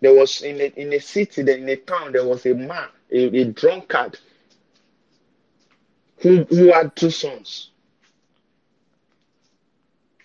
There 0.00 0.14
was 0.14 0.42
in 0.42 0.60
a, 0.60 0.64
in 0.76 0.92
a 0.92 1.00
city, 1.00 1.42
in 1.42 1.68
a 1.68 1.76
town, 1.76 2.12
there 2.12 2.26
was 2.26 2.44
a 2.46 2.54
man, 2.54 2.88
a, 3.10 3.40
a 3.40 3.44
drunkard, 3.46 4.18
who, 6.18 6.44
who 6.44 6.72
had 6.72 6.94
two 6.96 7.10
sons. 7.10 7.70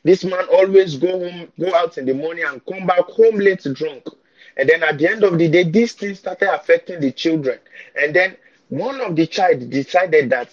This 0.04 0.24
man 0.24 0.46
always 0.52 0.96
go 0.96 1.20
home, 1.20 1.52
go 1.60 1.74
out 1.76 1.98
in 1.98 2.06
the 2.06 2.14
morning 2.14 2.46
and 2.48 2.66
come 2.66 2.88
back 2.88 3.02
home 3.06 3.38
late 3.38 3.66
drunk. 3.74 4.08
And 4.56 4.70
then 4.70 4.82
at 4.84 4.98
the 4.98 5.10
end 5.10 5.24
of 5.24 5.38
the 5.38 5.48
day, 5.48 5.64
this 5.64 5.94
thing 5.94 6.16
started 6.16 6.54
affecting 6.54 7.00
the 7.02 7.12
children. 7.12 7.60
And 8.00 8.16
then 8.16 8.38
one 8.70 9.02
of 9.02 9.16
the 9.16 9.28
child 9.28 9.70
decided 9.70 10.30
that 10.30 10.50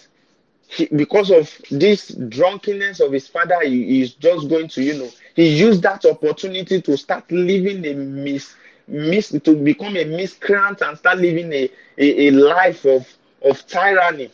he, 0.67 0.85
because 0.87 1.31
of 1.31 1.49
this 1.71 2.09
drunkenness 2.09 2.99
of 2.99 3.11
his 3.11 3.27
father, 3.27 3.59
he 3.63 4.01
is 4.01 4.13
just 4.13 4.49
going 4.49 4.67
to, 4.69 4.83
you 4.83 4.97
know, 4.97 5.09
he 5.35 5.47
used 5.57 5.81
that 5.83 6.05
opportunity 6.05 6.81
to 6.81 6.97
start 6.97 7.31
living 7.31 7.85
a 7.85 7.93
mis, 7.93 8.55
mis 8.87 9.29
to 9.29 9.55
become 9.55 9.95
a 9.97 10.05
miscreant 10.05 10.81
and 10.81 10.97
start 10.97 11.17
living 11.19 11.51
a, 11.53 11.69
a, 11.97 12.27
a 12.27 12.31
life 12.31 12.85
of, 12.85 13.07
of 13.43 13.65
tyranny. 13.67 14.31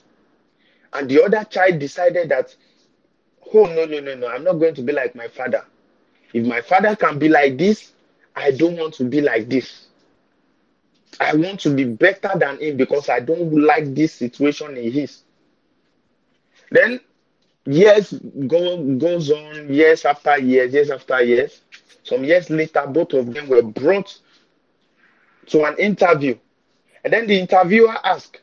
And 0.94 1.10
the 1.10 1.24
other 1.24 1.44
child 1.46 1.80
decided 1.80 2.30
that 2.30 2.56
oh 3.54 3.66
no 3.66 3.86
no 3.86 4.00
no 4.00 4.16
no 4.16 4.28
i'm 4.28 4.44
not 4.44 4.54
going 4.54 4.74
to 4.76 4.82
be 4.82 4.94
like 4.94 5.16
my 5.16 5.28
father. 5.28 5.66
If 6.34 6.46
my 6.46 6.62
father 6.62 6.96
can 6.96 7.20
be 7.20 7.30
like 7.30 7.58
this 7.58 7.92
i 8.36 8.52
don't 8.52 8.78
want 8.78 8.94
to 8.96 9.04
be 9.04 9.22
like 9.22 9.50
this. 9.50 9.88
I 11.20 11.36
want 11.36 11.60
to 11.62 11.70
be 11.76 11.84
better 11.86 12.32
than 12.36 12.60
him 12.60 12.78
because 12.78 13.10
i 13.10 13.20
don't 13.20 13.54
like 13.54 13.94
this 13.96 14.14
situation 14.14 14.78
in 14.78 14.94
is 14.98 15.24
then 16.72 17.00
years 17.66 18.14
go, 18.48 18.84
goes 18.98 19.32
on 19.32 19.74
years 19.74 20.06
after 20.06 20.38
years 20.40 20.74
years 20.74 20.92
after 20.92 21.22
years. 21.24 21.62
Some 22.04 22.24
years 22.24 22.50
later 22.50 22.86
both 22.88 23.14
of 23.14 23.34
them 23.34 23.48
were 23.50 23.62
brought 23.64 24.18
to 25.48 25.66
an 25.66 25.78
interview. 25.78 26.38
And 27.04 27.14
then 27.14 27.28
the 27.28 27.40
interviewer 27.40 27.96
asked 28.04 28.42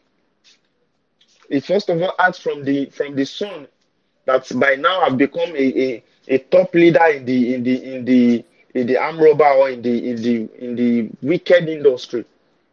he 1.51 1.61
first 1.61 1.89
of 1.89 2.01
all 2.03 2.15
asked 2.19 2.43
from 2.43 2.65
the 2.65 2.87
from 2.87 3.15
the 3.17 3.25
son 3.25 3.67
that 4.27 4.47
by 4.59 4.75
now 4.77 5.03
have 5.05 5.17
become 5.17 5.51
a, 5.57 5.83
a, 5.83 6.05
a 6.29 6.39
top 6.39 6.75
leader 6.75 7.05
in 7.07 7.25
the 7.25 7.55
in 7.55 7.63
the 7.65 7.95
in 7.95 8.05
the 8.05 8.45
in 8.75 8.87
the 8.87 8.97
arm 8.99 9.19
robber 9.19 9.47
or 9.49 9.71
in 9.71 9.83
the 9.83 10.11
in 10.11 10.17
the 10.23 10.49
in 10.65 10.77
the 10.77 11.11
wicked 11.23 11.69
industry, 11.69 12.25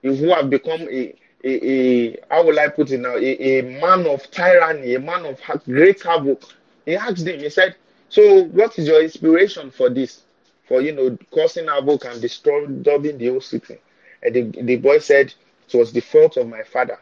who 0.02 0.30
have 0.34 0.50
become 0.50 0.82
a 0.92 1.16
a, 1.46 1.70
a 1.70 2.18
how 2.30 2.44
will 2.46 2.60
I 2.60 2.70
put 2.70 2.92
it 2.92 3.00
now 3.00 3.16
a, 3.16 3.60
a 3.60 3.62
man 3.62 4.08
of 4.08 4.30
tyranny, 4.32 4.96
a 4.96 5.00
man 5.00 5.26
of 5.26 5.40
great 5.66 6.02
havoc. 6.04 6.42
He 6.86 6.96
asked 6.96 7.26
him, 7.26 7.40
he 7.40 7.50
said, 7.50 7.76
"So 8.10 8.44
what 8.46 8.78
is 8.80 8.88
your 8.88 9.04
inspiration 9.04 9.72
for 9.72 9.90
this? 9.90 10.24
For 10.68 10.82
you 10.82 10.94
know 10.94 11.18
causing 11.32 11.68
havoc 11.68 12.06
and 12.06 12.20
destroying 12.22 12.82
the 12.84 13.28
whole 13.30 13.42
city?" 13.42 13.78
And 14.24 14.36
the, 14.36 14.42
the 14.64 14.76
boy 14.78 15.00
said, 15.00 15.34
"It 15.68 15.78
was 15.78 15.94
the 15.94 16.02
fault 16.02 16.38
of 16.38 16.48
my 16.48 16.64
father. 16.64 17.00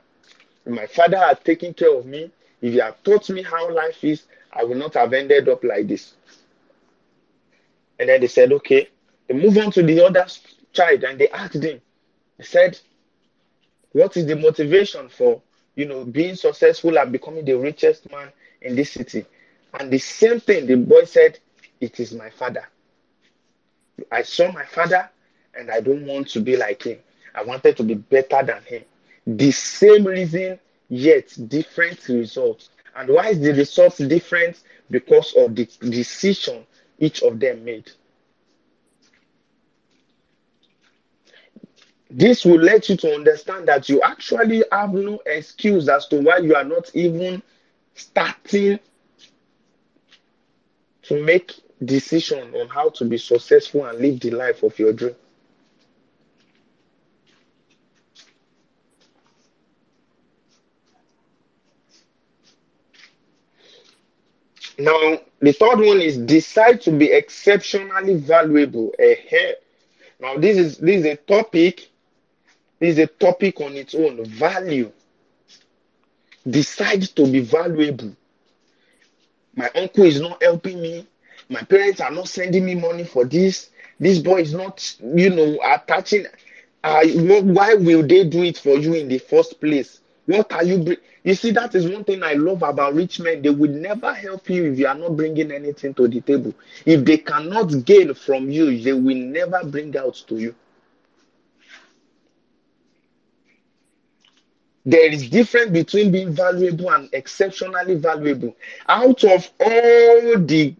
My 0.66 0.88
father 0.88 1.18
had 1.18 1.44
taken 1.44 1.74
care 1.74 1.96
of 1.98 2.06
me. 2.06 2.32
If 2.62 2.74
he 2.74 2.80
had 2.80 2.96
taught 3.04 3.30
me 3.30 3.44
how 3.44 3.74
life 3.74 4.04
is, 4.04 4.24
I 4.52 4.64
would 4.64 4.78
not 4.78 4.94
have 4.96 5.14
ended 5.14 5.48
up 5.50 5.64
like 5.64 5.88
this." 5.88 6.14
And 8.00 8.10
then 8.10 8.22
they 8.22 8.28
said, 8.28 8.52
"Okay." 8.52 8.90
They 9.28 9.36
move 9.36 9.58
on 9.58 9.72
to 9.72 9.84
the 9.84 10.02
other 10.06 10.26
child 10.74 11.04
and 11.06 11.18
they 11.18 11.30
asked 11.30 11.64
him. 11.64 11.80
They 12.38 12.44
said, 12.44 12.78
what 13.94 14.18
is 14.18 14.26
the 14.26 14.36
motivation 14.36 15.10
for 15.10 15.42
you 15.76 15.86
know 15.86 16.04
being 16.06 16.36
successful 16.36 16.98
and 17.00 17.12
becoming 17.12 17.46
the 17.46 17.54
richest 17.54 18.10
man 18.12 18.30
in 18.62 18.76
this 18.76 18.92
city? 18.92 19.26
And 19.80 19.92
the 19.92 19.98
same 20.00 20.40
thing 20.40 20.68
the 20.68 20.76
boy 20.76 21.06
said, 21.06 21.40
it 21.82 22.00
is 22.00 22.14
my 22.14 22.30
father. 22.30 22.68
I 24.12 24.22
saw 24.24 24.52
my 24.52 24.66
father 24.66 25.10
and 25.56 25.70
I 25.72 25.82
don't 25.82 26.06
want 26.06 26.30
to 26.30 26.40
be 26.42 26.58
like 26.58 26.84
him. 26.84 27.00
I 27.36 27.44
wanted 27.44 27.78
to 27.78 27.84
be 27.84 27.96
better 27.96 28.44
than 28.44 28.62
him. 28.64 28.84
The 29.26 29.52
same 29.52 30.06
reason, 30.06 30.60
yet 30.90 31.34
different 31.48 32.08
results. 32.08 32.70
And 32.96 33.10
why 33.10 33.30
is 33.30 33.40
the 33.40 33.54
results 33.54 33.98
different? 33.98 34.62
Because 34.92 35.34
of 35.36 35.56
the 35.56 35.66
decision 35.90 36.66
each 37.00 37.24
of 37.24 37.40
them 37.40 37.66
made. 37.66 37.90
This 42.16 42.46
will 42.46 42.60
let 42.60 42.90
you 42.90 42.98
to 42.98 43.16
understand 43.16 43.68
that 43.70 43.90
you 43.90 44.00
actually 44.04 44.64
have 44.72 44.94
no 44.94 45.20
excuse 45.26 45.90
as 45.90 46.08
to 46.10 46.22
why 46.22 46.38
you 46.38 46.54
are 46.54 46.64
not 46.64 46.92
even 46.96 47.42
starting 47.96 48.78
to 51.04 51.24
make 51.24 51.54
decision 51.84 52.54
on 52.54 52.68
how 52.68 52.90
to 52.90 53.06
be 53.06 53.18
successful 53.18 53.86
and 53.86 53.98
live 53.98 54.20
the 54.20 54.30
life 54.30 54.62
of 54.62 54.78
your 54.78 54.94
dream. 54.94 55.16
Now, 64.78 65.20
the 65.40 65.52
third 65.52 65.80
one 65.80 66.00
is 66.00 66.18
decide 66.18 66.80
to 66.82 66.92
be 66.92 67.12
exceptionally 67.12 68.16
valuable. 68.18 68.94
Now, 70.20 70.38
this 70.38 70.58
is 70.58 70.78
this 70.78 71.00
is 71.00 71.06
a 71.06 71.16
topic 71.16 71.90
is 72.80 72.98
a 73.00 73.08
topic 73.08 73.62
on 73.62 73.74
its 73.74 73.96
own. 73.96 74.24
Value. 74.26 74.92
Decide 76.50 77.04
to 77.16 77.26
be 77.32 77.40
valuable. 77.40 78.16
My 79.56 79.70
uncle 79.76 80.04
is 80.06 80.20
not 80.20 80.42
helping 80.42 80.82
me. 80.82 81.08
My 81.50 81.62
parents 81.62 82.02
are 82.02 82.12
not 82.12 82.28
sending 82.28 82.66
me 82.66 82.76
money 82.76 83.04
for 83.04 83.26
this. 83.26 83.70
This 84.00 84.20
boy 84.20 84.42
is 84.42 84.54
not, 84.54 84.96
you 85.02 85.30
know, 85.30 85.60
attaching. 85.64 86.26
Uh, 86.84 87.06
why 87.08 87.76
will 87.76 88.06
they 88.06 88.26
do 88.28 88.44
it 88.44 88.58
for 88.58 88.78
you 88.78 88.96
in 88.96 89.08
the 89.08 89.20
first 89.20 89.62
place? 89.62 90.02
What 90.26 90.52
are 90.52 90.64
you? 90.64 90.80
Bring? 90.80 90.98
You 91.24 91.36
see, 91.36 91.52
that 91.52 91.74
is 91.76 91.88
one 91.88 92.04
thing 92.04 92.22
I 92.24 92.34
love 92.34 92.64
about 92.64 92.96
rich 92.96 93.20
men. 93.20 93.42
They 93.42 93.50
will 93.50 93.72
never 93.72 94.14
help 94.14 94.50
you 94.50 94.72
if 94.72 94.80
you 94.80 94.88
are 94.88 94.96
not 94.96 95.16
bringing 95.16 95.52
anything 95.52 95.94
to 95.94 96.08
the 96.08 96.20
table. 96.20 96.54
If 96.86 97.06
they 97.06 97.18
cannot 97.18 97.86
gain 97.86 98.14
from 98.14 98.50
you, 98.50 98.78
they 98.82 98.92
will 98.94 99.16
never 99.16 99.62
bring 99.64 99.96
out 99.98 100.22
to 100.28 100.36
you. 100.38 100.56
There 104.86 105.12
is 105.12 105.30
difference 105.30 105.72
between 105.72 106.12
being 106.12 106.34
valuable 106.34 106.92
and 106.92 107.10
exceptionally 107.14 107.96
valuable. 107.96 108.56
Out 108.90 109.24
of 109.24 109.50
all 109.60 110.40
the 110.40 110.76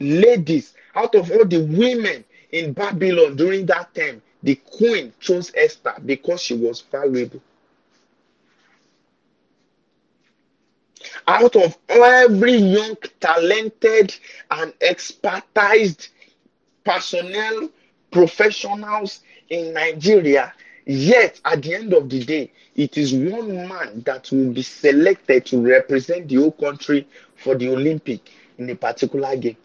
ladies 0.00 0.74
out 0.94 1.14
of 1.14 1.30
all 1.30 1.44
the 1.44 1.64
women 1.64 2.24
in 2.50 2.72
babylon 2.72 3.36
during 3.36 3.64
that 3.66 3.94
time 3.94 4.20
the 4.42 4.54
queen 4.56 5.12
chose 5.20 5.52
esther 5.54 5.94
because 6.04 6.42
she 6.42 6.54
was 6.54 6.80
valuable. 6.80 7.40
Out 11.28 11.54
of 11.56 11.78
every 11.88 12.54
young 12.56 12.96
talented 13.20 14.14
and 14.50 14.72
expertised 14.80 16.08
personnel 16.84 17.70
professionals 18.10 19.20
in 19.48 19.72
nigeria 19.72 20.52
Yet, 20.84 21.40
at 21.44 21.62
the 21.62 21.74
end 21.74 21.92
of 21.94 22.08
the 22.08 22.24
day, 22.24 22.50
it 22.74 22.98
is 22.98 23.14
one 23.14 23.68
man 23.68 24.02
that 24.04 24.30
will 24.32 24.52
be 24.52 24.62
selected 24.62 25.46
to 25.46 25.62
represent 25.62 26.28
the 26.28 26.36
whole 26.36 26.52
country 26.52 27.06
for 27.36 27.54
the 27.54 27.68
Olympic 27.68 28.30
in 28.58 28.68
a 28.70 28.74
particular 28.74 29.36
game. 29.36 29.56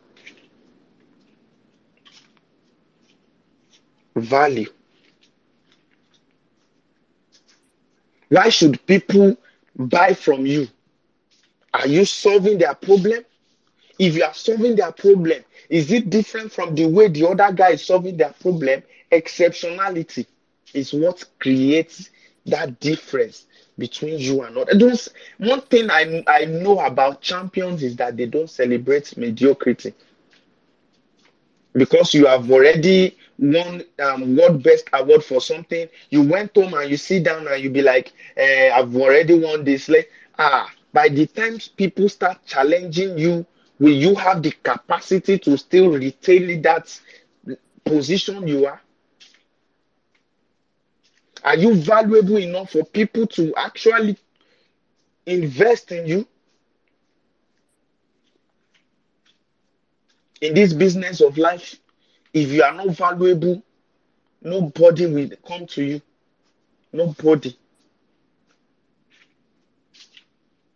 Value. 4.15 4.69
Why 8.29 8.49
should 8.49 8.85
people 8.85 9.37
buy 9.75 10.13
from 10.13 10.45
you? 10.45 10.67
Are 11.73 11.87
you 11.87 12.05
solving 12.05 12.57
their 12.57 12.73
problem? 12.75 13.23
If 13.99 14.15
you 14.15 14.23
are 14.23 14.33
solving 14.33 14.75
their 14.75 14.91
problem, 14.91 15.43
is 15.69 15.91
it 15.91 16.09
different 16.09 16.51
from 16.51 16.75
the 16.75 16.85
way 16.85 17.07
the 17.07 17.27
other 17.27 17.51
guy 17.53 17.71
is 17.71 17.85
solving 17.85 18.17
their 18.17 18.33
problem? 18.39 18.83
Exceptionality 19.11 20.25
is 20.77 20.93
what 20.93 21.23
creates 21.39 22.09
that 22.45 22.79
difference 22.79 23.45
between 23.77 24.19
you 24.19 24.43
and 24.43 24.57
others. 24.57 25.09
one 25.37 25.61
thing 25.61 25.89
I, 25.91 26.23
I 26.27 26.45
know 26.45 26.79
about 26.79 27.21
champions 27.21 27.83
is 27.83 27.95
that 27.97 28.17
they 28.17 28.25
don't 28.25 28.49
celebrate 28.49 29.15
mediocrity 29.17 29.93
because 31.73 32.13
you 32.13 32.25
have 32.25 32.49
already 32.51 33.17
won 33.37 33.83
um, 33.99 34.35
world 34.35 34.63
best 34.63 34.89
award 34.93 35.23
for 35.23 35.39
something. 35.41 35.87
You 36.09 36.23
went 36.23 36.55
home 36.55 36.73
and 36.73 36.89
you 36.89 36.97
sit 36.97 37.23
down 37.23 37.47
and 37.47 37.61
you 37.63 37.69
be 37.69 37.81
like, 37.81 38.13
eh, 38.35 38.71
I've 38.73 38.95
already 38.95 39.39
won 39.39 39.63
this. 39.63 39.87
Like, 39.89 40.11
ah, 40.39 40.69
by 40.93 41.09
the 41.09 41.27
time 41.27 41.59
people 41.75 42.09
start 42.09 42.39
challenging 42.45 43.17
you, 43.17 43.45
will 43.79 43.93
you 43.93 44.15
have 44.15 44.41
the 44.41 44.51
capacity 44.63 45.37
to 45.39 45.57
still 45.57 45.89
retain 45.91 46.61
that 46.63 46.99
position 47.85 48.47
you 48.47 48.65
are? 48.65 48.81
Are 51.43 51.55
you 51.55 51.75
valuable 51.75 52.37
enough 52.37 52.71
for 52.71 52.83
people 52.83 53.27
to 53.27 53.53
actually 53.55 54.17
invest 55.25 55.91
in 55.91 56.07
you? 56.07 56.27
In 60.41 60.53
this 60.53 60.73
business 60.73 61.21
of 61.21 61.37
life, 61.37 61.75
if 62.33 62.49
you 62.49 62.63
are 62.63 62.73
not 62.73 62.89
valuable, 62.89 63.63
nobody 64.41 65.07
will 65.07 65.29
come 65.47 65.65
to 65.67 65.83
you. 65.83 66.01
Nobody. 66.93 67.57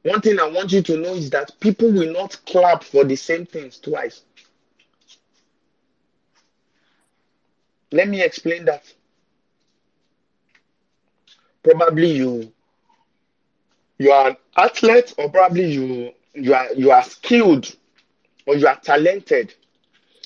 One 0.04 0.22
thing 0.22 0.40
I 0.40 0.48
want 0.50 0.72
you 0.72 0.82
to 0.82 0.98
know 0.98 1.14
is 1.14 1.30
that 1.30 1.60
people 1.60 1.92
will 1.92 2.12
not 2.12 2.40
clap 2.48 2.84
for 2.84 3.04
the 3.04 3.16
same 3.16 3.46
things 3.46 3.78
twice. 3.78 4.22
Let 7.92 8.08
me 8.08 8.22
explain 8.24 8.66
that 8.66 8.84
probably 11.64 12.12
you 12.12 12.52
you 13.98 14.12
are 14.12 14.30
an 14.30 14.38
athlete 14.58 15.14
or 15.18 15.30
probably 15.30 15.72
you 15.72 16.12
you 16.34 16.54
are 16.54 16.74
you 16.74 16.92
are 16.92 17.04
skilled 17.04 17.76
or 18.46 18.56
you 18.56 18.68
are 18.68 18.80
talented. 18.80 19.54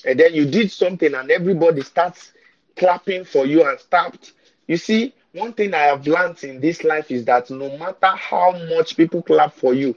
And 0.06 0.18
then 0.18 0.34
you 0.34 0.46
did 0.46 0.70
something 0.70 1.14
and 1.14 1.30
everybody 1.30 1.82
starts 1.82 2.32
clapping 2.76 3.24
for 3.24 3.46
you 3.46 3.68
and 3.68 3.78
stopped. 3.78 4.32
You 4.68 4.76
see 4.76 5.14
one 5.32 5.52
thing 5.52 5.74
i 5.74 5.82
have 5.82 6.06
learned 6.06 6.42
in 6.44 6.60
this 6.60 6.82
life 6.84 7.10
is 7.10 7.24
that 7.26 7.50
no 7.50 7.76
matter 7.78 8.06
how 8.16 8.52
much 8.70 8.96
people 8.96 9.22
clap 9.22 9.52
for 9.52 9.74
you 9.74 9.94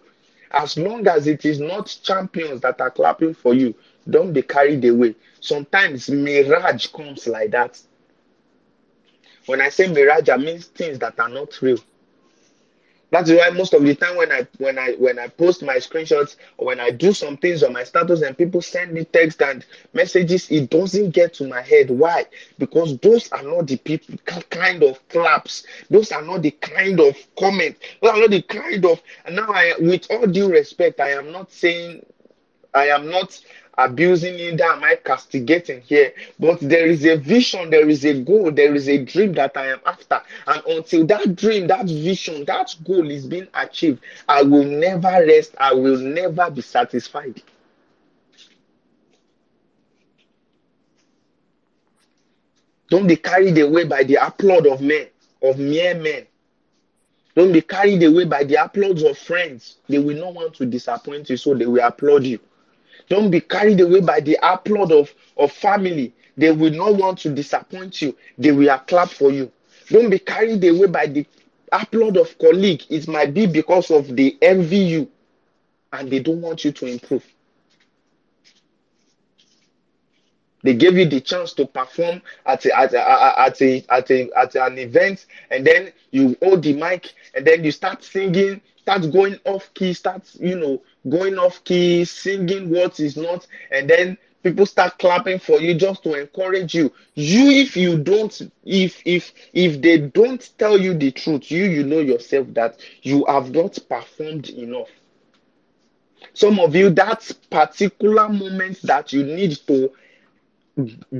as 0.51 0.77
long 0.77 1.07
as 1.07 1.27
it 1.27 1.45
is 1.45 1.59
not 1.59 1.87
champions 2.03 2.59
that 2.61 2.81
are 2.81 2.91
clapping 2.91 3.33
for 3.33 3.53
you 3.53 3.73
don't 4.09 4.33
be 4.33 4.41
carried 4.41 4.83
away. 4.85 5.15
Sometimes 5.39 6.09
mirage 6.09 6.87
comes 6.87 7.27
like 7.27 7.51
that 7.51 7.79
when 9.49 9.61
I 9.61 9.69
say 9.69 9.87
mirage, 9.87 10.29
I 10.29 10.37
mean 10.37 10.59
things 10.61 10.99
that 10.99 11.19
are 11.19 11.27
not 11.27 11.59
real. 11.63 11.79
That's 13.09 13.31
why 13.31 13.49
most 13.49 13.73
of 13.73 13.81
the 13.81 13.95
time 13.95 14.15
when 14.15 14.31
I 14.31 14.45
when 14.59 14.77
I 14.77 14.91
when 14.99 15.17
I 15.17 15.27
post 15.27 15.63
my 15.63 15.77
screenshots 15.77 16.35
or 16.57 16.67
when 16.67 16.79
I 16.79 16.91
do 16.91 17.11
some 17.11 17.35
things 17.35 17.63
on 17.63 17.73
my 17.73 17.83
status 17.83 18.21
and 18.21 18.37
people 18.37 18.61
send 18.61 18.93
me 18.93 19.05
text 19.05 19.41
and 19.41 19.65
messages, 19.93 20.51
it 20.51 20.69
doesn't 20.69 21.09
get 21.15 21.33
to 21.35 21.47
my 21.47 21.63
head. 21.63 21.89
Why? 21.89 22.25
Because 22.59 22.99
those 22.99 23.31
are 23.31 23.41
not 23.41 23.65
the 23.65 23.77
people 23.77 24.19
kind 24.51 24.83
of 24.83 24.99
claps. 25.09 25.65
Those 25.89 26.11
are 26.11 26.21
not 26.21 26.43
the 26.43 26.51
kind 26.51 26.99
of 26.99 27.15
comment. 27.39 27.75
Those 28.03 28.11
are 28.11 28.19
not 28.19 28.29
the 28.29 28.43
kind 28.43 28.85
of. 28.85 29.01
And 29.25 29.35
now 29.37 29.47
I, 29.51 29.73
with 29.79 30.05
all 30.11 30.27
due 30.27 30.51
respect, 30.51 30.99
I 30.99 31.09
am 31.13 31.31
not 31.31 31.51
saying 31.51 32.05
I 32.73 32.87
am 32.87 33.09
not 33.09 33.39
abusing 33.77 34.35
neither 34.35 34.65
am 34.65 34.83
I 34.83 34.95
castigating 34.95 35.81
here. 35.81 36.13
But 36.39 36.59
there 36.59 36.87
is 36.87 37.05
a 37.05 37.15
vision, 37.15 37.69
there 37.69 37.87
is 37.89 38.05
a 38.05 38.21
goal, 38.21 38.51
there 38.51 38.75
is 38.75 38.87
a 38.89 39.03
dream 39.03 39.33
that 39.33 39.55
I 39.55 39.67
am 39.67 39.79
after. 39.85 40.21
And 40.47 40.61
until 40.65 41.05
that 41.07 41.35
dream, 41.35 41.67
that 41.67 41.85
vision, 41.87 42.45
that 42.45 42.75
goal 42.85 43.09
is 43.09 43.25
being 43.25 43.47
achieved, 43.53 44.01
I 44.27 44.43
will 44.43 44.65
never 44.65 45.25
rest. 45.25 45.55
I 45.59 45.73
will 45.73 45.97
never 45.97 46.51
be 46.51 46.61
satisfied. 46.61 47.41
Don't 52.89 53.07
be 53.07 53.15
carried 53.15 53.57
away 53.59 53.85
by 53.85 54.03
the 54.03 54.15
applaud 54.15 54.65
of 54.65 54.81
men, 54.81 55.07
of 55.43 55.59
mere 55.59 55.93
men. 55.95 56.25
Don't 57.35 57.51
be 57.53 57.61
carried 57.61 58.01
away 58.03 58.25
by 58.25 58.43
the 58.43 58.55
applause 58.55 59.03
of 59.03 59.17
friends. 59.17 59.77
They 59.87 59.99
will 59.99 60.17
not 60.17 60.33
want 60.33 60.55
to 60.55 60.65
disappoint 60.65 61.29
you, 61.29 61.37
so 61.37 61.53
they 61.53 61.67
will 61.67 61.85
applaud 61.85 62.23
you. 62.25 62.39
Don't 63.07 63.31
be 63.31 63.41
carried 63.41 63.79
away 63.79 64.01
by 64.01 64.19
the 64.19 64.37
applaud 64.41 64.91
of, 64.91 65.13
of 65.37 65.51
family. 65.51 66.13
They 66.37 66.51
will 66.51 66.71
not 66.71 66.95
want 66.95 67.19
to 67.19 67.29
disappoint 67.33 68.01
you. 68.01 68.15
They 68.37 68.51
will 68.51 68.77
clap 68.79 69.09
for 69.09 69.31
you. 69.31 69.51
Don't 69.89 70.09
be 70.09 70.19
carried 70.19 70.63
away 70.63 70.87
by 70.87 71.07
the 71.07 71.25
applaud 71.71 72.17
of 72.17 72.37
colleague. 72.37 72.83
It 72.89 73.07
might 73.07 73.33
be 73.33 73.45
because 73.47 73.91
of 73.91 74.15
they 74.15 74.37
envy 74.41 74.77
you 74.77 75.09
and 75.93 76.09
they 76.09 76.19
don't 76.19 76.41
want 76.41 76.63
you 76.65 76.71
to 76.71 76.85
improve. 76.85 77.25
They 80.63 80.73
gave 80.73 80.97
you 80.97 81.05
the 81.05 81.21
chance 81.21 81.53
to 81.53 81.65
perform 81.65 82.21
at 82.45 82.65
a, 82.65 82.77
at 82.77 82.93
a, 82.93 83.39
at 83.39 83.61
a, 83.61 83.85
at 83.89 84.11
a, 84.11 84.29
at 84.37 84.55
an 84.55 84.77
event, 84.77 85.25
and 85.51 85.65
then 85.65 85.93
you 86.11 86.35
hold 86.43 86.63
the 86.63 86.73
mic, 86.73 87.13
and 87.33 87.45
then 87.45 87.63
you 87.63 87.71
start 87.71 88.03
singing, 88.03 88.61
start 88.77 89.11
going 89.11 89.39
off 89.45 89.73
key, 89.73 89.93
start 89.93 90.29
you 90.35 90.57
know 90.59 90.81
going 91.09 91.37
off 91.37 91.63
key, 91.63 92.03
singing 92.03 92.69
what 92.69 92.99
is 92.99 93.15
not, 93.15 93.47
and 93.71 93.89
then 93.89 94.17
people 94.43 94.65
start 94.65 94.97
clapping 94.99 95.39
for 95.39 95.59
you 95.61 95.75
just 95.75 96.03
to 96.03 96.19
encourage 96.19 96.73
you. 96.73 96.91
You, 97.15 97.49
if 97.51 97.77
you 97.77 97.97
don't, 97.97 98.41
if 98.65 99.01
if 99.05 99.33
if 99.53 99.81
they 99.81 99.97
don't 99.97 100.49
tell 100.57 100.77
you 100.77 100.93
the 100.93 101.11
truth, 101.11 101.49
you 101.51 101.65
you 101.65 101.83
know 101.85 101.99
yourself 101.99 102.47
that 102.55 102.79
you 103.01 103.23
have 103.29 103.51
not 103.51 103.77
performed 103.87 104.49
enough. 104.49 104.89
Some 106.33 106.59
of 106.59 106.75
you, 106.75 106.89
that 106.91 107.31
particular 107.49 108.27
moment 108.27 108.81
that 108.83 109.13
you 109.13 109.23
need 109.23 109.57
to 109.67 109.91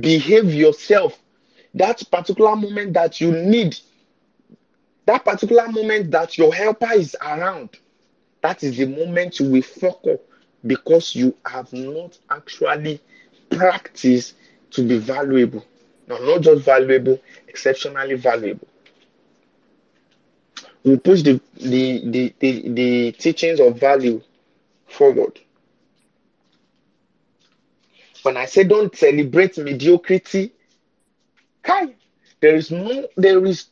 behave 0.00 0.52
yourself. 0.52 1.18
That 1.74 2.02
particular 2.10 2.56
moment 2.56 2.94
that 2.94 3.20
you 3.20 3.32
need 3.32 3.76
that 5.06 5.24
particular 5.24 5.68
moment 5.68 6.10
that 6.12 6.36
your 6.38 6.54
helper 6.54 6.92
is 6.92 7.16
around 7.22 7.70
that 8.42 8.62
is 8.62 8.76
the 8.76 8.86
moment 8.86 9.38
you 9.40 9.50
will 9.50 9.62
focus 9.62 10.18
because 10.66 11.14
you 11.14 11.34
have 11.46 11.72
not 11.72 12.18
actually 12.30 13.00
practiced 13.50 14.34
to 14.70 14.86
be 14.86 14.98
valuable. 14.98 15.64
No 16.08 16.18
not 16.18 16.42
just 16.42 16.64
valuable 16.64 17.18
exceptionally 17.48 18.14
valuable. 18.14 18.68
We 20.84 20.96
push 20.96 21.22
the 21.22 21.40
the, 21.56 22.02
the 22.10 22.34
the 22.40 22.68
the 22.70 23.12
teachings 23.12 23.60
of 23.60 23.78
value 23.78 24.22
forward 24.86 25.38
when 28.24 28.36
I 28.36 28.46
say 28.46 28.64
don't 28.64 28.94
celebrate 28.96 29.58
mediocrity, 29.58 30.52
Kai, 31.62 31.94
there 32.40 32.54
is 32.56 32.70
no, 32.70 33.08
there 33.16 33.44
is. 33.44 33.66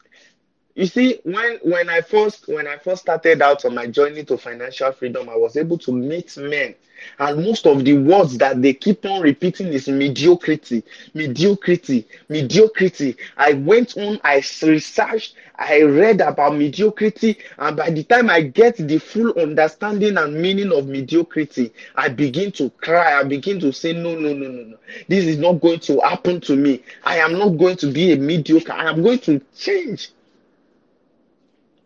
You 0.74 0.86
see, 0.86 1.20
when 1.24 1.58
when 1.62 1.88
I 1.88 2.02
first 2.02 2.46
when 2.48 2.68
I 2.68 2.76
first 2.78 3.02
started 3.02 3.42
out 3.42 3.64
on 3.64 3.74
my 3.74 3.86
journey 3.86 4.24
to 4.24 4.38
financial 4.38 4.92
freedom, 4.92 5.28
I 5.28 5.36
was 5.36 5.56
able 5.56 5.78
to 5.78 5.92
meet 5.92 6.36
men, 6.36 6.74
and 7.18 7.44
most 7.44 7.66
of 7.66 7.84
the 7.84 7.94
words 7.98 8.38
that 8.38 8.62
they 8.62 8.74
keep 8.74 9.04
on 9.04 9.22
repeating 9.22 9.68
is 9.68 9.88
mediocrity, 9.88 10.84
mediocrity, 11.14 12.06
mediocrity. 12.28 13.16
I 13.36 13.54
went 13.54 13.96
on, 13.96 14.20
I 14.22 14.36
researched, 14.62 15.34
I 15.58 15.82
read 15.82 16.20
about 16.20 16.56
mediocrity, 16.56 17.36
and 17.58 17.76
by 17.76 17.90
the 17.90 18.04
time 18.04 18.30
I 18.30 18.42
get 18.42 18.76
the 18.76 18.98
full 18.98 19.36
understanding 19.38 20.16
and 20.16 20.34
meaning 20.40 20.72
of 20.72 20.86
mediocrity, 20.86 21.72
I 21.96 22.08
begin 22.08 22.52
to 22.52 22.70
cry. 22.70 23.18
I 23.18 23.24
begin 23.24 23.58
to 23.60 23.72
say, 23.72 23.92
No, 23.92 24.14
no, 24.14 24.32
no, 24.32 24.48
no, 24.48 24.62
no. 24.62 24.76
This 25.08 25.24
is 25.24 25.38
not 25.38 25.54
going 25.54 25.80
to 25.80 25.98
happen 26.00 26.40
to 26.42 26.54
me. 26.54 26.82
I 27.02 27.16
am 27.18 27.32
not 27.32 27.58
going 27.58 27.76
to 27.78 27.90
be 27.92 28.12
a 28.12 28.16
mediocre. 28.16 28.72
I 28.72 28.88
am 28.88 29.02
going 29.02 29.18
to 29.20 29.40
change. 29.56 30.10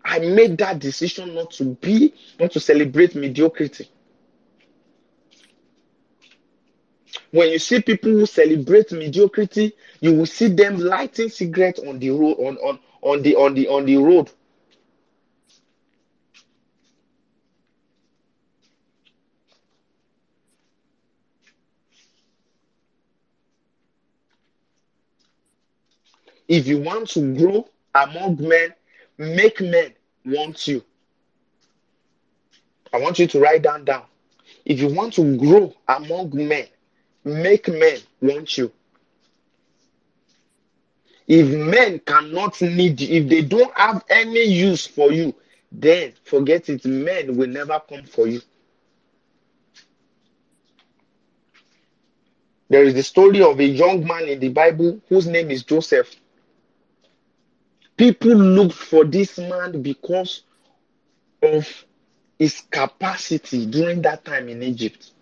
I 0.05 0.19
made 0.19 0.59
that 0.59 0.79
decision 0.79 1.35
not 1.35 1.53
to 1.53 1.65
be, 1.65 2.13
not 2.39 2.51
to 2.53 2.61
celebrate 2.61 3.15
mediocrity. 3.15 3.89
When 7.31 7.49
you 7.51 7.59
see 7.59 7.81
people 7.81 8.11
who 8.11 8.27
celebrate 8.27 8.93
mediocrity, 8.93 9.73
you 10.01 10.15
will 10.15 10.27
see 10.27 10.49
them 10.49 10.77
lighting 10.79 11.31
cigarettes 11.31 11.81
on 11.81 11.99
the 11.99 12.11
road, 12.11 12.37
on, 12.39 12.59
on, 12.59 12.79
on 13.03 13.23
the 13.23 13.37
on 13.37 13.55
the 13.55 13.69
on 13.69 13.87
the 13.87 13.97
road. 13.99 14.31
If 26.49 26.67
you 26.69 26.81
want 26.81 27.11
to 27.11 27.37
grow 27.37 27.69
among 27.95 28.37
men, 28.41 28.75
make 29.19 29.61
men 29.61 29.95
want 30.27 30.69
you. 30.69 30.85
I 32.93 32.99
want 33.01 33.19
you 33.19 33.27
to 33.29 33.41
write 33.41 33.65
that 33.65 33.85
down. 33.85 34.05
If 34.65 34.81
you 34.81 34.95
want 34.95 35.15
to 35.15 35.37
grow 35.37 35.75
among 35.89 36.31
men, 36.35 36.67
make 37.25 37.69
men 37.69 37.99
want 38.23 38.59
you. 38.59 38.73
If 41.27 41.49
men 41.49 42.01
cannot 42.01 42.61
need 42.61 43.01
you, 43.01 43.23
if 43.23 43.29
they 43.29 43.43
don't 43.43 43.73
have 43.77 44.05
any 44.11 44.43
use 44.45 44.87
for 44.87 45.13
you, 45.13 45.35
then 45.71 46.13
forget 46.25 46.69
it. 46.69 46.85
Men 46.85 47.37
will 47.37 47.49
never 47.49 47.81
come 47.89 48.05
for 48.05 48.27
you. 48.27 48.41
There 52.69 52.85
is 52.85 52.95
the 52.95 53.03
story 53.03 53.43
of 53.43 53.61
a 53.61 53.65
young 53.65 54.07
man 54.07 54.25
in 54.29 54.41
the 54.41 54.49
Bible 54.49 55.01
whose 55.09 55.27
name 55.27 55.51
is 55.51 55.63
Joseph. 55.63 56.11
People 57.97 58.35
looked 58.35 58.75
for 58.75 59.05
this 59.05 59.39
man 59.39 59.83
because 59.83 60.43
of 61.43 61.85
his 62.39 62.63
capacity 62.71 63.67
during 63.67 64.03
that 64.03 64.25
time 64.25 64.49
in 64.49 64.63
Egypt. 64.63 65.13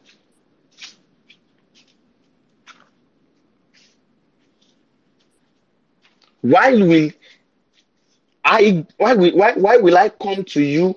Why 6.43 6.73
will 6.75 7.11
I 8.45 8.85
why 8.97 9.15
will 9.15 9.33
why, 9.37 9.53
why 9.55 9.77
will 9.77 9.97
I 9.97 10.09
come 10.09 10.45
to 10.45 10.62
you 10.62 10.97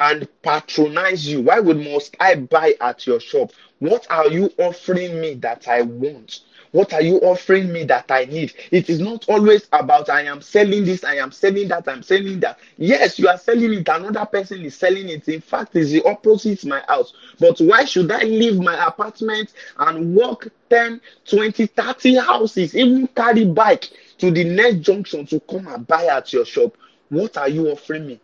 and 0.00 0.26
patronize 0.42 1.26
you? 1.26 1.40
Why 1.42 1.60
would 1.60 1.78
must 1.78 2.16
I 2.20 2.34
buy 2.36 2.74
at 2.80 3.06
your 3.06 3.20
shop? 3.20 3.52
What 3.78 4.06
are 4.10 4.28
you 4.28 4.52
offering 4.58 5.20
me 5.20 5.34
that 5.34 5.68
I 5.68 5.82
want? 5.82 6.40
What 6.72 6.92
are 6.94 7.02
you 7.02 7.16
offering 7.18 7.70
me 7.70 7.84
that 7.84 8.10
I 8.10 8.24
need? 8.24 8.54
It 8.70 8.88
is 8.88 8.98
not 8.98 9.28
always 9.28 9.68
about 9.72 10.08
I 10.08 10.22
am 10.22 10.40
selling 10.40 10.84
this, 10.84 11.04
I 11.04 11.16
am 11.16 11.30
selling 11.30 11.68
that, 11.68 11.86
I'm 11.86 12.02
selling 12.02 12.40
that. 12.40 12.58
Yes, 12.78 13.18
you 13.18 13.28
are 13.28 13.36
selling 13.36 13.74
it, 13.74 13.88
another 13.88 14.24
person 14.24 14.62
is 14.62 14.74
selling 14.74 15.08
it. 15.10 15.28
In 15.28 15.40
fact, 15.42 15.76
it's 15.76 15.90
the 15.90 16.02
opposite 16.04 16.64
my 16.64 16.82
house. 16.88 17.12
But 17.38 17.58
why 17.60 17.84
should 17.84 18.10
I 18.10 18.22
leave 18.22 18.58
my 18.58 18.86
apartment 18.86 19.52
and 19.78 20.14
walk 20.14 20.48
10, 20.70 21.00
20, 21.26 21.66
30 21.66 22.14
houses, 22.16 22.74
even 22.74 23.06
carry 23.08 23.44
bike 23.44 23.90
to 24.22 24.30
the 24.30 24.44
next 24.44 24.78
junction 24.86 25.26
to 25.26 25.40
come 25.40 25.66
and 25.66 25.84
buy 25.84 26.06
at 26.06 26.32
your 26.32 26.44
shop? 26.44 26.76
What 27.08 27.36
are 27.36 27.48
you 27.48 27.70
offering 27.70 28.06
me? 28.06 28.20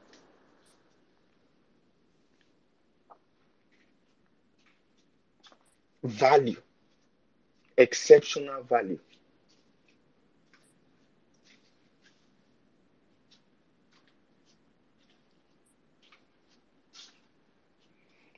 Value 6.05 6.57
exceptional 7.77 8.63
value. 8.63 8.99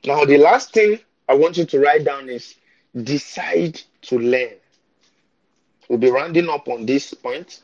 Now, 0.03 0.25
the 0.25 0.37
last 0.37 0.73
thing 0.73 0.99
I 1.29 1.35
want 1.35 1.57
you 1.57 1.65
to 1.65 1.79
write 1.79 2.05
down 2.05 2.27
is 2.27 2.55
decide 3.03 3.79
to 4.03 4.17
learn. 4.17 4.60
We'll 5.91 5.99
be 5.99 6.09
rounding 6.09 6.47
up 6.47 6.69
on 6.69 6.85
this 6.85 7.13
point. 7.13 7.63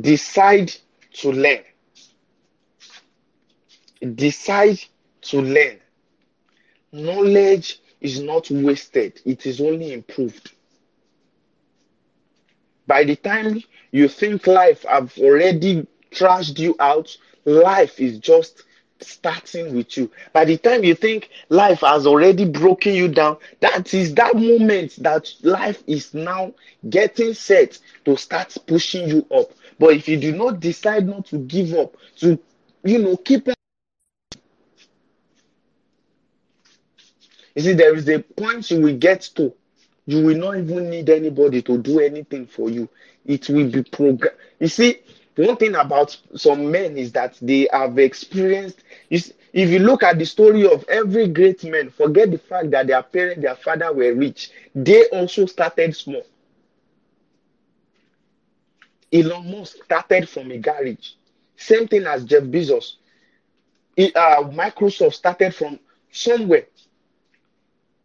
Decide 0.00 0.74
to 1.20 1.30
learn. 1.30 1.62
Decide 4.16 4.80
to 5.22 5.40
learn. 5.40 5.78
Knowledge 6.90 7.78
is 8.00 8.20
not 8.20 8.50
wasted, 8.50 9.20
it 9.24 9.46
is 9.46 9.60
only 9.60 9.92
improved. 9.92 10.50
By 12.88 13.04
the 13.04 13.14
time 13.14 13.62
you 13.92 14.08
think 14.08 14.48
life 14.48 14.82
have 14.82 15.16
already 15.16 15.86
trashed 16.10 16.58
you 16.58 16.74
out, 16.80 17.16
life 17.44 18.00
is 18.00 18.18
just 18.18 18.64
starting 19.00 19.74
with 19.74 19.96
you. 19.96 20.10
By 20.32 20.44
the 20.44 20.56
time 20.56 20.84
you 20.84 20.94
think 20.94 21.30
life 21.48 21.80
has 21.80 22.06
already 22.06 22.44
broken 22.44 22.94
you 22.94 23.08
down, 23.08 23.36
that 23.60 23.92
is 23.94 24.14
that 24.14 24.34
moment 24.36 24.96
that 25.02 25.32
life 25.42 25.82
is 25.86 26.14
now 26.14 26.54
getting 26.88 27.34
set 27.34 27.78
to 28.04 28.16
start 28.16 28.56
pushing 28.66 29.08
you 29.08 29.26
up. 29.34 29.50
But 29.78 29.94
if 29.94 30.08
you 30.08 30.16
do 30.18 30.32
not 30.36 30.60
decide 30.60 31.06
not 31.06 31.26
to 31.26 31.38
give 31.38 31.74
up, 31.74 31.96
to 32.18 32.38
you 32.84 32.98
know, 32.98 33.16
keep 33.16 33.48
on. 33.48 33.54
You 37.54 37.62
see, 37.62 37.72
there 37.72 37.94
is 37.94 38.08
a 38.08 38.18
point 38.20 38.70
you 38.70 38.80
will 38.80 38.96
get 38.96 39.22
to. 39.36 39.52
You 40.06 40.24
will 40.24 40.36
not 40.36 40.56
even 40.58 40.90
need 40.90 41.08
anybody 41.08 41.62
to 41.62 41.78
do 41.78 42.00
anything 42.00 42.46
for 42.46 42.68
you. 42.68 42.88
It 43.24 43.48
will 43.48 43.70
be 43.70 43.82
program. 43.82 44.34
You 44.60 44.68
see, 44.68 44.98
one 45.36 45.56
thing 45.56 45.74
about 45.74 46.16
some 46.36 46.70
men 46.70 46.96
is 46.96 47.12
that 47.12 47.36
they 47.42 47.68
have 47.72 47.98
experienced. 47.98 48.82
If 49.10 49.70
you 49.70 49.78
look 49.80 50.02
at 50.02 50.18
the 50.18 50.26
story 50.26 50.66
of 50.70 50.84
every 50.88 51.28
great 51.28 51.64
man, 51.64 51.90
forget 51.90 52.30
the 52.30 52.38
fact 52.38 52.70
that 52.70 52.86
their 52.88 53.02
parents 53.02 53.42
their 53.42 53.56
father 53.56 53.92
were 53.92 54.14
rich. 54.14 54.50
They 54.74 55.06
also 55.08 55.46
started 55.46 55.94
small. 55.96 56.22
Elon 59.12 59.50
Musk 59.50 59.84
started 59.84 60.28
from 60.28 60.50
a 60.50 60.58
garage. 60.58 61.10
Same 61.56 61.86
thing 61.86 62.04
as 62.06 62.24
Jeff 62.24 62.42
Bezos. 62.44 62.96
Uh, 63.96 64.42
Microsoft 64.50 65.14
started 65.14 65.54
from 65.54 65.78
somewhere. 66.10 66.66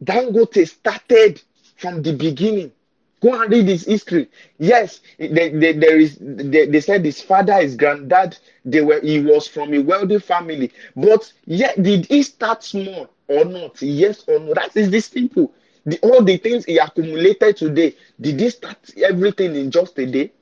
Dangote 0.04 0.66
started 0.68 1.42
from 1.76 2.02
the 2.02 2.12
beginning. 2.12 2.72
Go 3.22 3.40
and 3.40 3.52
read 3.52 3.66
his 3.68 3.84
history. 3.84 4.28
Yes, 4.58 5.00
they, 5.18 5.50
they, 5.50 5.72
there 5.72 5.98
is. 5.98 6.16
They, 6.20 6.66
they 6.66 6.80
said 6.80 7.04
his 7.04 7.20
father, 7.20 7.54
his 7.60 7.76
granddad, 7.76 8.38
they 8.64 8.80
were. 8.80 9.00
He 9.00 9.20
was 9.20 9.46
from 9.46 9.74
a 9.74 9.78
wealthy 9.80 10.18
family. 10.18 10.72
But 10.96 11.30
yet, 11.46 11.82
did 11.82 12.06
he 12.06 12.22
start 12.22 12.64
small 12.64 13.08
or 13.28 13.44
not? 13.44 13.80
Yes 13.82 14.24
or 14.26 14.38
no? 14.40 14.54
That 14.54 14.74
is 14.76 14.90
this 14.90 15.06
simple. 15.06 15.52
The, 15.84 15.98
all 16.00 16.22
the 16.22 16.36
things 16.38 16.64
he 16.64 16.78
accumulated 16.78 17.56
today, 17.56 17.94
did 18.20 18.40
he 18.40 18.50
start 18.50 18.78
everything 18.96 19.54
in 19.54 19.70
just 19.70 19.98
a 19.98 20.06
day? 20.06 20.32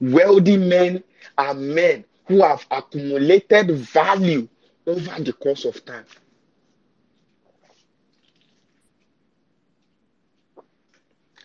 Wealthy 0.00 0.56
men 0.56 1.02
are 1.38 1.54
men 1.54 2.04
who 2.26 2.42
have 2.42 2.66
accumulated 2.70 3.70
value 3.70 4.48
over 4.86 5.22
the 5.22 5.32
course 5.32 5.64
of 5.64 5.84
time. 5.84 6.04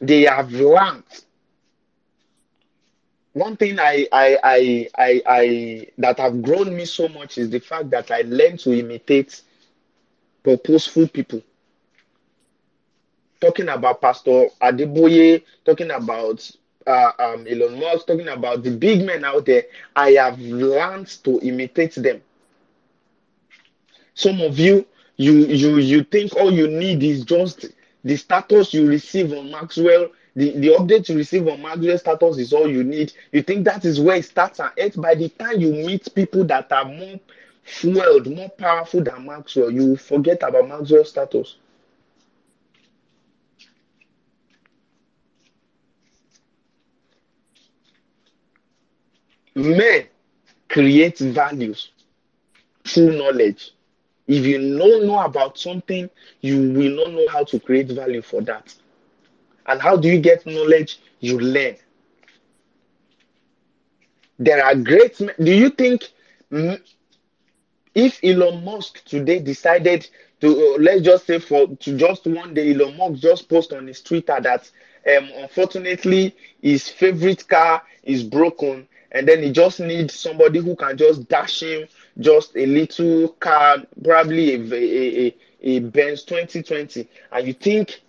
They 0.02 0.22
have 0.24 0.52
learned. 0.52 1.04
One 3.34 3.58
thing 3.58 3.80
I, 3.80 4.08
I, 4.12 4.38
I, 4.44 4.90
I, 4.98 5.22
I 5.28 5.88
that 5.98 6.18
have 6.20 6.42
grown 6.42 6.76
me 6.76 6.86
so 6.86 7.08
much 7.10 7.38
is 7.38 7.50
the 7.50 7.60
fact 7.60 7.90
that 7.92 8.10
I 8.12 8.22
learned 8.22 8.60
to 8.62 8.74
imitate 8.74 9.42
purposeful 10.44 11.08
people. 11.10 11.42
Talking 13.42 13.70
about 13.70 14.02
Pastor 14.02 14.48
Adeboye, 14.62 15.44
talking 15.66 15.92
about 15.92 16.50
uh, 16.88 17.12
um, 17.20 17.46
Elon 17.48 17.80
Musk, 17.80 18.08
talking 18.08 18.28
about 18.28 18.64
the 18.64 18.72
big 18.72 19.06
men 19.06 19.24
out 19.26 19.46
there, 19.46 19.64
I 19.96 20.12
have 20.12 20.40
learned 20.40 21.08
to 21.24 21.40
imitate 21.42 21.96
them. 21.96 22.22
Some 24.16 24.42
of 24.42 24.58
you, 24.60 24.86
you 25.18 25.46
you 25.46 25.78
you 25.78 26.04
think 26.04 26.36
all 26.36 26.52
you 26.52 26.68
need 26.68 27.04
is 27.04 27.24
just 27.24 27.66
the 28.06 28.16
status 28.16 28.74
you 28.74 28.88
receive 28.88 29.34
on 29.34 29.52
Maxwell, 29.52 30.10
the, 30.36 30.52
the 30.60 30.68
update 30.70 31.10
you 31.10 31.16
receive 31.18 31.48
on 31.48 31.62
Maxwell 31.62 31.98
status 31.98 32.38
is 32.38 32.54
all 32.54 32.70
you 32.70 32.84
need. 32.84 33.12
You 33.32 33.42
think 33.42 33.66
that 33.66 33.84
is 33.84 34.00
where 34.00 34.18
it 34.18 34.26
starts 34.26 34.60
and 34.60 34.72
ends. 34.78 34.96
By 34.96 35.16
the 35.16 35.28
time 35.30 35.60
you 35.60 35.72
meet 35.72 36.14
people 36.14 36.44
that 36.46 36.72
are 36.72 36.86
more 36.86 37.20
fueled, 37.64 38.28
more 38.28 38.50
powerful 38.50 39.04
than 39.04 39.26
Maxwell, 39.26 39.72
you 39.72 39.98
forget 39.98 40.44
about 40.44 40.68
Maxwell 40.70 41.04
status. 41.04 41.56
Men 49.56 50.08
create 50.70 51.18
values 51.20 51.92
through 52.86 53.18
knowledge. 53.18 53.75
If 54.28 54.46
you 54.46 54.58
don't 54.78 55.06
know 55.06 55.20
about 55.20 55.58
something, 55.58 56.10
you 56.42 56.72
will 56.74 56.96
not 56.96 57.12
know 57.14 57.28
how 57.32 57.44
to 57.46 57.60
create 57.60 57.88
value 57.92 58.22
for 58.22 58.42
that. 58.42 58.74
And 59.68 59.82
how 59.82 59.96
do 59.98 60.08
you 60.08 60.20
get 60.20 60.46
knowledge? 60.46 61.00
You 61.20 61.40
learn. 61.40 61.76
There 64.40 64.64
are 64.64 64.76
great. 64.76 65.18
Do 65.18 65.52
you 65.52 65.70
think 65.70 66.04
if 67.96 68.20
Elon 68.24 68.64
Musk 68.64 69.04
today 69.06 69.40
decided 69.40 70.08
to 70.42 70.48
uh, 70.48 70.78
let's 70.80 71.02
just 71.02 71.26
say 71.26 71.40
for 71.40 71.68
to 71.68 71.98
just 71.98 72.26
one 72.28 72.54
day 72.54 72.74
Elon 72.74 72.96
Musk 72.98 73.22
just 73.22 73.50
post 73.50 73.74
on 73.74 73.88
his 73.88 74.02
Twitter 74.02 74.38
that 74.42 74.70
um 75.08 75.30
unfortunately 75.38 76.36
his 76.62 76.90
favorite 76.90 77.48
car 77.48 77.82
is 78.04 78.24
broken 78.24 78.88
and 79.12 79.28
then 79.28 79.42
he 79.42 79.52
just 79.52 79.80
needs 79.80 80.14
somebody 80.14 80.60
who 80.60 80.76
can 80.76 80.98
just 80.98 81.28
dash 81.30 81.62
him 81.64 81.88
just 82.20 82.56
a 82.56 82.66
little 82.66 83.30
car 83.40 83.78
probably 84.04 84.56
a 84.56 84.60
a, 84.74 85.28
a, 85.28 85.36
a 85.64 85.80
Benz 85.80 86.24
2020 86.24 87.08
and 87.32 87.48
you 87.48 87.54
think 87.54 88.02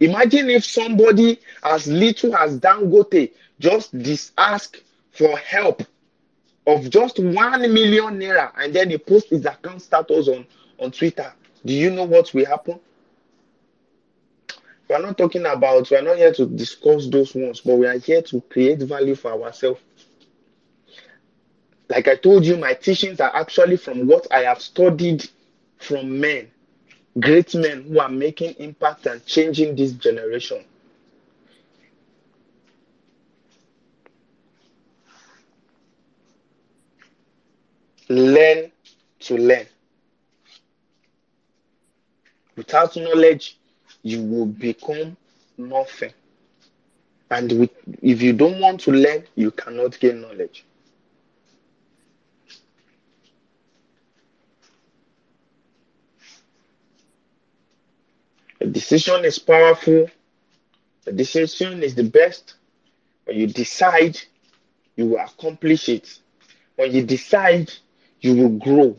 imagine 0.00 0.50
if 0.50 0.64
somebody 0.64 1.38
as 1.62 1.86
little 1.86 2.36
as 2.36 2.58
Dangote 2.58 3.32
just 3.58 3.90
this 3.92 4.32
ask 4.36 4.78
for 5.10 5.36
help 5.38 5.82
of 6.66 6.88
just 6.90 7.18
one 7.18 7.60
million 7.72 8.18
naira 8.18 8.52
and 8.58 8.74
then 8.74 8.90
he 8.90 8.98
posts 8.98 9.30
his 9.30 9.44
account 9.46 9.82
status 9.82 10.28
on 10.28 10.46
on 10.80 10.90
Twitter. 10.90 11.32
Do 11.64 11.72
you 11.72 11.90
know 11.90 12.04
what 12.04 12.32
will 12.34 12.46
happen? 12.46 12.78
We 14.88 14.94
are 14.94 15.00
not 15.02 15.16
talking 15.16 15.46
about, 15.46 15.90
we 15.90 15.96
are 15.96 16.02
not 16.02 16.18
here 16.18 16.32
to 16.34 16.46
discuss 16.46 17.08
those 17.08 17.34
ones, 17.34 17.60
but 17.60 17.76
we 17.76 17.86
are 17.86 17.98
here 17.98 18.20
to 18.22 18.40
create 18.42 18.80
value 18.80 19.14
for 19.14 19.32
ourselves. 19.32 19.80
Like 21.88 22.08
I 22.08 22.16
told 22.16 22.44
you, 22.44 22.56
my 22.56 22.74
teachings 22.74 23.20
are 23.20 23.34
actually 23.34 23.76
from 23.76 24.06
what 24.06 24.26
I 24.32 24.40
have 24.40 24.60
studied 24.60 25.28
from 25.78 26.18
men, 26.18 26.50
great 27.20 27.54
men 27.54 27.82
who 27.84 28.00
are 28.00 28.08
making 28.08 28.54
impact 28.58 29.06
and 29.06 29.24
changing 29.26 29.76
this 29.76 29.92
generation. 29.92 30.64
Learn 38.08 38.70
to 39.20 39.36
learn. 39.36 39.66
Without 42.56 42.96
knowledge, 42.96 43.58
you 44.02 44.22
will 44.22 44.46
become 44.46 45.16
nothing. 45.58 46.12
And 47.30 47.58
with, 47.58 47.70
if 48.02 48.22
you 48.22 48.32
don't 48.32 48.60
want 48.60 48.80
to 48.82 48.92
learn, 48.92 49.24
you 49.34 49.50
cannot 49.50 49.98
gain 49.98 50.20
knowledge. 50.20 50.64
A 58.64 58.66
decision 58.66 59.26
is 59.26 59.38
powerful. 59.38 60.08
A 61.06 61.12
decision 61.12 61.82
is 61.82 61.94
the 61.94 62.02
best. 62.02 62.54
When 63.26 63.36
you 63.36 63.46
decide, 63.46 64.18
you 64.96 65.04
will 65.08 65.18
accomplish 65.18 65.90
it. 65.90 66.18
When 66.76 66.90
you 66.90 67.04
decide, 67.04 67.70
you 68.22 68.34
will 68.34 68.58
grow. 68.58 68.96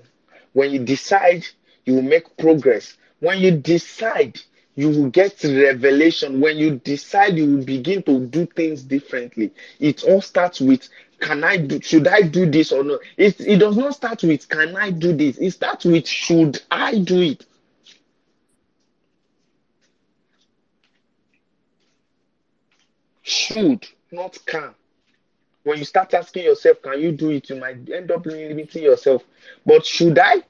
When 0.53 0.69
you 0.69 0.85
decide, 0.85 1.47
you 1.83 1.95
will 1.95 2.03
make 2.03 2.37
progress. 2.37 2.95
When 3.21 3.39
you 3.39 3.57
decide, 3.57 4.39
you 4.75 4.89
will 4.89 5.09
get 5.09 5.43
revelation. 5.43 6.41
When 6.41 6.57
you 6.57 6.75
decide, 6.75 7.35
you 7.35 7.55
will 7.55 7.65
begin 7.65 8.03
to 8.03 8.19
do 8.27 8.45
things 8.45 8.83
differently. 8.83 9.51
It 9.79 10.03
all 10.03 10.21
starts 10.21 10.61
with 10.61 10.87
can 11.21 11.43
I 11.43 11.57
do 11.57 11.81
should 11.81 12.07
I 12.07 12.21
do 12.21 12.45
this 12.45 12.71
or 12.71 12.83
not? 12.83 12.99
It, 13.17 13.39
it 13.39 13.57
does 13.57 13.77
not 13.77 13.95
start 13.95 14.21
with 14.21 14.47
can 14.47 14.75
I 14.75 14.91
do 14.91 15.11
this, 15.11 15.39
it 15.39 15.51
starts 15.51 15.85
with 15.85 16.07
should 16.07 16.61
I 16.69 16.99
do 16.99 17.19
it. 17.21 17.45
Should, 23.25 23.87
not 24.11 24.37
can. 24.45 24.75
When 25.63 25.79
you 25.79 25.83
start 25.85 26.13
asking 26.13 26.43
yourself, 26.43 26.79
can 26.83 27.01
you 27.01 27.11
do 27.11 27.31
it? 27.31 27.49
You 27.49 27.55
might 27.55 27.89
end 27.89 28.11
up 28.11 28.23
limiting 28.23 28.83
yourself. 28.83 29.23
But 29.65 29.83
should 29.83 30.19
I? 30.19 30.43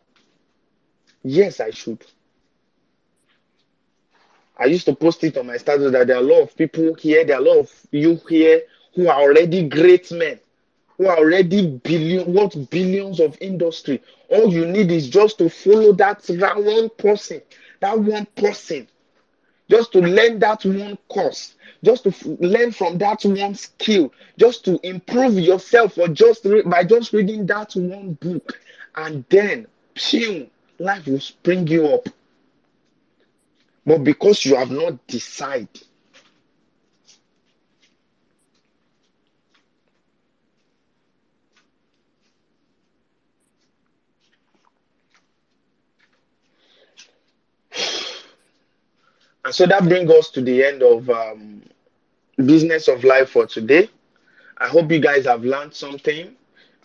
Yes, 1.23 1.61
I 1.61 1.69
should. 1.71 2.05
I 4.57 4.65
used 4.65 4.85
to 4.87 4.95
post 4.95 5.23
it 5.23 5.37
on 5.37 5.47
my 5.47 5.55
status 5.55 5.93
that 5.93 6.07
there 6.07 6.17
are 6.17 6.19
a 6.19 6.21
lot 6.25 6.41
of 6.41 6.57
people 6.57 6.93
here, 6.95 7.23
there 7.23 7.37
are 7.37 7.41
a 7.41 7.45
lot 7.45 7.59
of 7.59 7.71
you 7.91 8.19
here 8.27 8.63
who 8.93 9.07
are 9.07 9.21
already 9.21 9.69
great 9.69 10.11
men, 10.11 10.37
who 10.97 11.07
are 11.07 11.17
already 11.17 11.67
billion, 11.77 12.33
what 12.33 12.69
billions 12.69 13.21
of 13.21 13.37
industry. 13.39 14.01
All 14.29 14.51
you 14.51 14.65
need 14.65 14.91
is 14.91 15.09
just 15.09 15.37
to 15.37 15.49
follow 15.49 15.93
that, 15.93 16.23
that 16.23 16.61
one 16.61 16.89
person, 16.97 17.41
that 17.79 17.97
one 17.97 18.25
person. 18.35 18.87
Just 19.69 19.91
to 19.93 19.99
learn 19.99 20.39
that 20.39 20.63
one 20.65 20.97
course, 21.09 21.55
just 21.83 22.03
to 22.03 22.09
f- 22.09 22.25
learn 22.39 22.71
from 22.71 22.97
that 22.99 23.23
one 23.25 23.55
skill, 23.55 24.11
just 24.37 24.65
to 24.65 24.79
improve 24.83 25.37
yourself, 25.39 25.97
or 25.97 26.07
just 26.07 26.45
re- 26.45 26.61
by 26.63 26.83
just 26.83 27.13
reading 27.13 27.45
that 27.47 27.73
one 27.75 28.13
book, 28.21 28.59
and 28.95 29.25
then, 29.29 29.67
phew, 29.95 30.49
life 30.79 31.07
will 31.07 31.19
spring 31.19 31.67
you 31.67 31.87
up. 31.87 32.07
But 33.85 34.03
because 34.03 34.45
you 34.45 34.55
have 34.55 34.71
not 34.71 35.05
decided, 35.07 35.69
and 49.45 49.53
so 49.55 49.67
that 49.67 49.83
brings 49.85 50.11
us 50.11 50.31
to 50.31 50.41
the 50.41 50.63
end 50.63 50.83
of 50.83 51.09
um, 51.09 51.63
business 52.37 52.87
of 52.87 53.03
life 53.03 53.29
for 53.31 53.47
today. 53.47 53.89
I 54.57 54.67
hope 54.67 54.91
you 54.91 54.99
guys 54.99 55.25
have 55.25 55.43
learned 55.43 55.73
something. 55.73 56.35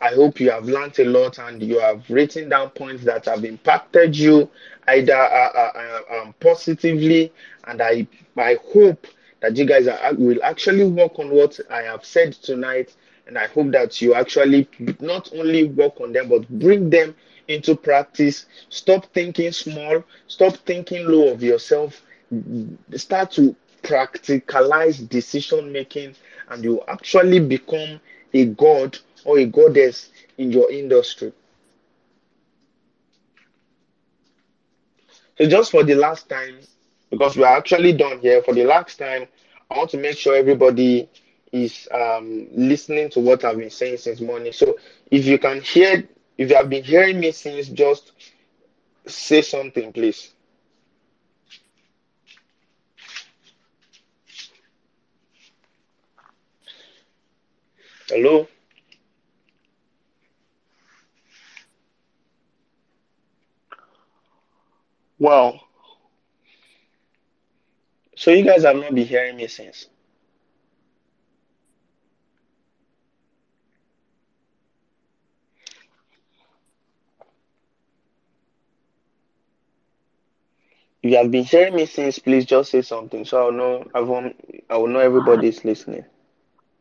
I 0.01 0.11
hope 0.11 0.41
you 0.41 0.51
have 0.51 0.67
learned 0.67 0.99
a 0.99 1.05
lot 1.07 1.39
and 1.39 1.63
you 1.63 1.79
have 1.81 2.09
written 2.11 2.49
down 2.51 2.71
points 2.71 3.05
that 3.05 3.27
have 3.27 3.45
impacted 3.45 4.17
you 4.17 4.51
either 4.89 5.15
uh, 5.17 5.51
uh, 5.55 5.73
uh, 5.77 6.23
um, 6.23 6.35
positively. 6.41 7.33
And 7.65 7.83
I 7.83 8.07
I 8.37 8.59
hope 8.73 9.07
that 9.41 9.57
you 9.57 9.67
guys 9.67 9.89
are, 9.89 10.15
will 10.15 10.43
actually 10.43 10.87
work 10.87 11.19
on 11.19 11.31
what 11.31 11.59
I 11.71 11.83
have 11.83 12.05
said 12.05 12.33
tonight. 12.35 12.95
And 13.27 13.39
I 13.39 13.47
hope 13.49 13.73
that 13.73 14.01
you 14.03 14.15
actually 14.15 14.69
not 15.01 15.31
only 15.35 15.65
work 15.65 16.01
on 16.01 16.13
them 16.13 16.29
but 16.29 16.49
bring 16.49 16.91
them 16.91 17.15
into 17.49 17.77
practice. 17.77 18.47
Stop 18.71 19.07
thinking 19.15 19.53
small. 19.53 20.05
Stop 20.29 20.57
thinking 20.67 21.07
low 21.09 21.33
of 21.33 21.43
yourself. 21.43 22.03
Start 22.97 23.31
to 23.33 23.55
practicalize 23.83 25.09
decision 25.09 25.73
making 25.73 26.15
and 26.49 26.63
you 26.65 26.83
actually 26.89 27.41
become 27.41 28.01
a 28.35 28.45
god 28.47 28.99
or 29.25 29.39
a 29.39 29.47
goddess 29.47 30.11
in 30.39 30.51
your 30.53 30.71
industry. 30.71 31.33
So, 35.39 35.47
just 35.47 35.71
for 35.71 35.83
the 35.85 35.95
last 35.95 36.29
time, 36.29 36.59
because 37.11 37.37
we 37.37 37.45
are 37.45 37.57
actually 37.57 37.93
done 37.93 38.21
here, 38.21 38.43
for 38.43 38.55
the 38.55 38.65
last 38.65 38.99
time, 38.99 39.27
I 39.71 39.79
want 39.79 39.91
to 39.91 39.99
make 39.99 40.17
sure 40.17 40.37
everybody 40.37 41.09
is 41.53 41.89
um, 41.93 42.47
listening 42.53 43.11
to 43.11 43.21
what 43.21 43.45
I've 43.45 43.59
been 43.59 43.71
saying 43.71 43.99
since 43.99 44.21
morning. 44.21 44.53
So, 44.53 44.77
if 45.11 45.27
you 45.27 45.39
can 45.39 45.61
hear, 45.63 46.09
if 46.39 46.51
you 46.51 46.57
have 46.57 46.69
been 46.71 46.85
hearing 46.85 47.21
me 47.21 47.33
since, 47.33 47.69
just 47.69 48.13
say 49.07 49.43
something, 49.43 49.93
please. 49.93 50.33
Hello? 58.11 58.47
Wow. 65.21 65.61
So 68.15 68.31
you 68.31 68.45
guys 68.45 68.63
have 68.63 68.77
not 68.77 68.95
been 68.95 69.05
hearing 69.05 69.35
me 69.37 69.49
since. 69.49 69.89
If 81.03 81.11
you 81.11 81.17
have 81.19 81.31
been 81.31 81.45
hearing 81.45 81.75
me 81.75 81.85
since, 81.85 82.19
please 82.19 82.47
just 82.47 82.71
say 82.71 82.81
something 82.81 83.27
so 83.27 83.39
I'll 83.45 83.53
know 83.53 83.85
I 83.95 83.99
I 84.71 84.79
will 84.79 84.89
know 84.89 85.01
everybody's 85.01 85.63
listening. 85.63 86.07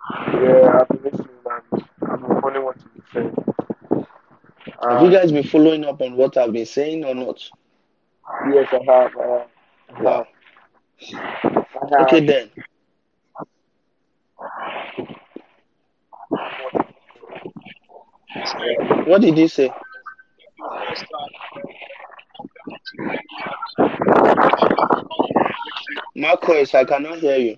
Yeah, 0.09 0.79
I've 0.81 0.87
been 0.89 1.03
listening 1.03 1.29
and 1.45 1.83
I've 2.09 2.19
been 2.21 2.41
following 2.41 2.63
what 2.65 2.77
you've 2.77 2.93
been 2.93 3.03
saying. 3.13 3.35
Have 4.89 5.01
you 5.01 5.09
Uh, 5.09 5.11
guys 5.11 5.31
been 5.31 5.43
following 5.43 5.85
up 5.85 6.01
on 6.01 6.15
what 6.15 6.37
I've 6.37 6.51
been 6.53 6.65
saying 6.65 7.05
or 7.05 7.15
not? 7.15 7.39
yes, 8.53 8.67
I 8.71 8.79
have. 8.91 9.15
Uh, 9.17 9.45
I 9.99 10.09
have. 10.09 10.25
Okay 12.01 12.25
then. 12.25 12.51
What 19.05 19.21
did 19.21 19.37
you 19.37 19.47
say? 19.47 19.71
Marcus, 26.15 26.73
I 26.75 26.83
cannot 26.85 27.19
hear 27.19 27.37
you. 27.37 27.57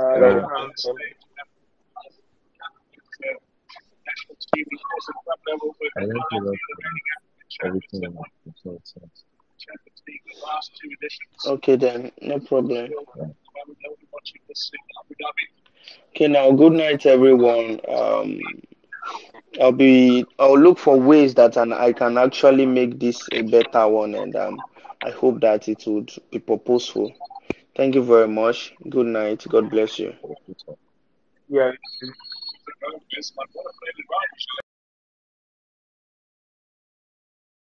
Uh, 0.00 0.16
you 0.16 0.40
have. 0.40 0.70
I 5.96 6.06
went 6.06 6.24
through 6.30 6.40
that, 6.40 6.58
um, 6.86 7.66
everything 7.66 8.04
in 8.04 8.14
my 8.14 8.22
consultant. 8.44 9.12
Okay 11.46 11.76
then, 11.76 12.10
no 12.22 12.40
problem. 12.40 12.90
Yeah. 13.16 13.24
Okay 16.10 16.28
now, 16.28 16.50
good 16.52 16.72
night 16.72 17.06
everyone. 17.06 17.80
Um, 17.88 18.40
I'll 19.60 19.72
be 19.72 20.24
I'll 20.38 20.58
look 20.58 20.78
for 20.78 20.98
ways 20.98 21.34
that 21.34 21.56
and 21.56 21.74
I 21.74 21.92
can 21.92 22.16
actually 22.18 22.66
make 22.66 22.98
this 23.00 23.20
a 23.32 23.42
better 23.42 23.88
one 23.88 24.14
and 24.14 24.34
um 24.36 24.58
I 25.02 25.10
hope 25.10 25.40
that 25.40 25.68
it 25.68 25.84
would 25.86 26.12
be 26.30 26.38
purposeful. 26.38 27.12
Thank 27.76 27.94
you 27.94 28.02
very 28.02 28.28
much. 28.28 28.74
Good 28.88 29.06
night. 29.06 29.46
God 29.48 29.70
bless 29.70 29.98
you. 29.98 30.14
yeah. 31.48 31.72